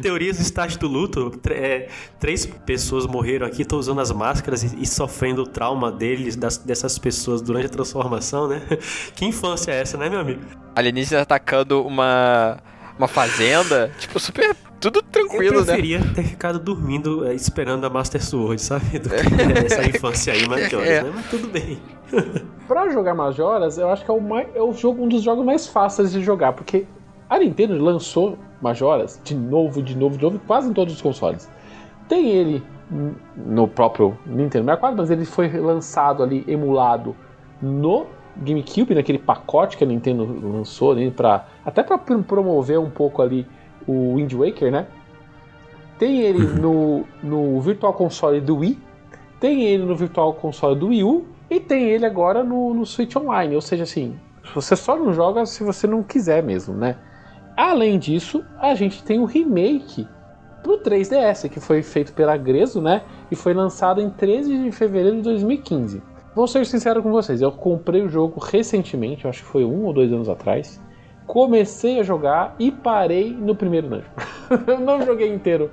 Teorias 0.03 0.37
do 0.37 0.43
estágio 0.43 0.79
do 0.79 0.87
luto. 0.87 1.41
É, 1.51 1.89
três 2.21 2.45
pessoas 2.45 3.07
morreram 3.07 3.47
aqui, 3.47 3.63
estão 3.63 3.79
usando 3.79 4.01
as 4.01 4.11
máscaras 4.11 4.63
e, 4.63 4.83
e, 4.83 4.87
sofrendo 4.87 5.43
o 5.43 5.47
trauma 5.47 5.91
deles, 5.91 6.37
das, 6.37 6.59
dessas 6.59 6.99
pessoas 6.99 7.41
durante 7.41 7.67
a 7.67 7.71
transformação, 7.71 8.49
né? 8.49 8.61
Que 9.15 9.25
infância 9.25 9.73
é 9.73 9.81
essa, 9.81 9.97
né, 9.97 10.11
meu 10.11 10.21
amigo? 10.21 10.41
Alienígenas 10.75 11.23
atacando 11.23 11.83
uma, 11.87 12.59
uma 12.99 13.09
fazenda, 13.09 13.91
tipo, 13.99 14.19
super 14.21 14.55
tudo 14.83 15.01
tranquilo, 15.01 15.61
Eu 15.61 15.65
preferia 15.65 16.01
né? 16.01 16.13
ter 16.13 16.25
ficado 16.25 16.59
dormindo 16.59 17.25
é, 17.25 17.35
esperando 17.35 17.85
a 17.85 17.91
Master 17.91 18.21
Sword, 18.23 18.61
sabe? 18.61 18.99
Do 18.99 19.09
que 19.11 19.15
essa 19.65 19.89
infância 19.89 20.33
aí, 20.33 20.49
Majoras, 20.49 20.89
é. 20.89 21.03
né? 21.05 21.13
Mas 21.15 21.31
tudo 21.31 21.47
bem. 21.47 21.81
pra 22.67 22.91
jogar 22.91 23.15
Majoras, 23.15 23.79
eu 23.79 23.89
acho 23.89 24.05
que 24.05 24.11
é, 24.11 24.15
o 24.15 24.21
mais, 24.21 24.49
é 24.57 24.61
o 24.61 24.73
jogo, 24.73 25.05
um 25.05 25.09
dos 25.09 25.23
jogos 25.23 25.45
mais 25.45 25.69
fáceis 25.69 26.11
de 26.11 26.21
jogar, 26.21 26.53
porque 26.55 26.85
a 27.31 27.39
Nintendo 27.39 27.79
lançou 27.79 28.37
Majoras 28.61 29.21
de 29.23 29.37
novo, 29.37 29.81
de 29.81 29.97
novo, 29.97 30.17
de 30.17 30.25
novo, 30.25 30.41
quase 30.49 30.69
em 30.69 30.73
todos 30.73 30.95
os 30.95 31.01
consoles. 31.01 31.49
Tem 32.09 32.31
ele 32.31 32.63
no 33.37 33.69
próprio 33.69 34.19
Nintendo 34.27 34.65
64, 34.65 34.97
mas 34.97 35.11
ele 35.11 35.25
foi 35.25 35.49
lançado 35.49 36.25
ali, 36.25 36.45
emulado 36.49 37.15
no 37.61 38.07
GameCube, 38.37 38.95
naquele 38.95 39.19
pacote 39.19 39.77
que 39.77 39.85
a 39.85 39.87
Nintendo 39.87 40.25
lançou 40.43 40.93
ali, 40.93 41.11
pra, 41.11 41.47
até 41.65 41.83
para 41.83 41.99
promover 41.99 42.79
um 42.79 42.91
pouco 42.91 43.23
ali 43.23 43.47
o 43.87 44.17
Wind 44.17 44.33
Waker, 44.33 44.71
né? 44.71 44.87
Tem 45.99 46.21
ele 46.21 46.47
no, 46.61 47.05
no 47.23 47.61
Virtual 47.61 47.93
Console 47.93 48.41
do 48.41 48.59
Wii, 48.59 48.79
tem 49.39 49.65
ele 49.65 49.85
no 49.85 49.95
Virtual 49.95 50.33
Console 50.35 50.79
do 50.79 50.89
Wii 50.89 51.05
U 51.05 51.27
e 51.51 51.61
tem 51.61 51.85
ele 51.85 52.07
agora 52.07 52.43
no, 52.43 52.73
no 52.73 52.87
Switch 52.87 53.15
Online. 53.17 53.55
Ou 53.55 53.61
seja, 53.61 53.83
assim, 53.83 54.17
você 54.55 54.75
só 54.75 54.97
não 54.97 55.13
joga 55.13 55.45
se 55.47 55.63
você 55.63 55.87
não 55.87 56.03
quiser 56.03 56.43
mesmo, 56.43 56.75
né? 56.75 56.97
Além 57.57 57.99
disso, 57.99 58.45
a 58.59 58.75
gente 58.75 59.05
tem 59.05 59.19
o 59.19 59.25
remake 59.25 60.09
pro 60.63 60.79
3DS, 60.79 61.49
que 61.49 61.61
foi 61.61 61.83
feito 61.83 62.13
pela 62.13 62.37
Grezo, 62.37 62.81
né? 62.81 63.03
E 63.31 63.37
foi 63.37 63.53
lançado 63.53 64.01
em 64.01 64.09
13 64.09 64.65
de 64.65 64.73
fevereiro 64.73 65.17
de 65.17 65.23
2015. 65.23 66.03
Vou 66.35 66.47
ser 66.47 66.65
sincero 66.67 67.03
com 67.03 67.11
vocês, 67.11 67.43
eu 67.43 67.53
comprei 67.53 68.03
o 68.03 68.09
jogo 68.09 68.41
recentemente, 68.41 69.27
acho 69.27 69.43
que 69.43 69.49
foi 69.49 69.65
um 69.65 69.85
ou 69.85 69.93
dois 69.93 70.13
anos 70.13 70.29
atrás 70.29 70.81
comecei 71.27 72.01
a 72.01 72.03
jogar 72.03 72.55
e 72.59 72.71
parei 72.71 73.33
no 73.33 73.55
primeiro 73.55 73.89
dungeon. 73.89 74.11
eu 74.67 74.81
não 74.81 75.05
joguei 75.05 75.33
inteiro 75.33 75.71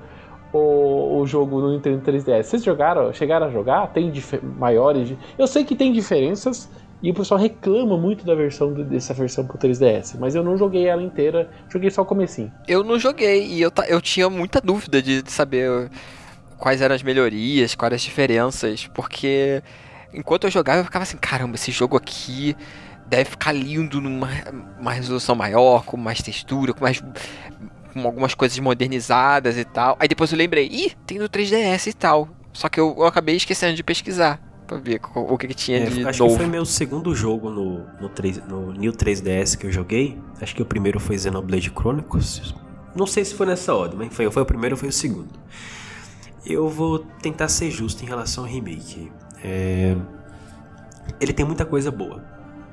o, 0.54 1.20
o 1.20 1.28
jogo 1.28 1.60
no 1.60 1.72
Nintendo 1.74 2.02
3DS. 2.02 2.44
Vocês 2.44 2.64
jogaram, 2.64 3.14
chegaram 3.14 3.48
a 3.48 3.50
jogar? 3.50 3.88
Tem 3.88 4.12
maiores. 4.58 5.14
Eu 5.38 5.48
sei 5.48 5.64
que 5.64 5.76
tem 5.76 5.92
diferenças 5.92 6.70
e 7.02 7.12
o 7.12 7.14
pessoal 7.14 7.40
reclama 7.40 7.98
muito 7.98 8.26
da 8.26 8.36
versão 8.36 8.74
dessa 8.74 9.14
versão 9.14 9.46
pro 9.46 9.58
3DS, 9.58 10.18
mas 10.20 10.36
eu 10.36 10.44
não 10.44 10.58
joguei 10.58 10.86
ela 10.86 11.02
inteira, 11.02 11.50
joguei 11.70 11.90
só 11.90 12.02
o 12.02 12.06
comecinho. 12.06 12.52
Eu 12.68 12.84
não 12.84 13.00
joguei 13.00 13.46
e 13.46 13.62
eu, 13.62 13.72
eu 13.88 14.02
tinha 14.02 14.30
muita 14.30 14.60
dúvida 14.60 15.02
de, 15.02 15.22
de 15.22 15.32
saber 15.32 15.90
quais 16.58 16.82
eram 16.82 16.96
as 16.96 17.04
melhorias, 17.04 17.74
quais 17.74 17.94
as 17.94 18.02
diferenças, 18.02 18.88
porque 18.94 19.64
enquanto 20.14 20.46
eu 20.46 20.52
jogava 20.52 20.80
eu 20.80 20.86
ficava 20.86 21.04
assim, 21.04 21.18
caramba, 21.18 21.56
esse 21.56 21.72
jogo 21.72 21.98
aqui 21.98 22.56
deve 23.08 23.32
ficar 23.32 23.52
lindo 23.52 24.00
numa 24.00 24.30
uma 24.80 24.92
resolução 24.92 25.36
maior, 25.36 25.84
com 25.84 25.98
mais 25.98 26.22
textura, 26.22 26.74
com 26.74 26.84
mais 26.84 27.02
com 27.94 28.06
algumas 28.06 28.34
coisas 28.34 28.58
modernizadas 28.60 29.58
e 29.58 29.66
tal. 29.66 29.98
Aí 30.00 30.08
depois 30.08 30.32
eu 30.32 30.38
lembrei, 30.38 30.68
ih, 30.68 30.92
tem 31.06 31.18
no 31.18 31.28
3DS 31.28 31.88
e 31.88 31.94
tal. 31.94 32.30
Só 32.54 32.70
que 32.70 32.80
eu, 32.80 32.96
eu 32.98 33.06
acabei 33.06 33.36
esquecendo 33.36 33.76
de 33.76 33.84
pesquisar 33.84 34.40
pra 34.68 34.78
ver 34.78 35.02
o, 35.16 35.34
o 35.34 35.38
que, 35.38 35.48
que 35.48 35.54
tinha 35.54 35.80
é, 35.80 35.86
de 35.86 36.06
acho 36.06 36.24
novo. 36.24 36.36
que 36.36 36.42
foi 36.42 36.50
meu 36.50 36.66
segundo 36.66 37.16
jogo 37.16 37.50
no, 37.50 37.86
no, 38.00 38.10
3, 38.10 38.48
no 38.48 38.72
New 38.72 38.94
3DS 38.94 39.58
que 39.58 39.66
eu 39.68 39.72
joguei. 39.72 40.18
Acho 40.40 40.56
que 40.56 40.62
o 40.62 40.66
primeiro 40.66 41.00
foi 41.00 41.18
Xenoblade 41.18 41.72
Chronicles. 41.72 42.54
Não 42.96 43.08
sei 43.08 43.26
se 43.26 43.34
foi 43.34 43.48
nessa 43.48 43.74
ordem, 43.74 43.98
mas 43.98 44.14
foi, 44.14 44.30
foi 44.30 44.42
o 44.42 44.46
primeiro 44.46 44.76
ou 44.76 44.80
foi 44.80 44.90
o 44.90 44.94
segundo. 44.94 45.30
Eu 46.46 46.70
vou 46.70 47.00
tentar 47.00 47.48
ser 47.48 47.70
justo 47.70 48.04
em 48.04 48.08
relação 48.08 48.44
ao 48.46 48.50
remake. 48.50 49.12
É... 49.44 49.96
Ele 51.20 51.34
tem 51.34 51.46
muita 51.46 51.66
coisa 51.66 51.92
boa 51.92 52.24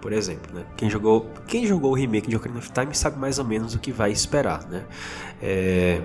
por 0.06 0.12
exemplo, 0.12 0.54
né? 0.54 0.64
Quem 0.76 0.88
jogou, 0.88 1.28
quem 1.48 1.66
jogou 1.66 1.90
o 1.90 1.94
remake 1.94 2.30
de 2.30 2.36
Ocarina 2.36 2.60
of 2.60 2.70
Time 2.70 2.94
sabe 2.94 3.18
mais 3.18 3.40
ou 3.40 3.44
menos 3.44 3.74
o 3.74 3.78
que 3.80 3.90
vai 3.90 4.12
esperar, 4.12 4.64
né? 4.68 4.84
É, 5.42 6.00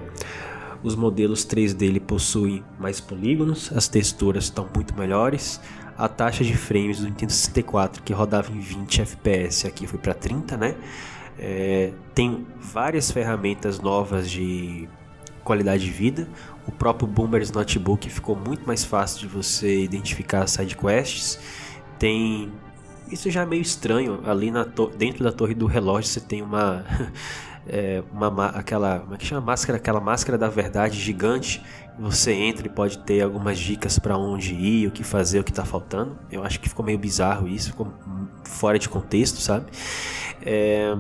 os 0.82 0.96
modelos 0.96 1.44
3 1.46 1.76
dele 1.76 2.00
possuem 2.00 2.64
mais 2.80 3.00
polígonos, 3.00 3.72
as 3.76 3.88
texturas 3.88 4.46
estão 4.46 4.68
muito 4.74 4.98
melhores, 4.98 5.62
a 5.96 6.08
taxa 6.08 6.44
de 6.44 6.58
frames 6.58 7.00
do 7.00 7.06
Nintendo 7.06 7.32
64 7.32 8.02
que 8.02 8.12
rodava 8.12 8.52
em 8.52 8.60
20 8.60 9.02
FPS 9.02 9.68
aqui 9.68 9.86
foi 9.86 10.00
para 10.00 10.16
30, 10.16 10.58
né? 10.58 10.76
É, 11.38 11.94
tem 12.16 12.48
várias 12.60 13.12
ferramentas 13.12 13.80
novas 13.80 14.32
de 14.32 14.90
qualidade 15.44 15.86
de 15.86 15.92
vida. 15.92 16.28
O 16.68 16.72
próprio 16.72 17.08
Boomer's 17.08 17.52
Notebook 17.52 18.10
ficou 18.10 18.36
muito 18.36 18.66
mais 18.66 18.84
fácil 18.84 19.20
de 19.22 19.28
você 19.28 19.84
identificar 19.84 20.48
side 20.48 20.76
quests. 20.78 21.40
Tem 21.98 22.52
isso 23.12 23.30
já 23.30 23.42
é 23.42 23.46
meio 23.46 23.62
estranho. 23.62 24.22
Ali 24.26 24.50
na 24.50 24.66
dentro 24.98 25.24
da 25.24 25.32
torre 25.32 25.54
do 25.54 25.66
relógio 25.66 26.10
você 26.10 26.22
tem 26.22 26.42
uma. 26.42 26.86
é, 27.68 28.02
uma 28.12 28.46
aquela. 28.48 29.00
Como 29.00 29.14
é 29.14 29.18
que 29.18 29.26
chama? 29.26 29.42
Máscara, 29.42 29.78
aquela 29.78 30.00
máscara 30.00 30.38
da 30.38 30.48
verdade 30.48 30.98
gigante. 30.98 31.62
Você 32.00 32.32
entra 32.32 32.66
e 32.66 32.70
pode 32.70 33.00
ter 33.00 33.22
algumas 33.22 33.60
dicas 33.60 34.00
para 34.00 34.18
onde 34.18 34.56
ir, 34.56 34.88
o 34.88 34.92
que 34.92 35.04
fazer, 35.04 35.40
o 35.40 35.44
que 35.44 35.52
tá 35.52 35.66
faltando. 35.66 36.18
Eu 36.32 36.44
acho 36.44 36.60
que 36.60 36.70
ficou 36.70 36.86
meio 36.86 36.98
bizarro 36.98 37.48
isso, 37.48 37.72
ficou 37.72 37.94
fora 38.46 38.80
de 38.80 38.88
contexto, 38.88 39.42
sabe? 39.42 39.66
É, 40.44 40.96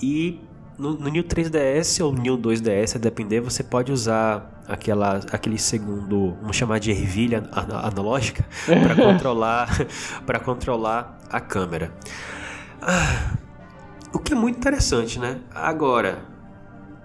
e 0.00 0.40
no, 0.78 0.94
no 0.94 1.08
New 1.08 1.24
3DS 1.24 2.04
ou 2.04 2.12
New 2.12 2.36
2DS, 2.36 2.96
a 2.96 2.98
depender, 2.98 3.40
você 3.40 3.62
pode 3.62 3.92
usar 3.92 4.62
aquela, 4.66 5.20
aquele 5.32 5.58
segundo, 5.58 6.36
vamos 6.40 6.56
chamar 6.56 6.78
de 6.78 6.90
ervilha 6.90 7.48
analógica, 7.52 8.44
para 8.66 8.94
controlar, 8.94 9.86
para 10.26 10.38
controlar 10.38 11.18
a 11.30 11.40
câmera. 11.40 11.92
Ah, 12.80 13.36
o 14.12 14.18
que 14.18 14.32
é 14.32 14.36
muito 14.36 14.58
interessante, 14.58 15.18
né? 15.18 15.40
Agora, 15.54 16.24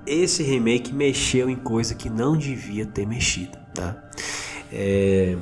esse 0.06 0.44
remake 0.44 0.94
mexeu 0.94 1.50
em 1.50 1.56
coisa 1.56 1.96
que 1.96 2.10
não 2.10 2.36
devia 2.36 2.86
ter 2.86 3.06
mexido, 3.06 3.58
tá? 3.74 4.02
É, 4.72 5.38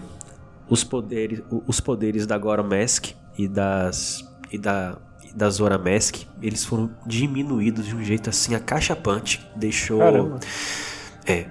os 0.69 0.83
poderes, 0.83 1.41
os 1.67 1.79
poderes 1.79 2.25
da 2.25 2.37
Gora 2.37 2.63
Mask 2.63 3.11
e 3.37 3.47
das 3.47 4.27
e 4.51 4.57
da 4.57 4.97
da 5.35 5.49
Zora 5.49 5.77
Mask, 5.77 6.23
eles 6.41 6.65
foram 6.65 6.89
diminuídos 7.05 7.85
de 7.85 7.95
um 7.95 8.03
jeito 8.03 8.29
assim 8.29 8.55
acachapante, 8.55 9.45
deixou 9.55 9.99
Caramba. 9.99 10.39
É, 11.25 11.45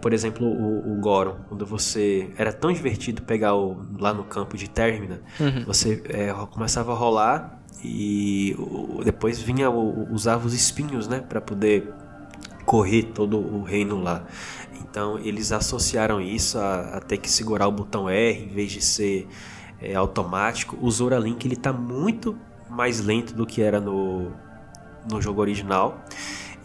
por 0.00 0.12
exemplo, 0.14 0.46
o, 0.46 0.92
o 0.92 1.00
Goron, 1.00 1.36
quando 1.48 1.66
você 1.66 2.30
era 2.38 2.52
tão 2.52 2.72
divertido 2.72 3.20
pegar 3.22 3.54
o, 3.54 3.76
lá 3.98 4.14
no 4.14 4.24
campo 4.24 4.56
de 4.56 4.70
Termina, 4.70 5.20
uhum. 5.38 5.64
você 5.66 6.02
é, 6.08 6.32
começava 6.50 6.92
a 6.92 6.94
rolar 6.94 7.60
e 7.84 8.54
o, 8.58 9.02
depois 9.04 9.38
vinha 9.40 9.70
o, 9.70 10.12
usava 10.12 10.46
os 10.46 10.54
espinhos, 10.54 11.06
né, 11.06 11.20
para 11.20 11.40
poder 11.40 11.92
correr 12.64 13.02
todo 13.14 13.38
o 13.38 13.62
reino 13.62 14.00
lá. 14.00 14.24
Então 14.80 15.18
eles 15.18 15.52
associaram 15.52 16.20
isso 16.20 16.58
a, 16.58 16.96
a, 16.96 17.00
ter 17.00 17.18
que 17.18 17.30
segurar 17.30 17.68
o 17.68 17.72
botão 17.72 18.08
R 18.08 18.44
em 18.44 18.48
vez 18.48 18.72
de 18.72 18.80
ser 18.80 19.28
é, 19.80 19.94
automático. 19.94 20.76
O 20.80 20.90
Zora 20.90 21.18
Link 21.18 21.44
ele 21.44 21.56
tá 21.56 21.72
muito 21.72 22.38
mais 22.70 23.00
lento 23.00 23.34
do 23.34 23.46
que 23.46 23.62
era 23.62 23.80
no, 23.80 24.32
no 25.10 25.20
jogo 25.20 25.40
original. 25.40 26.04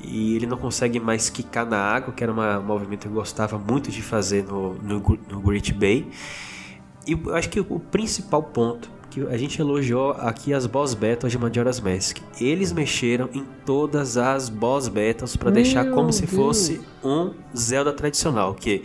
E 0.02 0.36
ele 0.36 0.46
não 0.46 0.58
consegue 0.58 1.00
mais 1.00 1.30
quicar 1.30 1.66
na 1.66 1.78
água, 1.78 2.14
que 2.14 2.24
era 2.24 2.32
uma, 2.32 2.60
um 2.60 2.64
movimento 2.64 3.02
que 3.02 3.08
eu 3.08 3.14
gostava 3.14 3.58
muito 3.58 3.90
de 3.90 4.02
fazer 4.02 4.44
no, 4.44 4.74
no, 4.76 5.00
no 5.30 5.42
Great 5.42 5.74
Bay. 5.74 6.10
E 7.08 7.14
eu 7.14 7.36
acho 7.36 7.50
que 7.50 7.60
o 7.60 7.80
principal 7.80 8.44
ponto 8.44 8.92
que 9.14 9.22
a 9.28 9.38
gente 9.38 9.62
elogiou 9.62 10.12
aqui 10.12 10.56
as 10.56 10.66
boss 10.66 10.96
battles 10.96 11.32
de 11.32 11.38
Majora's 11.38 11.80
Mask. 11.80 12.18
Eles 12.42 12.72
mexeram 12.72 13.30
em 13.32 13.46
todas 13.64 14.18
as 14.18 14.50
boss 14.50 14.88
battles 14.88 15.36
para 15.36 15.52
deixar 15.52 15.86
como 15.92 16.06
Deus. 16.06 16.16
se 16.16 16.26
fosse 16.26 16.82
um 17.04 17.32
Zelda 17.56 17.94
tradicional, 17.94 18.56
que 18.56 18.82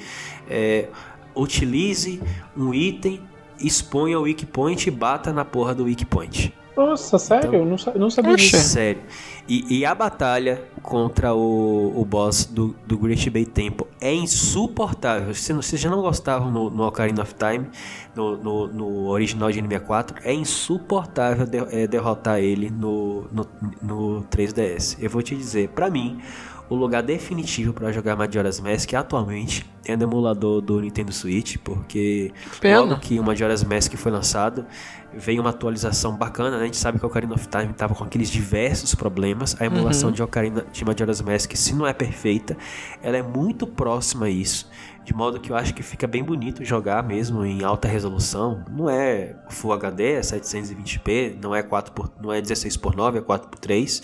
é, 0.46 0.88
utilize 1.34 2.20
um 2.54 2.74
item, 2.74 3.22
exponha 3.58 4.18
o 4.18 4.22
weak 4.22 4.44
point 4.44 4.86
e 4.86 4.90
bata 4.90 5.32
na 5.32 5.46
porra 5.46 5.74
do 5.74 5.84
weak 5.84 6.04
point. 6.04 6.52
Nossa, 6.78 7.18
sério? 7.18 7.48
Então, 7.48 7.64
não, 7.64 8.00
não 8.00 8.10
sabia 8.10 8.36
disso. 8.36 8.56
Sério. 8.56 9.02
E, 9.48 9.80
e 9.80 9.84
a 9.84 9.92
batalha 9.96 10.62
contra 10.80 11.34
o, 11.34 11.92
o 12.00 12.04
boss 12.04 12.44
do, 12.44 12.76
do 12.86 12.96
Great 12.96 13.28
Bay 13.30 13.44
Temple 13.44 13.84
é 14.00 14.14
insuportável. 14.14 15.34
Se 15.34 15.52
vocês 15.52 15.80
já 15.80 15.90
não 15.90 16.00
gostavam 16.00 16.52
no, 16.52 16.70
no 16.70 16.86
Ocarina 16.86 17.22
of 17.22 17.34
Time, 17.34 17.66
no, 18.14 18.36
no, 18.36 18.68
no 18.68 19.08
original 19.08 19.50
de 19.50 19.60
N64, 19.60 20.18
é 20.22 20.32
insuportável 20.32 21.46
de, 21.46 21.58
é, 21.74 21.88
derrotar 21.88 22.38
ele 22.38 22.70
no, 22.70 23.26
no, 23.32 23.46
no 23.82 24.24
3DS. 24.30 24.98
Eu 25.00 25.10
vou 25.10 25.20
te 25.20 25.34
dizer, 25.34 25.70
pra 25.70 25.90
mim, 25.90 26.20
o 26.68 26.74
lugar 26.74 27.02
definitivo 27.02 27.72
para 27.72 27.90
jogar 27.90 28.14
Majora's 28.16 28.60
Mask 28.60 28.92
atualmente 28.94 29.64
é 29.86 29.96
no 29.96 30.02
emulador 30.02 30.60
do 30.60 30.80
Nintendo 30.80 31.12
Switch, 31.12 31.56
porque 31.64 32.30
Pena. 32.60 32.80
logo 32.80 33.00
que 33.00 33.18
o 33.18 33.22
Majora's 33.22 33.64
Mask 33.64 33.94
foi 33.94 34.12
lançado, 34.12 34.66
veio 35.14 35.40
uma 35.40 35.50
atualização 35.50 36.14
bacana, 36.14 36.58
né? 36.58 36.64
A 36.64 36.66
gente 36.66 36.76
sabe 36.76 36.98
que 36.98 37.04
o 37.04 37.08
Ocarina 37.08 37.34
of 37.34 37.48
Time 37.48 37.70
estava 37.70 37.94
com 37.94 38.04
aqueles 38.04 38.28
diversos 38.28 38.94
problemas. 38.94 39.58
A 39.58 39.64
emulação 39.64 40.12
de 40.12 40.22
Ocarina 40.22 40.66
de 40.70 40.84
Majora's 40.84 41.22
Mask, 41.22 41.54
se 41.54 41.74
não 41.74 41.86
é 41.86 41.94
perfeita, 41.94 42.56
ela 43.02 43.16
é 43.16 43.22
muito 43.22 43.66
próxima 43.66 44.26
a 44.26 44.30
isso. 44.30 44.68
De 45.04 45.14
modo 45.14 45.40
que 45.40 45.50
eu 45.50 45.56
acho 45.56 45.72
que 45.72 45.82
fica 45.82 46.06
bem 46.06 46.22
bonito 46.22 46.62
jogar 46.62 47.02
mesmo 47.02 47.42
em 47.42 47.64
alta 47.64 47.88
resolução. 47.88 48.62
Não 48.70 48.90
é 48.90 49.36
Full 49.48 49.72
HD, 49.72 50.12
é 50.12 50.20
720p, 50.20 51.38
não 51.42 51.54
é 51.54 51.62
4 51.62 51.92
por, 51.94 52.12
não 52.20 52.30
é 52.30 52.42
16 52.42 52.76
por 52.76 52.94
9, 52.94 53.18
é 53.18 53.22
4 53.22 53.48
por 53.48 53.58
3, 53.58 54.02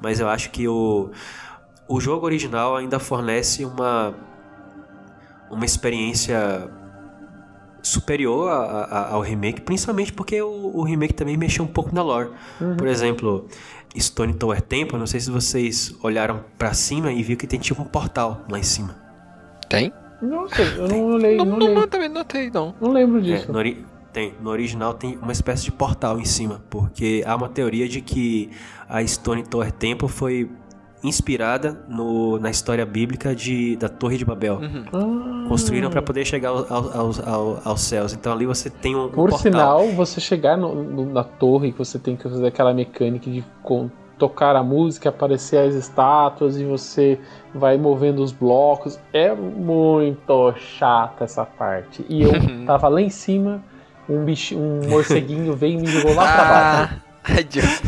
mas 0.00 0.20
eu 0.20 0.28
acho 0.28 0.50
que 0.50 0.66
o 0.66 1.10
o 1.88 2.00
jogo 2.00 2.26
original 2.26 2.76
ainda 2.76 2.98
fornece 2.98 3.64
uma 3.64 4.14
uma 5.50 5.64
experiência 5.64 6.70
superior 7.82 8.50
a, 8.50 8.54
a, 8.54 9.12
ao 9.12 9.20
remake, 9.22 9.62
principalmente 9.62 10.12
porque 10.12 10.40
o, 10.42 10.76
o, 10.76 10.82
remake 10.82 11.14
também 11.14 11.36
mexeu 11.36 11.64
um 11.64 11.68
pouco 11.68 11.94
na 11.94 12.02
lore. 12.02 12.30
Uhum. 12.60 12.76
Por 12.76 12.86
exemplo, 12.86 13.46
Stone 13.98 14.34
Tower 14.34 14.60
Temple, 14.60 14.98
não 14.98 15.06
sei 15.06 15.20
se 15.20 15.30
vocês 15.30 15.94
olharam 16.02 16.44
para 16.58 16.74
cima 16.74 17.10
e 17.12 17.22
viram 17.22 17.38
que 17.38 17.46
tem 17.46 17.58
tipo 17.58 17.80
um 17.80 17.86
portal 17.86 18.44
lá 18.50 18.58
em 18.58 18.62
cima. 18.62 18.94
Tem? 19.70 19.92
Nossa, 20.20 20.60
eu 20.60 20.88
não 20.88 21.04
olhei, 21.06 21.36
não, 21.36 21.44
não, 21.44 21.56
não, 21.56 21.66
olhei. 21.66 21.74
não 21.76 21.88
também 21.88 22.08
não 22.08 22.24
tem, 22.24 22.50
não. 22.50 22.74
Não 22.80 22.92
lembro 22.92 23.18
É, 23.18 23.22
disso. 23.22 23.52
no, 23.52 23.58
ori- 23.58 23.86
tem, 24.12 24.34
no 24.40 24.50
original 24.50 24.92
tem 24.94 25.16
uma 25.16 25.32
espécie 25.32 25.64
de 25.64 25.72
portal 25.72 26.18
em 26.18 26.24
cima, 26.24 26.62
porque 26.68 27.22
há 27.24 27.36
uma 27.36 27.48
teoria 27.48 27.88
de 27.88 28.00
que 28.00 28.50
a 28.88 29.06
Stone 29.06 29.44
Tower 29.44 29.70
Temple 29.72 30.08
foi 30.08 30.50
inspirada 31.02 31.78
no, 31.88 32.38
na 32.38 32.50
história 32.50 32.84
bíblica 32.84 33.34
de, 33.34 33.76
da 33.76 33.88
Torre 33.88 34.16
de 34.18 34.24
Babel. 34.24 34.60
Ah, 34.92 35.46
Construíram 35.48 35.90
para 35.90 36.02
poder 36.02 36.24
chegar 36.24 36.48
ao- 36.50 36.66
ao- 36.72 36.96
aos, 36.98 37.20
ao- 37.26 37.60
aos 37.64 37.80
céus. 37.80 38.12
Então 38.12 38.32
ali 38.32 38.44
você 38.46 38.68
tem 38.68 38.94
um, 38.96 39.04
um 39.04 39.08
Por 39.08 39.30
portal. 39.30 39.38
sinal, 39.38 39.86
você 39.92 40.20
chegar 40.20 40.56
no- 40.56 40.74
no- 40.84 41.12
na 41.12 41.24
torre, 41.24 41.72
que 41.72 41.78
você 41.78 41.98
tem 41.98 42.16
que 42.16 42.22
fazer 42.24 42.46
aquela 42.46 42.74
mecânica 42.74 43.30
de 43.30 43.44
com- 43.62 43.90
tocar 44.18 44.56
a 44.56 44.62
música, 44.64 45.10
aparecer 45.10 45.58
as 45.68 45.74
estátuas 45.76 46.56
e 46.58 46.64
você 46.64 47.20
vai 47.54 47.78
movendo 47.78 48.20
os 48.22 48.32
blocos. 48.32 48.98
É 49.12 49.32
muito 49.32 50.52
chata 50.56 51.22
essa 51.24 51.44
parte. 51.44 52.04
E 52.08 52.22
eu 52.22 52.30
tava 52.66 52.88
lá 52.88 53.00
em 53.00 53.10
cima, 53.10 53.62
um, 54.08 54.24
bicho, 54.24 54.56
um 54.58 54.88
morceguinho 54.88 55.54
veio 55.54 55.78
e 55.78 55.82
me 55.82 55.86
jogou 55.86 56.14
lá 56.14 56.24
pra 56.34 56.44
baixo. 56.44 57.07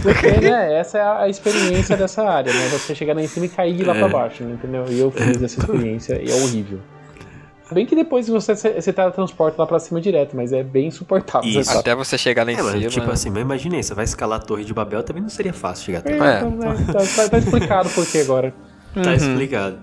Porque, 0.03 0.31
né, 0.41 0.79
essa 0.79 0.99
é 0.99 1.03
a, 1.03 1.29
experiência 1.29 1.97
dessa 1.97 2.23
área, 2.23 2.53
né? 2.53 2.69
Você 2.69 2.95
chegar 2.95 3.15
lá 3.15 3.23
em 3.23 3.27
cima 3.27 3.47
e 3.47 3.49
cair 3.49 3.83
lá 3.85 3.95
É. 3.97 3.99
pra 3.99 4.09
baixo, 4.09 4.45
né, 4.45 4.53
entendeu? 4.55 4.85
E 4.89 4.99
eu 5.01 5.11
fiz 5.11 5.43
essa 5.43 5.59
experiência 5.61 6.21
e 6.23 6.31
é 6.31 6.35
horrível. 6.35 6.81
Bem 7.73 7.87
que 7.87 7.95
depois 7.95 8.27
você, 8.27 8.55
você 8.57 8.93
teletransporta 8.93 9.63
lá 9.63 9.67
pra 9.67 9.79
cima 9.79 10.01
direto, 10.01 10.35
mas 10.37 10.53
é 10.53 10.61
bem 10.63 10.89
insuportável. 10.89 11.49
Isso. 11.49 11.71
Até 11.79 11.95
você 11.95 12.19
chegar 12.19 12.45
lá 12.45 12.51
em 12.51 12.57
É, 12.57 12.63
mas, 12.63 12.73
cima. 12.73 12.89
tipo 12.91 13.11
assim, 13.13 13.31
mas 13.31 13.43
imagina 13.43 13.77
aí, 13.77 13.83
você 13.85 13.95
vai 13.95 14.05
escalar 14.05 14.41
a 14.41 14.43
Torre 14.43 14.65
de 14.65 14.75
Babel, 14.75 15.03
também 15.05 15.23
não 15.23 15.31
seria 15.31 15.53
fácil 15.53 15.85
chegar 15.87 16.01
até 16.01 16.17
É, 16.17 16.19
lá. 16.19 16.33
É. 16.35 16.39
então, 16.39 16.51
né, 16.51 16.87
tá, 16.87 16.93
tá- 16.99 17.29
tá 17.29 17.39
explicado 17.39 17.89
por 17.91 18.05
que 18.05 18.19
agora. 18.19 18.53
Tá 18.93 19.15
explicado. 19.15 19.79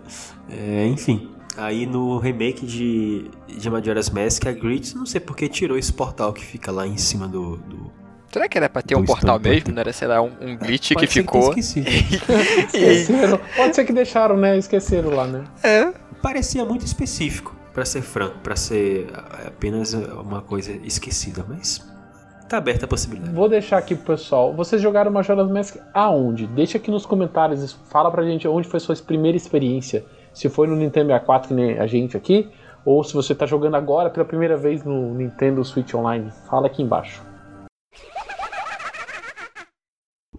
É, 0.49 0.85
enfim, 0.85 1.29
aí 1.55 1.85
no 1.85 2.17
remake 2.17 2.65
de, 2.65 3.31
de 3.47 3.69
Majora's 3.69 4.09
Mask, 4.09 4.45
a 4.47 4.51
Grid, 4.51 4.93
não 4.93 5.05
sei 5.05 5.21
porque 5.21 5.47
tirou 5.47 5.77
esse 5.77 5.93
portal 5.93 6.33
que 6.33 6.43
fica 6.43 6.71
lá 6.73 6.85
em 6.85 6.97
cima 6.97 7.25
do... 7.25 7.55
do... 7.55 7.89
Será 8.31 8.47
que 8.49 8.57
era 8.57 8.69
pra 8.69 8.81
ter 8.81 8.95
um 8.95 9.01
Do 9.01 9.07
portal 9.07 9.39
mesmo? 9.39 9.73
Não 9.73 9.79
era, 9.79 9.93
sei 9.93 10.07
lá, 10.07 10.21
um, 10.21 10.31
um 10.41 10.57
glitch 10.57 10.93
Pode 10.93 11.07
que 11.07 11.13
ser 11.13 11.21
ficou. 11.21 11.49
esquecido. 11.49 11.87
Esqueceram. 12.67 13.39
Pode 13.55 13.75
ser 13.75 13.85
que 13.85 13.93
deixaram, 13.93 14.37
né? 14.37 14.57
Esqueceram 14.57 15.09
lá, 15.11 15.25
né? 15.25 15.43
É. 15.63 15.91
Parecia 16.21 16.65
muito 16.65 16.85
específico, 16.85 17.55
pra 17.73 17.85
ser 17.85 18.01
franco, 18.01 18.37
pra 18.39 18.55
ser 18.55 19.07
ah, 19.13 19.47
apenas 19.47 19.93
uma 19.93 20.41
coisa 20.41 20.71
esquecida, 20.83 21.45
mas 21.47 21.85
tá 22.49 22.57
aberta 22.57 22.85
a 22.85 22.87
possibilidade. 22.87 23.33
Vou 23.33 23.47
deixar 23.47 23.77
aqui 23.77 23.95
pro 23.95 24.15
pessoal. 24.15 24.53
Vocês 24.53 24.81
jogaram 24.81 25.11
Majora's 25.11 25.49
Mask 25.49 25.77
aonde? 25.93 26.47
Deixa 26.47 26.77
aqui 26.77 26.89
nos 26.89 27.05
comentários. 27.05 27.73
Fala 27.89 28.09
pra 28.11 28.23
gente 28.23 28.47
onde 28.47 28.67
foi 28.67 28.79
sua 28.79 28.95
primeira 28.95 29.37
experiência. 29.37 30.05
Se 30.33 30.49
foi 30.49 30.67
no 30.67 30.75
Nintendo 30.75 31.07
64, 31.07 31.47
que 31.49 31.53
nem 31.53 31.79
a 31.79 31.87
gente 31.87 32.15
aqui, 32.15 32.49
ou 32.85 33.03
se 33.03 33.13
você 33.13 33.35
tá 33.35 33.45
jogando 33.45 33.75
agora 33.75 34.09
pela 34.09 34.25
primeira 34.25 34.55
vez 34.55 34.83
no 34.83 35.13
Nintendo 35.13 35.63
Switch 35.63 35.93
Online. 35.93 36.31
Fala 36.49 36.67
aqui 36.67 36.81
embaixo. 36.81 37.26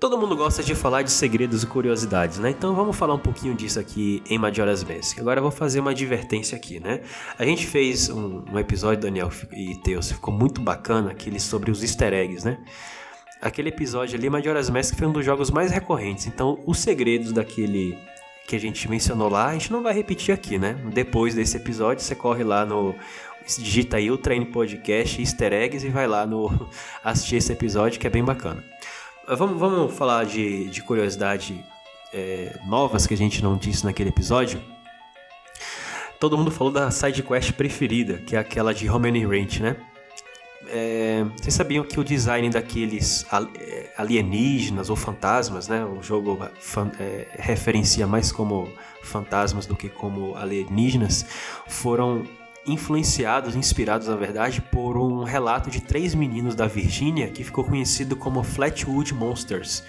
Todo 0.01 0.17
mundo 0.17 0.37
gosta 0.37 0.63
de 0.63 0.77
falar 0.77 1.03
de 1.03 1.11
segredos 1.11 1.65
e 1.65 1.67
curiosidades, 1.67 2.39
né? 2.39 2.51
Então 2.51 2.73
vamos 2.73 2.97
falar 2.97 3.15
um 3.15 3.19
pouquinho 3.19 3.53
disso 3.53 3.81
aqui 3.81 4.23
em 4.31 4.39
Majora's 4.39 4.85
Mask. 4.85 5.19
Agora 5.19 5.41
eu 5.41 5.43
vou 5.43 5.51
fazer 5.51 5.81
uma 5.81 5.91
advertência 5.91 6.57
aqui, 6.57 6.79
né? 6.79 7.01
A 7.37 7.45
gente 7.45 7.67
fez 7.67 8.09
um, 8.09 8.45
um 8.53 8.59
episódio, 8.61 9.03
Daniel 9.03 9.29
e 9.53 9.75
Teus, 9.83 10.13
ficou 10.13 10.33
muito 10.33 10.61
bacana, 10.61 11.11
aquele 11.11 11.41
sobre 11.41 11.73
os 11.73 11.83
easter 11.83 12.13
eggs, 12.13 12.45
né? 12.47 12.59
Aquele 13.43 13.71
episódio 13.71 14.17
ali, 14.17 14.31
Majora's 14.31 14.71
Mask, 14.71 14.95
foi 14.95 15.09
um 15.09 15.13
dos 15.13 15.25
jogos 15.25 15.51
mais 15.51 15.73
recorrentes. 15.73 16.29
Então 16.29 16.61
os 16.65 16.79
segredos 16.79 17.33
daquele 17.33 17.99
que 18.47 18.55
a 18.55 18.61
gente 18.61 18.89
mencionou 18.89 19.29
lá, 19.29 19.49
a 19.49 19.53
gente 19.55 19.73
não 19.73 19.83
vai 19.83 19.93
repetir 19.93 20.33
aqui, 20.33 20.61
né? 20.61 20.75
Depois 20.95 21.35
desse 21.35 21.57
episódio, 21.57 22.05
você 22.05 22.15
corre 22.15 22.45
lá 22.45 22.65
no... 22.65 22.95
Digita 23.59 23.97
aí 23.97 24.11
o 24.11 24.19
Train 24.19 24.45
Podcast 24.45 25.21
Easter 25.21 25.55
Eggs 25.55 25.85
e 25.85 25.89
vai 25.89 26.07
lá 26.07 26.27
no 26.27 26.69
assistir 27.03 27.37
esse 27.37 27.51
episódio 27.51 27.99
que 27.99 28.07
é 28.07 28.11
bem 28.11 28.23
bacana. 28.23 28.63
Vamos, 29.37 29.59
vamos 29.59 29.95
falar 29.95 30.25
de, 30.25 30.65
de 30.71 30.83
curiosidade 30.83 31.63
é, 32.15 32.59
novas 32.67 33.07
que 33.07 33.13
a 33.13 33.17
gente 33.17 33.43
não 33.43 33.57
disse 33.57 33.85
naquele 33.85 34.09
episódio. 34.09 34.63
Todo 36.19 36.37
mundo 36.37 36.51
falou 36.51 36.73
da 36.73 36.91
side 36.91 37.23
quest 37.23 37.53
preferida, 37.53 38.19
que 38.19 38.35
é 38.35 38.39
aquela 38.39 38.73
de 38.73 38.87
Romani 38.87 39.25
Ranch, 39.27 39.61
né? 39.61 39.77
É, 40.71 41.25
vocês 41.37 41.55
sabiam 41.55 41.85
que 41.85 42.01
o 42.01 42.05
design 42.05 42.49
daqueles 42.51 43.25
é, 43.59 43.93
alienígenas 43.97 44.91
ou 44.91 44.97
fantasmas, 44.97 45.69
né? 45.69 45.85
O 45.85 46.03
jogo 46.03 46.39
fan- 46.59 46.91
é, 46.99 47.29
referencia 47.39 48.07
mais 48.07 48.33
como 48.33 48.69
fantasmas 49.03 49.67
do 49.67 49.77
que 49.77 49.89
como 49.89 50.37
alienígenas, 50.37 51.25
foram 51.67 52.25
influenciados, 52.69 53.57
inspirados 53.57 54.07
na 54.09 54.17
verdade, 54.17 54.61
por 54.61 54.97
um 54.97 55.25
relato 55.25 55.71
de 55.71 55.81
três 55.81 56.15
meninos 56.15 56.55
da 56.55 56.67
Virgínia 56.67 57.29
que 57.29 57.43
ficou 57.43 57.65
conhecido 57.65 58.15
como 58.15 58.43
Flatwood 58.43 59.15
Monsters. 59.15 59.83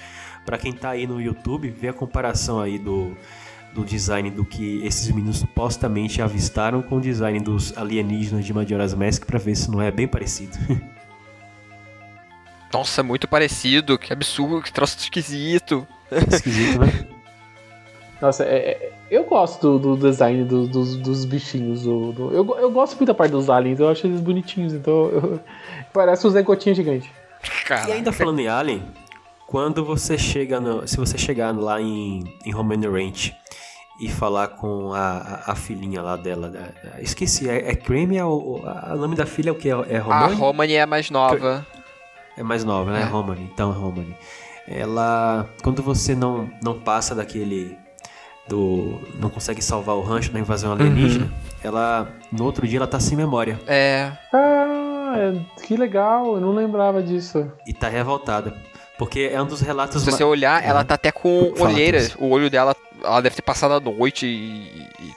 Para 0.45 0.57
quem 0.57 0.73
tá 0.73 0.89
aí 0.91 1.05
no 1.05 1.21
YouTube, 1.21 1.69
vê 1.69 1.89
a 1.89 1.93
comparação 1.93 2.59
aí 2.59 2.79
do, 2.79 3.15
do 3.73 3.83
design 3.85 4.31
do 4.31 4.43
que 4.43 4.83
esses 4.85 5.07
meninos 5.11 5.37
supostamente 5.37 6.21
avistaram 6.21 6.81
com 6.81 6.97
o 6.97 7.01
design 7.01 7.39
dos 7.39 7.77
alienígenas 7.77 8.45
de 8.45 8.53
Majora's 8.53 8.93
Mask 8.93 9.25
para 9.25 9.37
ver 9.37 9.55
se 9.55 9.69
não 9.69 9.81
é 9.81 9.91
bem 9.91 10.07
parecido. 10.07 10.57
Nossa, 12.73 13.01
muito 13.01 13.27
parecido. 13.27 13.97
Que 13.97 14.13
absurdo, 14.13 14.61
que 14.61 14.71
troço 14.71 14.97
esquisito. 14.97 15.87
Esquisito, 16.31 16.79
né? 16.79 17.07
Nossa, 18.21 18.43
é- 18.43 18.57
é- 18.71 18.93
eu 19.11 19.23
gosto 19.25 19.77
do, 19.79 19.95
do 19.95 20.09
design 20.09 20.43
do- 20.43 20.67
dos, 20.67 20.95
dos 20.97 21.25
bichinhos. 21.25 21.83
do- 21.83 22.11
do- 22.11 22.31
eu, 22.31 22.57
eu 22.59 22.71
gosto 22.71 22.95
muito 22.97 23.07
da 23.07 23.13
parte 23.13 23.31
dos 23.31 23.49
aliens, 23.49 23.79
eu 23.79 23.89
acho 23.89 24.05
eles 24.07 24.19
bonitinhos, 24.21 24.73
então 24.73 24.93
eu- 25.09 25.39
parece 25.93 26.25
os 26.27 26.35
egotinhos 26.35 26.77
gigantes. 26.77 27.09
E 27.43 27.65
Cara. 27.65 27.93
ainda 27.93 28.11
falando 28.11 28.39
em 28.39 28.47
Alien, 28.47 28.83
quando 29.47 29.83
você 29.85 30.17
chega 30.17 30.59
no, 30.59 30.87
se 30.87 30.97
você 30.97 31.17
chegar 31.17 31.55
lá 31.57 31.81
em, 31.81 32.23
em 32.45 32.51
Romani 32.51 32.85
Ranch 32.87 33.33
e 34.01 34.07
falar 34.09 34.49
com 34.49 34.93
a, 34.93 35.43
a, 35.47 35.51
a 35.51 35.55
filhinha 35.55 36.01
lá 36.01 36.15
dela, 36.15 36.51
esqueci, 36.99 37.49
é, 37.49 37.71
é 37.71 37.75
Creamy, 37.75 38.17
é 38.17 38.25
o, 38.25 38.61
a- 38.65 38.93
o 38.93 38.97
nome 38.97 39.15
da 39.15 39.25
filha 39.25 39.49
é 39.49 39.51
o 39.51 39.55
que? 39.55 39.69
É, 39.69 39.73
é 39.89 39.97
A 39.97 40.01
Romani? 40.01 40.35
Romani 40.35 40.73
é 40.73 40.81
a 40.81 40.87
mais 40.87 41.09
nova. 41.09 41.65
É 42.37 42.43
mais 42.43 42.63
nova, 42.63 42.91
né? 42.91 43.01
É. 43.01 43.03
Romani, 43.05 43.49
então 43.53 43.71
é 43.71 43.75
Romani. 43.75 44.15
Ela, 44.67 45.49
quando 45.63 45.81
você 45.81 46.13
não, 46.15 46.49
não 46.63 46.79
passa 46.79 47.15
daquele 47.15 47.75
do 48.49 48.99
não 49.19 49.29
consegue 49.29 49.61
salvar 49.61 49.95
o 49.95 50.01
rancho 50.01 50.31
da 50.31 50.39
invasão 50.39 50.71
alienígena, 50.73 51.31
ela 51.63 52.11
no 52.31 52.43
outro 52.43 52.67
dia 52.67 52.79
ela 52.79 52.87
tá 52.87 52.99
sem 52.99 53.15
memória 53.17 53.59
É. 53.67 54.11
Ah, 54.33 55.13
é- 55.15 55.61
que 55.65 55.77
legal, 55.77 56.33
eu 56.35 56.41
não 56.41 56.53
lembrava 56.53 57.01
disso. 57.01 57.49
e 57.67 57.71
tá 57.73 57.87
revoltada, 57.87 58.53
porque 58.97 59.29
é 59.31 59.41
um 59.41 59.45
dos 59.45 59.61
relatos 59.61 60.01
Se 60.01 60.09
ma- 60.11 60.17
você 60.17 60.23
olhar, 60.23 60.63
ela 60.65 60.83
tá 60.83 60.95
até 60.95 61.11
com 61.11 61.53
Fala, 61.55 61.69
olheiras. 61.71 62.15
O 62.19 62.29
olho 62.29 62.49
dela, 62.49 62.75
ela 63.03 63.21
deve 63.21 63.35
ter 63.35 63.41
passado 63.43 63.73
a 63.73 63.79
noite 63.79 64.25
e, 64.25 64.81
e 64.99 65.11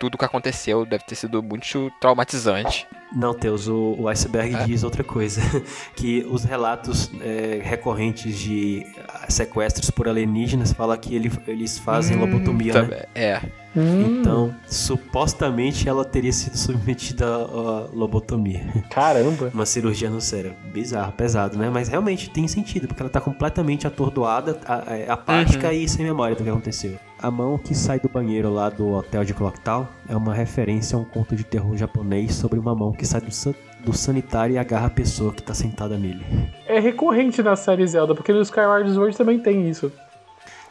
tudo 0.00 0.16
que 0.18 0.24
aconteceu 0.24 0.84
deve 0.86 1.04
ter 1.04 1.14
sido 1.14 1.42
muito 1.42 1.90
traumatizante. 2.00 2.86
Não, 3.14 3.32
Teus, 3.32 3.66
o, 3.68 3.96
o 3.98 4.08
iceberg 4.08 4.54
É? 4.54 4.64
diz 4.64 4.84
outra 4.84 5.02
coisa. 5.02 5.40
Que 5.96 6.26
os 6.30 6.44
relatos 6.44 7.10
é, 7.20 7.60
recorrentes 7.62 8.38
de 8.38 8.84
ah, 9.08 9.26
sequestros 9.30 9.90
por 9.90 10.06
alienígenas 10.08 10.72
fala 10.72 10.96
que 10.96 11.14
ele- 11.14 11.32
eles 11.46 11.78
fazem 11.78 12.16
Hum, 12.16 12.20
lobotomia, 12.20 12.72
Tá- 12.72 12.82
né? 12.82 13.02
É. 13.14 13.40
Hum, 13.76 14.20
Então, 14.20 14.54
supostamente 14.66 15.88
ela 15.88 16.04
teria 16.04 16.32
sido 16.32 16.56
submetida 16.56 17.26
a, 17.26 17.88
lobotomia. 17.92 18.66
Caramba. 18.90 19.50
Uma 19.54 19.66
cirurgia 19.66 20.10
no 20.10 20.20
cérebro. 20.20 20.56
Bizarro, 20.72 21.12
pesado, 21.12 21.56
né? 21.58 21.70
Mas 21.70 21.88
realmente 21.88 22.30
tem 22.30 22.46
sentido, 22.48 22.86
porque 22.88 23.02
ela 23.02 23.10
tá 23.10 23.20
completamente 23.20 23.86
atordoada, 23.86 24.58
a- 24.66 24.74
a- 25.08 25.12
apática 25.14 25.72
e 25.72 25.88
sem 25.88 26.04
memória 26.04 26.34
do 26.36 26.42
que 26.44 26.50
aconteceu. 26.50 26.96
A 27.20 27.30
mão 27.30 27.58
que 27.58 27.74
sai 27.74 27.98
do 27.98 28.08
banheiro 28.08 28.52
lá 28.52 28.68
do 28.70 28.92
hotel 28.92 29.24
de 29.24 29.34
Clocktown 29.34 29.88
é 30.08 30.16
uma 30.16 30.34
referência 30.34 30.96
a 30.96 31.00
um 31.00 31.04
conto 31.04 31.36
de 31.36 31.44
terror 31.44 31.76
japonês 31.76 32.34
sobre 32.34 32.58
uma 32.58 32.74
mão 32.74 32.92
que 32.92 33.04
sai 33.06 33.20
do, 33.20 33.30
sa- 33.30 33.54
do 33.84 33.92
sanitário 33.92 34.54
e 34.54 34.58
agarra 34.58 34.86
a 34.86 34.90
pessoa 34.90 35.32
que 35.32 35.42
tá 35.42 35.52
sentada 35.54 35.98
nele. 35.98 36.24
É 36.66 36.78
recorrente 36.80 37.42
na 37.42 37.54
série 37.56 37.86
Zelda, 37.86 38.14
porque 38.14 38.32
no 38.32 38.40
Skyward 38.42 38.90
Sword 38.92 39.16
também 39.16 39.38
tem 39.38 39.68
isso. 39.68 39.92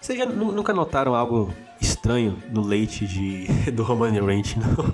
Vocês 0.02 0.18
já 0.18 0.26
nu- 0.26 0.52
nunca 0.52 0.74
notaram 0.74 1.14
algo 1.16 1.54
estranho 1.80 2.38
no 2.52 2.62
leite 2.62 3.06
de, 3.06 3.46
do 3.72 3.84
Romani 3.84 4.20
Ranch, 4.20 4.56
não? 4.58 4.94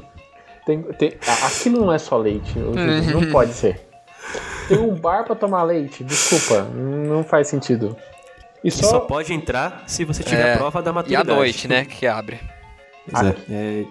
Tem, 0.65 0.82
tem- 0.94 1.14
aqui 1.45 1.70
não 1.70 1.91
é 1.91 1.98
só 1.98 2.18
leite, 2.18 2.57
não 2.60 3.32
pode 3.32 3.53
ser. 3.53 3.90
Tem 4.68 4.78
um 4.80 4.95
bar 4.95 5.26
pra 5.26 5.36
tomar 5.36 5.64
leite, 5.64 6.03
desculpa, 6.03 6.64
não 6.74 7.24
faz 7.24 7.48
sentido. 7.49 7.95
E 8.64 8.72
só 8.72 8.88
só, 8.88 8.99
pode 9.02 9.34
entrar 9.34 9.84
se 9.88 10.06
você 10.06 10.24
tiver 10.24 10.53
É, 10.53 10.56
prova 10.57 10.82
da 10.82 10.90
E 10.90 10.91
à 10.91 10.94
maturidade. 10.94 11.28
noite, 11.30 11.68
né? 11.68 11.84
Que 11.84 12.07
abre. 12.07 12.40
Pois 13.11 13.26
é. 13.49 13.86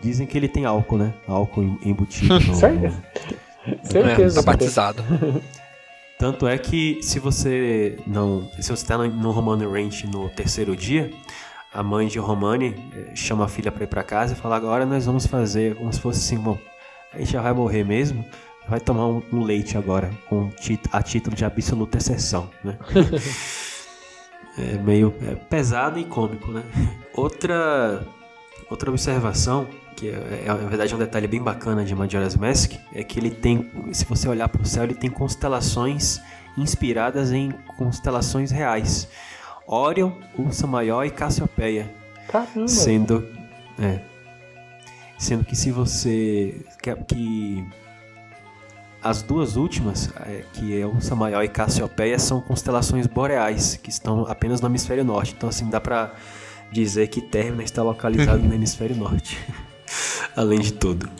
Dizem 0.00 0.26
que 0.26 0.36
ele 0.38 0.48
tem 0.48 0.64
álcool, 0.64 0.98
né? 0.98 1.14
Álcool 1.26 1.62
em- 1.64 1.78
embutido. 1.84 2.38
no- 2.40 2.54
Sério? 2.54 2.92
certeza. 3.82 4.40
É, 4.40 4.42
tá 4.42 4.50
batizado. 4.52 5.02
Tanto 6.18 6.48
é 6.48 6.58
que 6.58 6.98
se 7.02 7.18
você 7.20 7.96
não. 8.06 8.48
Se 8.60 8.70
você 8.70 8.84
tá 8.84 8.98
no, 8.98 9.30
Romani 9.30 9.64
Ranch 9.64 10.04
no 10.04 10.28
terceiro 10.30 10.74
dia, 10.76 11.12
a 11.72 11.80
mãe 11.82 12.08
de 12.08 12.18
Romani 12.18 12.74
eh, 12.92 13.14
chama 13.14 13.44
a 13.44 13.48
filha 13.48 13.70
pra 13.70 13.84
ir 13.84 13.86
pra 13.86 14.02
casa 14.02 14.32
e 14.32 14.36
fala: 14.36 14.56
agora 14.56 14.84
nós 14.84 15.06
vamos 15.06 15.26
fazer 15.26 15.76
como 15.76 15.92
se 15.92 16.00
fosse 16.00 16.18
assim, 16.20 16.42
bom, 16.42 16.58
a 17.14 17.18
gente 17.18 17.32
já 17.32 17.40
vai 17.40 17.52
morrer 17.52 17.84
mesmo. 17.84 18.24
Vai 18.68 18.80
tomar 18.80 19.06
um, 19.06 19.22
um 19.32 19.42
leite 19.44 19.78
agora, 19.78 20.10
com 20.28 20.50
a 20.92 21.02
título 21.02 21.34
de 21.34 21.42
absoluta 21.44 21.96
exceção, 21.96 22.50
né? 22.62 22.76
é 24.58 24.76
meio 24.82 25.14
é 25.22 25.34
pesado 25.36 25.98
e 25.98 26.04
cômico, 26.04 26.50
né? 26.50 26.62
Outra, 27.14 28.04
outra 28.68 28.90
observação, 28.90 29.66
que 29.98 30.08
é, 30.08 30.44
é, 30.44 30.46
na 30.46 30.54
verdade 30.54 30.92
é 30.92 30.96
um 30.96 30.98
detalhe 30.98 31.26
bem 31.26 31.42
bacana 31.42 31.84
de 31.84 31.92
Majora's 31.94 32.36
Mask, 32.36 32.74
é 32.94 33.02
que 33.02 33.18
ele 33.18 33.30
tem, 33.30 33.68
se 33.92 34.04
você 34.04 34.28
olhar 34.28 34.48
para 34.48 34.62
o 34.62 34.64
céu, 34.64 34.84
ele 34.84 34.94
tem 34.94 35.10
constelações 35.10 36.20
inspiradas 36.56 37.32
em 37.32 37.50
constelações 37.76 38.50
reais. 38.50 39.08
Orion, 39.66 40.12
Ursa 40.38 40.66
Maior 40.66 41.04
e 41.04 41.10
Cassiopeia. 41.10 41.92
Caramba. 42.28 42.68
Sendo. 42.68 43.28
É. 43.78 44.00
Sendo 45.18 45.44
que 45.44 45.56
se 45.56 45.70
você. 45.70 46.64
Que, 46.80 46.94
que 46.94 47.66
as 49.02 49.22
duas 49.22 49.56
últimas, 49.56 50.10
é, 50.26 50.44
que 50.52 50.80
é 50.80 50.86
Ursa 50.86 51.14
Maior 51.14 51.42
e 51.42 51.48
Cassiopeia, 51.48 52.18
são 52.18 52.40
constelações 52.40 53.06
boreais, 53.06 53.76
que 53.76 53.90
estão 53.90 54.26
apenas 54.26 54.60
no 54.60 54.68
hemisfério 54.68 55.04
norte. 55.04 55.34
Então, 55.36 55.48
assim, 55.48 55.68
dá 55.68 55.80
pra 55.80 56.12
dizer 56.70 57.08
que 57.08 57.20
Termina 57.20 57.62
está 57.62 57.82
localizado 57.82 58.38
no 58.42 58.54
hemisfério 58.54 58.96
norte. 58.96 59.38
Além 60.38 60.60
de 60.60 60.72
tudo. 60.72 61.10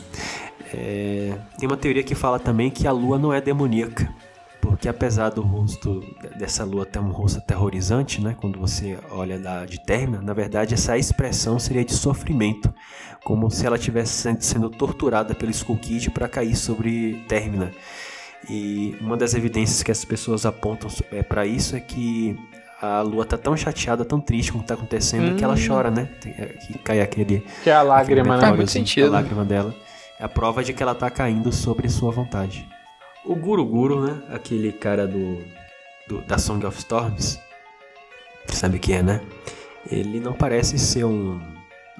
É, 0.73 1.37
tem 1.57 1.67
uma 1.67 1.75
teoria 1.75 2.01
que 2.01 2.15
fala 2.15 2.39
também 2.39 2.69
que 2.69 2.87
a 2.87 2.91
lua 2.93 3.19
não 3.19 3.33
é 3.33 3.41
demoníaca. 3.41 4.09
Porque 4.61 4.87
apesar 4.87 5.27
do 5.27 5.41
rosto 5.41 6.01
dessa 6.37 6.63
lua 6.63 6.85
ter 6.85 6.99
um 6.99 7.11
rosto 7.11 7.39
aterrorizante, 7.39 8.21
né? 8.21 8.33
Quando 8.39 8.57
você 8.57 8.97
olha 9.11 9.37
da, 9.37 9.65
de 9.65 9.83
Termina, 9.83 10.21
na 10.21 10.31
verdade 10.31 10.73
essa 10.73 10.97
expressão 10.97 11.59
seria 11.59 11.83
de 11.83 11.91
sofrimento. 11.91 12.73
Como 13.21 13.51
se 13.51 13.65
ela 13.65 13.75
estivesse 13.75 14.13
sendo, 14.13 14.41
sendo 14.41 14.69
torturada 14.69 15.35
pelo 15.35 15.51
Skull 15.51 15.77
Kid 15.79 16.11
para 16.11 16.29
cair 16.29 16.55
sobre 16.55 17.21
Termina. 17.27 17.73
E 18.49 18.95
uma 19.01 19.17
das 19.17 19.33
evidências 19.33 19.83
que 19.83 19.91
as 19.91 20.05
pessoas 20.05 20.45
apontam 20.45 20.89
é, 21.11 21.21
para 21.21 21.45
isso 21.45 21.75
é 21.75 21.81
que 21.81 22.39
a 22.81 23.01
lua 23.01 23.25
tá 23.25 23.37
tão 23.37 23.55
chateada, 23.57 24.05
tão 24.05 24.19
triste 24.21 24.51
com 24.51 24.59
o 24.59 24.61
que 24.61 24.67
tá 24.67 24.73
acontecendo, 24.75 25.35
que 25.35 25.43
ela 25.43 25.55
chora, 25.55 25.91
né? 25.91 26.07
Tem- 26.21 26.33
é, 26.37 26.45
Que 26.45 26.77
cai 26.79 27.01
aquele 27.01 27.45
Que 27.63 27.69
é 27.69 27.73
a 27.73 27.81
lágrima, 27.81 28.29
Faz 28.37 28.41
né? 28.41 28.47
muito 28.49 28.63
assim, 28.63 28.79
sentido. 28.79 29.07
A 29.07 29.11
lágrima 29.11 29.43
dela. 29.45 29.75
É 30.19 30.23
a 30.23 30.29
prova 30.29 30.63
de 30.63 30.73
que 30.73 30.81
ela 30.83 30.95
tá 30.95 31.09
caindo 31.09 31.51
sobre 31.51 31.87
sua 31.89 32.11
vontade. 32.11 32.67
O 33.25 33.35
Guru 33.35 33.65
Guru, 33.65 34.05
né? 34.05 34.21
Aquele 34.33 34.71
cara 34.71 35.05
do, 35.07 35.39
do- 36.07 36.21
da 36.21 36.37
Song 36.37 36.65
of 36.65 36.77
Storms. 36.77 37.39
Sabe 38.47 38.77
o 38.77 38.79
que 38.79 38.93
é, 38.93 39.03
né? 39.03 39.21
Ele 39.91 40.19
não 40.19 40.33
parece 40.33 40.77
ser 40.79 41.03
um, 41.05 41.39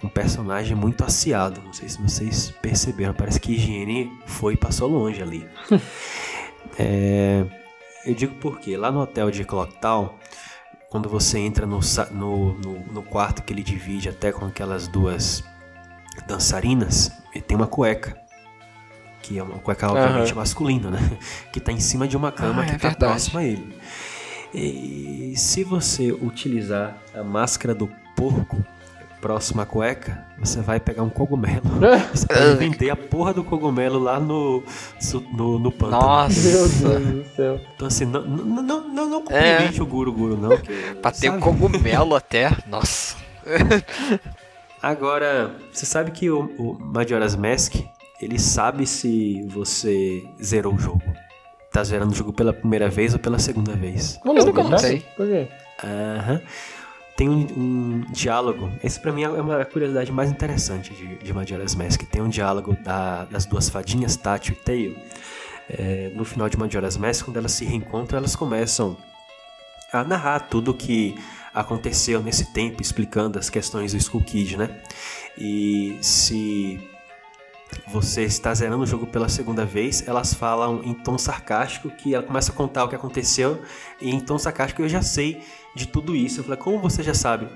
um 0.03 0.09
personagem 0.09 0.75
muito 0.75 1.03
aciado. 1.03 1.61
Não 1.63 1.71
sei 1.73 1.87
se 1.89 2.01
vocês 2.01 2.51
perceberam. 2.61 3.13
Parece 3.13 3.39
que 3.39 3.53
higiene 3.53 4.11
foi 4.25 4.53
e 4.53 4.57
passou 4.57 4.87
longe 4.89 5.21
ali. 5.21 5.45
É, 6.77 7.43
eu 8.05 8.13
digo 8.13 8.35
porque 8.35 8.77
lá 8.77 8.91
no 8.91 9.01
hotel 9.01 9.29
de 9.31 9.43
Clocktown, 9.43 10.13
quando 10.89 11.07
você 11.07 11.39
entra 11.39 11.65
no, 11.65 11.79
no, 12.11 12.53
no, 12.55 12.79
no 12.93 13.03
quarto 13.03 13.43
que 13.43 13.53
ele 13.53 13.63
divide 13.63 14.09
até 14.09 14.31
com 14.31 14.45
aquelas 14.45 14.87
duas 14.87 15.43
dançarinas, 16.27 17.11
ele 17.33 17.43
tem 17.43 17.55
uma 17.55 17.67
cueca. 17.67 18.17
Que 19.21 19.37
é 19.37 19.43
uma 19.43 19.59
cueca 19.59 19.87
obviamente 19.91 20.33
masculina, 20.33 20.89
né? 20.89 20.99
Que 21.53 21.59
tá 21.59 21.71
em 21.71 21.79
cima 21.79 22.07
de 22.07 22.17
uma 22.17 22.31
cama 22.31 22.63
Ah, 22.63 22.65
que 22.65 22.71
é 22.71 22.77
tá 22.77 22.89
verdade. 22.89 22.97
próxima 22.97 23.41
a 23.41 23.43
ele. 23.43 23.77
E 24.53 25.33
se 25.37 25.63
você 25.63 26.11
utilizar 26.11 26.97
a 27.13 27.23
máscara 27.23 27.75
do 27.75 27.87
porco 28.15 28.65
próximo 29.21 29.61
à 29.61 29.65
cueca, 29.65 30.25
você 30.39 30.61
vai 30.61 30.79
pegar 30.79 31.03
um 31.03 31.09
cogumelo. 31.09 31.61
Você 32.13 32.25
pode 32.25 32.55
vender 32.55 32.89
a 32.89 32.95
porra 32.95 33.33
do 33.33 33.43
cogumelo 33.43 33.99
lá 33.99 34.19
no, 34.19 34.63
no, 35.35 35.59
no 35.59 35.71
pântano. 35.71 36.01
Meu 36.01 36.07
Nossa. 36.09 36.49
Deus 36.49 36.71
do 36.71 37.25
céu. 37.35 37.59
Então 37.75 37.87
assim, 37.87 38.05
não, 38.05 38.21
não, 38.21 38.63
não, 38.63 38.87
não, 38.87 39.09
não 39.09 39.17
É. 39.29 39.55
cumprimente 39.55 39.81
o 39.81 39.85
Guru 39.85 40.13
Guru, 40.13 40.37
não. 40.37 40.57
que, 40.57 40.71
Pra 41.01 41.11
ter 41.11 41.29
um 41.29 41.39
cogumelo 41.39 42.15
até. 42.15 42.49
Nossa. 42.67 43.17
Agora, 44.81 45.51
você 45.71 45.85
sabe 45.85 46.11
que 46.11 46.29
o, 46.29 46.45
o 46.57 46.77
Majora's 46.79 47.35
Mask, 47.35 47.75
ele 48.21 48.39
sabe 48.39 48.85
se 48.87 49.43
você 49.47 50.23
zerou 50.41 50.73
o 50.75 50.79
jogo. 50.79 51.03
Tá 51.71 51.83
zerando 51.83 52.13
o 52.13 52.15
jogo 52.15 52.33
pela 52.33 52.53
primeira 52.53 52.89
vez 52.89 53.13
ou 53.13 53.19
pela 53.19 53.37
segunda 53.37 53.73
vez. 53.73 54.19
Não, 54.25 54.35
Eu 54.35 54.45
nunca 54.45 54.63
não 54.63 54.69
notei. 54.71 55.03
Por 55.15 55.27
quê? 55.27 55.47
Aham. 55.83 56.41
Tem 57.19 57.27
um, 57.27 57.45
um 57.57 58.01
diálogo. 58.13 58.71
Esse 58.81 58.97
pra 58.97 59.11
mim 59.11 59.23
é 59.23 59.29
uma 59.29 59.65
curiosidade 59.65 60.09
mais 60.09 60.31
interessante 60.31 60.93
de, 60.93 61.17
de 61.17 61.33
Majora's 61.33 61.75
Mask. 61.75 62.03
Tem 62.03 62.21
um 62.21 62.29
diálogo 62.29 62.77
da- 62.81 63.25
das 63.25 63.45
duas 63.45 63.67
fadinhas, 63.67 64.15
Tátil 64.15 64.53
e 64.53 64.63
Tail. 64.63 64.97
É, 65.69 66.13
no 66.15 66.23
final 66.23 66.47
de 66.47 66.57
Majora's 66.57 66.95
Mask, 66.95 67.25
quando 67.25 67.35
elas 67.35 67.51
se 67.51 67.65
reencontram, 67.65 68.19
elas 68.19 68.37
começam 68.37 68.95
a 69.91 70.01
narrar 70.05 70.47
tudo 70.47 70.71
o 70.71 70.73
que 70.73 71.13
aconteceu 71.53 72.23
nesse 72.23 72.53
tempo, 72.53 72.81
explicando 72.81 73.37
as 73.37 73.49
questões 73.49 73.91
do 73.91 73.97
Skull 73.97 74.23
Kid, 74.23 74.55
né? 74.55 74.69
E 75.37 75.97
se 76.01 76.79
você 77.87 78.23
está 78.23 78.53
zerando 78.53 78.83
o 78.83 78.87
jogo 78.87 79.05
pela 79.05 79.27
segunda 79.27 79.65
vez, 79.65 80.07
elas 80.07 80.33
falam 80.33 80.81
em 80.85 80.93
tom 80.93 81.17
sarcástico, 81.17 81.89
que 81.89 82.15
ela 82.15 82.23
começa 82.23 82.53
a 82.53 82.55
contar 82.55 82.85
o 82.85 82.87
que 82.87 82.95
aconteceu, 82.95 83.61
e 83.99 84.09
em 84.09 84.21
tom 84.21 84.37
sarcástico 84.37 84.81
eu 84.83 84.89
já 84.89 85.01
sei 85.01 85.43
de 85.75 85.87
tudo 85.87 86.15
isso. 86.15 86.39
Eu 86.39 86.43
falei, 86.43 86.57
como 86.59 86.79
você 86.79 87.01
já 87.03 87.13
sabe? 87.13 87.47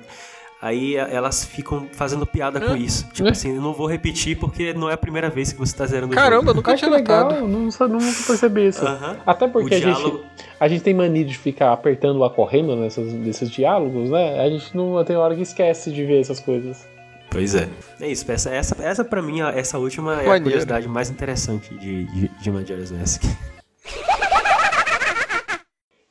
Aí 0.62 0.98
a- 0.98 1.10
elas 1.10 1.44
ficam 1.44 1.88
fazendo 1.92 2.26
piada 2.26 2.62
com 2.62 2.74
isso. 2.74 3.06
Tipo 3.12 3.28
assim, 3.28 3.54
eu 3.54 3.62
não 3.62 3.74
vou 3.74 3.86
repetir 3.86 4.38
porque 4.40 4.74
não 4.74 4.90
é 4.90 4.94
a 4.94 4.98
primeira 4.98 5.30
vez 5.30 5.52
que 5.52 5.60
você 5.60 5.74
está 5.74 5.86
zerando 5.86 6.14
o 6.14 6.16
Caramba, 6.16 6.36
eu 6.36 6.42
jogo. 6.48 6.54
nunca 6.56 6.72
Ah, 6.72 6.74
que 6.76 6.80
tinha 6.80 6.90
legal, 6.92 7.24
notado. 7.26 7.48
não, 7.50 7.70
sa- 7.70 7.88
nunca 7.88 8.06
percebi 8.26 8.68
isso. 8.68 8.86
Aham. 8.86 9.18
Até 9.26 9.46
porque 9.50 9.74
O 9.76 9.78
a 9.78 9.82
gente, 9.82 9.98
diálogo- 9.98 10.24
a 10.58 10.68
gente 10.70 10.82
tem 10.82 10.94
mania 10.94 11.26
de 11.26 11.38
ficar 11.38 11.74
apertando 11.74 12.18
lá 12.18 12.30
correndo 12.30 12.78
nessas, 12.78 13.12
nesses 13.12 13.50
diálogos, 13.52 14.10
né? 14.10 14.40
A 14.40 14.50
gente 14.50 14.74
não 14.76 15.04
tem 15.04 15.18
hora 15.18 15.36
que 15.36 15.42
esquece 15.42 15.92
de 15.92 16.06
ver 16.06 16.22
essas 16.22 16.40
coisas. 16.40 16.88
Pois 17.30 17.56
é. 17.56 17.68
É 18.00 18.08
isso, 18.10 18.32
essa, 18.32 18.50
essa, 18.52 18.82
essa 18.82 19.04
pra 19.04 19.22
mim, 19.22 19.42
essa 19.42 19.78
última 19.80 20.12
é 20.14 20.14
a 20.14 20.18
Maneiro. 20.20 20.44
curiosidade 20.46 20.88
mais 20.88 21.10
interessante 21.10 21.74
de, 21.76 22.06
de, 22.06 22.28
de 22.42 22.52
Majora's 22.52 22.90
Mask. 22.92 23.24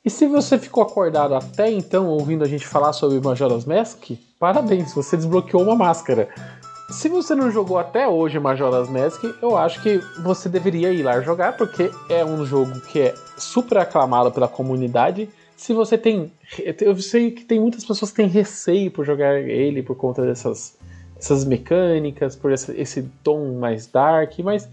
E 0.04 0.10
se 0.10 0.26
você 0.26 0.58
ficou 0.58 0.82
acordado 0.82 1.32
até 1.32 1.70
então 1.70 2.08
ouvindo 2.08 2.42
a 2.42 2.48
gente 2.48 2.66
falar 2.66 2.92
sobre 2.92 3.20
Majora's 3.20 3.64
Mask, 3.64 4.10
parabéns, 4.36 4.92
você 4.92 5.16
desbloqueou 5.16 5.62
uma 5.62 5.76
máscara. 5.76 6.28
Se 6.90 7.08
você 7.08 7.36
não 7.36 7.52
jogou 7.52 7.78
até 7.78 8.08
hoje 8.08 8.40
Majora's 8.40 8.90
Mask, 8.90 9.22
eu 9.40 9.56
acho 9.56 9.80
que 9.80 9.98
você 10.20 10.48
deveria 10.48 10.92
ir 10.92 11.04
lá 11.04 11.20
jogar, 11.20 11.56
porque 11.56 11.88
é 12.10 12.24
um 12.24 12.44
jogo 12.44 12.80
que 12.80 12.98
é 12.98 13.14
super 13.38 13.78
aclamado 13.78 14.32
pela 14.32 14.48
comunidade. 14.48 15.28
Se 15.56 15.72
você 15.72 15.96
tem. 15.96 16.32
Eu 16.80 16.96
sei 16.96 17.30
que 17.30 17.44
tem 17.44 17.60
muitas 17.60 17.84
pessoas 17.84 18.10
que 18.10 18.16
têm 18.16 18.26
receio 18.26 18.90
por 18.90 19.06
jogar 19.06 19.38
ele 19.38 19.84
por 19.84 19.94
conta 19.94 20.22
dessas, 20.22 20.76
dessas 21.14 21.44
mecânicas, 21.44 22.34
por 22.34 22.50
esse, 22.50 22.72
esse 22.72 23.02
tom 23.22 23.54
mais 23.54 23.86
dark, 23.86 24.36
mas 24.40 24.68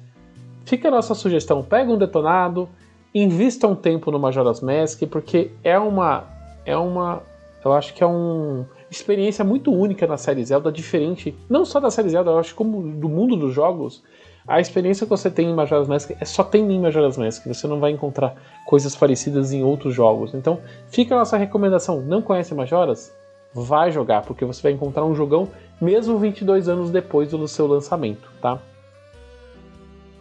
fica 0.66 0.88
a 0.88 0.92
nossa 0.92 1.14
sugestão: 1.14 1.64
pega 1.64 1.92
um 1.92 1.98
detonado, 2.00 2.68
invista 3.14 3.68
um 3.68 3.76
tempo 3.76 4.12
no 4.12 4.20
Majora's 4.20 4.62
Mask, 4.62 5.04
porque 5.10 5.52
é 5.64 5.78
uma. 5.78 6.24
É 6.66 6.76
uma. 6.78 7.22
Eu 7.64 7.74
acho 7.74 7.94
que 7.94 8.04
é 8.04 8.08
uma 8.08 8.66
experiência 8.90 9.44
muito 9.44 9.72
única 9.72 10.08
na 10.08 10.18
série 10.18 10.44
Zelda, 10.44 10.72
diferente, 10.72 11.36
não 11.50 11.66
só 11.66 11.80
da 11.80 11.92
série 11.92 12.10
Zelda, 12.10 12.32
eu 12.32 12.40
acho 12.40 12.56
como 12.56 12.82
do 12.82 13.10
mundo 13.10 13.36
dos 13.36 13.54
jogos. 13.54 14.02
A 14.48 14.60
experiência 14.60 15.06
que 15.06 15.10
você 15.12 15.30
tem 15.30 15.50
em 15.50 15.54
Majora's 15.54 15.88
Mask 15.88 16.12
é 16.20 16.26
só 16.26 16.44
tem 16.44 16.72
em 16.72 16.80
Majora's 16.80 17.18
Mask, 17.18 17.46
você 17.46 17.68
não 17.68 17.80
vai 17.80 17.92
encontrar 17.92 18.36
coisas 18.66 18.96
parecidas 18.96 19.54
em 19.54 19.64
outros 19.64 19.94
jogos. 19.94 20.34
Então, 20.34 20.60
fica 20.90 21.14
a 21.14 21.20
nossa 21.20 21.38
recomendação: 21.38 22.02
não 22.02 22.22
conhece 22.22 22.56
Majora's? 22.56 23.14
Vai 23.54 23.92
jogar, 23.92 24.24
porque 24.24 24.46
você 24.46 24.62
vai 24.62 24.72
encontrar 24.72 25.06
um 25.06 25.14
jogão 25.14 25.50
mesmo 25.82 26.18
22 26.18 26.68
anos 26.68 26.90
depois 26.92 27.30
do 27.30 27.48
seu 27.48 27.68
lançamento, 27.68 28.30
tá? 28.42 28.60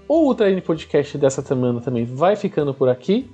O 0.09 0.25
Ultra 0.25 0.51
N 0.51 0.63
Podcast 0.63 1.19
dessa 1.19 1.43
semana 1.43 1.83
também 1.83 2.07
vai 2.07 2.35
ficando 2.35 2.73
por 2.73 2.89
aqui. 2.89 3.31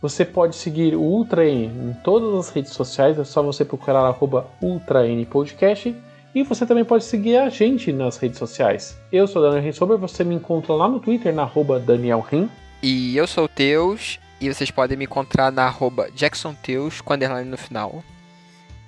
Você 0.00 0.24
pode 0.24 0.54
seguir 0.54 0.94
o 0.94 1.00
Ultra 1.00 1.44
N 1.44 1.66
em 1.66 1.92
todas 2.04 2.32
as 2.38 2.50
redes 2.54 2.72
sociais, 2.72 3.18
é 3.18 3.24
só 3.24 3.42
você 3.42 3.64
procurar 3.64 4.06
arroba 4.06 4.46
Ultra 4.62 5.08
N 5.08 5.26
Podcast. 5.26 5.92
E 6.32 6.42
você 6.44 6.64
também 6.64 6.84
pode 6.84 7.02
seguir 7.02 7.36
a 7.38 7.48
gente 7.48 7.92
nas 7.92 8.16
redes 8.16 8.38
sociais. 8.38 8.96
Eu 9.10 9.26
sou 9.26 9.42
Daniel 9.42 9.60
Rensober, 9.60 9.98
você 9.98 10.22
me 10.22 10.36
encontra 10.36 10.72
lá 10.72 10.86
no 10.86 11.00
Twitter, 11.00 11.34
na 11.34 11.42
arroba 11.42 11.80
Daniel 11.80 12.20
Ren. 12.20 12.48
E 12.80 13.16
eu 13.16 13.26
sou 13.26 13.46
o 13.46 13.48
Teus, 13.48 14.20
e 14.40 14.54
vocês 14.54 14.70
podem 14.70 14.96
me 14.96 15.04
encontrar 15.04 15.50
na 15.50 15.64
arroba 15.64 16.08
Jackson 16.14 16.54
Teus, 16.62 17.00
com 17.00 17.14
underline 17.14 17.50
no 17.50 17.58
final. 17.58 18.04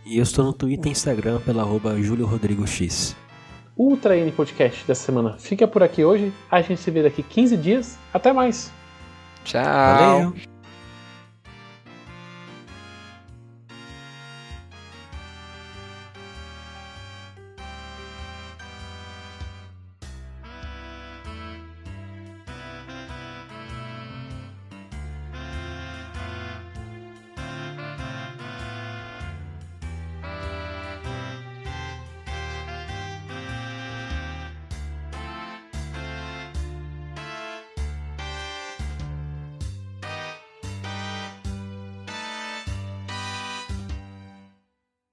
E 0.07 0.19
eu 0.19 0.23
estou 0.23 0.45
no 0.45 0.53
Twitter 0.53 0.87
e 0.87 0.91
Instagram 0.93 1.41
pela 1.41 1.62
arroba 1.62 2.01
Júlio 2.01 2.24
Rodrigo 2.24 2.65
X. 2.69 3.16
O 3.27 3.30
Ultra 3.81 4.15
N 4.15 4.31
Podcast 4.31 4.86
dessa 4.86 5.07
semana 5.07 5.39
fica 5.39 5.66
por 5.66 5.82
aqui 5.82 6.05
hoje. 6.05 6.31
A 6.51 6.61
gente 6.61 6.78
se 6.82 6.90
vê 6.90 7.02
daqui 7.02 7.23
15 7.23 7.57
dias. 7.57 7.98
Até 8.12 8.31
mais. 8.31 8.70
Tchau. 9.43 9.62
Valeu! 9.65 10.60